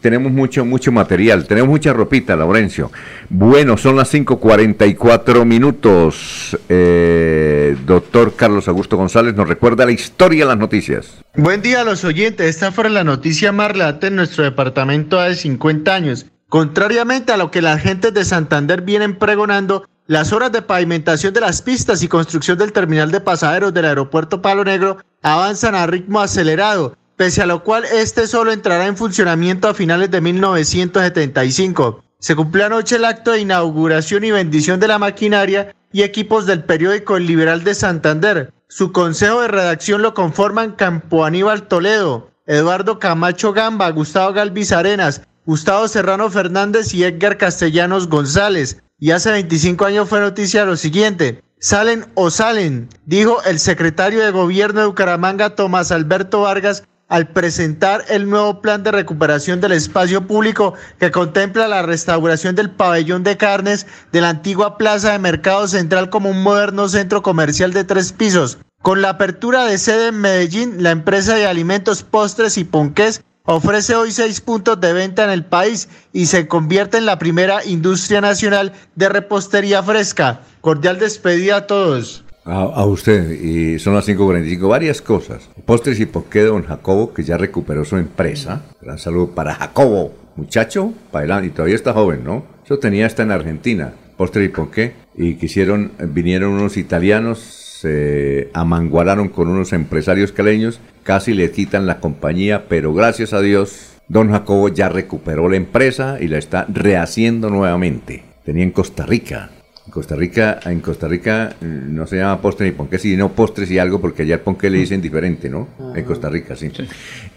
tenemos 0.00 0.32
mucho, 0.32 0.64
mucho 0.64 0.90
material, 0.90 1.46
tenemos 1.46 1.68
mucha 1.70 1.92
ropita, 1.92 2.34
Laurencio. 2.34 2.90
Bueno, 3.28 3.76
son 3.76 3.94
las 3.94 4.08
5.44 4.12 5.44
minutos. 5.44 6.58
Eh, 6.68 7.76
doctor 7.86 8.34
Carlos 8.34 8.66
Augusto 8.66 8.96
González 8.96 9.34
nos 9.36 9.46
recuerda 9.48 9.86
la 9.86 9.92
historia 9.92 10.44
de 10.44 10.48
las 10.48 10.58
noticias. 10.58 11.18
Buen 11.36 11.62
día 11.62 11.82
a 11.82 11.84
los 11.84 12.02
oyentes. 12.04 12.48
Esta 12.48 12.72
fue 12.72 12.90
la 12.90 13.04
noticia 13.04 13.52
más 13.52 13.70
relata 13.70 14.08
en 14.08 14.16
nuestro 14.16 14.42
departamento 14.42 15.20
hace 15.20 15.36
50 15.36 15.94
años. 15.94 16.26
Contrariamente 16.52 17.32
a 17.32 17.38
lo 17.38 17.50
que 17.50 17.62
las 17.62 17.80
gentes 17.80 18.12
de 18.12 18.26
Santander 18.26 18.82
vienen 18.82 19.18
pregonando, 19.18 19.88
las 20.06 20.34
obras 20.34 20.52
de 20.52 20.60
pavimentación 20.60 21.32
de 21.32 21.40
las 21.40 21.62
pistas 21.62 22.02
y 22.02 22.08
construcción 22.08 22.58
del 22.58 22.74
terminal 22.74 23.10
de 23.10 23.22
pasajeros 23.22 23.72
del 23.72 23.86
aeropuerto 23.86 24.42
Palo 24.42 24.62
Negro 24.62 24.98
avanzan 25.22 25.74
a 25.74 25.86
ritmo 25.86 26.20
acelerado, 26.20 26.94
pese 27.16 27.40
a 27.40 27.46
lo 27.46 27.64
cual 27.64 27.86
este 27.86 28.26
solo 28.26 28.52
entrará 28.52 28.86
en 28.86 28.98
funcionamiento 28.98 29.66
a 29.66 29.72
finales 29.72 30.10
de 30.10 30.20
1975. 30.20 32.04
Se 32.18 32.36
cumplió 32.36 32.66
anoche 32.66 32.96
el 32.96 33.06
acto 33.06 33.30
de 33.30 33.40
inauguración 33.40 34.22
y 34.22 34.30
bendición 34.30 34.78
de 34.78 34.88
la 34.88 34.98
maquinaria 34.98 35.74
y 35.90 36.02
equipos 36.02 36.44
del 36.44 36.64
periódico 36.64 37.16
El 37.16 37.28
Liberal 37.28 37.64
de 37.64 37.74
Santander. 37.74 38.52
Su 38.68 38.92
consejo 38.92 39.40
de 39.40 39.48
redacción 39.48 40.02
lo 40.02 40.12
conforman 40.12 40.72
Campo 40.72 41.24
Aníbal 41.24 41.62
Toledo, 41.62 42.28
Eduardo 42.44 42.98
Camacho 42.98 43.54
Gamba, 43.54 43.88
Gustavo 43.88 44.34
Galvis 44.34 44.72
Arenas, 44.72 45.22
Gustavo 45.44 45.88
Serrano 45.88 46.30
Fernández 46.30 46.94
y 46.94 47.02
Edgar 47.02 47.36
Castellanos 47.36 48.08
González. 48.08 48.80
Y 49.00 49.10
hace 49.10 49.32
25 49.32 49.84
años 49.84 50.08
fue 50.08 50.20
noticia 50.20 50.64
lo 50.64 50.76
siguiente. 50.76 51.42
Salen 51.58 52.06
o 52.14 52.30
salen, 52.30 52.88
dijo 53.06 53.42
el 53.44 53.58
secretario 53.58 54.24
de 54.24 54.30
gobierno 54.30 54.80
de 54.80 54.86
Bucaramanga, 54.86 55.56
Tomás 55.56 55.90
Alberto 55.90 56.42
Vargas, 56.42 56.84
al 57.08 57.28
presentar 57.28 58.04
el 58.08 58.30
nuevo 58.30 58.62
plan 58.62 58.82
de 58.84 58.92
recuperación 58.92 59.60
del 59.60 59.72
espacio 59.72 60.26
público 60.26 60.74
que 60.98 61.10
contempla 61.10 61.68
la 61.68 61.82
restauración 61.82 62.54
del 62.54 62.70
pabellón 62.70 63.22
de 63.22 63.36
carnes 63.36 63.86
de 64.12 64.20
la 64.20 64.30
antigua 64.30 64.78
plaza 64.78 65.12
de 65.12 65.18
Mercado 65.18 65.66
Central 65.68 66.08
como 66.08 66.30
un 66.30 66.42
moderno 66.42 66.88
centro 66.88 67.22
comercial 67.22 67.72
de 67.72 67.84
tres 67.84 68.12
pisos. 68.12 68.58
Con 68.80 69.02
la 69.02 69.10
apertura 69.10 69.64
de 69.66 69.78
sede 69.78 70.08
en 70.08 70.20
Medellín, 70.20 70.82
la 70.82 70.90
empresa 70.90 71.34
de 71.34 71.46
alimentos, 71.46 72.02
postres 72.02 72.56
y 72.58 72.64
ponqués 72.64 73.22
ofrece 73.44 73.94
hoy 73.94 74.12
seis 74.12 74.40
puntos 74.40 74.80
de 74.80 74.92
venta 74.92 75.24
en 75.24 75.30
el 75.30 75.44
país 75.44 75.88
y 76.12 76.26
se 76.26 76.46
convierte 76.48 76.98
en 76.98 77.06
la 77.06 77.18
primera 77.18 77.64
industria 77.64 78.20
nacional 78.20 78.72
de 78.94 79.08
repostería 79.08 79.82
fresca. 79.82 80.40
Cordial 80.60 80.98
despedida 80.98 81.56
a 81.56 81.66
todos. 81.66 82.24
A, 82.44 82.84
usted, 82.86 83.30
y 83.40 83.78
son 83.78 83.94
las 83.94 84.08
5.45, 84.08 84.68
varias 84.68 85.00
cosas. 85.00 85.48
Postres 85.64 86.00
y 86.00 86.06
posqué 86.06 86.40
de 86.40 86.46
don 86.46 86.64
Jacobo, 86.64 87.14
que 87.14 87.22
ya 87.22 87.38
recuperó 87.38 87.84
su 87.84 87.96
empresa. 87.96 88.62
Gran 88.80 88.98
saludo 88.98 89.30
para 89.30 89.54
Jacobo, 89.54 90.12
muchacho, 90.34 90.92
adelante, 91.12 91.46
y 91.46 91.50
todavía 91.50 91.76
está 91.76 91.92
joven, 91.92 92.24
¿no? 92.24 92.44
Eso 92.64 92.80
tenía 92.80 93.06
hasta 93.06 93.22
en 93.22 93.30
Argentina, 93.30 93.92
postres 94.16 94.46
y 94.46 94.48
posqué, 94.48 94.94
y 95.14 95.36
quisieron, 95.36 95.92
vinieron 96.08 96.54
unos 96.54 96.76
italianos, 96.76 97.61
se 97.82 98.48
amangualaron 98.54 99.28
con 99.28 99.48
unos 99.48 99.72
empresarios 99.72 100.30
caleños, 100.30 100.78
casi 101.02 101.34
le 101.34 101.50
quitan 101.50 101.84
la 101.86 101.98
compañía, 101.98 102.68
pero 102.68 102.94
gracias 102.94 103.32
a 103.32 103.40
Dios, 103.40 103.98
don 104.06 104.30
Jacobo 104.30 104.68
ya 104.68 104.88
recuperó 104.88 105.48
la 105.48 105.56
empresa 105.56 106.18
y 106.20 106.28
la 106.28 106.38
está 106.38 106.64
rehaciendo 106.72 107.50
nuevamente. 107.50 108.22
Tenía 108.44 108.62
en 108.62 108.70
Costa 108.70 109.04
Rica, 109.04 109.50
En 109.84 109.90
Costa 109.90 110.14
Rica, 110.14 110.60
en 110.64 110.78
Costa 110.78 111.08
Rica 111.08 111.56
eh, 111.60 111.64
no 111.66 112.06
se 112.06 112.18
llama 112.18 112.40
postre 112.40 112.66
ni 112.66 112.72
ponqué, 112.72 112.98
sino 113.00 113.32
postres 113.32 113.68
y 113.72 113.80
algo, 113.80 114.00
porque 114.00 114.22
allá 114.22 114.36
el 114.36 114.40
ponqué 114.42 114.70
le 114.70 114.78
dicen 114.78 115.02
diferente, 115.02 115.50
¿no? 115.50 115.66
En 115.96 116.04
Costa 116.04 116.28
Rica, 116.28 116.54
sí. 116.54 116.70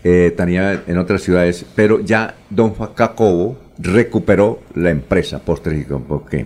Eh, 0.03 0.31
tenía 0.37 0.83
en 0.85 0.97
otras 0.99 1.23
ciudades, 1.23 1.65
pero 1.75 2.01
ya 2.01 2.35
Don 2.51 2.75
Jacobo 2.75 3.57
recuperó 3.79 4.59
la 4.75 4.91
empresa 4.91 5.39
Postres 5.39 5.81
y 5.81 5.85
Ponqué. 5.85 6.45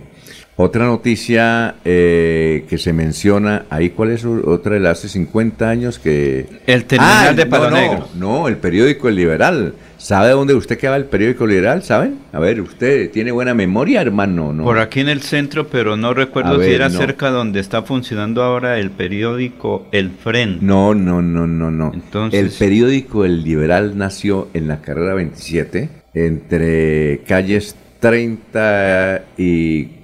Otra 0.62 0.84
noticia 0.84 1.76
eh, 1.86 2.66
que 2.68 2.76
se 2.76 2.92
menciona 2.92 3.64
ahí, 3.70 3.88
¿cuál 3.88 4.10
es 4.10 4.26
otra 4.26 4.74
de 4.74 4.80
las 4.80 4.98
hace 4.98 5.08
50 5.08 5.66
años 5.66 5.98
que... 5.98 6.46
El 6.66 6.84
terminal 6.84 7.28
Ah, 7.28 7.32
de 7.32 7.46
Palo 7.46 7.70
no, 7.70 7.76
Negro. 7.76 8.08
No, 8.14 8.40
no, 8.40 8.48
el 8.48 8.58
periódico 8.58 9.08
El 9.08 9.14
Liberal. 9.16 9.72
¿Sabe 9.96 10.32
dónde 10.32 10.52
usted 10.54 10.76
queda 10.76 10.96
el 10.96 11.06
periódico 11.06 11.46
Liberal? 11.46 11.82
¿Sabe? 11.82 12.10
A 12.34 12.38
ver, 12.40 12.60
usted 12.60 13.10
tiene 13.10 13.32
buena 13.32 13.54
memoria, 13.54 14.02
hermano, 14.02 14.52
¿no? 14.52 14.64
Por 14.64 14.78
aquí 14.80 15.00
en 15.00 15.08
el 15.08 15.22
centro, 15.22 15.66
pero 15.68 15.96
no 15.96 16.12
recuerdo 16.12 16.62
si 16.62 16.68
era 16.70 16.90
no. 16.90 16.98
cerca 16.98 17.30
donde 17.30 17.58
está 17.60 17.80
funcionando 17.80 18.42
ahora 18.42 18.78
el 18.78 18.90
periódico 18.90 19.86
El 19.92 20.10
Frente. 20.10 20.58
No, 20.62 20.94
no, 20.94 21.22
no, 21.22 21.46
no, 21.46 21.70
no. 21.70 21.90
Entonces- 21.94 22.38
el 22.38 22.50
periódico 22.50 23.24
El 23.24 23.44
Liberal 23.44 23.96
nació 23.96 24.48
en 24.52 24.68
la 24.68 24.82
carrera 24.82 25.14
27, 25.14 25.88
entre 26.12 27.22
calles 27.26 27.76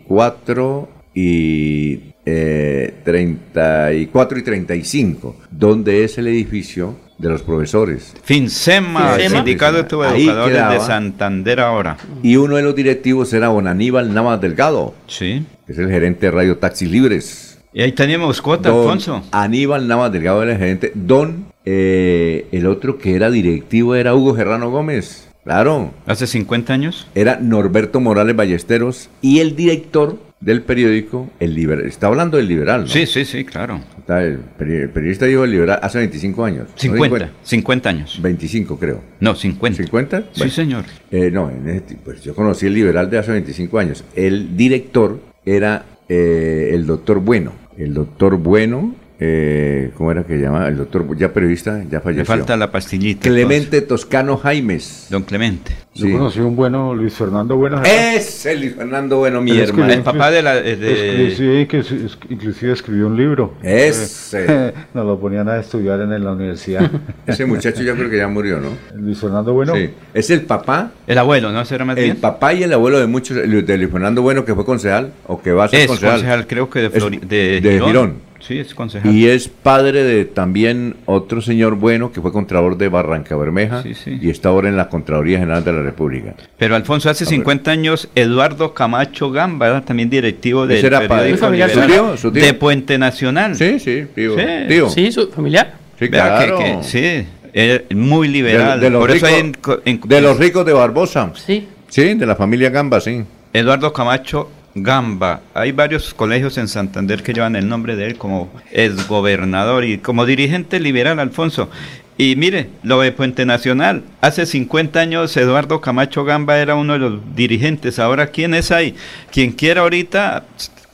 34 0.08 0.88
y 1.14 2.00
eh, 2.24 2.94
34 3.04 4.38
y 4.38 4.42
35, 4.42 5.36
donde 5.50 6.04
es 6.04 6.18
el 6.18 6.26
edificio 6.28 6.94
de 7.18 7.28
los 7.30 7.42
profesores. 7.42 8.12
Finsema, 8.22 9.12
Finsema. 9.14 9.36
Sindicato 9.38 9.76
de 10.02 10.08
Educadores 10.18 10.70
de. 10.70 10.80
Santander 10.80 11.60
ahora. 11.60 11.96
Y 12.22 12.36
uno 12.36 12.56
de 12.56 12.62
los 12.62 12.74
directivos 12.74 13.32
era 13.32 13.46
don 13.48 13.66
Aníbal 13.66 14.12
Navas 14.12 14.40
Delgado, 14.40 14.94
Sí. 15.06 15.44
que 15.66 15.72
es 15.72 15.78
el 15.78 15.88
gerente 15.88 16.26
de 16.26 16.32
Radio 16.32 16.58
Taxis 16.58 16.90
Libres. 16.90 17.58
Y 17.72 17.82
ahí 17.82 17.92
teníamos 17.92 18.40
cuota, 18.40 18.70
Don 18.70 18.82
Alfonso. 18.82 19.22
Aníbal 19.32 19.86
Navas 19.86 20.10
Delgado 20.12 20.42
era 20.42 20.52
el 20.52 20.58
gerente. 20.58 20.92
Don, 20.94 21.46
eh, 21.64 22.46
el 22.52 22.66
otro 22.66 22.96
que 22.98 23.14
era 23.14 23.30
directivo 23.30 23.94
era 23.94 24.14
Hugo 24.14 24.34
Gerrano 24.34 24.70
Gómez. 24.70 25.25
Claro. 25.46 25.94
Hace 26.06 26.26
50 26.26 26.72
años. 26.74 27.06
Era 27.14 27.38
Norberto 27.40 28.00
Morales 28.00 28.34
Ballesteros 28.34 29.08
y 29.22 29.38
el 29.38 29.54
director 29.54 30.18
del 30.40 30.62
periódico 30.62 31.30
El 31.38 31.54
Liberal. 31.54 31.86
Está 31.86 32.08
hablando 32.08 32.36
del 32.36 32.48
Liberal, 32.48 32.80
¿no? 32.82 32.86
Sí, 32.88 33.06
sí, 33.06 33.24
sí, 33.24 33.44
claro. 33.44 33.80
Está 33.96 34.24
el, 34.24 34.40
peri- 34.58 34.82
el 34.82 34.90
periodista 34.90 35.24
dijo 35.26 35.44
El 35.44 35.52
Liberal 35.52 35.78
hace 35.80 35.98
25 35.98 36.44
años. 36.44 36.66
¿no? 36.68 36.74
50, 36.76 37.30
50 37.44 37.88
años. 37.88 38.18
25 38.20 38.76
creo. 38.76 39.00
No, 39.20 39.36
50. 39.36 39.84
¿50? 39.84 40.24
Sí, 40.32 40.38
Bueno. 40.38 40.52
señor. 40.52 40.84
Eh, 41.12 41.30
no, 41.32 41.48
en 41.48 41.68
ese 41.68 41.80
ti- 41.82 41.96
pues 42.04 42.22
yo 42.24 42.34
conocí 42.34 42.66
el 42.66 42.74
liberal 42.74 43.08
de 43.08 43.18
hace 43.18 43.30
25 43.30 43.78
años. 43.78 44.02
El 44.16 44.56
director 44.56 45.20
era 45.44 45.84
eh, 46.08 46.70
el 46.72 46.86
doctor 46.86 47.20
Bueno. 47.20 47.52
El 47.78 47.94
doctor 47.94 48.36
Bueno, 48.36 48.96
eh, 49.20 49.90
¿cómo 49.96 50.10
era 50.10 50.24
que 50.24 50.36
llamaba? 50.38 50.68
El 50.68 50.76
doctor, 50.76 51.16
ya 51.16 51.32
periodista, 51.32 51.82
ya 51.84 51.98
Le 51.98 52.00
falleció. 52.00 52.24
falta 52.26 52.56
la 52.56 52.70
pastillita. 52.70 53.28
Clemente 53.28 53.80
Toscano 53.82 54.36
Jaimes. 54.36 55.06
Don 55.10 55.22
Clemente. 55.22 55.72
Yo 55.96 56.06
Sí. 56.06 56.12
conocí 56.12 56.40
un 56.40 56.54
bueno, 56.54 56.94
Luis 56.94 57.14
Fernando 57.14 57.56
Bueno. 57.56 57.82
Es 57.82 58.44
el 58.46 58.60
Luis 58.60 58.74
Fernando 58.74 59.16
Bueno, 59.16 59.40
mi 59.40 59.58
hermano. 59.58 59.92
El 59.92 60.02
papá 60.02 60.30
de 60.30 60.42
la- 60.42 60.54
de- 60.60 61.34
sí, 61.34 61.66
que 61.66 61.78
es- 61.78 62.18
inclusive 62.28 62.72
escribió 62.74 63.06
un 63.06 63.16
libro. 63.16 63.54
Ese. 63.62 64.74
Nos 64.94 65.06
lo 65.06 65.18
ponían 65.18 65.48
a 65.48 65.58
estudiar 65.58 66.00
en 66.00 66.22
la 66.22 66.32
universidad. 66.32 66.90
Ese 67.26 67.46
muchacho 67.46 67.82
yo 67.82 67.94
creo 67.96 68.10
que 68.10 68.18
ya 68.18 68.28
murió, 68.28 68.60
¿no? 68.60 68.68
Luis 68.94 69.18
Fernando 69.18 69.52
Bueno. 69.54 69.74
Sí. 69.74 69.90
Es 70.12 70.28
el 70.30 70.42
papá, 70.42 70.90
El 71.06 71.18
abuelo, 71.18 71.50
¿no? 71.52 71.64
¿Será 71.64 71.84
más 71.84 71.96
el 71.96 72.04
bien? 72.04 72.16
papá 72.16 72.52
y 72.52 72.62
el 72.62 72.72
abuelo 72.72 72.98
de 72.98 73.06
muchos, 73.06 73.36
de 73.36 73.46
Luis 73.78 73.90
Fernando 73.90 74.20
Bueno, 74.22 74.44
que 74.44 74.54
fue 74.54 74.64
concejal, 74.64 75.12
o 75.26 75.40
que 75.40 75.52
va 75.52 75.64
a 75.64 75.68
ser 75.68 75.80
Es 75.80 75.86
concejal. 75.86 76.12
concejal, 76.16 76.46
creo 76.46 76.68
que 76.70 76.80
de, 76.80 76.86
Es 76.88 77.02
Flori- 77.04 77.20
de, 77.20 77.60
de 77.60 77.80
Girón. 77.80 78.26
Sí, 78.38 78.58
es 78.60 78.74
concejal. 78.74 79.10
Y 79.12 79.26
es 79.26 79.48
padre 79.48 80.04
de 80.04 80.24
también 80.24 80.96
otro 81.06 81.40
señor 81.40 81.74
bueno 81.74 82.12
que 82.12 82.20
fue 82.20 82.30
contralor 82.32 82.76
de 82.76 82.88
Barranca 82.88 83.34
Bermeja 83.34 83.82
Sí, 83.82 83.94
sí. 83.94 84.18
y 84.20 84.30
está 84.30 84.50
ahora 84.50 84.68
en 84.68 84.76
la 84.76 84.88
Contraloría 84.88 85.38
General 85.38 85.64
de 85.64 85.72
la 85.72 85.80
República. 85.86 86.34
Pero 86.58 86.76
Alfonso, 86.76 87.08
hace 87.10 87.24
50 87.24 87.70
años, 87.70 88.08
Eduardo 88.14 88.74
Camacho 88.74 89.30
Gamba, 89.30 89.66
era 89.68 89.80
también 89.82 90.10
directivo 90.10 90.66
del 90.66 90.78
Ese 90.78 90.86
era 90.88 90.98
padre. 91.00 91.08
periódico 91.32 91.38
familiar 91.46 91.68
Liberal, 91.70 91.88
suyo? 91.88 92.02
¿Su 92.04 92.12
tío? 92.12 92.16
¿Su 92.18 92.32
tío? 92.32 92.42
de 92.44 92.54
Puente 92.54 92.98
Nacional. 92.98 93.54
Sí, 93.56 93.78
sí, 93.80 94.04
tío. 94.14 94.36
Sí. 94.36 94.44
tío. 94.68 94.90
Sí, 94.90 95.12
su 95.12 95.28
familiar. 95.30 95.74
Sí, 95.98 96.06
que- 96.06 96.10
claro. 96.10 96.58
que- 96.58 96.78
sí, 96.82 97.26
es 97.52 97.82
muy 97.96 98.28
De, 98.28 98.32
liberal. 98.34 98.80
de 98.80 98.90
los 98.90 99.00
Por 99.00 99.10
eso 99.10 99.26
ricos, 99.26 99.30
hay 99.32 99.40
en 99.46 99.52
co- 99.54 99.80
en- 99.84 100.00
de 100.04 100.20
los 100.20 100.38
ricos 100.38 100.66
de 100.66 100.72
Barbosa. 100.72 101.32
Sí. 101.34 101.66
Sí, 101.88 102.14
de 102.14 102.26
la 102.26 102.36
familia 102.36 102.68
Gamba, 102.70 103.00
sí. 103.00 103.22
Eduardo 103.52 103.92
Camacho 103.92 104.50
Gamba. 104.74 105.40
Hay 105.54 105.72
varios 105.72 106.12
colegios 106.12 106.58
en 106.58 106.68
Santander 106.68 107.22
que 107.22 107.32
llevan 107.32 107.56
el 107.56 107.66
nombre 107.66 107.96
de 107.96 108.04
él 108.06 108.16
como 108.18 108.50
exgobernador 108.72 109.84
y 109.84 109.98
como 109.98 110.26
dirigente 110.26 110.80
liberal, 110.80 111.18
Alfonso. 111.18 111.70
Y 112.18 112.34
mire, 112.36 112.70
lo 112.82 113.00
de 113.00 113.12
Puente 113.12 113.44
Nacional, 113.44 114.02
hace 114.22 114.46
50 114.46 114.98
años 115.00 115.36
Eduardo 115.36 115.80
Camacho 115.82 116.24
Gamba 116.24 116.58
era 116.58 116.74
uno 116.74 116.94
de 116.94 116.98
los 116.98 117.36
dirigentes. 117.36 117.98
Ahora, 117.98 118.28
¿quién 118.28 118.54
es 118.54 118.70
ahí? 118.70 118.94
Quien 119.30 119.52
quiera 119.52 119.82
ahorita 119.82 120.44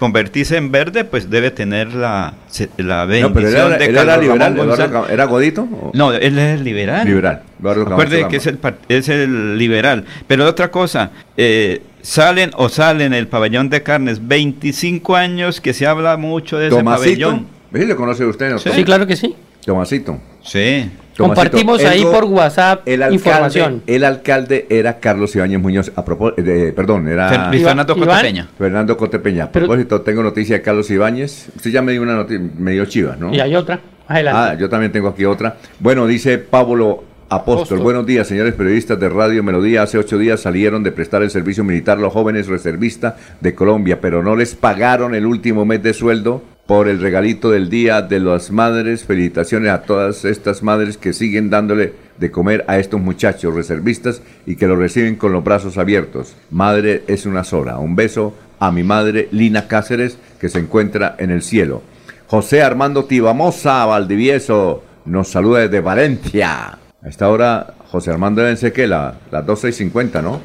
convertirse 0.01 0.57
en 0.57 0.73
verde, 0.73 1.05
pues 1.05 1.31
debe 1.31 1.53
tener 1.53 1.95
la, 1.95 2.35
se- 2.49 2.71
la 2.77 3.03
No, 3.05 3.07
bendición 3.07 3.33
pero 3.35 3.49
él 3.49 3.55
era, 3.55 3.69
de 3.79 3.85
él 3.85 3.97
era 3.97 4.17
liberal. 4.17 4.53
Eduardo 4.59 5.07
¿Era 5.09 5.25
Godito? 5.27 5.63
o- 5.63 5.93
No, 5.95 6.13
él 6.13 6.37
es 6.41 6.61
liberal. 6.61 7.07
Liberal. 7.07 7.43
Eduardo 7.61 7.85
Camacho 7.85 8.01
Recuerde 8.03 8.17
Gamba. 8.23 8.31
que 8.31 8.37
es 8.39 8.47
el, 8.49 8.59
es 8.89 9.09
el 9.09 9.59
liberal. 9.59 10.05
Pero 10.27 10.45
otra 10.47 10.73
cosa, 10.73 11.13
eh, 11.37 11.83
salen 12.01 12.51
o 12.57 12.69
salen 12.69 13.15
el 13.15 13.29
pabellón 13.29 13.71
de 13.71 13.85
carnes, 13.85 14.27
25 14.27 15.15
años 15.15 15.61
que 15.61 15.73
se 15.73 15.87
habla 15.87 16.17
mucho 16.17 16.59
de 16.59 16.67
ese 16.67 16.77
Tomasito. 16.77 17.05
pabellón. 17.29 17.47
¿Sí 17.73 17.85
¿Le 17.87 17.95
conoce 17.95 18.25
usted? 18.27 18.51
no? 18.51 18.59
Sí. 18.59 18.71
Sí, 18.75 18.83
claro 18.83 19.07
que 19.07 19.15
sí. 19.15 19.37
Tomasito. 19.65 20.19
Sí. 20.43 20.91
Compartimos 21.17 21.85
ahí 21.85 22.05
por 22.05 22.25
WhatsApp 22.25 22.83
El 22.87 23.03
alcalde, 23.03 23.15
información. 23.15 23.83
el 23.87 24.05
alcalde 24.05 24.67
era 24.71 24.99
Carlos 24.99 25.35
Ibáñez 25.37 25.61
Muñoz. 25.61 25.93
A 25.95 26.05
propósito, 26.05 26.43
de- 26.43 26.73
perdón, 26.73 27.09
era 27.09 27.51
Luis 27.51 27.63
Fernando 27.63 27.95
Cotepeña. 27.97 28.49
Fernando 28.57 28.97
Cotepeña. 28.97 29.45
A 29.45 29.53
Pero- 29.53 29.67
propósito, 29.67 30.01
tengo 30.01 30.23
noticia 30.23 30.57
de 30.57 30.63
Carlos 30.63 30.91
Ibáñez. 30.91 31.49
Usted 31.57 31.71
ya 31.71 31.83
me 31.83 31.93
dio 31.93 32.03
una 32.03 32.15
noticia, 32.15 32.43
me 32.59 32.73
dio 32.73 32.85
chivas, 32.87 33.19
¿no? 33.19 33.33
Y 33.35 33.41
hay 33.41 33.55
otra. 33.55 33.81
Adelante. 34.09 34.41
Ah, 34.41 34.55
yo 34.59 34.69
también 34.69 34.91
tengo 34.93 35.09
aquí 35.09 35.25
otra. 35.25 35.57
Bueno, 35.79 36.07
dice 36.07 36.39
Pablo 36.39 37.05
Apóstol. 37.29 37.55
Apóstol. 37.57 37.79
Buenos 37.79 38.05
días, 38.05 38.27
señores 38.27 38.53
periodistas 38.55 39.01
de 39.01 39.09
Radio 39.09 39.43
Melodía. 39.43 39.83
Hace 39.83 39.97
ocho 39.97 40.19
días 40.19 40.41
salieron 40.41 40.83
de 40.83 40.93
prestar 40.93 41.23
el 41.23 41.31
servicio 41.31 41.65
militar 41.65 41.99
los 41.99 42.13
jóvenes 42.13 42.47
reservistas 42.47 43.15
de 43.41 43.55
Colombia, 43.55 44.01
pero 44.03 44.23
no 44.23 44.37
les 44.37 44.55
pagaron 44.55 45.15
el 45.15 45.25
último 45.25 45.65
mes 45.65 45.83
de 45.83 45.95
sueldo 45.95 46.43
por 46.67 46.89
el 46.89 47.01
regalito 47.01 47.51
del 47.51 47.69
Día 47.69 48.03
de 48.03 48.21
las 48.21 48.51
Madres. 48.51 49.05
Felicitaciones 49.05 49.71
a 49.71 49.83
todas 49.83 50.25
estas 50.25 50.63
madres 50.63 50.97
que 50.97 51.13
siguen 51.13 51.51
dándole 51.51 51.95
de 52.19 52.31
comer 52.31 52.65
a 52.69 52.79
estos 52.79 53.01
muchachos 53.01 53.55
reservistas 53.55 54.23
y 54.47 54.57
que 54.57 54.67
lo 54.67 54.77
reciben 54.77 55.17
con 55.17 55.33
los 55.33 55.45
brazos 55.45 55.79
abiertos. 55.79 56.37
Madre 56.51 57.03
es 57.07 57.27
una 57.27 57.45
sola. 57.45 57.79
Un 57.79 57.97
beso 57.97 58.35
a 58.59 58.71
mi 58.71 58.85
madre 58.85 59.29
Lina 59.33 59.67
Cáceres, 59.67 60.19
que 60.41 60.49
se 60.49 60.61
encuentra 60.61 61.17
en 61.19 61.31
el 61.31 61.43
cielo. 61.43 61.83
José 62.29 62.63
Armando 62.63 63.05
Tibamosa, 63.05 63.85
Valdivieso, 63.85 64.85
nos 65.05 65.29
saluda 65.29 65.61
desde 65.61 65.81
Valencia. 65.81 66.79
A 67.03 67.09
esta 67.09 67.29
hora, 67.29 67.75
José 67.91 68.13
Armando 68.13 68.41
deben 68.41 68.57
ser 68.57 68.73
que 68.73 68.87
la, 68.87 69.17
las 69.31 69.45
12 69.45 69.71
y 69.71 69.73
50, 69.73 70.23
¿no? 70.23 70.41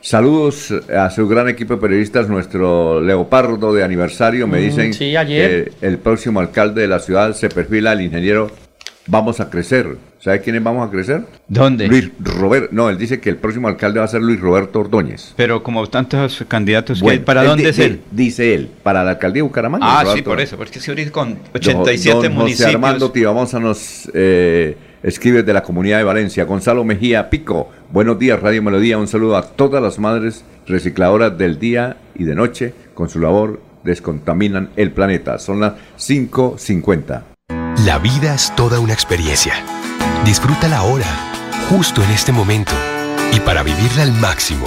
Saludos 0.00 0.72
a 0.96 1.10
su 1.10 1.26
gran 1.28 1.48
equipo 1.48 1.74
de 1.74 1.80
periodistas, 1.80 2.28
nuestro 2.28 3.00
leopardo 3.00 3.72
de 3.74 3.82
aniversario. 3.82 4.46
Me 4.46 4.58
Mm, 4.58 4.62
dicen 4.62 4.94
sí, 4.94 5.16
ayer. 5.16 5.72
que 5.80 5.86
el 5.86 5.98
próximo 5.98 6.40
alcalde 6.40 6.82
de 6.82 6.88
la 6.88 7.00
ciudad 7.00 7.32
se 7.34 7.48
perfila 7.48 7.92
el 7.92 8.02
ingeniero 8.02 8.50
Vamos 9.10 9.40
a 9.40 9.48
crecer. 9.48 9.96
¿Sabe 10.20 10.42
quiénes 10.42 10.62
vamos 10.62 10.86
a 10.86 10.90
crecer? 10.90 11.22
¿Dónde? 11.48 11.88
Luis 11.88 12.10
Roberto. 12.20 12.68
No, 12.72 12.90
él 12.90 12.98
dice 12.98 13.20
que 13.20 13.30
el 13.30 13.36
próximo 13.36 13.66
alcalde 13.66 14.00
va 14.00 14.04
a 14.04 14.08
ser 14.08 14.20
Luis 14.20 14.38
Roberto 14.38 14.80
Ordóñez. 14.80 15.32
Pero 15.34 15.62
como 15.62 15.86
tantos 15.86 16.44
candidatos 16.46 16.98
que 16.98 17.04
Bueno, 17.04 17.20
hay, 17.20 17.24
¿para 17.24 17.40
él 17.40 17.48
dónde 17.48 17.70
es 17.70 17.78
él? 17.78 18.00
Dice 18.10 18.52
él, 18.52 18.68
para 18.82 19.02
la 19.04 19.12
alcaldía 19.12 19.38
de 19.42 19.48
Bucaramanga. 19.48 19.86
Ah, 20.00 20.04
sí, 20.14 20.20
por 20.20 20.38
eso, 20.42 20.58
porque 20.58 20.78
se 20.78 20.90
ahorita 20.90 21.10
con 21.10 21.30
Don- 21.36 21.40
87 21.54 22.14
don 22.28 22.34
municipios. 22.34 22.66
José 22.66 22.74
Armando 22.76 23.10
Tibamosa 23.10 23.58
nos 23.58 24.10
eh, 24.12 24.76
escribe 25.02 25.42
de 25.42 25.52
la 25.52 25.62
comunidad 25.62 25.98
de 25.98 26.04
Valencia. 26.04 26.44
Gonzalo 26.44 26.84
Mejía 26.84 27.30
Pico. 27.30 27.70
Buenos 27.90 28.18
días, 28.18 28.40
Radio 28.40 28.62
Melodía. 28.62 28.98
Un 28.98 29.08
saludo 29.08 29.36
a 29.36 29.42
todas 29.42 29.82
las 29.82 29.98
madres 29.98 30.44
recicladoras 30.66 31.36
del 31.36 31.58
día 31.58 31.96
y 32.14 32.24
de 32.24 32.34
noche. 32.34 32.74
Con 32.94 33.08
su 33.08 33.20
labor 33.20 33.60
descontaminan 33.84 34.70
el 34.76 34.92
planeta. 34.92 35.38
Son 35.38 35.60
las 35.60 35.74
5.50. 35.98 37.22
La 37.84 37.98
vida 37.98 38.34
es 38.34 38.54
toda 38.56 38.80
una 38.80 38.92
experiencia. 38.92 39.54
Disfrútala 40.24 40.78
ahora, 40.78 41.06
justo 41.70 42.02
en 42.02 42.10
este 42.10 42.32
momento. 42.32 42.72
Y 43.32 43.40
para 43.40 43.62
vivirla 43.62 44.02
al 44.02 44.12
máximo, 44.12 44.66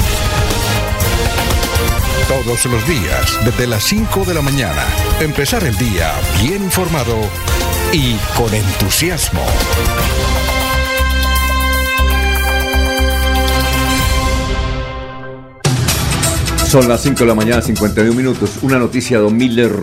Todos 2.27 2.65
los 2.65 2.87
días, 2.87 3.39
desde 3.43 3.67
las 3.67 3.83
5 3.83 4.23
de 4.25 4.33
la 4.33 4.41
mañana, 4.41 4.85
empezar 5.19 5.63
el 5.63 5.75
día 5.77 6.13
bien 6.41 6.63
informado 6.63 7.17
y 7.91 8.15
con 8.37 8.53
entusiasmo. 8.53 9.41
Son 16.67 16.87
las 16.87 17.01
5 17.01 17.19
de 17.19 17.25
la 17.25 17.35
mañana, 17.35 17.61
51 17.61 18.13
minutos. 18.13 18.59
Una 18.61 18.79
noticia, 18.79 19.19
Don 19.19 19.35
Miller. 19.35 19.73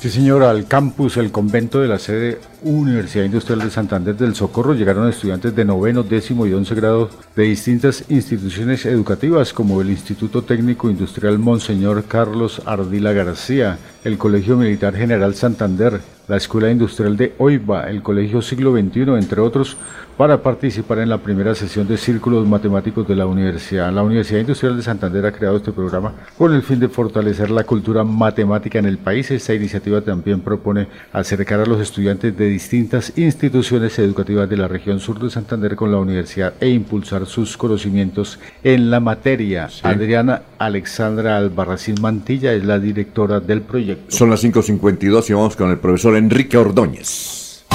Sí, 0.00 0.10
señor, 0.10 0.44
al 0.44 0.68
campus, 0.68 1.16
el 1.16 1.32
convento 1.32 1.80
de 1.80 1.88
la 1.88 1.98
sede 1.98 2.38
Universidad 2.68 3.24
Industrial 3.26 3.60
de 3.60 3.70
Santander 3.70 4.16
del 4.16 4.34
Socorro 4.34 4.74
llegaron 4.74 5.08
estudiantes 5.08 5.54
de 5.54 5.64
noveno, 5.64 6.02
décimo 6.02 6.48
y 6.48 6.52
once 6.52 6.74
grado 6.74 7.08
de 7.36 7.44
distintas 7.44 8.02
instituciones 8.08 8.84
educativas 8.86 9.52
como 9.52 9.80
el 9.80 9.90
Instituto 9.90 10.42
Técnico 10.42 10.90
Industrial 10.90 11.38
Monseñor 11.38 12.02
Carlos 12.08 12.62
Ardila 12.66 13.12
García, 13.12 13.78
el 14.02 14.18
Colegio 14.18 14.56
Militar 14.56 14.96
General 14.96 15.32
Santander, 15.36 16.00
la 16.28 16.36
Escuela 16.36 16.70
Industrial 16.70 17.16
de 17.16 17.34
Oiva, 17.38 17.88
el 17.88 18.02
Colegio 18.02 18.42
Siglo 18.42 18.72
XXI, 18.72 19.02
entre 19.16 19.40
otros, 19.40 19.76
para 20.16 20.42
participar 20.42 20.98
en 20.98 21.08
la 21.08 21.18
primera 21.18 21.54
sesión 21.54 21.86
de 21.86 21.96
Círculos 21.96 22.46
Matemáticos 22.48 23.06
de 23.06 23.14
la 23.14 23.26
Universidad. 23.26 23.92
La 23.92 24.02
Universidad 24.02 24.40
Industrial 24.40 24.76
de 24.76 24.82
Santander 24.82 25.26
ha 25.26 25.32
creado 25.32 25.58
este 25.58 25.72
programa 25.72 26.14
con 26.36 26.54
el 26.54 26.62
fin 26.62 26.80
de 26.80 26.88
fortalecer 26.88 27.50
la 27.50 27.64
cultura 27.64 28.02
matemática 28.02 28.78
en 28.78 28.86
el 28.86 28.98
país. 28.98 29.30
Esta 29.30 29.54
iniciativa 29.54 30.00
también 30.00 30.40
propone 30.40 30.88
acercar 31.12 31.60
a 31.60 31.66
los 31.66 31.80
estudiantes 31.80 32.36
de 32.36 32.46
distintas 32.56 33.12
instituciones 33.16 33.98
educativas 33.98 34.48
de 34.48 34.56
la 34.56 34.66
región 34.66 34.98
sur 34.98 35.18
de 35.18 35.28
Santander 35.28 35.76
con 35.76 35.92
la 35.92 35.98
universidad 35.98 36.54
e 36.58 36.70
impulsar 36.70 37.26
sus 37.26 37.54
conocimientos 37.58 38.38
en 38.64 38.90
la 38.90 38.98
materia. 38.98 39.68
Adriana 39.82 40.40
Alexandra 40.58 41.36
Albarracín 41.36 41.96
Mantilla 42.00 42.54
es 42.54 42.64
la 42.64 42.78
directora 42.78 43.40
del 43.40 43.60
proyecto. 43.60 44.16
Son 44.16 44.30
las 44.30 44.42
5.52 44.42 45.28
y 45.28 45.32
vamos 45.34 45.54
con 45.54 45.70
el 45.70 45.78
profesor 45.78 46.16
Enrique 46.16 46.56
Ordóñez. 46.56 47.66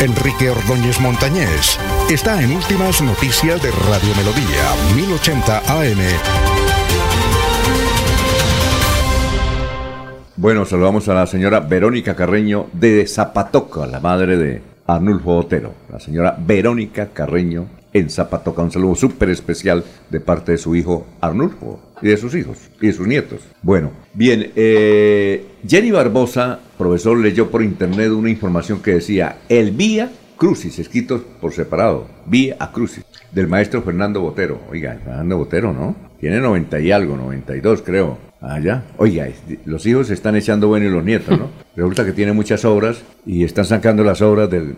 Enrique 0.00 0.48
Ordóñez 0.48 0.98
Montañés 0.98 1.78
está 2.08 2.42
en 2.42 2.52
Últimas 2.52 3.02
Noticias 3.02 3.62
de 3.62 3.70
Radio 3.70 4.14
Melodía, 4.16 4.96
1080 4.96 5.58
AM. 5.58 6.55
Bueno, 10.38 10.66
saludamos 10.66 11.08
a 11.08 11.14
la 11.14 11.26
señora 11.26 11.60
Verónica 11.60 12.14
Carreño 12.14 12.66
de 12.74 13.06
Zapatoca, 13.06 13.86
la 13.86 14.00
madre 14.00 14.36
de 14.36 14.60
Arnulfo 14.86 15.34
Otero. 15.34 15.72
La 15.90 15.98
señora 15.98 16.36
Verónica 16.38 17.08
Carreño 17.14 17.68
en 17.94 18.10
Zapatoca. 18.10 18.60
Un 18.60 18.70
saludo 18.70 18.96
súper 18.96 19.30
especial 19.30 19.82
de 20.10 20.20
parte 20.20 20.52
de 20.52 20.58
su 20.58 20.76
hijo 20.76 21.06
Arnulfo 21.22 21.80
y 22.02 22.08
de 22.08 22.18
sus 22.18 22.34
hijos 22.34 22.58
y 22.82 22.88
de 22.88 22.92
sus 22.92 23.06
nietos. 23.06 23.40
Bueno, 23.62 23.92
bien, 24.12 24.52
eh, 24.56 25.46
Jenny 25.66 25.90
Barbosa, 25.90 26.60
profesor, 26.76 27.16
leyó 27.16 27.50
por 27.50 27.62
internet 27.62 28.10
una 28.10 28.28
información 28.28 28.82
que 28.82 28.92
decía 28.92 29.38
el 29.48 29.70
Vía 29.70 30.12
Crucis, 30.36 30.78
escrito 30.78 31.24
por 31.40 31.54
separado, 31.54 32.08
Vía 32.26 32.58
Crucis, 32.74 33.06
del 33.32 33.48
maestro 33.48 33.80
Fernando 33.80 34.20
Botero. 34.20 34.60
Oiga, 34.70 35.00
Fernando 35.02 35.38
Botero, 35.38 35.72
¿no? 35.72 35.96
Tiene 36.20 36.40
90 36.40 36.78
y 36.80 36.92
algo, 36.92 37.16
92 37.16 37.80
creo. 37.80 38.18
Allá. 38.40 38.82
Oiga, 38.98 39.28
los 39.64 39.86
hijos 39.86 40.08
se 40.08 40.14
están 40.14 40.36
echando 40.36 40.68
bueno 40.68 40.86
y 40.86 40.90
los 40.90 41.04
nietos, 41.04 41.38
¿no? 41.38 41.50
Resulta 41.76 42.04
que 42.04 42.12
tiene 42.12 42.32
muchas 42.32 42.64
obras 42.64 42.98
y 43.24 43.44
están 43.44 43.64
sacando 43.64 44.04
las 44.04 44.20
obras 44.22 44.50
del... 44.50 44.76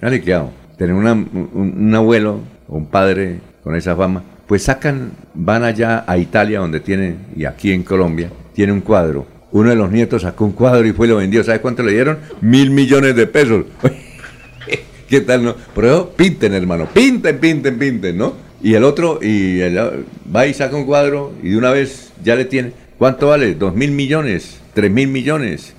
Dale, 0.00 0.20
¿qué 0.22 0.34
hago? 0.34 0.52
Tener 0.76 0.94
una- 0.94 1.12
un, 1.12 1.50
un 1.54 1.94
abuelo 1.94 2.40
o 2.68 2.76
un 2.76 2.86
padre 2.86 3.40
con 3.64 3.74
esa 3.74 3.96
fama, 3.96 4.22
pues 4.46 4.62
sacan, 4.62 5.10
van 5.34 5.64
allá 5.64 6.04
a 6.06 6.16
Italia 6.16 6.60
donde 6.60 6.80
tiene, 6.80 7.16
y 7.36 7.44
aquí 7.44 7.72
en 7.72 7.82
Colombia, 7.82 8.30
tiene 8.54 8.72
un 8.72 8.80
cuadro. 8.80 9.26
Uno 9.50 9.70
de 9.70 9.76
los 9.76 9.90
nietos 9.90 10.22
sacó 10.22 10.44
un 10.44 10.52
cuadro 10.52 10.86
y 10.86 10.92
fue 10.92 11.06
y 11.06 11.10
lo 11.10 11.16
vendió. 11.16 11.42
¿Sabe 11.42 11.60
cuánto 11.60 11.82
le 11.82 11.92
dieron? 11.92 12.18
Mil 12.40 12.70
millones 12.70 13.16
de 13.16 13.26
pesos. 13.26 13.64
¿Qué 15.08 15.20
tal, 15.22 15.42
no? 15.42 15.54
Pero 15.74 16.10
pinten, 16.14 16.52
hermano, 16.52 16.86
pinten, 16.86 17.38
pinten, 17.38 17.78
pinten, 17.78 18.18
¿no? 18.18 18.34
Y 18.62 18.74
el 18.74 18.84
otro, 18.84 19.20
y 19.22 19.60
el, 19.60 20.04
va 20.34 20.46
y 20.46 20.54
saca 20.54 20.76
un 20.76 20.84
cuadro 20.84 21.32
y 21.42 21.50
de 21.50 21.56
una 21.56 21.70
vez 21.70 22.12
ya 22.24 22.34
le 22.34 22.44
tiene. 22.44 22.72
¿Cuánto 22.98 23.28
vale? 23.28 23.54
¿Dos 23.54 23.74
mil 23.74 23.92
millones? 23.92 24.60
¿Tres 24.74 24.90
mil 24.90 25.08
millones? 25.08 25.76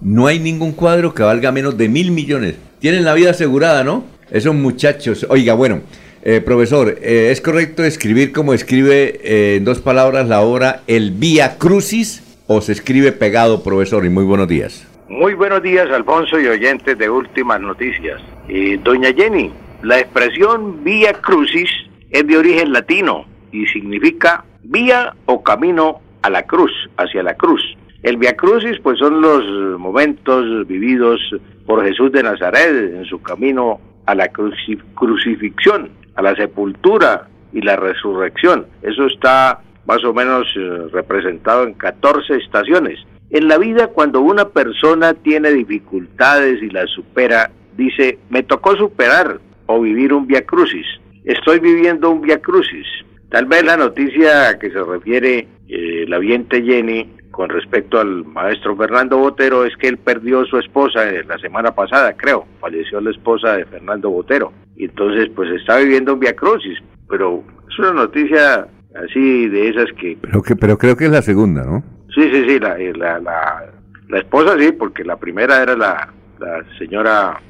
No 0.00 0.26
hay 0.26 0.38
ningún 0.38 0.72
cuadro 0.72 1.12
que 1.12 1.22
valga 1.22 1.52
menos 1.52 1.76
de 1.76 1.88
mil 1.88 2.10
millones. 2.10 2.54
Tienen 2.78 3.04
la 3.04 3.14
vida 3.14 3.30
asegurada, 3.30 3.84
¿no? 3.84 4.04
Esos 4.30 4.54
muchachos. 4.54 5.26
Oiga, 5.28 5.52
bueno, 5.54 5.82
eh, 6.22 6.40
profesor, 6.40 6.98
eh, 7.02 7.28
¿es 7.30 7.40
correcto 7.40 7.84
escribir 7.84 8.32
como 8.32 8.54
escribe 8.54 9.20
eh, 9.22 9.56
en 9.56 9.64
dos 9.64 9.80
palabras 9.80 10.28
la 10.28 10.40
obra 10.40 10.82
El 10.86 11.10
Vía 11.10 11.58
Crucis 11.58 12.22
o 12.46 12.62
se 12.62 12.72
escribe 12.72 13.12
pegado, 13.12 13.62
profesor? 13.62 14.06
Y 14.06 14.08
muy 14.08 14.24
buenos 14.24 14.48
días. 14.48 14.86
Muy 15.08 15.34
buenos 15.34 15.62
días, 15.62 15.88
Alfonso 15.90 16.38
y 16.38 16.46
oyentes 16.46 16.96
de 16.96 17.10
Últimas 17.10 17.60
Noticias. 17.60 18.20
Eh, 18.48 18.78
doña 18.82 19.12
Jenny, 19.12 19.50
la 19.82 20.00
expresión 20.00 20.84
vía 20.84 21.12
crucis 21.14 21.68
es 22.10 22.26
de 22.26 22.36
origen 22.38 22.72
latino 22.72 23.26
y 23.52 23.66
significa 23.66 24.44
vía 24.62 25.14
o 25.26 25.42
camino 25.42 26.00
a 26.22 26.30
la 26.30 26.42
cruz, 26.42 26.72
hacia 26.96 27.22
la 27.22 27.34
cruz. 27.34 27.62
El 28.02 28.16
vía 28.16 28.36
crucis, 28.36 28.78
pues 28.82 28.98
son 28.98 29.20
los 29.20 29.78
momentos 29.78 30.66
vividos 30.66 31.20
por 31.66 31.84
Jesús 31.84 32.12
de 32.12 32.22
Nazaret 32.22 32.94
en 32.94 33.04
su 33.04 33.20
camino 33.22 33.80
a 34.06 34.14
la 34.14 34.32
cruci- 34.32 34.80
crucifixión, 34.94 35.90
a 36.14 36.22
la 36.22 36.34
sepultura 36.36 37.28
y 37.52 37.60
la 37.60 37.76
resurrección. 37.76 38.66
Eso 38.82 39.06
está 39.06 39.60
más 39.86 40.04
o 40.04 40.12
menos 40.14 40.46
eh, 40.56 40.88
representado 40.92 41.64
en 41.64 41.74
14 41.74 42.36
estaciones. 42.36 42.98
En 43.30 43.48
la 43.48 43.58
vida, 43.58 43.88
cuando 43.88 44.20
una 44.20 44.48
persona 44.48 45.14
tiene 45.14 45.50
dificultades 45.52 46.62
y 46.62 46.70
las 46.70 46.88
supera, 46.90 47.50
dice, 47.76 48.18
me 48.30 48.42
tocó 48.42 48.76
superar 48.76 49.40
o 49.66 49.80
vivir 49.80 50.12
un 50.12 50.26
via 50.26 50.44
crucis. 50.46 50.86
Estoy 51.24 51.60
viviendo 51.60 52.10
un 52.10 52.20
via 52.20 52.40
crucis. 52.40 52.86
Tal 53.30 53.46
vez 53.46 53.64
la 53.64 53.76
noticia 53.76 54.58
que 54.58 54.70
se 54.70 54.82
refiere 54.82 55.46
eh, 55.68 56.04
la 56.08 56.18
viente 56.18 56.62
Jenny 56.62 57.18
con 57.30 57.50
respecto 57.50 58.00
al 58.00 58.24
maestro 58.24 58.74
Fernando 58.76 59.18
Botero 59.18 59.64
es 59.64 59.76
que 59.76 59.88
él 59.88 59.98
perdió 59.98 60.44
su 60.46 60.58
esposa 60.58 61.08
eh, 61.08 61.22
la 61.24 61.38
semana 61.38 61.72
pasada, 61.72 62.14
creo. 62.16 62.46
Falleció 62.60 63.00
la 63.00 63.10
esposa 63.10 63.56
de 63.56 63.66
Fernando 63.66 64.10
Botero. 64.10 64.52
Y 64.76 64.86
entonces, 64.86 65.28
pues 65.36 65.50
está 65.50 65.76
viviendo 65.76 66.14
un 66.14 66.20
via 66.20 66.34
crucis. 66.34 66.78
Pero 67.08 67.44
es 67.70 67.78
una 67.78 67.92
noticia 67.92 68.66
así 68.94 69.48
de 69.48 69.68
esas 69.68 69.86
que 70.00 70.16
Pero, 70.20 70.42
que, 70.42 70.56
pero 70.56 70.78
creo 70.78 70.96
que 70.96 71.04
es 71.04 71.10
la 71.10 71.22
segunda, 71.22 71.64
¿no? 71.64 71.84
Sí, 72.14 72.28
sí, 72.32 72.44
sí, 72.48 72.58
la, 72.58 72.78
eh, 72.78 72.92
la, 72.96 73.20
la, 73.20 73.72
la 74.08 74.18
esposa 74.18 74.58
sí, 74.58 74.72
porque 74.72 75.04
la 75.04 75.16
primera 75.16 75.62
era 75.62 75.76
la, 75.76 76.12
la 76.40 76.64
señora 76.78 77.40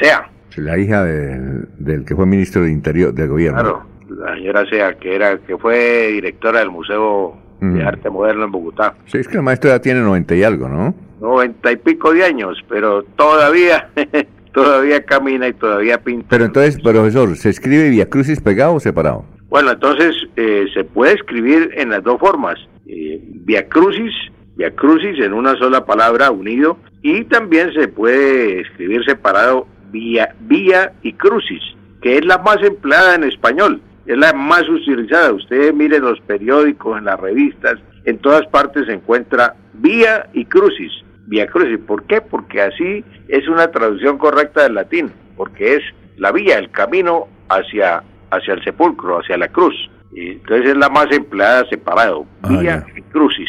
Sea, 0.00 0.28
La 0.56 0.78
hija 0.78 1.04
del, 1.04 1.68
del 1.78 2.04
que 2.04 2.14
fue 2.16 2.26
ministro 2.26 2.62
de 2.62 2.70
Interior 2.72 3.12
del 3.12 3.28
gobierno. 3.28 3.60
claro, 3.60 3.82
la 4.08 4.34
señora 4.34 4.66
Sea, 4.68 4.94
que 4.94 5.14
era 5.14 5.38
que 5.38 5.56
fue 5.58 6.08
directora 6.12 6.60
del 6.60 6.70
Museo 6.70 7.34
de 7.60 7.66
Mm. 7.66 7.86
Arte 7.88 8.08
Moderno 8.08 8.44
en 8.44 8.52
Bogotá. 8.52 8.94
Sí, 9.06 9.18
es 9.18 9.26
que 9.26 9.36
el 9.36 9.42
maestro 9.42 9.70
ya 9.70 9.80
tiene 9.80 10.00
90 10.00 10.34
y 10.36 10.44
algo, 10.44 10.68
¿no? 10.68 10.94
Noventa 11.20 11.72
y 11.72 11.76
pico 11.76 12.12
de 12.12 12.22
años, 12.24 12.56
pero 12.68 13.02
todavía, 13.16 13.88
todavía 14.52 15.02
camina 15.04 15.48
y 15.48 15.52
todavía 15.54 15.98
pinta. 16.02 16.26
Pero 16.30 16.44
entonces, 16.44 16.80
profesor, 16.80 17.36
¿se 17.36 17.48
escribe 17.50 17.90
Via 17.90 18.08
Crucis 18.08 18.40
pegado 18.40 18.74
o 18.74 18.80
separado? 18.80 19.24
Bueno, 19.48 19.72
entonces 19.72 20.14
eh, 20.36 20.66
se 20.72 20.84
puede 20.84 21.14
escribir 21.14 21.70
en 21.76 21.90
las 21.90 22.04
dos 22.04 22.20
formas. 22.20 22.56
Eh, 22.86 23.20
via 23.44 23.66
crucis, 23.68 24.12
via 24.56 24.70
crucis 24.74 25.18
en 25.18 25.32
una 25.32 25.56
sola 25.56 25.84
palabra 25.84 26.30
unido 26.30 26.78
y 27.02 27.24
también 27.24 27.72
se 27.72 27.88
puede 27.88 28.60
escribir 28.60 29.04
separado 29.04 29.66
vía, 29.90 30.34
vía 30.40 30.92
y 31.02 31.12
crucis, 31.12 31.62
que 32.00 32.18
es 32.18 32.24
la 32.24 32.38
más 32.38 32.58
empleada 32.62 33.14
en 33.14 33.24
español, 33.24 33.80
es 34.06 34.16
la 34.16 34.32
más 34.32 34.68
utilizada. 34.68 35.32
Usted 35.32 35.72
mire 35.74 35.98
los 35.98 36.20
periódicos, 36.20 36.98
en 36.98 37.04
las 37.04 37.20
revistas, 37.20 37.78
en 38.04 38.18
todas 38.18 38.46
partes 38.46 38.86
se 38.86 38.94
encuentra 38.94 39.54
vía 39.74 40.28
y 40.32 40.44
crucis, 40.44 40.92
vía 41.26 41.46
crucis. 41.46 41.78
¿Por 41.78 42.04
qué? 42.04 42.20
Porque 42.20 42.62
así 42.62 43.04
es 43.28 43.48
una 43.48 43.70
traducción 43.70 44.18
correcta 44.18 44.62
del 44.62 44.74
latín, 44.74 45.12
porque 45.36 45.76
es 45.76 45.82
la 46.16 46.32
vía, 46.32 46.58
el 46.58 46.70
camino 46.70 47.28
hacia 47.48 48.02
hacia 48.30 48.54
el 48.54 48.64
sepulcro, 48.64 49.18
hacia 49.18 49.36
la 49.36 49.48
cruz. 49.48 49.74
Y 50.12 50.32
entonces 50.32 50.70
es 50.70 50.76
la 50.76 50.88
más 50.88 51.10
empleada 51.10 51.66
separado, 51.68 52.26
vía 52.48 52.84
y 52.96 53.02
crucis. 53.02 53.48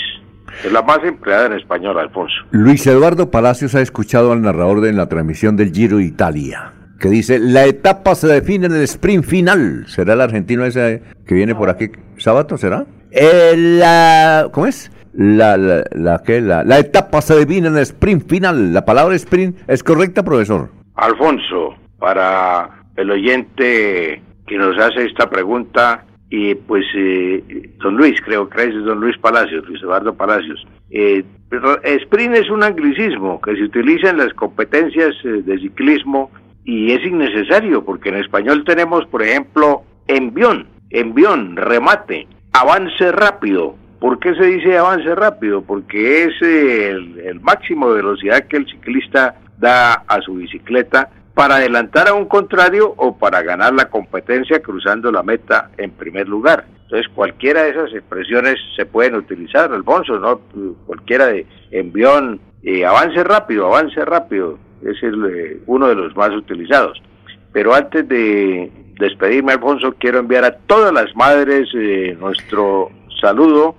Es 0.64 0.72
la 0.72 0.82
más 0.82 1.00
empleada 1.04 1.48
en 1.48 1.54
español, 1.54 1.98
Alfonso. 2.00 2.36
Luis 2.52 2.86
Eduardo 2.88 3.32
Palacios 3.32 3.76
ha 3.76 3.82
escuchado 3.82 4.32
al 4.32 4.42
narrador 4.42 4.82
de 4.82 4.94
la 4.94 5.08
transmisión 5.08 5.56
del 5.56 5.72
Giro 5.72 5.98
de 5.98 6.04
Italia, 6.04 6.74
que 7.00 7.10
dice, 7.10 7.40
la 7.40 7.66
etapa 7.66 8.16
se 8.16 8.28
define 8.28 8.68
en 8.68 8.74
el 8.76 8.84
sprint 8.84 9.26
final. 9.26 9.86
¿Será 9.88 10.14
el 10.14 10.22
argentino 10.22 10.66
ese 10.66 11.02
que 11.26 11.36
viene 11.36 11.56
por 11.56 11.70
aquí? 11.70 11.90
¿Sábato 12.18 12.58
será? 12.58 12.86
Eh, 13.12 13.54
la, 13.56 14.50
¿Cómo 14.52 14.68
es? 14.68 14.92
La, 15.14 15.58
la, 15.58 15.84
la, 15.92 16.22
¿qué? 16.24 16.42
la, 16.42 16.64
la 16.64 16.78
etapa 16.78 17.22
se 17.22 17.38
divide 17.40 17.68
en 17.68 17.78
el 17.78 17.84
sprint 17.84 18.30
final. 18.30 18.74
La 18.74 18.86
palabra 18.86 19.16
sprint 19.16 19.58
es 19.68 19.84
correcta, 19.84 20.24
profesor. 20.24 20.70
Alfonso, 20.96 21.76
para 21.98 22.84
el 22.96 23.10
oyente 23.10 24.22
que 24.46 24.58
nos 24.58 24.78
hace 24.78 25.06
esta 25.06 25.30
pregunta, 25.30 26.06
y 26.30 26.54
pues 26.56 26.86
eh, 26.96 27.72
don 27.78 27.98
Luis, 27.98 28.22
creo 28.22 28.48
que 28.50 28.64
es 28.64 28.76
don 28.84 29.00
Luis 29.00 29.18
Palacios, 29.18 29.68
Luis 29.68 29.82
Eduardo 29.82 30.14
Palacios. 30.14 30.66
Eh, 30.92 31.24
pero 31.50 31.82
sprint 31.84 32.36
es 32.36 32.50
un 32.50 32.64
anglicismo 32.64 33.42
que 33.42 33.56
se 33.56 33.64
utiliza 33.64 34.12
en 34.12 34.18
las 34.18 34.34
competencias 34.34 35.16
eh, 35.24 35.42
de 35.44 35.58
ciclismo 35.60 36.30
y 36.64 36.92
es 36.92 37.04
innecesario 37.04 37.84
porque 37.84 38.10
en 38.10 38.18
español 38.18 38.64
tenemos, 38.64 39.06
por 39.08 39.24
ejemplo, 39.24 39.84
envión, 40.08 40.68
envión, 40.92 41.56
remate, 41.56 42.28
avance 42.54 43.12
rápido. 43.12 43.76
¿Por 44.00 44.20
qué 44.20 44.36
se 44.36 44.46
dice 44.46 44.78
avance 44.78 45.14
rápido? 45.16 45.64
Porque 45.64 46.24
es 46.24 46.42
el, 46.42 47.20
el 47.20 47.40
máximo 47.42 47.90
de 47.90 47.98
velocidad 47.98 48.48
que 48.48 48.58
el 48.58 48.68
ciclista 48.68 49.36
da 49.58 49.94
a 50.08 50.22
su 50.22 50.36
bicicleta 50.36 51.10
para 51.40 51.56
adelantar 51.56 52.10
a 52.10 52.14
un 52.14 52.26
contrario 52.26 52.94
o 52.98 53.16
para 53.16 53.42
ganar 53.42 53.74
la 53.74 53.86
competencia 53.86 54.62
cruzando 54.62 55.10
la 55.10 55.24
meta 55.24 55.72
en 55.78 55.92
primer 55.92 56.28
lugar. 56.28 56.66
Entonces 56.84 57.08
cualquiera 57.16 57.64
de 57.64 57.70
esas 57.70 57.94
expresiones 57.94 58.56
se 58.76 58.86
pueden 58.86 59.16
utilizar, 59.16 59.72
Alfonso, 59.72 60.20
¿no? 60.20 60.42
Cualquiera 60.86 61.28
de 61.28 61.48
envión, 61.72 62.42
eh, 62.62 62.86
avance 62.86 63.24
rápido, 63.24 63.68
avance 63.68 64.04
rápido, 64.04 64.60
es 64.82 65.02
el, 65.02 65.26
eh, 65.34 65.60
uno 65.66 65.88
de 65.88 65.96
los 65.96 66.14
más 66.18 66.32
utilizados. 66.32 67.02
Pero 67.54 67.74
antes 67.74 68.06
de 68.10 68.70
despedirme, 69.00 69.54
Alfonso, 69.54 69.96
quiero 69.98 70.20
enviar 70.20 70.44
a 70.44 70.52
todas 70.52 70.92
las 70.92 71.16
madres 71.16 71.70
eh, 71.74 72.18
nuestro 72.20 72.90
saludo. 73.22 73.76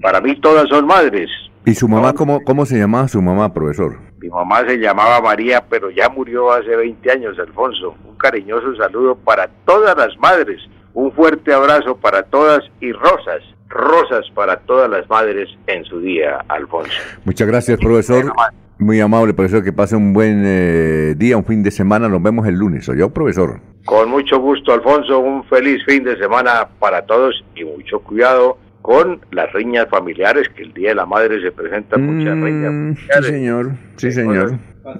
Para 0.00 0.22
mí 0.22 0.36
todas 0.36 0.70
son 0.70 0.86
madres. 0.86 1.28
¿Y 1.66 1.74
su 1.74 1.86
mamá 1.86 2.14
cómo, 2.14 2.42
cómo 2.44 2.64
se 2.64 2.78
llamaba 2.78 3.08
su 3.08 3.20
mamá, 3.20 3.52
profesor? 3.52 3.98
Mi 4.24 4.30
mamá 4.30 4.66
se 4.66 4.78
llamaba 4.78 5.20
María, 5.20 5.62
pero 5.68 5.90
ya 5.90 6.08
murió 6.08 6.50
hace 6.50 6.74
20 6.74 7.10
años, 7.10 7.38
Alfonso. 7.38 7.94
Un 8.08 8.16
cariñoso 8.16 8.74
saludo 8.74 9.16
para 9.16 9.50
todas 9.66 9.94
las 9.98 10.16
madres. 10.18 10.62
Un 10.94 11.12
fuerte 11.12 11.52
abrazo 11.52 11.98
para 11.98 12.22
todas 12.22 12.60
y 12.80 12.90
rosas, 12.92 13.42
rosas 13.68 14.24
para 14.34 14.56
todas 14.60 14.88
las 14.88 15.06
madres 15.10 15.50
en 15.66 15.84
su 15.84 16.00
día, 16.00 16.42
Alfonso. 16.48 16.90
Muchas 17.26 17.46
gracias, 17.46 17.78
profesor. 17.78 18.32
Muy 18.78 18.98
amable, 18.98 19.34
profesor. 19.34 19.62
Que 19.62 19.74
pase 19.74 19.94
un 19.94 20.14
buen 20.14 20.42
eh, 20.46 21.14
día, 21.18 21.36
un 21.36 21.44
fin 21.44 21.62
de 21.62 21.70
semana. 21.70 22.08
Nos 22.08 22.22
vemos 22.22 22.46
el 22.46 22.54
lunes. 22.54 22.86
¿Soy 22.86 23.00
yo, 23.00 23.10
profesor? 23.10 23.60
Con 23.84 24.08
mucho 24.08 24.38
gusto, 24.40 24.72
Alfonso. 24.72 25.18
Un 25.18 25.44
feliz 25.44 25.84
fin 25.86 26.02
de 26.02 26.16
semana 26.16 26.66
para 26.78 27.02
todos 27.02 27.44
y 27.54 27.64
mucho 27.64 28.00
cuidado 28.00 28.56
con 28.84 29.18
las 29.30 29.50
riñas 29.54 29.86
familiares, 29.88 30.46
que 30.54 30.62
el 30.62 30.74
Día 30.74 30.90
de 30.90 30.96
la 30.96 31.06
Madre 31.06 31.40
se 31.40 31.50
presentan 31.52 32.04
muchas 32.04 32.36
riñas 32.38 32.70
Mm, 32.70 32.92
Sí, 32.94 33.00
familiares. 33.00 33.26
señor. 33.30 33.70
Sí, 33.96 34.12
señor. 34.12 34.58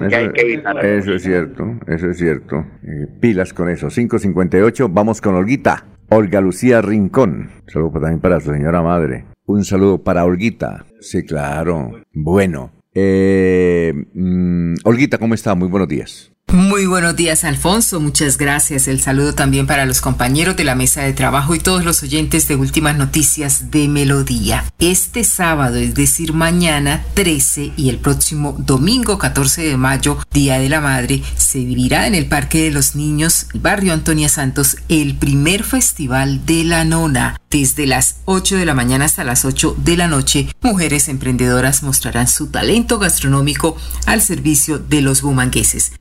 que 0.08 0.16
hay 0.16 0.32
que 0.32 0.40
evitar. 0.40 0.82
Eso 0.86 1.12
es 1.12 1.22
cierto, 1.22 1.66
eso 1.86 2.08
es 2.08 2.16
cierto. 2.16 2.64
Eh, 2.82 3.06
pilas 3.20 3.52
con 3.52 3.68
eso. 3.68 3.88
558, 3.88 4.88
vamos 4.88 5.20
con 5.20 5.34
Olguita. 5.34 5.84
Olga 6.08 6.40
Lucía 6.40 6.80
Rincón. 6.80 7.50
Saludo 7.66 8.00
también 8.00 8.20
para 8.20 8.40
su 8.40 8.50
señora 8.52 8.80
madre. 8.80 9.26
Un 9.44 9.64
saludo 9.64 10.02
para 10.02 10.24
Olguita. 10.24 10.86
Sí, 11.00 11.22
claro. 11.26 11.90
Bueno. 12.14 12.72
Eh, 12.94 13.92
mm, 14.14 14.76
Olguita, 14.84 15.18
¿cómo 15.18 15.34
está? 15.34 15.54
Muy 15.54 15.68
buenos 15.68 15.88
días. 15.88 16.32
Muy 16.54 16.86
buenos 16.86 17.16
días, 17.16 17.42
Alfonso. 17.42 17.98
Muchas 17.98 18.38
gracias. 18.38 18.86
El 18.86 19.00
saludo 19.00 19.34
también 19.34 19.66
para 19.66 19.86
los 19.86 20.00
compañeros 20.00 20.56
de 20.56 20.62
la 20.62 20.76
mesa 20.76 21.02
de 21.02 21.12
trabajo 21.12 21.56
y 21.56 21.58
todos 21.58 21.84
los 21.84 22.04
oyentes 22.04 22.46
de 22.46 22.54
Últimas 22.54 22.96
Noticias 22.96 23.72
de 23.72 23.88
Melodía. 23.88 24.64
Este 24.78 25.24
sábado, 25.24 25.78
es 25.78 25.96
decir, 25.96 26.32
mañana 26.32 27.04
13 27.14 27.72
y 27.76 27.88
el 27.88 27.98
próximo 27.98 28.54
domingo 28.56 29.18
14 29.18 29.62
de 29.62 29.76
mayo, 29.76 30.16
Día 30.30 30.60
de 30.60 30.68
la 30.68 30.80
Madre, 30.80 31.24
se 31.36 31.58
vivirá 31.58 32.06
en 32.06 32.14
el 32.14 32.26
Parque 32.26 32.62
de 32.62 32.70
los 32.70 32.94
Niños, 32.94 33.48
barrio 33.54 33.92
Antonia 33.92 34.28
Santos, 34.28 34.76
el 34.88 35.16
primer 35.16 35.64
festival 35.64 36.46
de 36.46 36.62
la 36.62 36.84
nona. 36.84 37.40
Desde 37.50 37.86
las 37.86 38.16
8 38.24 38.56
de 38.56 38.66
la 38.66 38.74
mañana 38.74 39.04
hasta 39.04 39.22
las 39.22 39.44
8 39.44 39.76
de 39.78 39.96
la 39.96 40.08
noche, 40.08 40.48
mujeres 40.60 41.08
emprendedoras 41.08 41.82
mostrarán 41.82 42.26
su 42.26 42.48
talento 42.48 42.98
gastronómico 42.98 43.76
al 44.06 44.22
servicio 44.22 44.78
de 44.78 45.02
los 45.02 45.22
bumangueses, 45.22 45.92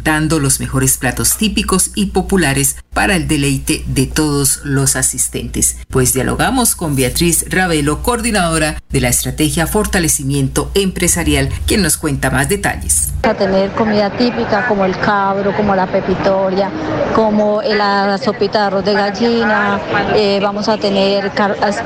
presentando 0.00 0.38
los 0.38 0.60
mejores 0.60 0.96
platos 0.96 1.36
típicos 1.36 1.90
y 1.94 2.06
populares 2.06 2.76
para 2.94 3.16
el 3.16 3.28
deleite 3.28 3.84
de 3.86 4.06
todos 4.06 4.60
los 4.64 4.96
asistentes. 4.96 5.76
Pues 5.90 6.14
dialogamos 6.14 6.74
con 6.74 6.96
Beatriz 6.96 7.44
Ravelo, 7.50 8.02
coordinadora 8.02 8.76
de 8.88 9.00
la 9.00 9.08
estrategia 9.08 9.66
Fortalecimiento 9.66 10.70
Empresarial, 10.74 11.50
quien 11.66 11.82
nos 11.82 11.98
cuenta 11.98 12.30
más 12.30 12.48
detalles. 12.48 13.12
a 13.22 13.34
tener 13.34 13.70
comida 13.72 14.10
típica 14.10 14.66
como 14.66 14.86
el 14.86 14.96
cabro, 14.98 15.54
como 15.54 15.74
la 15.74 15.86
pepitoria, 15.86 16.70
como 17.14 17.60
la 17.60 18.16
sopita 18.16 18.60
de 18.60 18.64
arroz 18.66 18.84
de 18.84 18.94
gallina, 18.94 19.78
eh, 20.14 20.40
vamos 20.42 20.68
a 20.68 20.78
tener 20.78 21.30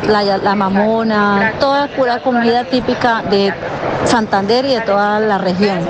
la, 0.07 0.39
la 0.39 0.55
mamona, 0.55 1.55
toda 1.59 1.89
pura 1.89 2.23
comida 2.23 2.65
típica 2.65 3.23
de 3.23 3.53
Santander 4.07 4.65
y 4.67 4.75
de 4.75 4.81
toda 4.83 5.19
la 5.21 5.39
región. 5.39 5.81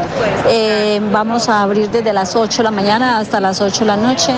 Eh, 0.49 1.01
vamos 1.13 1.49
a 1.49 1.63
abrir 1.63 1.91
desde 1.91 2.13
las 2.15 2.37
8 2.37 2.59
de 2.59 2.63
la 2.65 2.71
mañana 2.71 3.19
hasta 3.19 3.41
las 3.41 3.61
8 3.61 3.81
de 3.81 3.87
la 3.87 3.97
noche. 3.97 4.33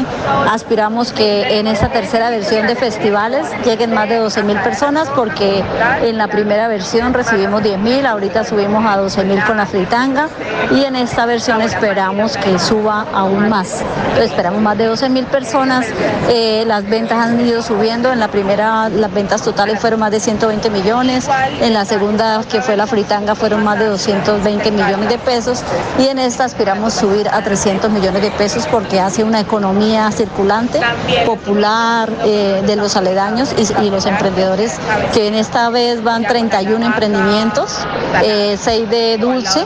Aspiramos 0.50 1.12
que 1.12 1.58
en 1.58 1.66
esta 1.66 1.88
tercera 1.90 2.30
versión 2.30 2.66
de 2.66 2.74
festivales 2.74 3.46
lleguen 3.64 3.92
más 3.92 4.08
de 4.08 4.16
12 4.16 4.42
mil 4.42 4.58
personas 4.60 5.08
porque 5.14 5.62
en 6.02 6.16
la 6.16 6.28
primera 6.28 6.68
versión 6.68 7.12
recibimos 7.12 7.62
10 7.62 7.78
mil, 7.78 8.06
ahorita 8.06 8.44
subimos 8.44 8.84
a 8.86 8.96
12 8.96 9.24
mil 9.24 9.42
con 9.44 9.58
la 9.58 9.66
fritanga 9.66 10.28
y 10.70 10.84
en 10.84 10.96
esta 10.96 11.26
versión 11.26 11.60
esperamos 11.60 12.36
que 12.38 12.58
suba 12.58 13.06
aún 13.12 13.48
más. 13.48 13.82
Esperamos 14.20 14.62
más 14.62 14.78
de 14.78 14.86
12 14.86 15.08
mil 15.10 15.26
personas. 15.26 15.86
Eh, 16.28 16.64
las 16.66 16.88
ventas 16.88 17.18
han 17.18 17.40
ido 17.46 17.62
subiendo. 17.62 18.12
En 18.12 18.18
la 18.18 18.28
primera, 18.28 18.88
las 18.88 19.12
ventas 19.12 19.42
totales 19.42 19.78
fueron 19.80 20.00
más 20.00 20.10
de 20.10 20.20
120 20.20 20.70
millones. 20.70 21.28
En 21.60 21.74
la 21.74 21.84
segunda, 21.84 22.42
que 22.50 22.62
fue 22.62 22.76
la 22.76 22.86
fritanga, 22.86 23.34
fueron 23.34 23.62
más 23.64 23.78
de 23.78 23.86
220 23.86 24.70
millones 24.70 25.08
de 25.08 25.18
pesos. 25.18 25.62
Y 25.98 26.06
en 26.06 26.18
esta 26.18 26.44
aspiramos 26.44 26.94
subir 26.94 27.28
a 27.28 27.42
300 27.42 27.55
millones 27.90 28.22
de 28.22 28.30
pesos 28.32 28.66
porque 28.70 29.00
hace 29.00 29.24
una 29.24 29.40
economía 29.40 30.10
circulante, 30.12 30.80
popular, 31.24 32.10
eh, 32.24 32.62
de 32.66 32.76
los 32.76 32.96
aledaños 32.96 33.54
y, 33.56 33.84
y 33.84 33.90
los 33.90 34.06
emprendedores, 34.06 34.78
que 35.12 35.28
en 35.28 35.34
esta 35.34 35.70
vez 35.70 36.02
van 36.02 36.24
31 36.24 36.84
emprendimientos, 36.84 37.78
eh, 38.22 38.56
6 38.60 38.90
de 38.90 39.18
dulce 39.18 39.64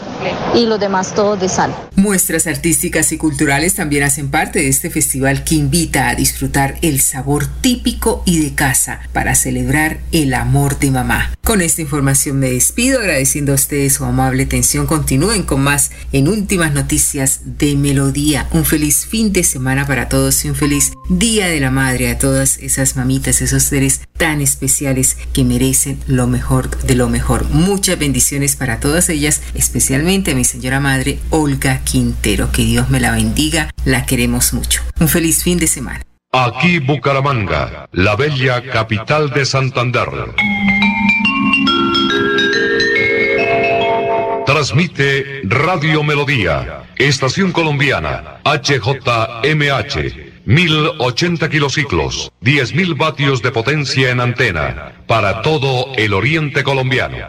y 0.55 0.67
los 0.67 0.81
demás 0.81 1.15
todos 1.15 1.41
de 1.41 1.49
sal. 1.49 1.75
Muestras 1.97 2.47
artísticas 2.47 3.13
y 3.13 3.19
culturales 3.19 3.75
también 3.75 4.05
hacen 4.05 4.31
parte 4.31 4.61
de 4.61 4.69
este 4.69 4.91
festival 4.91 5.45
que 5.45 5.55
invita 5.55 6.09
a 6.09 6.15
disfrutar 6.15 6.79
el 6.83 7.01
sabor 7.01 7.47
típico 7.47 8.23
y 8.25 8.43
de 8.43 8.55
casa 8.55 9.01
para 9.13 9.35
celebrar 9.35 10.01
el 10.13 10.35
amor 10.35 10.79
de 10.79 10.91
mamá. 10.91 11.31
Con 11.43 11.63
esta 11.63 11.83
información 11.83 12.39
me 12.39 12.51
despido 12.51 13.01
agradeciendo 13.01 13.53
a 13.53 13.57
ustedes 13.57 13.95
su 13.95 14.05
amable 14.05 14.45
atención. 14.45 14.87
Continúen 14.87 15.43
con 15.43 15.63
más 15.63 15.91
en 16.13 16.29
últimas 16.29 16.73
noticias 16.73 17.41
de 17.45 17.75
Melodía. 17.77 18.49
Un 18.53 18.65
feliz 18.65 19.07
fin 19.07 19.33
de 19.33 19.43
semana 19.43 19.87
para 19.87 20.09
todos 20.09 20.45
y 20.45 20.49
un 20.49 20.55
feliz 20.55 20.93
Día 21.09 21.49
de 21.49 21.59
la 21.61 21.71
Madre 21.71 22.11
a 22.11 22.19
todas 22.19 22.59
esas 22.59 22.97
mamitas, 22.97 23.43
esos 23.43 23.65
seres 23.65 24.01
tan 24.17 24.41
especiales 24.41 25.17
que 25.33 25.45
merecen 25.45 25.99
lo 26.07 26.27
mejor 26.27 26.71
de 26.83 26.95
lo 26.95 27.09
mejor. 27.09 27.49
Muchas 27.51 27.99
bendiciones 27.99 28.55
para 28.55 28.79
todas 28.79 29.09
ellas, 29.09 29.41
especialmente 29.55 30.31
a 30.31 30.35
mi 30.41 30.45
señora 30.45 30.81
madre 30.81 31.19
Olga 31.29 31.83
Quintero. 31.85 32.51
Que 32.51 32.63
Dios 32.63 32.89
me 32.89 32.99
la 32.99 33.13
bendiga, 33.13 33.69
la 33.85 34.07
queremos 34.07 34.55
mucho. 34.55 34.81
Un 34.99 35.07
feliz 35.07 35.43
fin 35.45 35.59
de 35.59 35.67
semana. 35.67 36.01
Aquí 36.33 36.79
Bucaramanga, 36.79 37.87
la 37.93 38.17
bella 38.17 38.63
capital 38.63 39.29
de 39.29 39.45
Santander. 39.45 40.09
Transmite 44.47 45.43
Radio 45.45 46.03
Melodía, 46.03 46.85
Estación 46.97 47.53
Colombiana, 47.53 48.41
HJMH, 48.45 49.95
1080 50.47 51.51
kilociclos, 51.51 52.33
10.000 52.41 52.97
vatios 52.97 53.43
de 53.43 53.51
potencia 53.51 54.09
en 54.11 54.21
antena, 54.21 54.93
para 55.07 55.43
todo 55.43 55.93
el 55.97 56.15
oriente 56.15 56.65
colombiano. 56.65 57.29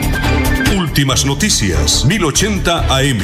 Últimas 0.91 1.25
noticias, 1.25 2.03
1080 2.03 2.93
AM. 2.93 3.21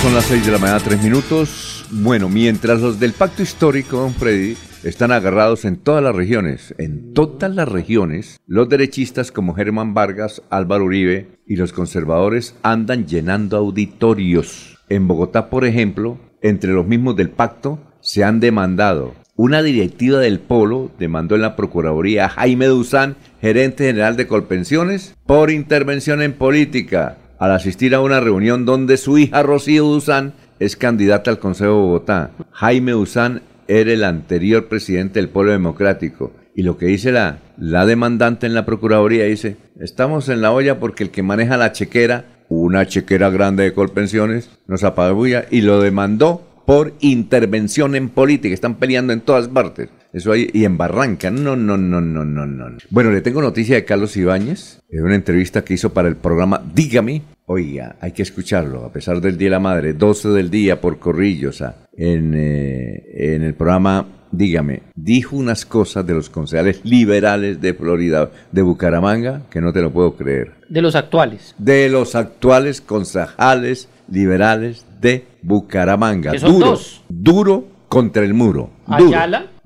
Son 0.00 0.14
las 0.14 0.26
6 0.26 0.46
de 0.46 0.52
la 0.52 0.58
mañana, 0.58 0.78
3 0.78 1.02
minutos. 1.02 1.77
Bueno, 1.90 2.28
mientras 2.28 2.82
los 2.82 3.00
del 3.00 3.12
pacto 3.14 3.42
histórico, 3.42 3.96
don 3.96 4.12
Freddy, 4.12 4.56
están 4.84 5.10
agarrados 5.10 5.64
en 5.64 5.76
todas 5.76 6.02
las 6.02 6.14
regiones, 6.14 6.74
en 6.76 7.14
todas 7.14 7.54
las 7.54 7.66
regiones, 7.66 8.38
los 8.46 8.68
derechistas 8.68 9.32
como 9.32 9.54
Germán 9.54 9.94
Vargas, 9.94 10.42
Álvaro 10.50 10.84
Uribe 10.84 11.38
y 11.46 11.56
los 11.56 11.72
conservadores 11.72 12.54
andan 12.62 13.06
llenando 13.06 13.56
auditorios. 13.56 14.78
En 14.90 15.08
Bogotá, 15.08 15.48
por 15.48 15.64
ejemplo, 15.64 16.18
entre 16.42 16.72
los 16.72 16.86
mismos 16.86 17.16
del 17.16 17.30
pacto, 17.30 17.78
se 18.00 18.22
han 18.22 18.38
demandado. 18.38 19.14
Una 19.34 19.62
directiva 19.62 20.18
del 20.18 20.40
Polo 20.40 20.90
demandó 20.98 21.36
en 21.36 21.42
la 21.42 21.56
Procuraduría 21.56 22.26
a 22.26 22.28
Jaime 22.28 22.66
Duzán, 22.66 23.16
gerente 23.40 23.86
general 23.86 24.16
de 24.16 24.26
Colpensiones, 24.26 25.14
por 25.24 25.50
intervención 25.50 26.20
en 26.20 26.34
política 26.34 27.16
al 27.38 27.52
asistir 27.52 27.94
a 27.94 28.00
una 28.00 28.20
reunión 28.20 28.64
donde 28.64 28.96
su 28.96 29.16
hija 29.16 29.42
Rocío 29.42 29.84
Duzán 29.84 30.34
es 30.58 30.76
candidata 30.76 31.30
al 31.30 31.38
Consejo 31.38 31.72
de 31.72 31.78
Bogotá. 31.78 32.30
Jaime 32.52 32.92
Duzán 32.92 33.42
era 33.66 33.92
el 33.92 34.04
anterior 34.04 34.68
presidente 34.68 35.20
del 35.20 35.28
Polo 35.28 35.52
Democrático. 35.52 36.32
Y 36.54 36.62
lo 36.62 36.76
que 36.76 36.86
dice 36.86 37.12
la, 37.12 37.38
la 37.56 37.86
demandante 37.86 38.46
en 38.46 38.54
la 38.54 38.66
Procuraduría 38.66 39.24
dice, 39.24 39.56
estamos 39.78 40.28
en 40.28 40.40
la 40.40 40.52
olla 40.52 40.80
porque 40.80 41.04
el 41.04 41.10
que 41.10 41.22
maneja 41.22 41.56
la 41.56 41.72
chequera, 41.72 42.24
una 42.48 42.86
chequera 42.86 43.30
grande 43.30 43.62
de 43.62 43.72
Colpensiones, 43.72 44.50
nos 44.66 44.82
apabulla 44.82 45.46
y 45.50 45.60
lo 45.60 45.80
demandó 45.80 46.42
por 46.66 46.94
intervención 47.00 47.94
en 47.94 48.08
política. 48.08 48.52
Están 48.52 48.74
peleando 48.74 49.12
en 49.12 49.20
todas 49.20 49.48
partes. 49.48 49.88
Eso 50.12 50.32
ahí, 50.32 50.48
y 50.52 50.64
en 50.64 50.76
Barranca. 50.78 51.30
No, 51.30 51.56
no, 51.56 51.76
no, 51.76 52.00
no, 52.00 52.24
no, 52.24 52.46
no. 52.46 52.76
Bueno, 52.90 53.10
le 53.10 53.20
tengo 53.20 53.42
noticia 53.42 53.76
de 53.76 53.84
Carlos 53.84 54.16
Ibáñez, 54.16 54.80
en 54.90 55.04
una 55.04 55.14
entrevista 55.14 55.64
que 55.64 55.74
hizo 55.74 55.92
para 55.92 56.08
el 56.08 56.16
programa 56.16 56.62
Dígame. 56.74 57.22
Oiga, 57.46 57.96
hay 58.00 58.12
que 58.12 58.22
escucharlo, 58.22 58.84
a 58.84 58.92
pesar 58.92 59.20
del 59.20 59.38
Día 59.38 59.46
de 59.46 59.52
la 59.52 59.60
Madre, 59.60 59.94
12 59.94 60.28
del 60.28 60.50
día 60.50 60.80
por 60.80 60.98
Corrillos, 60.98 61.62
ah, 61.62 61.76
en, 61.96 62.34
eh, 62.34 63.34
en 63.34 63.42
el 63.42 63.54
programa 63.54 64.06
Dígame, 64.30 64.82
dijo 64.94 65.36
unas 65.36 65.64
cosas 65.64 66.06
de 66.06 66.14
los 66.14 66.28
concejales 66.28 66.80
liberales 66.84 67.60
de 67.60 67.72
Florida, 67.72 68.30
de 68.52 68.62
Bucaramanga, 68.62 69.42
que 69.50 69.60
no 69.60 69.72
te 69.72 69.80
lo 69.80 69.90
puedo 69.90 70.16
creer. 70.16 70.52
De 70.68 70.82
los 70.82 70.94
actuales. 70.94 71.54
De 71.56 71.88
los 71.88 72.14
actuales 72.14 72.80
concejales 72.80 73.88
liberales 74.10 74.84
de 75.00 75.24
Bucaramanga. 75.42 76.32
Que 76.32 76.40
son 76.40 76.52
duro, 76.52 76.66
dos. 76.66 77.02
duro 77.08 77.68
contra 77.88 78.22
el 78.22 78.34
muro. 78.34 78.70
Ayala. 78.86 79.40
Duro. 79.40 79.57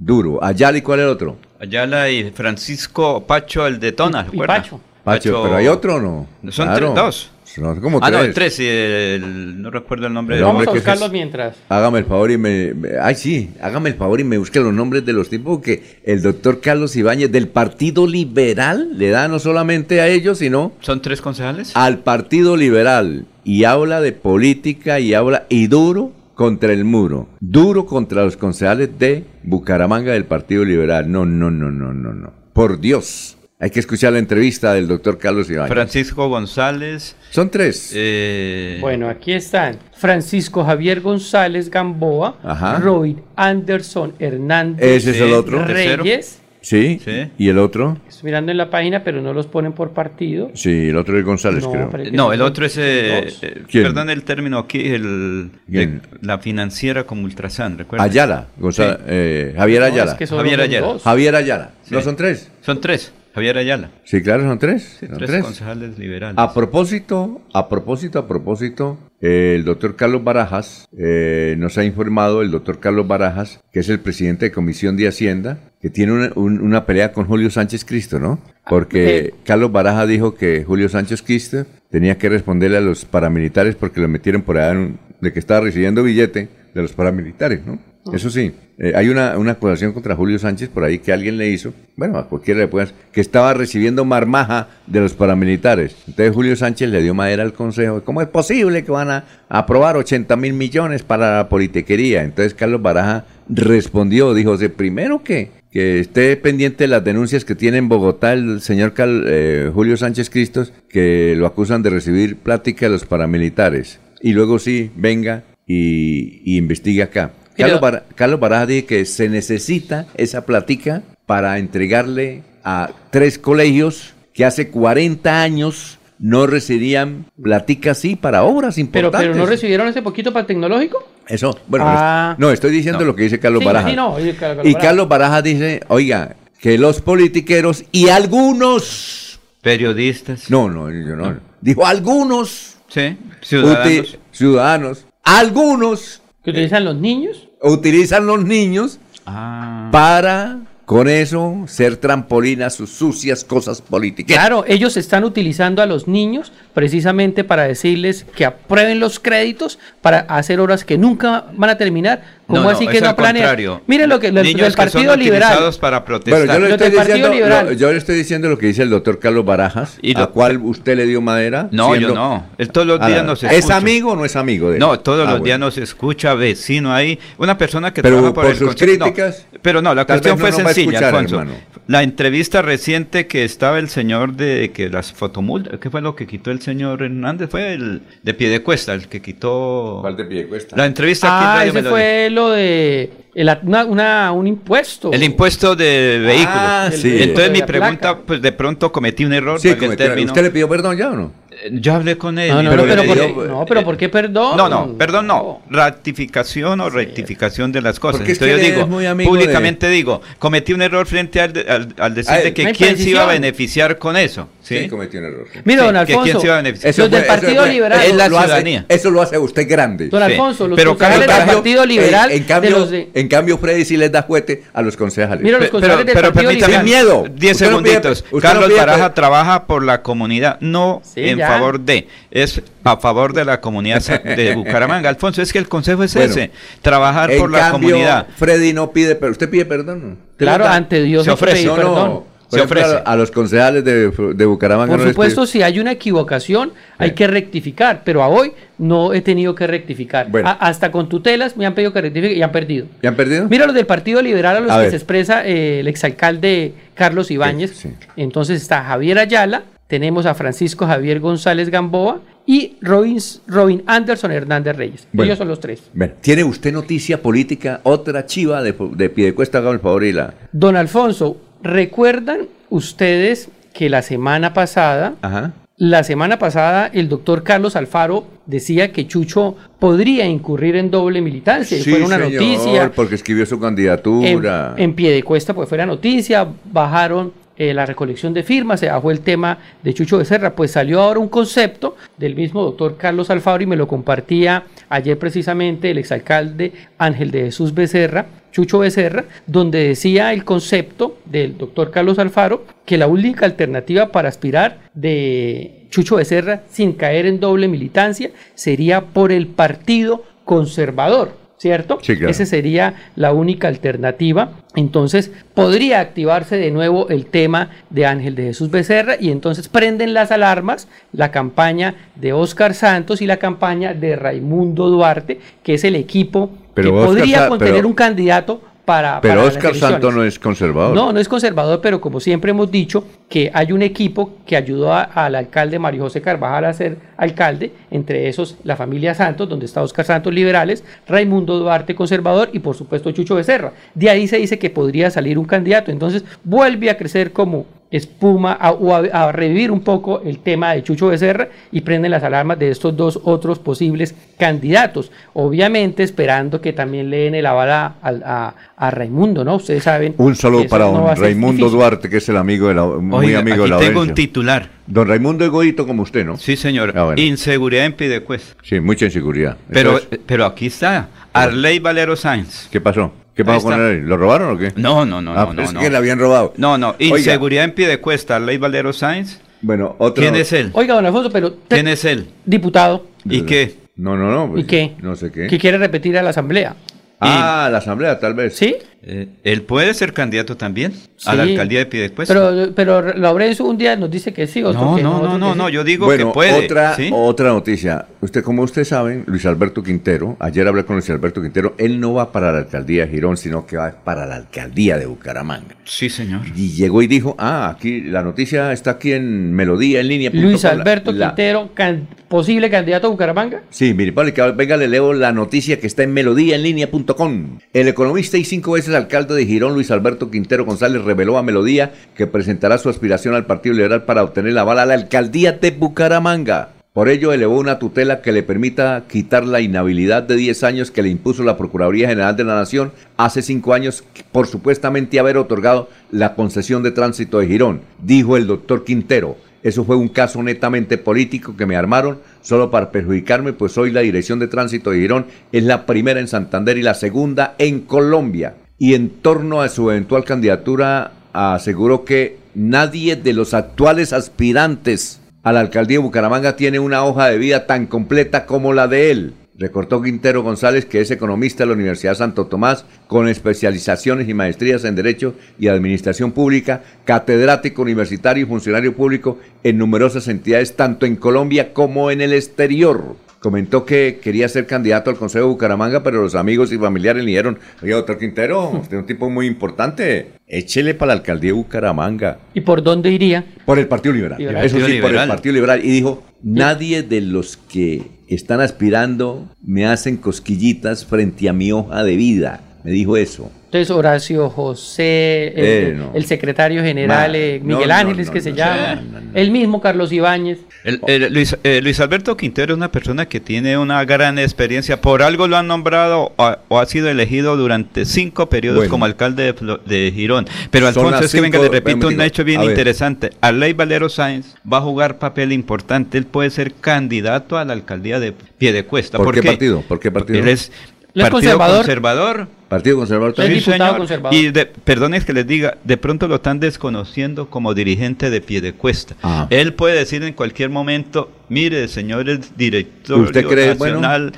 Ayala 0.42 0.78
y 0.78 0.82
cuál 0.82 1.00
es 1.00 1.04
el 1.04 1.10
otro. 1.10 1.36
Ayala 1.60 2.10
y 2.10 2.30
Francisco 2.32 3.24
Pacho 3.26 3.66
el 3.66 3.78
de 3.78 3.92
Tona. 3.92 4.26
Pacho. 4.46 4.80
Pacho, 5.04 5.42
pero 5.42 5.56
hay 5.56 5.66
otro 5.68 5.96
o 5.96 6.00
no. 6.00 6.26
Son 6.52 6.66
Claro. 6.66 6.92
tres, 6.92 7.04
dos. 7.04 7.30
Son 7.44 7.80
como 7.82 7.98
ah, 8.00 8.10
no, 8.10 8.20
tres. 8.20 8.34
tres, 8.34 8.60
el- 8.60 9.60
no 9.60 9.70
recuerdo 9.70 10.06
el 10.06 10.14
nombre. 10.14 10.38
El 10.38 10.44
hombre 10.44 10.64
Vamos 10.64 10.68
a 10.68 10.78
buscarlos 10.78 11.06
es- 11.08 11.12
mientras. 11.12 11.56
Hágame 11.68 11.98
el 11.98 12.04
favor 12.06 12.30
y 12.30 12.38
me, 12.38 12.72
me- 12.72 12.90
Ay, 13.02 13.14
sí, 13.14 13.50
hágame 13.60 13.90
el 13.90 13.96
favor 13.96 14.20
y 14.20 14.24
me 14.24 14.38
busque 14.38 14.58
los 14.60 14.72
nombres 14.72 15.04
de 15.04 15.12
los 15.12 15.28
tipos 15.28 15.60
que 15.60 15.98
el 16.04 16.22
doctor 16.22 16.60
Carlos 16.62 16.96
Ibáñez 16.96 17.30
del 17.30 17.48
Partido 17.48 18.06
Liberal 18.06 18.96
le 18.96 19.10
da 19.10 19.28
no 19.28 19.38
solamente 19.38 20.00
a 20.00 20.08
ellos, 20.08 20.38
sino 20.38 20.72
¿Son 20.80 21.02
tres 21.02 21.20
concejales? 21.20 21.72
al 21.74 21.98
Partido 21.98 22.56
Liberal. 22.56 23.26
Y 23.44 23.64
habla 23.64 24.00
de 24.00 24.12
política 24.12 25.00
y 25.00 25.12
habla 25.14 25.44
y 25.50 25.66
duro 25.66 26.12
contra 26.34 26.72
el 26.72 26.84
muro. 26.84 27.28
Duro 27.40 27.86
contra 27.86 28.24
los 28.24 28.36
concejales 28.36 28.90
de 28.98 29.24
Bucaramanga 29.42 30.12
del 30.12 30.24
Partido 30.24 30.64
Liberal. 30.64 31.10
No, 31.10 31.24
no, 31.26 31.50
no, 31.50 31.70
no, 31.70 31.92
no, 31.92 32.12
no. 32.12 32.32
Por 32.52 32.80
Dios. 32.80 33.36
Hay 33.58 33.70
que 33.70 33.78
escuchar 33.78 34.12
la 34.12 34.18
entrevista 34.18 34.74
del 34.74 34.88
doctor 34.88 35.18
Carlos 35.18 35.48
Ibáñez. 35.48 35.72
Francisco 35.72 36.28
González. 36.28 37.14
Son 37.30 37.48
tres. 37.48 37.92
eh, 37.94 38.78
Bueno, 38.80 39.08
aquí 39.08 39.32
están. 39.32 39.78
Francisco 39.96 40.64
Javier 40.64 41.00
González 41.00 41.70
Gamboa, 41.70 42.40
Ajá. 42.42 42.78
Roy 42.80 43.18
Anderson 43.36 44.14
Hernández 44.18 44.84
Ese 44.84 45.12
es 45.12 45.20
el 45.20 45.32
otro. 45.32 45.64
Reyes. 45.64 46.41
¿Sí? 46.62 47.00
Sí. 47.04 47.28
¿Y 47.38 47.48
el 47.48 47.58
otro? 47.58 47.98
Estoy 48.08 48.26
mirando 48.28 48.52
en 48.52 48.56
la 48.56 48.70
página, 48.70 49.02
pero 49.04 49.20
no 49.20 49.32
los 49.34 49.46
ponen 49.48 49.72
por 49.72 49.90
partido. 49.90 50.50
Sí, 50.54 50.88
el 50.88 50.96
otro 50.96 51.18
es 51.18 51.24
González, 51.24 51.64
No, 51.64 51.72
creo. 51.90 51.90
No, 52.12 52.32
el 52.32 52.40
otro 52.40 52.64
es, 52.64 52.78
eh, 52.78 53.28
eh, 53.42 53.62
perdón 53.72 54.08
el 54.10 54.22
término 54.22 54.58
aquí, 54.58 54.80
el, 54.80 55.50
¿Quién? 55.68 56.00
de 56.02 56.26
la 56.26 56.38
financiera 56.38 57.04
como 57.04 57.24
Ultrasan, 57.24 57.76
¿recuerda? 57.78 58.04
Ayala, 58.04 58.46
González, 58.56 58.96
Sí. 58.98 59.04
eh, 59.08 59.54
Javier 59.56 59.80
No, 59.80 59.86
Ayala. 59.86 60.12
es 60.12 60.18
que 60.18 60.26
solo 60.26 60.40
Javier 60.42 60.60
Ayala. 60.60 60.86
dos. 60.86 61.02
Javier 61.02 61.34
Ayala. 61.34 61.70
Sí. 61.82 61.94
¿No 61.94 62.00
son 62.00 62.16
tres? 62.16 62.50
Son 62.60 62.80
tres, 62.80 63.12
Javier 63.34 63.56
Ayala. 63.58 63.90
Sí, 64.04 64.20
claro, 64.22 64.42
son 64.44 64.58
tres. 64.58 64.96
Sí, 65.00 65.06
son 65.06 65.16
tres, 65.18 65.30
tres. 65.30 65.42
concejales 65.44 65.98
liberales. 65.98 66.36
A 66.38 66.52
propósito, 66.52 67.40
a 67.54 67.68
propósito, 67.68 68.18
a 68.18 68.28
propósito, 68.28 68.98
eh, 69.20 69.54
el 69.56 69.64
doctor 69.64 69.96
Carlos 69.96 70.22
Barajas 70.22 70.86
eh, 70.98 71.54
nos 71.58 71.78
ha 71.78 71.84
informado, 71.84 72.42
el 72.42 72.50
doctor 72.50 72.78
Carlos 72.80 73.06
Barajas, 73.08 73.60
que 73.72 73.80
es 73.80 73.88
el 73.88 74.00
presidente 74.00 74.46
de 74.46 74.52
Comisión 74.52 74.96
de 74.96 75.08
Hacienda, 75.08 75.58
que 75.80 75.90
tiene 75.90 76.12
una, 76.12 76.30
un- 76.34 76.60
una 76.60 76.84
pelea 76.86 77.12
con 77.12 77.24
Julio 77.26 77.50
Sánchez 77.50 77.84
Cristo, 77.84 78.18
¿no? 78.18 78.38
Porque 78.68 79.18
eh. 79.18 79.34
Carlos 79.44 79.72
Barajas 79.72 80.06
dijo 80.08 80.34
que 80.34 80.64
Julio 80.64 80.88
Sánchez 80.88 81.22
Cristo 81.22 81.64
tenía 81.90 82.18
que 82.18 82.28
responderle 82.28 82.76
a 82.76 82.80
los 82.80 83.04
paramilitares 83.04 83.74
porque 83.76 84.00
lo 84.00 84.08
metieron 84.08 84.42
por 84.42 84.58
allá 84.58 84.72
en 84.72 84.78
un- 84.78 84.98
de 85.20 85.32
que 85.32 85.38
estaba 85.38 85.60
recibiendo 85.60 86.02
billete 86.02 86.48
de 86.74 86.82
los 86.82 86.92
paramilitares, 86.92 87.64
¿no? 87.64 87.78
Eso 88.12 88.30
sí, 88.30 88.50
eh, 88.78 88.92
hay 88.96 89.08
una, 89.10 89.38
una 89.38 89.52
acusación 89.52 89.92
contra 89.92 90.16
Julio 90.16 90.36
Sánchez 90.38 90.68
por 90.70 90.82
ahí 90.82 90.98
que 90.98 91.12
alguien 91.12 91.36
le 91.38 91.48
hizo, 91.50 91.72
bueno, 91.96 92.18
a 92.18 92.28
cualquiera 92.28 92.58
le 92.60 92.66
puede 92.68 92.88
que 93.12 93.20
estaba 93.20 93.54
recibiendo 93.54 94.04
marmaja 94.04 94.68
de 94.88 95.00
los 95.00 95.12
paramilitares. 95.12 95.94
Entonces 96.08 96.34
Julio 96.34 96.56
Sánchez 96.56 96.88
le 96.90 97.00
dio 97.00 97.14
madera 97.14 97.44
al 97.44 97.52
Consejo. 97.52 98.02
¿Cómo 98.02 98.20
es 98.20 98.26
posible 98.28 98.82
que 98.82 98.90
van 98.90 99.10
a 99.10 99.24
aprobar 99.48 99.96
80 99.96 100.34
mil 100.36 100.52
millones 100.54 101.04
para 101.04 101.36
la 101.36 101.48
politiquería? 101.48 102.24
Entonces 102.24 102.54
Carlos 102.54 102.82
Baraja 102.82 103.24
respondió, 103.48 104.34
dijo, 104.34 104.56
"Sí, 104.58 104.66
primero 104.68 105.22
que, 105.22 105.50
que 105.70 106.00
esté 106.00 106.36
pendiente 106.36 106.84
de 106.84 106.88
las 106.88 107.04
denuncias 107.04 107.44
que 107.44 107.54
tiene 107.54 107.78
en 107.78 107.88
Bogotá 107.88 108.32
el 108.32 108.60
señor 108.62 108.94
Cal- 108.94 109.24
eh, 109.28 109.70
Julio 109.72 109.96
Sánchez 109.96 110.28
Cristos, 110.28 110.72
que 110.88 111.34
lo 111.36 111.46
acusan 111.46 111.82
de 111.82 111.90
recibir 111.90 112.36
plática 112.36 112.86
de 112.86 112.92
los 112.92 113.04
paramilitares. 113.04 114.00
Y 114.20 114.32
luego 114.32 114.58
sí, 114.58 114.90
venga 114.96 115.44
y, 115.68 116.42
y 116.44 116.56
investigue 116.58 117.02
acá. 117.02 117.30
Pero- 117.56 117.80
Carlos, 117.80 118.02
Carlos 118.14 118.40
Baraja 118.40 118.66
dice 118.66 118.86
que 118.86 119.04
se 119.04 119.28
necesita 119.28 120.06
esa 120.16 120.44
plática 120.46 121.02
para 121.26 121.58
entregarle 121.58 122.42
a 122.64 122.90
tres 123.10 123.38
colegios 123.38 124.14
que 124.32 124.44
hace 124.44 124.68
40 124.70 125.42
años 125.42 125.98
no 126.18 126.46
recibían 126.46 127.26
plática 127.42 127.90
así 127.90 128.14
para 128.16 128.44
obras 128.44 128.76
Pero, 128.76 128.84
importantes. 128.86 129.28
pero 129.30 129.34
no 129.38 129.46
recibieron 129.46 129.88
ese 129.88 130.02
poquito 130.02 130.32
para 130.32 130.42
el 130.42 130.46
tecnológico. 130.46 131.06
Eso, 131.26 131.58
bueno, 131.66 131.84
Ah. 131.88 132.36
no, 132.38 132.50
estoy 132.52 132.70
diciendo 132.70 133.00
No. 133.00 133.06
lo 133.06 133.16
que 133.16 133.24
dice 133.24 133.38
Carlos 133.40 133.60
Sí, 133.60 133.66
Baraja. 133.66 133.90
sí, 133.90 133.96
no, 133.96 134.14
oye, 134.14 134.34
Carlos 134.36 134.64
y 134.64 134.72
Baraja. 134.72 134.86
Carlos 134.88 135.08
Baraja 135.08 135.42
dice, 135.42 135.80
oiga, 135.88 136.36
que 136.60 136.78
los 136.78 137.00
politiqueros 137.00 137.84
y 137.90 138.08
algunos... 138.08 139.40
Periodistas. 139.62 140.48
No, 140.50 140.68
no, 140.68 140.90
yo 140.90 141.16
no. 141.16 141.38
Dijo 141.60 141.84
algunos... 141.86 142.76
Sí, 142.88 143.16
ciudadanos. 143.40 143.86
uti- 143.86 144.18
ciudadanos. 144.32 145.06
Algunos 145.24 146.21
Que 146.44 146.50
utilizan 146.50 146.84
los 146.84 146.96
niños. 146.96 147.48
utilizan 147.62 148.26
los 148.26 148.44
niños 148.44 148.98
Ah. 149.24 149.88
para, 149.92 150.58
con 150.84 151.06
eso, 151.08 151.62
ser 151.68 151.96
trampolín 151.96 152.62
a 152.62 152.70
sus 152.70 152.90
sucias 152.90 153.44
cosas 153.44 153.80
políticas. 153.80 154.36
Claro, 154.36 154.64
ellos 154.66 154.96
están 154.96 155.22
utilizando 155.22 155.80
a 155.80 155.86
los 155.86 156.08
niños 156.08 156.50
precisamente 156.74 157.44
para 157.44 157.62
decirles 157.62 158.26
que 158.34 158.44
aprueben 158.44 158.98
los 158.98 159.20
créditos 159.20 159.78
para 160.00 160.20
hacer 160.20 160.58
obras 160.58 160.84
que 160.84 160.98
nunca 160.98 161.44
van 161.56 161.70
a 161.70 161.78
terminar. 161.78 162.22
¿Cómo 162.46 162.62
No, 162.62 162.68
así 162.70 162.84
no, 162.84 162.90
que 162.90 162.96
es 162.98 163.02
no 163.02 163.08
al 163.10 163.16
contrario. 163.16 163.80
Miren 163.86 164.08
lo 164.10 164.18
que 164.20 164.32
lo- 164.32 164.42
Niños 164.42 164.60
del 164.62 164.74
que 164.74 164.82
son 164.90 164.92
Partido 164.92 165.16
Liberal. 165.16 165.70
para 165.80 166.04
protestar. 166.04 166.40
Bueno, 166.46 166.52
yo 166.54 166.58
le, 166.58 166.70
estoy 166.74 166.90
Partido 166.90 167.04
diciendo, 167.14 167.34
Liberal. 167.34 167.66
lo- 167.66 167.72
yo 167.72 167.92
le 167.92 167.98
estoy 167.98 168.16
diciendo 168.16 168.48
lo 168.48 168.58
que 168.58 168.66
dice 168.66 168.82
el 168.82 168.90
doctor 168.90 169.18
Carlos 169.20 169.44
Barajas, 169.44 169.96
Y 170.02 170.16
a 170.16 170.20
lo- 170.20 170.30
cual 170.32 170.58
usted 170.62 170.96
le 170.96 171.06
dio 171.06 171.20
madera. 171.20 171.68
No, 171.70 171.90
siendo- 171.90 172.08
yo 172.08 172.14
no. 172.14 172.46
Él 172.58 172.68
todos 172.70 172.86
los 172.86 173.00
Ah, 173.00 173.08
días 173.08 173.24
nos 173.24 173.42
¿Es 173.44 173.52
escucha. 173.52 173.76
amigo 173.76 174.10
o 174.12 174.16
no 174.16 174.24
es 174.24 174.36
amigo 174.36 174.68
de 174.68 174.74
él? 174.74 174.80
No, 174.80 174.98
todos 174.98 175.20
Ah, 175.20 175.22
los 175.22 175.30
bueno. 175.34 175.44
días 175.44 175.58
nos 175.60 175.78
escucha, 175.78 176.34
vecino 176.34 176.92
ahí. 176.92 177.18
Una 177.38 177.56
persona 177.56 177.94
que 177.94 178.02
Pero 178.02 178.16
trabaja 178.16 178.34
por, 178.34 178.42
por 178.44 178.52
el 178.52 178.58
sus 178.58 178.68
Consejo- 178.68 178.98
no, 178.98 179.04
críticas, 179.06 179.46
pero 179.62 179.80
no, 179.80 179.94
la 179.94 180.04
cuestión 180.04 180.36
fue 180.36 180.48
a 180.48 180.52
sencilla, 180.52 180.98
escuchar, 180.98 181.14
Alfonso. 181.14 181.44
La 181.92 182.02
entrevista 182.02 182.62
reciente 182.62 183.26
que 183.26 183.44
estaba 183.44 183.78
el 183.78 183.90
señor 183.90 184.32
de 184.34 184.70
que 184.72 184.88
las 184.88 185.12
fotomultas, 185.12 185.78
¿qué 185.78 185.90
fue 185.90 186.00
lo 186.00 186.16
que 186.16 186.26
quitó 186.26 186.50
el 186.50 186.62
señor 186.62 187.02
Hernández? 187.02 187.50
Fue 187.50 187.74
el 187.74 188.00
de 188.22 188.32
Piedecuesta, 188.32 188.94
el 188.94 189.08
que 189.08 189.20
quitó. 189.20 189.98
¿Cuál 190.00 190.16
de 190.16 190.24
Piedecuesta? 190.24 190.74
La 190.74 190.86
entrevista 190.86 191.26
aquí 191.26 191.44
en 191.44 191.50
Ah, 191.50 191.54
Radio 191.58 191.80
ese 191.80 191.88
fue 191.90 192.28
lo 192.30 192.48
de 192.48 193.10
el- 193.34 193.58
una- 193.64 193.84
una- 193.84 194.32
un 194.32 194.46
impuesto. 194.46 195.12
El 195.12 195.22
impuesto 195.22 195.76
de 195.76 196.18
vehículos. 196.24 196.50
Ah, 196.56 196.88
sí. 196.94 197.14
Entonces 197.24 197.52
De 197.52 197.60
mi 197.60 197.66
pregunta, 197.66 198.16
pues 198.20 198.40
de 198.40 198.52
pronto 198.52 198.90
cometí 198.90 199.26
un 199.26 199.34
error. 199.34 199.60
Sí. 199.60 199.68
¿Usted 199.68 200.42
le 200.42 200.50
pidió 200.50 200.70
perdón 200.70 200.96
ya 200.96 201.10
o 201.10 201.14
no? 201.16 201.41
Eh, 201.64 201.70
Yo 201.74 201.94
hablé 201.94 202.18
con 202.18 202.38
él. 202.38 202.50
No, 202.50 202.62
no, 202.62 202.70
pero 202.70 202.82
no, 202.82 202.88
pero 202.88 203.04
¿por 203.06 203.14
dio- 203.14 203.42
qué, 203.42 203.48
no, 203.48 203.64
pero 203.66 203.84
¿por 203.84 203.96
qué 203.96 204.08
perdón? 204.08 204.56
No, 204.56 204.68
no, 204.68 204.94
perdón, 204.98 205.26
no. 205.26 205.62
Ratificación 205.70 206.80
o 206.80 206.90
rectificación 206.90 207.72
de 207.72 207.80
las 207.82 208.00
cosas. 208.00 208.20
Porque 208.20 208.32
Entonces 208.32 208.56
yo 208.58 208.64
digo, 208.64 208.80
es 208.82 208.88
muy 208.88 209.06
amigo 209.06 209.30
públicamente 209.30 209.88
digo, 209.88 210.20
cometí 210.38 210.72
un 210.72 210.82
error 210.82 211.06
frente 211.06 211.40
al, 211.40 211.52
al, 211.68 211.94
al 211.98 212.14
decir 212.14 212.32
Ay, 212.32 212.44
de 212.44 212.54
que 212.54 212.72
quién 212.72 212.96
se 212.96 213.10
iba 213.10 213.22
a 213.22 213.26
beneficiar 213.26 213.98
con 213.98 214.16
eso. 214.16 214.48
¿Sí? 214.62 214.78
Sí, 214.80 214.88
cometió 214.88 215.20
un 215.20 215.26
error. 215.26 215.46
Mira, 215.64 215.80
Sí, 215.82 215.86
don 215.92 215.94
que 216.00 216.06
quién 216.06 216.18
Alfonso, 216.18 216.40
se 216.40 216.46
iba 216.46 216.54
a 216.54 216.62
beneficiar. 216.62 216.94
los 216.98 217.10
del 217.10 217.20
fue- 217.20 217.28
Partido 217.28 217.62
fue- 217.62 217.72
Liberal. 217.72 218.00
Es 218.06 218.14
la 218.14 218.28
lo 218.28 218.36
hace- 218.38 218.46
ciudadanía. 218.46 218.86
eso 218.88 219.10
lo 219.10 219.22
hace 219.22 219.38
usted 219.38 219.68
grande. 219.68 220.08
Don 220.08 220.20
Sí. 220.24 220.32
Alfonso, 220.32 220.68
los 220.68 220.76
Pero 220.76 220.90
concejales 220.92 221.26
Carlos 221.26 221.46
del 221.46 221.54
Partido 221.56 221.86
Liberal, 221.86 222.30
en, 222.30 222.36
en 222.36 222.42
de 222.42 222.46
cambio, 222.48 222.70
los 222.70 222.90
de- 222.90 223.10
en 223.14 223.28
cambio, 223.28 223.58
Freddy 223.58 223.84
sí 223.84 223.96
les 223.96 224.12
da 224.12 224.22
juguete 224.22 224.62
a 224.72 224.82
los 224.82 224.96
concejales. 224.96 225.42
Mira, 225.42 225.58
los 225.58 225.68
concejales 225.70 226.06
del 226.06 226.14
pero 226.14 226.28
Partido 226.32 226.48
permítame 226.50 226.72
Liberal. 226.84 226.84
miedo. 226.84 227.24
10 227.34 227.52
Usted 227.56 227.70
no 227.70 227.78
pide- 227.82 227.90
segunditos. 227.92 228.24
no 228.32 228.38
Carlos 228.40 228.68
pide- 228.68 228.76
Baraja 228.78 229.14
trabaja 229.14 229.66
por 229.66 229.84
la 229.84 230.02
comunidad, 230.02 230.58
no 230.60 231.02
Sí, 231.04 231.28
en 231.28 231.38
ya. 231.38 231.48
favor 231.48 231.80
de, 231.80 232.08
es 232.30 232.62
a 232.84 232.96
favor 232.96 233.32
de 233.32 233.44
la 233.44 233.60
comunidad 233.60 234.00
de 234.02 234.54
Bucaramanga. 234.56 235.08
Alfonso, 235.08 235.42
es 235.42 235.52
que 235.52 235.58
el 235.58 235.68
consejo 235.68 236.02
es 236.04 236.14
Bueno, 236.14 236.30
ese, 236.32 236.50
trabajar 236.82 237.30
por 237.36 237.50
la 237.50 237.70
cambio, 237.70 237.90
comunidad. 237.90 238.26
Freddy 238.36 238.72
no 238.72 238.92
pide, 238.92 239.14
pero 239.16 239.32
usted 239.32 239.48
pide 239.50 239.64
perdón. 239.64 240.00
¿no? 240.02 240.08
¿Usted 240.12 240.22
Claro, 240.36 240.66
ante 240.66 241.02
Dios 241.02 241.24
Se 241.24 241.30
ofrece. 241.30 241.54
pedir 241.56 241.68
No, 241.68 241.76
no. 241.76 241.82
perdón. 241.82 242.31
Por 242.52 242.58
Se 242.58 242.64
ejemplo, 242.66 242.80
ofrece. 242.82 243.02
A, 243.08 243.12
a 243.12 243.16
los 243.16 243.30
concejales 243.30 243.82
de, 243.82 244.10
de 244.10 244.44
Bucaramanga. 244.46 244.92
Por 244.92 245.00
no 245.02 245.08
supuesto, 245.08 245.46
si 245.46 245.62
hay 245.62 245.80
una 245.80 245.92
equivocación, 245.92 246.72
hay 246.98 247.12
que 247.12 247.26
rectificar, 247.26 248.02
pero 248.04 248.22
a 248.22 248.28
hoy 248.28 248.52
no 248.76 249.14
he 249.14 249.22
tenido 249.22 249.54
que 249.54 249.66
rectificar. 249.66 250.28
Bueno. 250.30 250.50
A- 250.50 250.52
hasta 250.52 250.92
con 250.92 251.08
tutelas 251.08 251.56
me 251.56 251.64
han 251.64 251.74
pedido 251.74 251.94
que 251.94 252.02
rectifique 252.02 252.34
y 252.34 252.42
han 252.42 252.52
perdido. 252.52 252.86
¿Ya 253.02 253.08
han 253.08 253.16
perdido? 253.16 253.48
Mira 253.48 253.64
los 253.64 253.74
del 253.74 253.86
Partido 253.86 254.20
Liberal 254.20 254.56
a 254.56 254.60
los 254.60 254.70
A 254.70 254.74
que 254.76 254.80
ver. 254.82 254.90
se 254.90 254.96
expresa 254.96 255.46
eh, 255.46 255.80
el 255.80 255.88
exalcalde 255.88 256.74
Carlos 256.94 257.30
Ibáñez. 257.30 257.70
Sí, 257.70 257.88
sí. 257.88 258.06
Entonces 258.18 258.60
está 258.60 258.84
Javier 258.84 259.18
Ayala, 259.18 259.62
tenemos 259.86 260.26
a 260.26 260.34
Francisco 260.34 260.86
Javier 260.86 261.20
González 261.20 261.70
Gamboa 261.70 262.20
y 262.44 262.76
Robin, 262.82 263.18
Robin 263.46 263.82
Anderson 263.86 264.32
Hernández 264.32 264.76
Reyes. 264.76 265.06
Bueno. 265.12 265.28
Ellos 265.28 265.38
son 265.38 265.48
los 265.48 265.60
tres. 265.60 265.80
Bueno, 265.94 266.14
¿Tiene 266.20 266.44
usted 266.44 266.72
noticia 266.72 267.22
política? 267.22 267.80
Otra 267.84 268.26
chiva 268.26 268.62
de, 268.62 268.74
de 268.96 269.08
Piedecuesta, 269.10 269.58
hágame 269.58 269.74
el 269.76 269.80
favor 269.80 270.04
y 270.04 270.12
la... 270.12 270.34
Don 270.50 270.76
Alfonso, 270.76 271.36
¿recuerdan 271.62 272.48
ustedes 272.70 273.48
que 273.72 273.88
la 273.88 274.02
semana 274.02 274.52
pasada 274.54 275.14
Ajá. 275.22 275.52
La 275.78 276.04
semana 276.04 276.38
pasada 276.38 276.88
el 276.92 277.08
doctor 277.08 277.42
Carlos 277.42 277.74
Alfaro 277.74 278.26
decía 278.46 278.92
que 278.92 279.08
Chucho 279.08 279.56
podría 279.80 280.26
incurrir 280.26 280.76
en 280.76 280.90
doble 280.92 281.20
militancia. 281.20 281.76
y 281.76 281.82
Sí, 281.82 281.90
fue 281.90 282.04
una 282.04 282.18
señor, 282.18 282.32
noticia. 282.42 282.92
porque 282.94 283.16
escribió 283.16 283.44
su 283.46 283.54
En, 283.56 283.60
candidatura. 283.62 284.74
en 284.76 284.94
pie 284.94 285.10
de 285.10 285.22
cuesta, 285.24 285.54
pues 285.54 285.68
fue 285.68 285.78
la 285.78 285.86
noticia. 285.86 286.46
Bajaron 286.70 287.32
eh, 287.56 287.74
la 287.74 287.84
recolección 287.84 288.32
de 288.32 288.44
firmas, 288.44 288.78
se 288.80 288.88
bajó 288.90 289.10
el 289.10 289.20
tema 289.20 289.58
de 289.82 289.92
Chucho 289.92 290.18
Becerra. 290.18 290.54
Pues 290.54 290.70
salió 290.70 291.00
ahora 291.00 291.18
un 291.18 291.28
concepto 291.28 291.96
del 292.16 292.36
mismo 292.36 292.62
doctor 292.62 292.96
Carlos 292.96 293.28
Alfaro 293.30 293.62
y 293.62 293.66
me 293.66 293.74
lo 293.76 293.88
compartía 293.88 294.64
ayer 294.88 295.18
precisamente 295.18 295.90
el 295.90 295.98
exalcalde 295.98 296.72
Ángel 296.98 297.30
de 297.32 297.40
Jesús 297.46 297.74
Becerra. 297.74 298.26
Chucho 298.52 298.78
Becerra, 298.78 299.24
donde 299.46 299.88
decía 299.88 300.32
el 300.32 300.44
concepto 300.44 301.18
del 301.24 301.58
doctor 301.58 301.90
Carlos 301.90 302.18
Alfaro 302.18 302.64
que 302.84 302.98
la 302.98 303.06
única 303.06 303.46
alternativa 303.46 304.12
para 304.12 304.28
aspirar 304.28 304.80
de 304.94 305.86
Chucho 305.90 306.16
Becerra 306.16 306.62
sin 306.70 306.92
caer 306.92 307.26
en 307.26 307.40
doble 307.40 307.66
militancia 307.66 308.30
sería 308.54 309.06
por 309.06 309.32
el 309.32 309.46
partido 309.48 310.24
conservador. 310.44 311.42
¿Cierto? 311.58 312.00
Sí, 312.02 312.16
claro. 312.16 312.28
Esa 312.28 312.44
sería 312.44 312.94
la 313.14 313.32
única 313.32 313.68
alternativa. 313.68 314.50
Entonces 314.74 315.30
podría 315.54 316.00
activarse 316.00 316.56
de 316.56 316.72
nuevo 316.72 317.08
el 317.08 317.26
tema 317.26 317.70
de 317.88 318.04
Ángel 318.04 318.34
de 318.34 318.46
Jesús 318.46 318.68
Becerra 318.68 319.14
y 319.20 319.30
entonces 319.30 319.68
prenden 319.68 320.12
las 320.12 320.32
alarmas 320.32 320.88
la 321.12 321.30
campaña 321.30 321.94
de 322.16 322.32
Óscar 322.32 322.74
Santos 322.74 323.22
y 323.22 323.26
la 323.26 323.36
campaña 323.36 323.94
de 323.94 324.16
Raimundo 324.16 324.90
Duarte, 324.90 325.38
que 325.62 325.74
es 325.74 325.84
el 325.84 325.94
equipo 325.94 326.50
Pero 326.74 326.90
que 326.90 326.96
Óscar 326.96 327.14
podría 327.16 327.38
Sa- 327.38 327.48
contener 327.48 327.74
pero- 327.76 327.88
un 327.88 327.94
candidato 327.94 328.60
para... 328.84 329.20
Pero 329.20 329.34
para 329.36 329.46
Oscar 329.46 329.64
elecciones. 329.66 329.92
Santo 329.92 330.10
no 330.10 330.24
es 330.24 330.38
conservador. 330.40 330.92
No, 330.96 331.12
no 331.12 331.20
es 331.20 331.28
conservador, 331.28 331.80
pero 331.80 332.00
como 332.00 332.18
siempre 332.18 332.50
hemos 332.50 332.68
dicho, 332.68 333.04
que 333.28 333.48
hay 333.54 333.70
un 333.70 333.80
equipo 333.80 334.34
que 334.44 334.56
ayudó 334.56 334.92
a- 334.92 335.02
al 335.04 335.36
alcalde 335.36 335.78
Mario 335.78 336.02
José 336.02 336.20
Carvajal 336.20 336.64
a 336.64 336.72
ser 336.72 336.96
alcalde, 337.16 337.72
entre 337.92 338.28
esos 338.28 338.56
la 338.64 338.74
familia 338.74 339.14
Santos, 339.14 339.48
donde 339.48 339.66
está 339.66 339.82
Oscar 339.82 340.04
Santos 340.04 340.34
liberales, 340.34 340.82
Raimundo 341.06 341.58
Duarte 341.60 341.94
conservador 341.94 342.50
y 342.52 342.58
por 342.58 342.74
supuesto 342.74 343.12
Chucho 343.12 343.36
Becerra. 343.36 343.72
De 343.94 344.10
ahí 344.10 344.26
se 344.26 344.38
dice 344.38 344.58
que 344.58 344.68
podría 344.70 345.10
salir 345.12 345.38
un 345.38 345.44
candidato, 345.44 345.92
entonces 345.92 346.24
vuelve 346.42 346.90
a 346.90 346.96
crecer 346.96 347.32
como 347.32 347.66
espuma 347.92 348.52
a- 348.54 348.72
o 348.72 348.92
a, 348.94 348.98
a 348.98 349.30
revivir 349.30 349.70
un 349.70 349.80
poco 349.80 350.20
el 350.22 350.38
tema 350.40 350.72
de 350.72 350.82
Chucho 350.82 351.06
Becerra 351.08 351.48
y 351.70 351.82
prenden 351.82 352.10
las 352.10 352.24
alarmas 352.24 352.58
de 352.58 352.70
estos 352.70 352.96
dos 352.96 353.20
otros 353.22 353.58
posibles 353.60 354.14
candidatos. 354.38 355.12
Obviamente 355.34 356.02
esperando 356.02 356.60
que 356.60 356.72
también 356.72 357.10
le 357.10 357.18
den 357.18 357.34
el 357.36 357.46
aval 357.46 357.70
a, 357.70 357.94
a- 358.02 358.54
a 358.76 358.90
Raimundo, 358.90 359.44
¿no? 359.44 359.56
Ustedes 359.56 359.84
saben. 359.84 360.14
Un 360.18 360.34
saludo 360.34 360.66
para 360.66 360.86
no 360.86 360.92
don 360.92 361.08
ser 361.10 361.18
Raimundo. 361.18 361.70
Duarte, 361.70 362.08
que 362.10 362.16
es 362.16 362.28
el 362.28 362.36
amigo 362.36 362.66
de 362.68 362.74
la, 362.74 362.84
muy 362.84 363.26
Oiga, 363.26 363.38
amigo 363.38 363.58
de 363.58 363.62
aquí 363.62 363.70
la 363.70 363.78
tengo 363.78 364.00
un 364.00 364.14
titular. 364.14 364.68
Don 364.86 365.06
Raimundo 365.06 365.44
Egoíto 365.44 365.86
como 365.86 366.02
usted, 366.02 366.24
¿no? 366.26 366.36
Sí, 366.36 366.56
señor. 366.56 366.92
Ah, 366.96 367.04
bueno. 367.04 367.22
Inseguridad 367.22 367.84
en 367.86 367.92
Pidecuesta. 367.92 368.54
Sí, 368.64 368.80
mucha 368.80 369.04
inseguridad. 369.04 369.56
Pero, 369.70 369.90
Entonces, 369.98 370.20
pero 370.26 370.44
aquí 370.46 370.66
está. 370.66 371.08
Arley 371.32 371.78
Valero 371.78 372.16
Sainz. 372.16 372.68
¿Qué 372.72 372.80
pasó? 372.80 373.12
¿Qué 373.34 373.44
pasó 373.44 373.68
con 373.68 373.80
él? 373.80 374.04
¿Lo 374.06 374.16
robaron 374.16 374.54
o 374.54 374.58
qué? 374.58 374.72
No, 374.76 375.06
no, 375.06 375.22
no, 375.22 375.32
Ah, 375.32 375.46
no, 375.46 375.54
no, 375.54 375.62
es 375.62 375.72
no. 375.72 375.80
que 375.80 375.88
le 375.90 375.96
habían 375.96 376.18
robado. 376.18 376.52
No, 376.56 376.76
no. 376.76 376.94
Oiga. 377.00 377.18
Inseguridad 377.18 377.64
en 377.64 377.72
Pidecuesta. 377.72 378.36
Arley 378.36 378.58
Valero 378.58 378.92
Sainz. 378.92 379.40
Bueno, 379.62 379.94
otro... 379.98 380.22
¿Quién 380.22 380.34
es 380.36 380.52
él? 380.52 380.70
Oiga, 380.74 380.94
don 380.94 381.06
Alfonso, 381.06 381.30
pero 381.30 381.52
te- 381.52 381.76
¿Quién 381.76 381.88
es 381.88 382.04
él? 382.04 382.26
diputado, 382.44 383.06
¿Y 383.24 383.42
qué? 383.42 383.76
No, 383.96 384.16
no, 384.16 384.30
no. 384.30 384.50
pues, 384.52 384.64
¿Y 384.64 384.66
qué? 384.66 384.92
No 385.00 385.14
sé 385.16 385.30
qué. 385.30 385.46
que 385.46 385.58
quiere 385.58 385.78
repetir 385.78 386.18
a 386.18 386.22
la 386.22 386.30
asamblea. 386.30 386.74
Ah, 387.20 387.68
la 387.70 387.78
asamblea, 387.78 388.18
tal 388.18 388.34
vez. 388.34 388.56
¿Sí? 388.56 388.74
Eh, 389.04 389.28
él 389.42 389.62
puede 389.62 389.94
ser 389.94 390.12
candidato 390.12 390.56
también 390.56 390.92
a 391.24 391.34
la 391.34 391.42
alcaldía 391.42 391.80
de 391.80 391.86
Piedecuesta. 391.86 392.32
Pero, 392.32 392.72
pero 392.74 393.14
Laurencio 393.14 393.64
un 393.64 393.76
día 393.76 393.96
nos 393.96 394.08
dice 394.10 394.32
que 394.32 394.46
sí, 394.46 394.62
otro 394.62 394.80
No, 394.80 394.96
que 394.96 395.02
no, 395.02 395.16
otro 395.16 395.28
no, 395.30 395.38
no, 395.38 395.52
sí. 395.54 395.58
no, 395.58 395.68
yo 395.68 395.82
digo 395.82 396.06
bueno, 396.06 396.28
que 396.28 396.32
puede. 396.34 396.52
Otra, 396.64 396.94
¿sí? 396.94 397.10
otra 397.12 397.48
noticia. 397.48 398.06
Usted, 398.20 398.44
como 398.44 398.62
ustedes 398.62 398.86
saben, 398.88 399.24
Luis 399.26 399.44
Alberto 399.44 399.82
Quintero, 399.82 400.36
ayer 400.38 400.68
hablé 400.68 400.84
con 400.84 400.94
Luis 400.96 401.10
Alberto 401.10 401.42
Quintero, 401.42 401.74
él 401.78 401.98
no 401.98 402.14
va 402.14 402.30
para 402.30 402.52
la 402.52 402.58
alcaldía 402.58 403.04
de 403.06 403.10
Girón, 403.10 403.36
sino 403.36 403.66
que 403.66 403.76
va 403.76 403.90
para 404.04 404.24
la 404.24 404.36
alcaldía 404.36 404.96
de 404.98 405.06
Bucaramanga. 405.06 405.74
Sí, 405.84 406.08
señor. 406.08 406.42
Y 406.54 406.70
llegó 406.70 407.02
y 407.02 407.08
dijo, 407.08 407.34
ah, 407.40 407.68
aquí 407.74 408.02
la 408.02 408.22
noticia 408.22 408.72
está 408.72 408.92
aquí 408.92 409.10
en 409.12 409.52
Melodía, 409.52 409.98
en 410.00 410.06
línea. 410.08 410.30
Luis 410.32 410.62
la- 410.62 410.70
Alberto 410.70 411.10
la- 411.10 411.26
Quintero, 411.28 411.70
can- 411.74 412.06
posible 412.28 412.70
candidato 412.70 413.08
a 413.08 413.10
Bucaramanga. 413.10 413.62
Sí, 413.70 413.92
mire, 413.94 414.12
Pablo, 414.12 414.32
que 414.32 414.42
venga, 414.52 414.76
le 414.76 414.86
leo 414.86 415.12
la 415.12 415.32
noticia 415.32 415.80
que 415.80 415.88
está 415.88 416.04
en 416.04 416.12
melodíaenlínea.com. 416.14 417.58
El 417.72 417.88
economista 417.88 418.36
y 418.38 418.44
cinco 418.44 418.72
veces 418.72 418.91
alcalde 418.94 419.34
de 419.34 419.46
Girón, 419.46 419.74
Luis 419.74 419.90
Alberto 419.90 420.30
Quintero 420.30 420.64
González, 420.64 421.02
reveló 421.02 421.38
a 421.38 421.42
Melodía 421.42 421.92
que 422.14 422.26
presentará 422.26 422.78
su 422.78 422.88
aspiración 422.88 423.34
al 423.34 423.46
Partido 423.46 423.74
Liberal 423.74 424.04
para 424.04 424.22
obtener 424.22 424.52
la 424.52 424.64
bala 424.64 424.82
a 424.82 424.86
la 424.86 424.94
alcaldía 424.94 425.52
de 425.52 425.70
Bucaramanga. 425.70 426.70
Por 426.92 427.08
ello, 427.08 427.32
elevó 427.32 427.58
una 427.58 427.78
tutela 427.78 428.20
que 428.20 428.32
le 428.32 428.42
permita 428.42 429.04
quitar 429.08 429.46
la 429.46 429.62
inhabilidad 429.62 430.24
de 430.24 430.36
10 430.36 430.62
años 430.62 430.90
que 430.90 431.02
le 431.02 431.08
impuso 431.08 431.42
la 431.42 431.56
Procuraduría 431.56 432.08
General 432.08 432.36
de 432.36 432.44
la 432.44 432.54
Nación 432.54 432.92
hace 433.16 433.40
cinco 433.40 433.72
años 433.72 434.04
por 434.30 434.46
supuestamente 434.46 435.18
haber 435.18 435.38
otorgado 435.38 435.88
la 436.10 436.34
concesión 436.34 436.82
de 436.82 436.90
tránsito 436.90 437.38
de 437.38 437.46
Girón, 437.46 437.80
dijo 438.02 438.36
el 438.36 438.46
doctor 438.46 438.84
Quintero. 438.84 439.38
Eso 439.62 439.84
fue 439.84 439.96
un 439.96 440.08
caso 440.08 440.42
netamente 440.42 440.98
político 440.98 441.56
que 441.56 441.64
me 441.64 441.76
armaron 441.76 442.18
solo 442.42 442.70
para 442.70 442.90
perjudicarme, 442.90 443.54
pues 443.54 443.78
hoy 443.78 443.90
la 443.90 444.00
Dirección 444.00 444.38
de 444.38 444.48
Tránsito 444.48 444.90
de 444.90 444.98
Girón 444.98 445.26
es 445.50 445.62
la 445.62 445.86
primera 445.86 446.20
en 446.20 446.28
Santander 446.28 446.76
y 446.76 446.82
la 446.82 446.94
segunda 446.94 447.54
en 447.58 447.80
Colombia. 447.80 448.54
Y 448.82 448.94
en 448.94 449.10
torno 449.10 449.62
a 449.62 449.68
su 449.68 449.92
eventual 449.92 450.24
candidatura, 450.24 451.12
aseguró 451.32 452.04
que 452.04 452.38
nadie 452.56 453.14
de 453.14 453.32
los 453.32 453.54
actuales 453.54 454.12
aspirantes 454.12 455.20
a 455.44 455.52
la 455.52 455.60
alcaldía 455.60 455.98
de 455.98 456.02
Bucaramanga 456.02 456.56
tiene 456.56 456.80
una 456.80 457.04
hoja 457.04 457.28
de 457.28 457.38
vida 457.38 457.68
tan 457.68 457.86
completa 457.86 458.44
como 458.44 458.72
la 458.72 458.88
de 458.88 459.12
él. 459.12 459.34
Recortó 459.56 460.02
Quintero 460.02 460.42
González, 460.42 460.84
que 460.84 461.00
es 461.00 461.12
economista 461.12 461.62
de 461.62 461.68
la 461.68 461.74
Universidad 461.74 462.16
Santo 462.16 462.46
Tomás, 462.46 462.84
con 463.06 463.28
especializaciones 463.28 464.28
y 464.28 464.34
maestrías 464.34 464.82
en 464.84 464.96
Derecho 464.96 465.36
y 465.60 465.68
Administración 465.68 466.32
Pública, 466.32 466.82
catedrático 467.04 467.82
universitario 467.82 468.42
y 468.42 468.48
funcionario 468.48 468.96
público 468.96 469.38
en 469.62 469.78
numerosas 469.78 470.26
entidades, 470.26 470.74
tanto 470.74 471.06
en 471.06 471.14
Colombia 471.14 471.72
como 471.72 472.10
en 472.10 472.20
el 472.20 472.32
exterior. 472.32 473.14
Comentó 473.42 473.84
que 473.84 474.20
quería 474.22 474.48
ser 474.48 474.66
candidato 474.66 475.10
al 475.10 475.16
Consejo 475.16 475.46
de 475.46 475.50
Bucaramanga, 475.50 476.04
pero 476.04 476.22
los 476.22 476.36
amigos 476.36 476.72
y 476.72 476.78
familiares 476.78 477.24
le 477.24 477.30
dijeron, 477.30 477.58
oye, 477.82 477.90
doctor 477.92 478.16
Quintero, 478.16 478.70
usted 478.80 478.96
es 478.96 479.00
un 479.00 479.06
tipo 479.06 479.28
muy 479.28 479.46
importante, 479.46 480.34
échele 480.46 480.94
para 480.94 481.08
la 481.08 481.12
alcaldía 481.14 481.48
de 481.48 481.54
Bucaramanga. 481.54 482.38
¿Y 482.54 482.60
por 482.60 482.84
dónde 482.84 483.10
iría? 483.10 483.44
Por 483.66 483.80
el 483.80 483.88
Partido 483.88 484.14
Liberal. 484.14 484.38
Liberal. 484.38 484.64
Eso 484.64 484.78
sí, 484.86 485.00
por 485.00 485.12
el. 485.12 485.28
Partido 485.28 485.54
Liberal. 485.54 485.84
Y 485.84 485.90
dijo, 485.90 486.22
nadie 486.42 487.02
de 487.02 487.20
los 487.20 487.56
que 487.56 488.02
están 488.28 488.60
aspirando 488.60 489.50
me 489.60 489.86
hacen 489.86 490.18
cosquillitas 490.18 491.04
frente 491.04 491.48
a 491.48 491.52
mi 491.52 491.72
hoja 491.72 492.04
de 492.04 492.16
vida. 492.16 492.60
Me 492.84 492.92
dijo 492.92 493.16
eso. 493.16 493.50
Entonces 493.72 493.90
Horacio 493.90 494.50
José, 494.50 495.48
el, 495.56 495.64
Eh, 495.64 495.94
no. 495.96 496.10
el 496.14 496.26
secretario 496.26 496.82
general 496.82 497.30
Ma- 497.30 497.38
eh, 497.38 497.58
Miguel 497.64 497.88
no, 497.88 497.94
Ángeles 497.94 498.26
no, 498.26 498.32
que 498.34 498.38
no, 498.40 498.42
se 498.44 498.50
no, 498.50 498.56
llama, 498.56 498.94
no, 498.96 499.20
no, 499.22 499.30
el 499.32 499.50
mismo 499.50 499.80
Carlos 499.80 500.12
Ibáñez. 500.12 500.58
El- 500.84 501.00
el 501.06 501.32
Luis, 501.32 501.56
eh, 501.64 501.80
Luis 501.82 501.98
Alberto 502.00 502.36
Quintero 502.36 502.74
es 502.74 502.76
una 502.76 502.92
persona 502.92 503.24
que 503.26 503.40
tiene 503.40 503.78
una 503.78 504.04
gran 504.04 504.38
experiencia. 504.38 505.00
Por 505.00 505.22
algo 505.22 505.48
lo 505.48 505.56
han 505.56 505.68
nombrado 505.68 506.34
o, 506.36 506.56
o 506.68 506.78
ha 506.80 506.84
sido 506.84 507.08
elegido 507.08 507.56
durante 507.56 508.04
cinco 508.04 508.50
periodos 508.50 508.76
Bueno. 508.80 508.90
como 508.90 509.06
alcalde 509.06 509.54
de, 509.54 509.78
de 509.86 510.12
Girón. 510.14 510.44
Pero 510.70 510.84
Son 510.92 511.06
Alfonso, 511.06 511.10
las 511.16 511.24
es 511.24 511.32
que 511.32 511.40
venga, 511.40 511.56
le 511.56 511.64
cinco- 511.64 511.72
repito 511.74 512.08
un 512.08 512.20
hecho 512.20 512.44
bien 512.44 512.60
a 512.60 512.64
interesante. 512.66 513.30
Arley 513.40 513.72
Valero 513.72 514.10
Sáenz 514.10 514.54
va 514.70 514.78
a 514.78 514.80
jugar 514.82 515.18
papel 515.18 515.50
importante. 515.50 516.18
Él 516.18 516.26
puede 516.26 516.50
ser 516.50 516.74
candidato 516.74 517.56
a 517.56 517.64
la 517.64 517.72
alcaldía 517.72 518.20
de 518.20 518.32
Piedecuesta. 518.58 519.16
¿Por 519.16 519.32
qué 519.34 519.42
partido? 519.42 519.80
¿Por 519.88 519.98
qué 519.98 520.10
partido? 520.10 520.38
Él 520.40 520.48
es 520.48 520.70
Es 521.14 521.22
partido 521.22 521.30
conservador. 521.58 521.76
conservador. 521.78 522.48
Partido 522.68 522.96
Conservador 522.96 523.34
también. 523.34 523.60
señor. 523.60 523.98
conservador. 523.98 524.34
Y 524.34 524.50
de, 524.50 524.64
perdonen 524.64 525.22
que 525.22 525.34
les 525.34 525.46
diga, 525.46 525.76
de 525.84 525.98
pronto 525.98 526.26
lo 526.26 526.36
están 526.36 526.58
desconociendo 526.58 527.50
como 527.50 527.74
dirigente 527.74 528.30
de 528.30 528.40
Piedecuesta. 528.40 529.14
Ah. 529.22 529.46
Él 529.50 529.74
puede 529.74 529.94
decir 529.98 530.22
en 530.22 530.32
cualquier 530.32 530.70
momento, 530.70 531.30
mire, 531.50 531.86
señor 531.88 532.30
el 532.30 532.40
director 532.56 533.18
¿Usted 533.20 533.46
cree, 533.46 533.74
nacional 533.74 534.32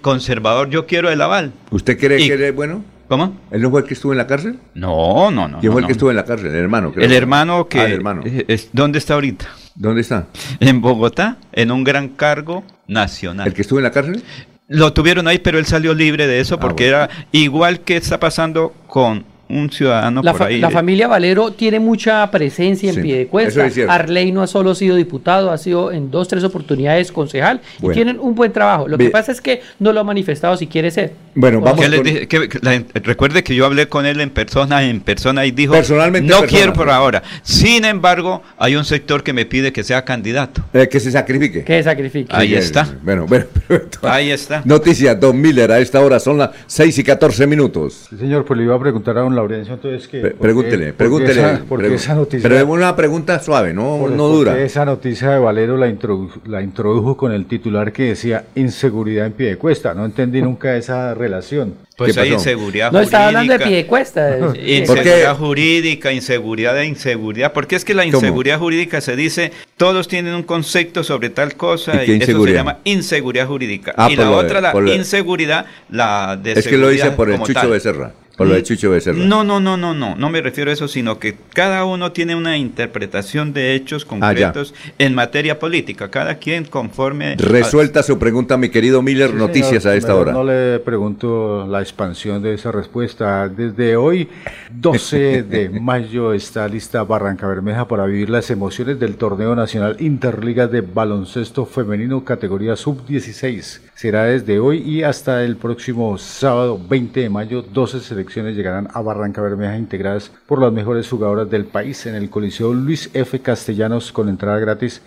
conservador, 0.00 0.70
yo 0.70 0.86
quiero 0.86 1.10
el 1.10 1.20
aval. 1.20 1.52
¿Usted 1.70 1.98
cree 1.98 2.18
Y- 2.22 2.28
que 2.28 2.34
él 2.34 2.42
es 2.44 2.54
bueno? 2.54 2.82
¿Cómo? 3.08 3.38
¿Él 3.50 3.60
no 3.62 3.70
fue 3.70 3.82
el 3.82 3.86
que 3.86 3.92
estuvo 3.94 4.12
en 4.12 4.18
la 4.18 4.26
cárcel? 4.26 4.58
No, 4.74 5.30
no, 5.30 5.46
no. 5.46 5.60
¿Quién 5.60 5.68
no, 5.68 5.72
fue 5.72 5.80
el 5.80 5.82
no. 5.82 5.86
que 5.86 5.92
estuvo 5.92 6.10
en 6.10 6.16
la 6.16 6.24
cárcel? 6.24 6.48
El 6.48 6.56
hermano, 6.56 6.92
creo. 6.92 7.04
El 7.04 7.12
hermano 7.12 7.68
que... 7.68 7.78
Ah, 7.78 7.84
el 7.86 7.92
hermano. 7.92 8.22
es- 8.48 8.70
¿Dónde 8.72 8.98
está 8.98 9.14
ahorita? 9.14 9.46
¿Dónde 9.74 10.00
está? 10.00 10.26
En 10.60 10.80
Bogotá, 10.80 11.36
en 11.52 11.70
un 11.70 11.84
gran 11.84 12.08
cargo 12.08 12.64
nacional. 12.88 13.46
¿El 13.48 13.52
que 13.54 13.60
estuvo 13.60 13.78
en 13.78 13.82
la 13.84 13.90
cárcel? 13.92 14.22
Lo 14.68 14.92
tuvieron 14.92 15.28
ahí, 15.28 15.38
pero 15.38 15.58
él 15.58 15.66
salió 15.66 15.94
libre 15.94 16.26
de 16.26 16.40
eso 16.40 16.58
porque 16.58 16.90
bueno. 16.90 17.04
era 17.04 17.26
igual 17.32 17.80
que 17.80 17.96
está 17.96 18.18
pasando 18.18 18.74
con 18.88 19.24
un 19.48 19.70
ciudadano 19.70 20.22
La, 20.22 20.32
por 20.32 20.42
ahí. 20.48 20.58
la 20.60 20.70
familia 20.70 21.06
Valero 21.08 21.52
tiene 21.52 21.78
mucha 21.78 22.28
presencia 22.30 22.88
en 22.90 22.96
Sí, 22.96 23.00
Piedecuesta. 23.02 23.66
es. 23.66 23.78
Arley 23.88 24.32
no 24.32 24.42
ha 24.42 24.46
solo 24.46 24.74
sido 24.74 24.96
diputado, 24.96 25.50
ha 25.52 25.58
sido 25.58 25.92
en 25.92 26.10
dos, 26.10 26.26
tres 26.28 26.42
oportunidades 26.44 27.12
concejal 27.12 27.60
Bueno. 27.78 27.92
y 27.92 27.94
tienen 27.94 28.18
un 28.20 28.34
buen 28.34 28.52
trabajo. 28.52 28.88
Lo 28.88 28.98
que 28.98 29.10
pasa 29.10 29.30
es 29.32 29.40
que 29.40 29.62
no 29.78 29.92
lo 29.92 30.00
ha 30.00 30.04
manifestado 30.04 30.56
si 30.56 30.66
quiere 30.66 30.90
ser. 30.90 31.12
Bueno, 31.34 31.60
vamos 31.60 31.84
con- 31.84 32.02
dije- 32.02 32.26
que- 32.26 32.48
que 32.48 32.58
la- 32.62 32.82
recuerde 33.02 33.44
que 33.44 33.54
yo 33.54 33.66
hablé 33.66 33.88
con 33.88 34.04
él 34.06 34.20
en 34.20 34.30
persona, 34.30 34.82
en 34.82 35.00
persona 35.00 35.44
y 35.46 35.50
dijo, 35.52 35.74
Personalmente, 35.74 36.28
no 36.28 36.40
persona. 36.40 36.58
quiero 36.58 36.72
por 36.72 36.90
ahora. 36.90 37.22
Sin 37.42 37.84
embargo, 37.84 38.42
hay 38.58 38.74
un 38.74 38.84
sector 38.84 39.22
que 39.22 39.32
me 39.32 39.46
pide 39.46 39.72
que 39.72 39.84
sea 39.84 40.04
candidato. 40.04 40.62
Eh, 40.72 40.88
que 40.88 40.98
se 40.98 41.10
sacrifique. 41.12 41.62
Que 41.62 41.82
sacrifique. 41.82 42.34
Ahí 42.34 42.48
Sí, 42.48 42.54
está. 42.56 42.88
Bueno, 43.02 43.26
bueno. 43.26 43.44
Ahí 44.02 44.30
está. 44.30 44.62
Noticias, 44.64 45.18
Don 45.20 45.40
Miller, 45.40 45.70
a 45.70 45.78
esta 45.78 46.00
hora 46.00 46.18
son 46.18 46.38
las 46.38 46.50
6 46.66 46.98
y 46.98 47.04
14 47.04 47.46
minutos. 47.46 48.06
Sí, 48.10 48.16
señor, 48.16 48.44
pues 48.44 48.58
le 48.58 48.64
iba 48.64 48.74
a 48.74 48.80
preguntar 48.80 49.16
a 49.18 49.20
don 49.20 49.35
Laurencio 49.36 49.74
entonces 49.74 50.08
que... 50.08 50.20
Pregúntele, 50.20 50.86
por 50.86 50.92
qué 50.92 50.98
pregúntele. 50.98 51.40
esa- 51.40 51.64
por 51.64 51.80
qué 51.80 51.88
pregu- 51.88 51.94
esa 51.94 52.14
noticia... 52.14 52.42
Pero 52.48 52.56
es 52.60 52.64
una 52.64 52.96
pregunta 52.96 53.38
suave, 53.40 53.72
no, 53.72 53.98
por- 54.00 54.10
no 54.10 54.24
por 54.28 54.32
dura. 54.36 54.54
qué 54.56 54.64
esa 54.64 54.84
noticia 54.84 55.30
de 55.30 55.38
Valero 55.38 55.76
la, 55.76 55.88
introdu- 55.88 56.42
la 56.46 56.62
introdujo 56.62 57.16
con 57.16 57.32
el 57.32 57.46
titular 57.46 57.92
que 57.92 58.04
decía 58.04 58.44
inseguridad 58.54 59.26
en 59.26 59.32
pie 59.32 59.48
de 59.50 59.56
cuesta. 59.56 59.94
No 59.94 60.04
entendí 60.04 60.42
nunca 60.42 60.76
esa 60.76 61.14
relación. 61.14 61.74
Pues 61.96 62.12
¿Qué 62.14 62.20
hay 62.20 62.32
inseguridad 62.34 62.92
No 62.92 63.00
está 63.00 63.28
hablando 63.28 63.52
de 63.52 63.58
jurídica. 63.58 63.68
Piedecuesta. 63.70 64.36
¿Por 64.38 64.56
Inseguridad 64.58 65.36
jurídica, 65.38 66.12
inseguridad 66.12 66.74
de 66.74 66.84
inseguridad. 66.86 67.52
Porque 67.54 67.74
es 67.76 67.84
que 67.86 67.94
la 67.94 68.02
¿Cómo? 68.04 68.18
inseguridad 68.18 68.58
jurídica 68.58 69.00
se 69.00 69.16
dice, 69.16 69.50
todos 69.78 70.06
tienen 70.06 70.34
un 70.34 70.42
concepto 70.42 71.02
sobre 71.02 71.30
tal 71.30 71.54
cosa 71.56 72.04
¿Y 72.04 72.12
eso 72.22 72.44
se 72.44 72.52
llama 72.52 72.78
inseguridad 72.84 73.46
jurídica. 73.46 73.94
Ah, 73.96 74.08
y 74.10 74.16
la 74.16 74.24
de- 74.28 74.34
otra, 74.34 74.60
la 74.60 74.72
de- 74.74 74.94
inseguridad, 74.94 75.64
la 75.88 76.36
de 76.36 76.52
Es 76.52 76.68
que 76.68 76.76
lo 76.76 76.88
dice 76.90 77.12
por 77.12 77.30
el 77.30 77.38
Chucho 77.38 77.54
tal. 77.54 77.70
Becerra. 77.70 78.12
Por 78.36 78.46
lo 78.48 78.54
de 78.54 78.62
Chucho 78.62 78.90
Becerra. 78.90 79.16
No, 79.18 79.44
no, 79.44 79.60
no, 79.60 79.76
no, 79.78 79.94
no, 79.94 80.14
no 80.14 80.28
me 80.30 80.42
refiero 80.42 80.70
a 80.70 80.74
eso, 80.74 80.88
sino 80.88 81.18
que 81.18 81.36
cada 81.54 81.84
uno 81.86 82.12
tiene 82.12 82.34
una 82.34 82.58
interpretación 82.58 83.52
de 83.54 83.74
hechos 83.74 84.04
Ah, 84.04 84.08
concretos 84.08 84.74
en 84.98 85.14
materia 85.14 85.58
política, 85.58 86.10
cada 86.10 86.34
quien 86.34 86.64
conforme... 86.64 87.32
a- 87.32 87.36
Resuelta 87.36 88.02
su 88.02 88.18
pregunta, 88.18 88.56
mi 88.58 88.68
querido 88.68 89.00
Miller. 89.00 89.30
Sí, 89.30 89.36
Noticias 89.36 89.82
señor, 89.84 89.94
a 89.94 89.96
esta 89.98 90.14
hora. 90.14 90.32
No 90.32 90.44
le 90.44 90.78
pregunto 90.80 91.66
la 91.66 91.80
expansión 91.80 92.42
de 92.42 92.52
esa 92.54 92.70
respuesta. 92.72 93.48
Desde 93.48 93.96
hoy, 93.96 94.28
12 94.70 95.42
de 95.42 95.68
mayo, 95.80 96.34
está 96.34 96.68
lista 96.68 97.02
Barranca 97.04 97.46
Bermeja 97.46 97.88
para 97.88 98.04
vivir 98.04 98.28
las 98.28 98.50
emociones 98.50 99.00
del 99.00 99.16
torneo 99.16 99.54
nacional 99.56 99.96
Interliga 100.00 100.66
de 100.66 100.82
Baloncesto 100.82 101.64
Femenino 101.64 102.22
categoría 102.24 102.76
Sub-16. 102.76 103.80
Será 103.96 104.24
desde 104.24 104.58
hoy 104.58 104.82
y 104.82 105.04
hasta 105.04 105.42
el 105.42 105.56
próximo 105.56 106.18
sábado 106.18 106.78
20 106.86 107.18
de 107.18 107.30
mayo. 107.30 107.62
12 107.62 108.00
selecciones 108.00 108.54
llegarán 108.54 108.88
a 108.92 109.00
Barranca 109.00 109.40
Bermeja 109.40 109.78
integradas 109.78 110.30
por 110.44 110.60
las 110.60 110.70
mejores 110.70 111.08
jugadoras 111.08 111.48
del 111.48 111.64
país 111.64 112.04
en 112.04 112.14
el 112.14 112.28
Coliseo 112.28 112.74
Luis 112.74 113.08
F. 113.14 113.40
Castellanos 113.40 114.12
con 114.12 114.28
entrada 114.28 114.58
gratis 114.58 115.00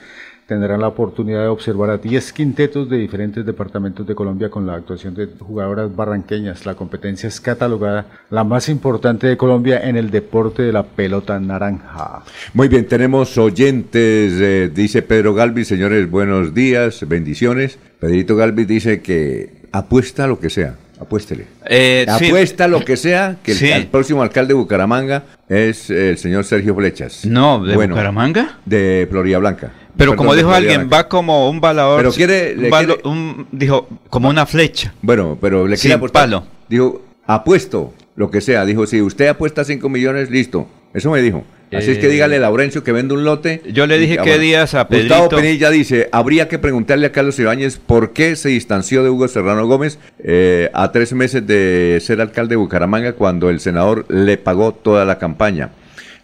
tendrán 0.50 0.82
la 0.82 0.88
oportunidad 0.88 1.42
de 1.44 1.48
observar 1.48 1.92
a 1.92 1.98
10 2.00 2.34
quintetos 2.34 2.90
de 2.90 2.98
diferentes 2.98 3.46
departamentos 3.46 4.06
de 4.08 4.16
Colombia 4.16 4.50
con 4.50 4.66
la 4.66 4.74
actuación 4.74 5.14
de 5.14 5.28
jugadoras 5.40 5.96
barranqueñas. 5.96 6.66
La 6.66 6.74
competencia 6.74 7.28
es 7.30 7.40
catalogada 7.40 8.08
la 8.32 8.44
más 8.44 8.68
importante 8.68 9.28
de 9.28 9.38
Colombia 9.38 9.80
en 9.88 9.96
el 9.96 10.10
deporte 10.10 10.64
de 10.64 10.74
la 10.74 10.82
pelota 10.84 11.40
naranja. 11.40 12.24
Muy 12.56 12.68
bien, 12.68 12.88
tenemos 12.88 13.38
oyentes, 13.38 14.34
eh, 14.42 14.72
dice 14.74 15.04
Pedro 15.04 15.36
Galvis, 15.36 15.68
señores, 15.68 16.10
buenos 16.10 16.56
días, 16.56 17.08
bendiciones. 17.08 17.78
Pedrito 18.00 18.36
Galvis 18.36 18.68
dice 18.68 19.02
que 19.04 19.68
apuesta 19.72 20.26
lo 20.26 20.40
que 20.40 20.50
sea, 20.50 20.78
apuéstele. 21.00 21.46
Eh, 21.68 22.08
sí. 22.18 22.26
apuesta 22.28 22.68
lo 22.68 22.84
que 22.84 22.98
sea, 22.98 23.38
que 23.44 23.52
el, 23.52 23.58
Sí. 23.60 23.68
el 23.70 23.86
próximo 23.86 24.24
alcalde 24.24 24.56
de 24.56 24.60
Bucaramanga 24.60 25.26
es 25.48 25.92
el 25.92 26.18
señor 26.18 26.44
Sergio 26.44 26.74
Flechas. 26.74 27.24
No, 27.26 27.64
¿de 27.64 27.76
Bueno, 27.76 27.94
Bucaramanga? 27.94 28.58
De 28.66 29.08
Florida 29.12 29.38
Blanca. 29.38 29.74
Pero 30.00 30.12
Perdón, 30.14 30.16
como 30.26 30.36
dijo 30.36 30.52
alguien, 30.52 30.90
va 30.92 31.08
como 31.08 31.50
un 31.50 31.60
balador. 31.62 32.00
Pero 32.00 32.12
quiere- 32.14 32.54
un 32.56 32.62
le 32.64 32.70
balo- 32.72 32.96
quiere- 32.96 33.10
un- 33.10 33.48
dijo, 33.52 33.88
como 34.10 34.30
una 34.30 34.46
flecha. 34.48 34.94
Bueno, 35.04 35.38
pero 35.40 35.68
le 35.68 35.78
quiere 35.78 35.94
apostar. 35.96 36.24
palo. 36.24 36.44
Digo, 36.70 37.04
apuesto 37.28 37.94
lo 38.16 38.32
que 38.32 38.42
sea. 38.42 38.66
Dijo, 38.66 38.88
si 38.88 39.02
usted 39.02 39.28
apuesta 39.28 39.64
5 39.64 39.90
millones, 39.90 40.32
listo. 40.32 40.68
Eso 40.94 41.12
me 41.12 41.22
dijo. 41.22 41.44
Así 41.72 41.92
es 41.92 42.00
que 42.00 42.08
Eh, 42.08 42.10
dígale 42.10 42.38
a 42.38 42.40
Laurencio 42.40 42.84
que 42.84 42.92
vende 42.92 43.14
un 43.14 43.24
lote. 43.26 43.62
Yo 43.72 43.86
le 43.86 44.00
dije 44.00 44.18
qué 44.24 44.40
días 44.40 44.74
a 44.74 44.86
Gustavo 44.86 45.30
Pedrito. 45.30 45.36
Penilla 45.36 45.70
dice, 45.70 46.10
habría 46.12 46.48
que 46.48 46.58
preguntarle 46.58 47.06
a 47.06 47.12
Carlos 47.12 47.38
Ibáñez 47.38 47.78
por 47.78 48.12
qué 48.12 48.36
se 48.36 48.50
distanció 48.50 49.04
de 49.04 49.12
Hugo 49.12 49.28
Serrano 49.28 49.68
Gómez 49.68 50.00
eh, 50.24 50.72
a 50.74 50.92
tres 50.92 51.14
meses 51.14 51.46
de 51.46 52.00
ser 52.02 52.22
alcalde 52.22 52.54
de 52.54 52.56
Bucaramanga 52.56 53.14
cuando 53.14 53.52
el 53.52 53.60
senador 53.60 54.06
le 54.10 54.38
pagó 54.38 54.72
toda 54.74 55.06
la 55.06 55.20
campaña. 55.20 55.70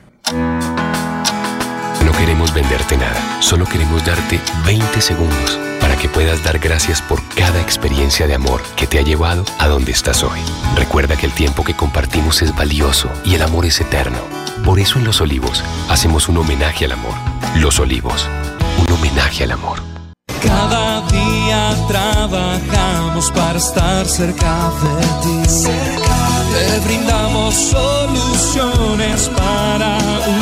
No 2.04 2.12
queremos 2.18 2.52
venderte 2.54 2.96
nada, 2.96 3.40
solo 3.40 3.64
queremos 3.64 4.04
darte 4.04 4.38
20 4.66 5.00
segundos 5.00 5.71
puedas 6.12 6.42
dar 6.44 6.58
gracias 6.58 7.02
por 7.02 7.22
cada 7.34 7.60
experiencia 7.60 8.26
de 8.26 8.34
amor 8.34 8.62
que 8.76 8.86
te 8.86 8.98
ha 8.98 9.02
llevado 9.02 9.44
a 9.58 9.68
donde 9.68 9.92
estás 9.92 10.22
hoy. 10.22 10.38
Recuerda 10.76 11.16
que 11.16 11.26
el 11.26 11.32
tiempo 11.32 11.64
que 11.64 11.74
compartimos 11.74 12.42
es 12.42 12.54
valioso 12.54 13.10
y 13.24 13.34
el 13.34 13.42
amor 13.42 13.66
es 13.66 13.80
eterno. 13.80 14.18
Por 14.64 14.78
eso 14.78 14.98
en 14.98 15.04
Los 15.04 15.20
Olivos 15.20 15.64
hacemos 15.88 16.28
un 16.28 16.38
homenaje 16.38 16.84
al 16.84 16.92
amor. 16.92 17.14
Los 17.56 17.80
Olivos, 17.80 18.28
un 18.78 18.92
homenaje 18.92 19.44
al 19.44 19.52
amor. 19.52 19.82
Cada 20.42 21.00
día 21.08 21.76
trabajamos 21.88 23.30
para 23.30 23.58
estar 23.58 24.06
cerca 24.06 24.70
de 24.82 25.06
ti. 25.22 25.64
Te 26.52 26.80
brindamos 26.80 27.54
soluciones 27.54 29.28
para 29.30 29.98
un 30.26 30.41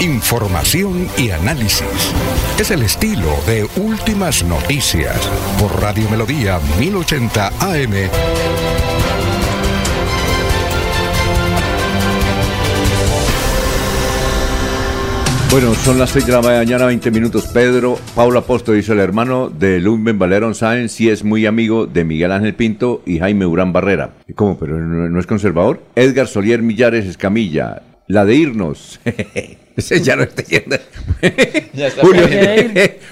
Información 0.00 1.08
y 1.18 1.30
análisis. 1.30 2.14
Es 2.56 2.70
el 2.70 2.82
estilo 2.82 3.26
de 3.48 3.66
Últimas 3.80 4.44
Noticias 4.44 5.28
por 5.58 5.82
Radio 5.82 6.08
Melodía 6.08 6.60
1080 6.78 7.48
AM. 7.48 7.92
Bueno, 15.50 15.74
son 15.74 15.98
las 15.98 16.10
6 16.10 16.26
de 16.26 16.32
la 16.32 16.42
mañana, 16.42 16.86
20 16.86 17.10
minutos. 17.10 17.48
Pedro, 17.48 17.98
Paula 18.14 18.42
Posto 18.42 18.70
dice 18.70 18.92
el 18.92 19.00
hermano 19.00 19.50
de 19.50 19.80
Lumben 19.80 20.16
Valerón 20.16 20.54
Sáenz, 20.54 20.92
sí 20.92 21.10
es 21.10 21.24
muy 21.24 21.44
amigo 21.44 21.86
de 21.86 22.04
Miguel 22.04 22.30
Ángel 22.30 22.54
Pinto 22.54 23.02
y 23.04 23.18
Jaime 23.18 23.46
Urán 23.46 23.72
Barrera. 23.72 24.10
¿Cómo? 24.36 24.56
¿Pero 24.60 24.78
no, 24.78 25.08
no 25.08 25.18
es 25.18 25.26
conservador? 25.26 25.82
Edgar 25.96 26.28
Solier 26.28 26.62
Millares 26.62 27.04
Escamilla, 27.04 27.82
la 28.06 28.24
de 28.24 28.36
irnos. 28.36 29.00
Ese 29.78 30.00
ya 30.00 30.16
no 30.16 30.24
está 30.24 30.42
yendo. 30.42 30.76
Julio, 32.02 32.26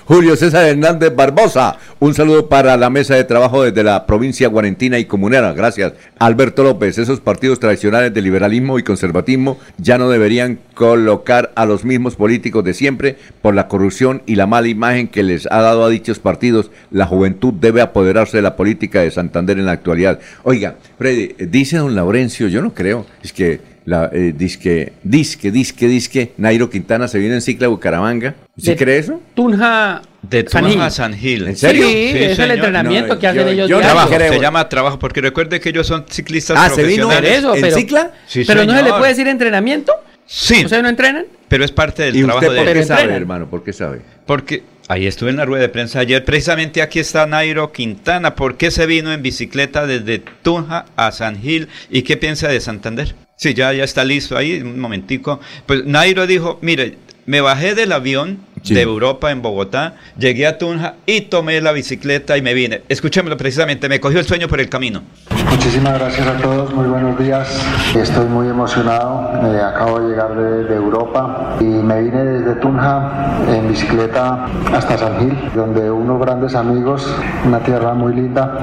Julio 0.05 0.35
César 0.35 0.67
Hernández 0.67 1.15
Barbosa, 1.15 1.79
un 2.01 2.13
saludo 2.13 2.49
para 2.49 2.77
la 2.77 2.91
mesa 2.91 3.15
de 3.15 3.23
trabajo 3.23 3.63
desde 3.63 3.85
la 3.85 4.05
provincia 4.05 4.49
guarentina 4.49 4.99
y 4.99 5.05
comunera. 5.05 5.53
Gracias. 5.53 5.93
Alberto 6.19 6.65
López, 6.65 6.99
esos 6.99 7.21
partidos 7.21 7.61
tradicionales 7.61 8.13
de 8.13 8.21
liberalismo 8.21 8.81
y 8.81 8.83
conservatismo 8.83 9.61
ya 9.79 9.97
no 9.97 10.11
deberían 10.11 10.59
colocar 10.75 11.53
a 11.55 11.67
los 11.67 11.85
mismos 11.85 12.17
políticos 12.17 12.65
de 12.65 12.75
siempre 12.75 13.17
por 13.43 13.55
la 13.55 13.69
corrupción 13.69 14.23
y 14.27 14.35
la 14.35 14.49
mala 14.49 14.67
imagen 14.67 15.07
que 15.07 15.23
les 15.23 15.47
ha 15.47 15.61
dado 15.61 15.85
a 15.85 15.89
dichos 15.89 16.19
partidos. 16.19 16.73
La 16.91 17.07
juventud 17.07 17.55
debe 17.55 17.81
apoderarse 17.81 18.39
de 18.39 18.43
la 18.43 18.57
política 18.57 19.03
de 19.03 19.13
Santander 19.13 19.57
en 19.61 19.67
la 19.67 19.73
actualidad. 19.73 20.19
Oiga, 20.43 20.75
Freddy, 20.99 21.37
dice 21.47 21.77
don 21.77 21.95
Laurencio, 21.95 22.49
yo 22.49 22.61
no 22.61 22.75
creo, 22.75 23.07
es 23.23 23.33
que 23.33 23.76
la, 23.87 24.11
eh, 24.13 24.35
disque, 24.37 24.93
disque, 25.03 25.51
disque, 25.51 25.87
disque, 25.89 26.33
Nairo 26.37 26.69
Quintana 26.69 27.09
se 27.09 27.19
viene 27.19 27.37
en 27.37 27.41
cicla 27.41 27.67
a 27.67 27.71
Bucaramanga. 27.71 28.35
¿Sí 28.59 28.71
De- 28.71 28.77
cree 28.77 28.99
eso? 28.99 29.21
Tunja. 29.35 30.03
De 30.23 30.45
San 30.49 30.65
Tunja 30.65 30.91
San 30.91 31.15
Gil. 31.17 31.47
¿En 31.47 31.57
serio? 31.57 31.87
Sí, 31.87 32.13
es 32.15 32.39
el 32.39 32.51
entrenamiento 32.51 33.15
No, 33.15 33.21
que 33.21 33.27
hacen 33.29 33.43
yo- 33.45 33.49
ellos 33.49 33.71
yo. 33.71 33.79
Trabajo, 33.79 34.11
creo. 34.11 34.33
se 34.33 34.41
llama 34.41 34.69
trabajo, 34.69 34.99
porque 34.99 35.21
recuerde 35.21 35.61
que 35.61 35.69
ellos 35.69 35.87
son 35.87 36.05
ciclistas 36.11 36.59
Ah, 36.61 36.69
¿se 36.69 36.83
vino. 36.83 37.09
Por 37.09 37.25
eso, 37.25 37.55
¿En 37.55 37.61
pero, 37.63 37.77
cicla? 37.77 38.11
Sí, 38.27 38.43
pero 38.45 38.65
no 38.65 38.77
se 38.77 38.83
le 38.83 38.91
puede 38.93 39.09
decir 39.09 39.29
entrenamiento. 39.29 39.93
Sí, 40.27 40.65
O 40.65 40.69
sea, 40.69 40.83
no 40.83 40.89
entrenan. 40.89 41.25
pero 41.49 41.65
es 41.65 41.71
parte 41.71 42.03
del 42.03 42.17
¿Y 42.17 42.25
trabajo 42.25 42.41
usted 42.45 42.57
por 42.57 42.67
de 42.67 42.73
qué 42.75 42.83
sabe, 42.83 43.01
entrenan. 43.03 43.23
hermano? 43.23 43.47
¿Por 43.49 43.63
qué 43.63 43.73
sabe? 43.73 44.01
Porque 44.27 44.65
ahí 44.89 45.07
estuve 45.07 45.31
en 45.31 45.37
la 45.37 45.45
rueda 45.45 45.63
de 45.63 45.69
prensa 45.69 46.01
ayer. 46.01 46.25
Precisamente 46.25 46.83
aquí 46.83 46.99
está 46.99 47.25
Nairo 47.27 47.71
Quintana. 47.71 48.35
¿Por 48.35 48.57
qué 48.57 48.73
se 48.73 48.87
vino 48.87 49.13
en 49.13 49.23
bicicleta 49.23 49.87
desde 49.87 50.19
Tunja 50.43 50.87
a 50.97 51.13
San 51.13 51.41
Gil? 51.41 51.69
¿Y 51.89 52.03
qué 52.03 52.17
piensa 52.17 52.49
de 52.49 52.61
Santander? 52.61 53.15
Sí, 53.37 53.53
ya, 53.53 53.73
ya 53.75 53.85
está 53.85 54.03
listo 54.05 54.37
ahí, 54.37 54.61
un 54.61 54.81
momentico. 54.81 55.41
Pues 55.67 55.85
Nairo 55.85 56.27
dijo, 56.27 56.59
mire, 56.63 56.97
me 57.27 57.43
bajé 57.43 57.75
del 57.75 57.93
avión 57.93 58.39
de 58.65 58.81
Europa 58.81 59.31
en 59.31 59.43
Bogotá, 59.43 59.97
llegué 60.19 60.47
a 60.47 60.59
Tunja 60.59 60.97
y 61.05 61.23
tomé 61.23 61.61
la 61.61 61.73
bicicleta 61.73 62.39
y 62.39 62.43
me 62.43 62.55
vine. 62.55 62.83
Escúchamelo 62.89 63.37
precisamente, 63.37 63.89
me 63.89 64.01
cogió 64.01 64.21
el 64.21 64.27
sueño 64.27 64.49
por 64.49 64.61
el 64.61 64.69
camino. 64.69 65.03
Muchísimas 65.51 65.99
gracias 65.99 66.27
a 66.27 66.37
todos, 66.39 66.73
muy 66.75 66.87
buenos 66.87 67.19
días. 67.19 67.61
Estoy 67.95 68.27
muy 68.27 68.49
emocionado, 68.49 69.31
eh, 69.45 69.61
acabo 69.63 70.01
de 70.01 70.09
llegar 70.09 70.35
de, 70.35 70.65
de, 70.65 70.75
Europa 70.75 71.57
y 71.61 71.65
me 71.65 72.03
vine 72.03 72.25
desde 72.25 72.55
Tunja 72.57 73.39
en 73.49 73.69
bicicleta 73.69 74.47
hasta 74.75 74.99
San 74.99 75.19
Gil, 75.19 75.51
donde 75.55 75.91
unos 75.91 76.21
grandes 76.21 76.55
amigos, 76.55 77.07
una 77.47 77.61
tierra 77.61 77.95
muy 77.95 78.15
linda. 78.15 78.59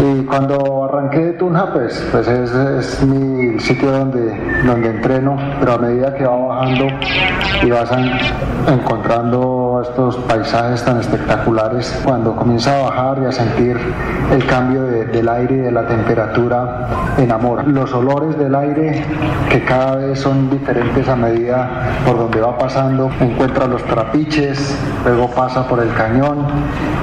Y 0.00 0.24
cuando 0.24 0.84
arranqué 0.84 1.18
de 1.18 1.32
Tunja, 1.32 1.72
pues, 1.72 2.06
pues 2.12 2.28
es, 2.28 2.52
es 2.52 3.02
mi 3.04 3.58
sitio 3.58 3.90
donde, 3.90 4.62
donde 4.64 4.90
entreno, 4.90 5.36
pero 5.58 5.72
a 5.72 5.78
medida 5.78 6.14
que 6.14 6.24
va 6.24 6.36
bajando 6.36 6.86
y 7.64 7.70
vas 7.70 7.90
a, 7.90 7.98
encontrando 8.72 9.82
estos 9.82 10.16
paisajes 10.18 10.84
tan 10.84 11.00
espectaculares, 11.00 12.00
cuando 12.04 12.36
comienza 12.36 12.78
a 12.78 12.82
bajar 12.90 13.18
y 13.22 13.26
a 13.26 13.32
sentir 13.32 13.76
el 14.30 14.46
cambio 14.46 14.84
de, 14.84 15.06
del 15.06 15.28
aire 15.28 15.54
y 15.54 15.58
de 15.58 15.72
la 15.72 15.86
temperatura, 15.86 16.07
enamora. 17.18 17.62
Los 17.64 17.92
olores 17.92 18.38
del 18.38 18.54
aire 18.54 19.04
que 19.50 19.64
cada 19.64 19.96
vez 19.96 20.18
son 20.18 20.50
diferentes 20.50 21.08
a 21.08 21.16
medida 21.16 22.02
por 22.06 22.18
donde 22.18 22.40
va 22.40 22.56
pasando, 22.56 23.10
encuentra 23.20 23.66
los 23.66 23.82
trapiches, 23.84 24.76
luego 25.04 25.28
pasa 25.28 25.66
por 25.68 25.80
el 25.80 25.92
cañón 25.94 26.46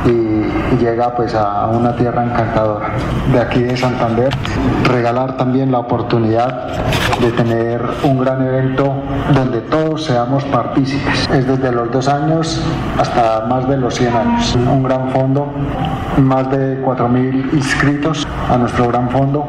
y, 0.06 0.76
y 0.76 0.77
llega 0.80 1.15
pues 1.15 1.36
a 1.36 1.68
una 1.68 1.95
tierra 1.95 2.23
encantadora 2.23 2.91
de 3.32 3.40
aquí 3.40 3.61
de 3.64 3.77
Santander, 3.77 4.30
regalar 4.86 5.38
también 5.38 5.72
la 5.72 5.80
oportunidad 5.80 6.68
de 7.19 7.32
tener 7.32 7.82
un 8.03 8.19
gran 8.19 8.45
evento 8.45 8.94
donde 9.34 9.61
todos 9.61 10.06
seamos 10.06 10.44
partícipes. 10.45 11.30
Es 11.32 11.48
desde 11.48 11.72
los 11.72 11.91
dos 11.91 12.07
años 12.07 12.61
hasta 12.99 13.45
más 13.48 13.68
de 13.68 13.77
los 13.77 13.95
100 13.95 14.15
años. 14.15 14.56
Un 14.56 14.84
gran 14.84 15.10
fondo, 15.11 15.52
más 16.18 16.49
de 16.52 16.84
4.000 16.84 17.53
inscritos 17.53 18.27
a 18.49 18.57
nuestro 18.57 18.88
gran 18.88 19.09
fondo, 19.09 19.47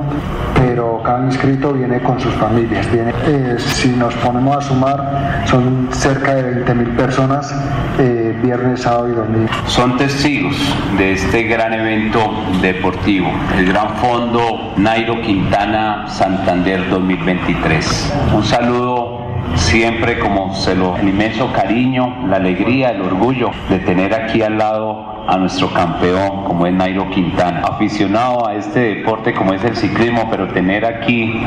pero 0.55 1.03
cada 1.03 1.25
inscrito 1.25 1.73
viene 1.73 2.01
con 2.01 2.21
sus 2.21 2.33
familias. 2.35 2.87
Eh, 2.93 3.57
si 3.59 3.89
nos 3.91 4.15
ponemos 4.15 4.57
a 4.57 4.61
sumar, 4.61 5.43
son 5.47 5.89
cerca 5.93 6.35
de 6.35 6.65
20.000 6.65 6.97
personas 6.97 7.55
eh, 7.99 8.39
viernes, 8.43 8.83
sábado 8.83 9.09
y 9.09 9.13
domingo. 9.13 9.49
Son 9.67 9.97
testigos 9.97 10.57
de 10.99 11.13
este 11.13 11.45
gran 11.45 11.73
evento 11.73 12.21
deportivo 12.61 13.29
el 13.57 13.67
Gran 13.67 13.97
Fondo 13.97 14.73
Nairo 14.77 15.21
Quintana 15.23 16.09
Santander 16.09 16.89
2023. 16.89 18.15
Un 18.35 18.45
saludo 18.45 19.26
siempre 19.55 20.19
como 20.19 20.55
se 20.55 20.75
lo 20.75 20.97
el 20.97 21.09
inmenso 21.09 21.53
cariño, 21.53 22.27
la 22.29 22.37
alegría, 22.37 22.91
el 22.91 23.03
orgullo 23.03 23.51
de 23.69 23.79
tener 23.79 24.15
aquí 24.15 24.43
al 24.43 24.59
lado 24.59 25.17
a 25.27 25.37
nuestro 25.39 25.73
campeón 25.73 26.45
como 26.45 26.67
es 26.67 26.73
Nairo 26.73 27.11
Quintana, 27.11 27.63
aficionado 27.65 28.47
a 28.47 28.55
este 28.55 28.95
deporte 28.95 29.35
como 29.35 29.53
es 29.53 29.65
el 29.65 29.77
ciclismo, 29.77 30.29
pero 30.31 30.49
tener 30.49 30.85
aquí 30.85 31.43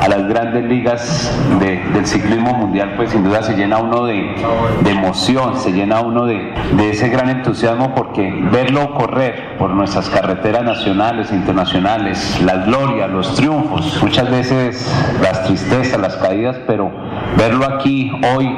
a 0.00 0.08
las 0.08 0.26
grandes 0.28 0.64
ligas 0.64 1.30
de, 1.60 1.76
del 1.92 2.06
ciclismo 2.06 2.54
mundial, 2.54 2.94
pues 2.96 3.10
sin 3.10 3.24
duda 3.24 3.42
se 3.42 3.54
llena 3.54 3.78
uno 3.78 4.06
de, 4.06 4.34
de 4.82 4.90
emoción, 4.90 5.58
se 5.58 5.72
llena 5.72 6.00
uno 6.00 6.24
de, 6.24 6.54
ese 6.90 7.10
gran 7.10 7.28
entusiasmo 7.28 7.94
porque 7.94 8.32
verlo 8.50 8.94
correr 8.94 9.56
por 9.58 9.70
nuestras 9.70 10.08
carreteras 10.08 10.64
nacionales 10.64 11.30
internacionales, 11.32 12.40
la 12.44 12.64
gloria, 12.64 13.06
los 13.06 13.34
triunfos, 13.34 13.98
muchas 14.02 14.30
veces 14.30 14.90
las 15.20 15.44
tristezas, 15.44 16.00
las 16.00 16.16
caídas, 16.16 16.56
pero 16.66 16.90
verlo 17.36 17.64
aquí 17.66 18.10
hoy 18.34 18.48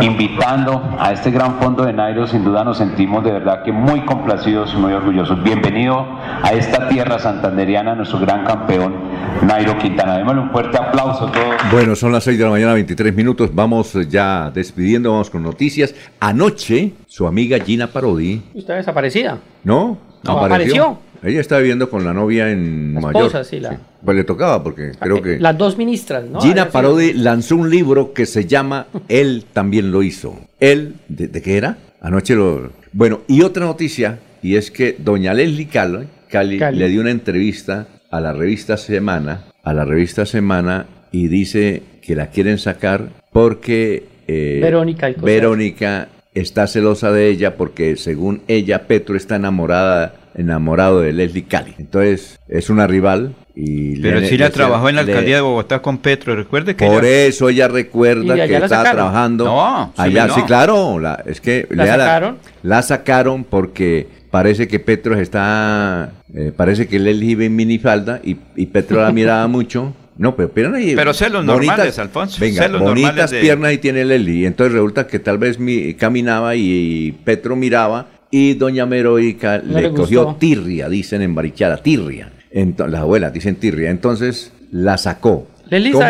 invitando 0.00 0.96
a 0.98 1.12
este 1.12 1.30
gran 1.30 1.58
fondo 1.58 1.84
de 1.84 1.92
Nairo, 1.92 2.26
sin 2.26 2.44
duda 2.44 2.64
nos 2.64 2.78
sentimos 2.78 3.24
de 3.24 3.32
verdad 3.32 3.62
que 3.62 3.72
muy 3.72 4.00
complacidos 4.02 4.72
y 4.74 4.76
muy 4.76 4.92
orgullosos. 4.92 5.42
Bienvenido 5.42 6.06
a 6.42 6.52
esta 6.52 6.88
tierra 6.88 7.18
santanderiana, 7.18 7.94
nuestro 7.94 8.18
gran 8.18 8.44
campeón 8.44 8.94
Nairo 9.42 9.78
Quintana. 9.78 10.18
Démosle 10.18 10.42
un 10.42 10.50
fuerte 10.50 10.76
aplauso 10.76 11.26
a 11.26 11.32
todos. 11.32 11.56
Bueno, 11.72 11.96
son 11.96 12.12
las 12.12 12.24
6 12.24 12.38
de 12.38 12.44
la 12.44 12.50
mañana, 12.50 12.74
23 12.74 13.14
minutos. 13.14 13.50
Vamos 13.54 13.94
ya 14.08 14.50
despidiendo, 14.50 15.12
vamos 15.12 15.30
con 15.30 15.42
noticias. 15.42 15.94
Anoche, 16.20 16.92
su 17.06 17.26
amiga 17.26 17.58
Gina 17.58 17.86
Parodi. 17.86 18.42
¿Está 18.54 18.74
desaparecida? 18.74 19.38
No, 19.64 19.98
no 20.22 20.38
apareció. 20.38 20.84
apareció. 20.84 21.06
Ella 21.22 21.40
está 21.40 21.58
viviendo 21.58 21.88
con 21.88 22.04
la 22.04 22.12
novia 22.12 22.50
en 22.50 22.94
la 22.94 23.00
esposa. 23.00 23.42
Sí, 23.42 23.58
la... 23.60 23.70
Sí. 23.70 23.76
Pues 24.06 24.16
le 24.16 24.24
tocaba 24.24 24.62
porque 24.62 24.92
creo 24.98 25.20
que... 25.20 25.40
Las 25.40 25.58
dos 25.58 25.76
ministras, 25.76 26.24
¿no? 26.30 26.40
Gina 26.40 26.70
Parodi 26.70 27.12
lanzó 27.12 27.56
un 27.56 27.68
libro 27.68 28.14
que 28.14 28.24
se 28.24 28.46
llama 28.46 28.86
Él 29.08 29.44
también 29.52 29.90
lo 29.90 30.04
hizo. 30.04 30.38
Él, 30.60 30.94
¿de, 31.08 31.26
de 31.26 31.42
qué 31.42 31.56
era? 31.56 31.76
Anoche 32.00 32.36
lo... 32.36 32.70
Bueno, 32.92 33.22
y 33.26 33.42
otra 33.42 33.66
noticia, 33.66 34.20
y 34.42 34.54
es 34.54 34.70
que 34.70 34.94
doña 34.96 35.34
Leslie 35.34 35.66
Cali, 35.66 36.06
Cali, 36.30 36.58
Cali, 36.58 36.78
le 36.78 36.88
dio 36.88 37.00
una 37.00 37.10
entrevista 37.10 37.88
a 38.08 38.20
la 38.20 38.32
revista 38.32 38.76
Semana, 38.76 39.46
a 39.64 39.74
la 39.74 39.84
revista 39.84 40.24
Semana, 40.24 40.86
y 41.10 41.26
dice 41.26 41.82
que 42.00 42.14
la 42.14 42.28
quieren 42.28 42.58
sacar 42.58 43.08
porque... 43.32 44.04
Eh, 44.28 44.60
Verónica, 44.62 45.12
Verónica 45.20 46.08
está 46.32 46.68
celosa 46.68 47.10
de 47.10 47.28
ella 47.28 47.56
porque 47.56 47.96
según 47.96 48.42
ella 48.46 48.86
Petro 48.86 49.16
está 49.16 49.34
enamorada 49.36 50.14
enamorado 50.36 51.00
de 51.00 51.12
Leslie 51.12 51.44
Cali. 51.44 51.74
Entonces 51.78 52.38
es 52.48 52.70
una 52.70 52.86
rival. 52.86 53.34
Y 53.54 54.00
Pero 54.00 54.20
le, 54.20 54.28
si 54.28 54.36
la 54.36 54.50
trabajó 54.50 54.88
en 54.88 54.96
la 54.96 55.00
alcaldía 55.00 55.30
le, 55.30 55.34
de 55.36 55.40
Bogotá 55.40 55.80
con 55.80 55.98
Petro, 55.98 56.36
recuerde 56.36 56.76
que. 56.76 56.86
Por 56.86 57.04
ella... 57.04 57.26
eso 57.26 57.48
ella 57.48 57.68
recuerda 57.68 58.34
que 58.34 58.54
estaba 58.54 58.68
sacaron? 58.68 58.92
trabajando. 58.92 59.44
No, 59.46 59.92
allá, 59.96 60.26
no. 60.26 60.34
sí, 60.34 60.42
claro. 60.42 60.98
La, 61.00 61.22
es 61.26 61.40
que 61.40 61.66
¿La 61.70 61.86
sacaron? 61.86 62.36
La, 62.62 62.76
la, 62.76 62.82
sacaron 62.82 63.44
porque 63.44 64.06
parece 64.30 64.68
que 64.68 64.78
Petro 64.78 65.18
está. 65.18 66.12
Eh, 66.34 66.52
parece 66.54 66.86
que 66.86 66.98
Leslie 66.98 67.30
iba 67.30 67.44
en 67.44 67.56
minifalda 67.56 68.20
y, 68.22 68.36
y 68.56 68.66
Petro 68.66 69.00
la 69.00 69.10
miraba 69.10 69.46
mucho. 69.48 69.94
No, 70.18 70.34
pero, 70.34 70.50
pero, 70.50 70.74
ahí, 70.74 70.94
pero 70.96 71.12
celos 71.12 71.44
bonitas, 71.44 71.76
normales, 71.76 71.98
Alfonso. 71.98 72.38
Venga, 72.40 72.62
celos 72.62 72.80
bonitas 72.80 73.30
de... 73.30 73.40
piernas 73.40 73.72
y 73.74 73.78
tiene 73.78 74.04
Leslie. 74.04 74.46
Entonces 74.46 74.72
resulta 74.72 75.06
que 75.06 75.18
tal 75.18 75.36
vez 75.36 75.58
mi, 75.58 75.92
caminaba 75.92 76.56
y, 76.56 76.62
y 76.62 77.12
Petro 77.12 77.54
miraba 77.54 78.06
y 78.30 78.54
doña 78.54 78.86
Meroica 78.86 79.58
no 79.58 79.74
le, 79.74 79.82
le 79.82 79.92
cogió 79.92 80.36
tirria, 80.38 80.88
dicen 80.88 81.22
en 81.22 81.34
Barichara, 81.34 81.78
tirria. 81.78 82.32
Entonces, 82.50 82.92
las 82.92 83.02
abuelas 83.02 83.32
dicen 83.32 83.56
tirria. 83.56 83.90
Entonces 83.90 84.52
la 84.70 84.98
sacó. 84.98 85.46
Leslie 85.68 85.92
como, 85.92 86.06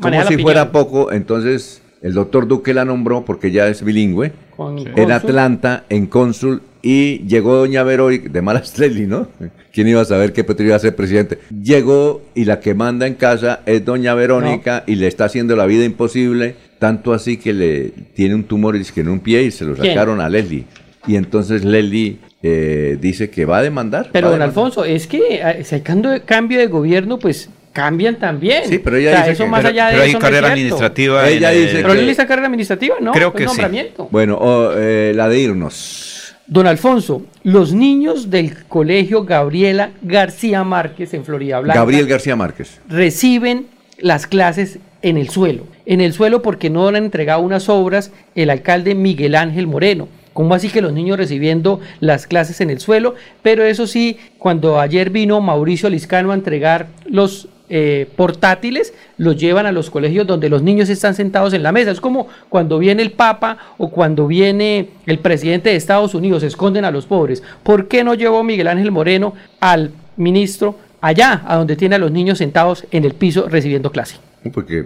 como 0.00 0.24
si 0.24 0.38
fuera 0.38 0.70
poco, 0.70 1.12
entonces 1.12 1.82
el 2.02 2.14
doctor 2.14 2.46
Duque 2.46 2.74
la 2.74 2.84
nombró 2.84 3.24
porque 3.24 3.50
ya 3.50 3.66
es 3.68 3.82
bilingüe 3.82 4.32
Con 4.56 4.78
en 4.78 4.84
cónsul. 4.92 5.12
Atlanta, 5.12 5.84
en 5.88 6.06
cónsul, 6.06 6.62
y 6.82 7.18
llegó 7.26 7.56
doña 7.56 7.82
Verónica, 7.82 8.28
de 8.28 8.42
malas 8.42 8.78
Leslie, 8.78 9.06
¿no? 9.06 9.28
¿Quién 9.72 9.88
iba 9.88 10.00
a 10.00 10.04
saber 10.04 10.32
que 10.32 10.44
Petro 10.44 10.66
iba 10.66 10.76
a 10.76 10.78
ser 10.78 10.94
presidente? 10.94 11.38
Llegó 11.50 12.22
y 12.34 12.44
la 12.44 12.60
que 12.60 12.74
manda 12.74 13.06
en 13.06 13.14
casa 13.14 13.60
es 13.66 13.84
doña 13.84 14.14
Verónica 14.14 14.84
no. 14.86 14.92
y 14.92 14.96
le 14.96 15.06
está 15.06 15.24
haciendo 15.24 15.56
la 15.56 15.66
vida 15.66 15.84
imposible, 15.84 16.54
tanto 16.78 17.12
así 17.12 17.36
que 17.36 17.52
le 17.52 17.92
tiene 18.14 18.34
un 18.34 18.44
tumor 18.44 18.76
en 18.76 19.08
un 19.08 19.20
pie 19.20 19.42
y 19.42 19.50
se 19.50 19.64
lo 19.64 19.74
sacaron 19.74 20.16
¿Quién? 20.16 20.26
a 20.26 20.28
Leslie. 20.28 20.64
Y 21.08 21.16
entonces 21.16 21.64
Leslie 21.64 22.18
eh, 22.42 22.96
dice 23.00 23.30
que 23.30 23.44
va 23.44 23.58
a 23.58 23.62
demandar. 23.62 24.10
Pero 24.12 24.28
don 24.28 24.34
a 24.40 24.44
demandar. 24.46 24.48
Alfonso, 24.64 24.84
es 24.84 25.06
que 25.06 25.40
eh, 25.42 25.64
si 25.64 25.74
hay 25.76 25.80
cambio, 25.80 26.58
de 26.58 26.66
gobierno, 26.66 27.18
pues 27.18 27.48
cambian 27.72 28.16
también. 28.16 28.64
Sí, 28.66 28.78
pero 28.78 28.96
ella 28.96 29.10
o 29.10 29.12
sea, 29.12 29.20
dice 29.22 29.32
eso 29.32 29.44
que- 29.44 29.50
más 29.50 29.60
Pero, 29.60 29.68
allá 29.70 29.86
de 29.86 29.92
pero 29.92 30.02
hay 30.04 30.10
eso 30.10 30.18
no 30.18 30.24
es 30.26 30.30
carrera 30.30 30.52
administrativa. 30.52 31.28
Ella 31.28 31.52
el- 31.52 31.62
dice 31.62 31.82
Pero 31.82 31.92
está 31.94 32.26
carrera 32.26 32.46
administrativa, 32.46 32.96
¿no? 33.00 33.12
Creo 33.12 33.32
que 33.32 33.42
sí. 33.44 33.46
nombramiento. 33.46 34.08
Bueno, 34.10 34.36
o, 34.36 34.72
eh, 34.76 35.12
la 35.14 35.28
de 35.28 35.38
irnos. 35.40 36.34
Don 36.46 36.66
Alfonso, 36.66 37.22
los 37.42 37.74
niños 37.74 38.30
del 38.30 38.64
colegio 38.66 39.24
Gabriela 39.24 39.90
García 40.02 40.64
Márquez 40.64 41.12
en 41.14 41.24
Florida 41.24 41.60
Blanca 41.60 41.80
Gabriel 41.80 42.06
García 42.06 42.36
Márquez. 42.36 42.80
reciben 42.88 43.66
las 43.98 44.26
clases 44.26 44.78
en 45.02 45.18
el 45.18 45.28
suelo. 45.28 45.64
En 45.84 46.00
el 46.00 46.12
suelo 46.12 46.40
porque 46.42 46.70
no 46.70 46.88
han 46.88 46.96
entregado 46.96 47.40
unas 47.42 47.68
obras 47.68 48.12
el 48.34 48.48
alcalde 48.50 48.94
Miguel 48.94 49.34
Ángel 49.34 49.66
Moreno. 49.66 50.08
¿Cómo 50.38 50.54
así 50.54 50.68
que 50.68 50.80
los 50.80 50.92
niños 50.92 51.18
recibiendo 51.18 51.80
las 51.98 52.28
clases 52.28 52.60
en 52.60 52.70
el 52.70 52.78
suelo? 52.78 53.16
Pero 53.42 53.64
eso 53.64 53.88
sí, 53.88 54.18
cuando 54.38 54.78
ayer 54.78 55.10
vino 55.10 55.40
Mauricio 55.40 55.90
Liscano 55.90 56.30
a 56.30 56.34
entregar 56.34 56.86
los 57.06 57.48
eh, 57.68 58.06
portátiles, 58.14 58.94
los 59.16 59.36
llevan 59.36 59.66
a 59.66 59.72
los 59.72 59.90
colegios 59.90 60.28
donde 60.28 60.48
los 60.48 60.62
niños 60.62 60.90
están 60.90 61.16
sentados 61.16 61.54
en 61.54 61.64
la 61.64 61.72
mesa. 61.72 61.90
Es 61.90 62.00
como 62.00 62.28
cuando 62.50 62.78
viene 62.78 63.02
el 63.02 63.10
Papa 63.10 63.58
o 63.78 63.90
cuando 63.90 64.28
viene 64.28 64.90
el 65.06 65.18
presidente 65.18 65.70
de 65.70 65.74
Estados 65.74 66.14
Unidos, 66.14 66.44
esconden 66.44 66.84
a 66.84 66.92
los 66.92 67.06
pobres. 67.06 67.42
¿Por 67.64 67.88
qué 67.88 68.04
no 68.04 68.14
llevó 68.14 68.44
Miguel 68.44 68.68
Ángel 68.68 68.92
Moreno 68.92 69.34
al 69.58 69.90
ministro 70.16 70.76
allá, 71.00 71.42
a 71.48 71.56
donde 71.56 71.74
tiene 71.74 71.96
a 71.96 71.98
los 71.98 72.12
niños 72.12 72.38
sentados 72.38 72.84
en 72.92 73.04
el 73.04 73.14
piso 73.14 73.48
recibiendo 73.48 73.90
clase? 73.90 74.27
Porque 74.52 74.84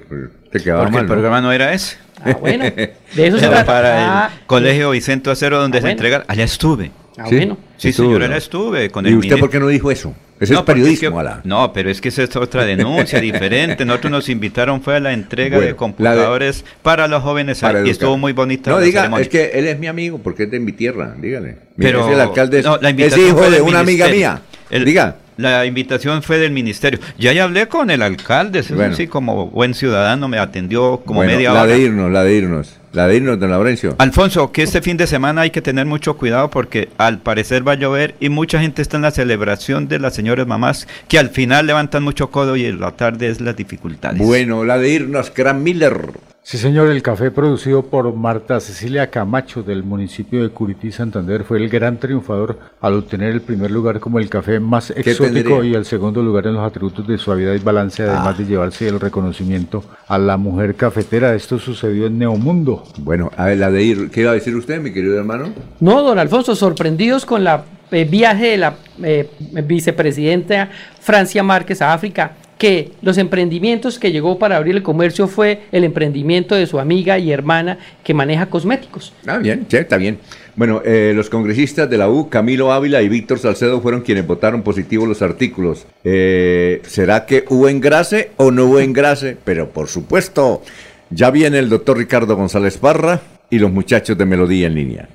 te 0.51 0.61
quedaba 0.61 0.81
Porque 0.83 0.93
mal. 0.95 1.03
el 1.03 1.07
¿no? 1.09 1.13
programa 1.13 1.41
no 1.41 1.53
era 1.53 1.73
ese. 1.73 1.97
Ah, 2.25 2.37
bueno, 2.41 2.65
de 2.75 2.93
eso 3.17 3.39
se 3.39 3.45
Era 3.47 3.65
trata. 3.65 3.67
para 3.67 4.25
Ah, 4.27 4.31
el 4.41 4.47
colegio 4.47 4.91
Vicente 4.91 5.31
Acero 5.31 5.61
donde 5.61 5.79
Ah, 5.79 5.81
se 5.81 5.85
bueno. 5.87 5.93
entrega. 5.93 6.25
Allá 6.29 6.45
estuve. 6.45 6.91
Ah, 7.19 7.25
bueno. 7.31 7.59
Sí, 7.77 7.89
Estuvo, 7.91 8.07
señor, 8.07 8.21
¿no? 8.21 8.27
allá 8.27 8.37
estuve 8.37 8.91
con 8.91 9.05
¿Y 9.05 9.09
el 9.09 9.15
usted 9.17 9.23
ministro. 9.27 9.39
por 9.41 9.51
qué 9.51 9.61
no 9.61 9.69
dijo 9.69 9.91
eso? 9.91 10.15
Ese 10.41 10.55
No, 10.55 10.61
es 10.61 10.65
periodismo, 10.65 11.11
que- 11.13 11.21
Ala. 11.21 11.41
No, 11.45 11.73
pero 11.73 11.91
es 11.91 12.01
que 12.01 12.09
esa 12.09 12.23
es 12.23 12.35
otra 12.35 12.65
denuncia 12.65 13.21
diferente. 13.21 13.85
Nosotros 13.85 14.11
nos 14.11 14.29
invitaron 14.29 14.81
fue 14.83 14.97
a 14.97 15.01
la 15.01 15.13
entrega 15.13 15.57
Bueno, 15.59 15.69
de 15.71 15.77
computadores 15.77 16.65
para 16.83 17.07
los 17.07 17.23
jóvenes 17.23 17.61
Para 17.61 17.87
y 17.87 17.91
estuvo 17.91 18.17
muy 18.17 18.33
bonita 18.33 18.71
No, 18.71 18.79
la 18.79 18.85
diga, 18.85 19.01
ceremonia. 19.03 19.23
es 19.23 19.29
que 19.29 19.51
él 19.55 19.67
es 19.67 19.79
mi 19.79 19.87
amigo 19.87 20.19
porque 20.19 20.45
es 20.45 20.51
de 20.51 20.59
mi 20.59 20.73
tierra, 20.73 21.15
dígale. 21.21 21.59
Pero 21.77 22.07
es 22.09 22.15
el 22.15 22.21
alcalde, 22.21 22.59
es, 22.61 22.65
no, 22.65 22.79
la 22.79 22.91
es 22.91 23.17
hijo 23.17 23.37
fue 23.37 23.51
de 23.51 23.61
una 23.61 23.81
amiga 23.81 24.09
mía. 24.09 24.41
El- 24.71 24.85
Diga. 24.85 25.17
La 25.43 25.67
invitación 25.67 26.23
fue 26.23 26.39
del 26.39 26.53
ministerio. 26.53 27.01
Ya 27.19 27.33
ya 27.33 27.45
hablé 27.45 27.67
con 27.69 27.91
el 27.91 28.01
alcalde, 28.03 28.63
Bueno. 28.71 28.95
sí, 28.95 29.07
como 29.09 29.49
buen 29.49 29.75
ciudadano 29.75 30.29
me 30.29 30.39
atendió 30.39 31.03
como 31.05 31.19
Bueno, 31.19 31.33
media 31.33 31.53
la 31.53 31.63
hora. 31.63 31.73
de 31.73 31.79
irnos, 31.81 32.11
la 32.13 32.23
de 32.23 32.35
irnos, 32.35 32.79
la 32.93 33.09
de 33.09 33.17
irnos, 33.17 33.41
don 33.41 33.51
Laurencio. 33.51 33.95
Alfonso, 33.99 34.53
que 34.53 34.63
este 34.63 34.81
fin 34.83 34.97
de 34.97 35.07
semana 35.07 35.43
hay 35.43 35.51
que 35.51 35.61
tener 35.63 35.85
mucho 35.87 36.17
cuidado 36.17 36.49
porque 36.51 36.89
al 36.99 37.19
parecer 37.19 37.67
va 37.67 37.73
a 37.73 37.77
llover 37.77 38.15
y 38.21 38.29
mucha 38.29 38.61
gente 38.61 38.83
está 38.83 38.97
en 38.97 39.03
la 39.03 39.11
celebración 39.11 39.89
de 39.89 39.99
las 39.99 40.15
señoras 40.15 40.47
mamás 40.47 40.87
que 41.09 41.19
al 41.19 41.31
final 41.31 41.67
levantan 41.67 42.03
mucho 42.03 42.31
codo 42.31 42.57
y 42.57 42.65
en 42.67 42.81
la 42.81 42.93
tarde 42.93 43.29
es 43.29 43.41
las 43.41 43.57
dificultades. 43.57 44.19
Bueno, 44.19 44.65
la 44.65 44.79
de 44.79 44.91
irnos, 44.91 45.33
Gran 45.35 45.63
Miller. 45.63 45.99
Sí, 46.45 46.59
señor, 46.59 46.89
el 46.89 47.03
café 47.03 47.31
producido 47.31 47.85
por 47.85 48.13
Marta 48.17 48.59
Cecilia 48.59 49.09
Camacho 49.11 49.63
del 49.63 49.85
municipio 49.85 50.43
de 50.43 50.49
Curití, 50.49 50.91
Santander, 50.91 51.45
fue 51.45 51.59
el 51.59 51.69
gran 51.69 51.99
triunfador 51.99 52.59
al 52.81 52.95
obtener 52.95 53.31
el 53.31 53.43
primer 53.43 53.71
lugar 53.71 54.01
como 54.01 54.19
el 54.19 54.29
café 54.29 54.59
más 54.59 54.91
exótico 54.91 55.55
tendría? 55.55 55.65
y 55.65 55.75
el 55.75 55.85
segundo 55.85 56.21
lugar 56.21 56.49
en 56.49 56.55
los 56.55 56.67
atributos 56.67 57.07
de 57.07 57.17
suavidad 57.17 57.55
y 57.55 57.59
balance, 57.61 58.03
además 58.03 58.39
de 58.39 58.47
llevarse 58.47 58.89
el 58.89 58.99
reconocimiento 58.99 59.85
a 60.09 60.19
la 60.19 60.37
mujer 60.37 60.75
cafetera. 60.75 61.33
Esto 61.37 61.61
sucedió 61.61 62.07
en 62.07 62.19
Neomundo. 62.19 62.83
Bueno, 62.99 63.31
a 63.37 63.47
ver, 63.47 63.59
la 63.59 63.71
de 63.71 63.85
ir, 63.85 64.11
¿qué 64.11 64.23
iba 64.23 64.33
a 64.33 64.35
decir 64.35 64.57
usted, 64.57 64.81
mi 64.81 64.93
querido 64.93 65.17
hermano? 65.17 65.51
No, 65.79 66.03
don 66.03 66.19
Alfonso, 66.19 66.57
sorprendidos 66.57 67.25
con 67.25 67.45
la 67.45 67.65
eh, 67.93 68.05
viaje 68.05 68.49
de 68.49 68.57
la 68.57 68.75
eh, 69.01 69.31
vicepresidenta 69.65 70.71
Francia 70.99 71.45
Márquez 71.45 71.81
a 71.83 71.93
África, 71.93 72.33
que 72.63 72.93
los 73.03 73.19
emprendimientos 73.19 73.99
que 73.99 74.13
llegó 74.13 74.39
para 74.39 74.57
abrir 74.57 74.77
el 74.77 74.85
comercio 74.85 75.27
fue 75.27 75.63
el 75.73 75.83
emprendimiento 75.83 76.55
de 76.55 76.69
su 76.69 76.79
amiga 76.79 77.19
y 77.19 77.33
hermana 77.33 77.77
que 78.05 78.15
maneja 78.15 78.47
cosméticos. 78.47 79.13
Ah, 79.27 79.39
bien, 79.39 79.67
sí, 79.69 79.79
está 79.79 79.97
bien. 79.97 80.19
Bueno, 80.55 80.81
eh, 80.85 81.13
los 81.13 81.29
congresistas 81.29 81.91
de 81.91 81.99
la 81.99 82.09
U, 82.09 82.29
Camilo 82.29 82.73
Ávila 82.73 83.03
y 83.03 83.09
Víctor 83.09 83.41
Salcedo, 83.41 83.81
fueron 83.81 84.03
quienes 84.03 84.25
votaron 84.29 84.63
positivo 84.63 85.07
los 85.07 85.23
artículos. 85.23 85.89
Eh, 86.05 86.81
¿Será 86.87 87.27
que 87.27 87.45
hubo 87.49 87.69
engrase 87.69 88.31
o 88.37 88.53
no 88.53 88.67
hubo 88.67 88.79
engrase? 88.79 89.37
Pero 89.43 89.71
por 89.71 89.89
supuesto, 89.89 90.63
ya 91.11 91.33
viene 91.33 91.59
el 91.59 91.69
doctor 91.69 91.99
Ricardo 91.99 92.37
González 92.37 92.79
Parra 92.79 93.23
y 93.51 93.59
los 93.59 93.73
muchachos 93.73 94.17
de 94.17 94.25
Melodía 94.25 94.69
en 94.69 94.75
línea. 94.77 95.09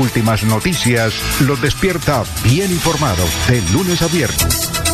Últimas 0.00 0.42
noticias 0.44 1.12
los 1.46 1.60
despierta 1.60 2.24
bien 2.44 2.70
informados 2.70 3.28
de 3.46 3.60
lunes 3.74 4.00
a 4.00 4.08
viernes. 4.08 4.93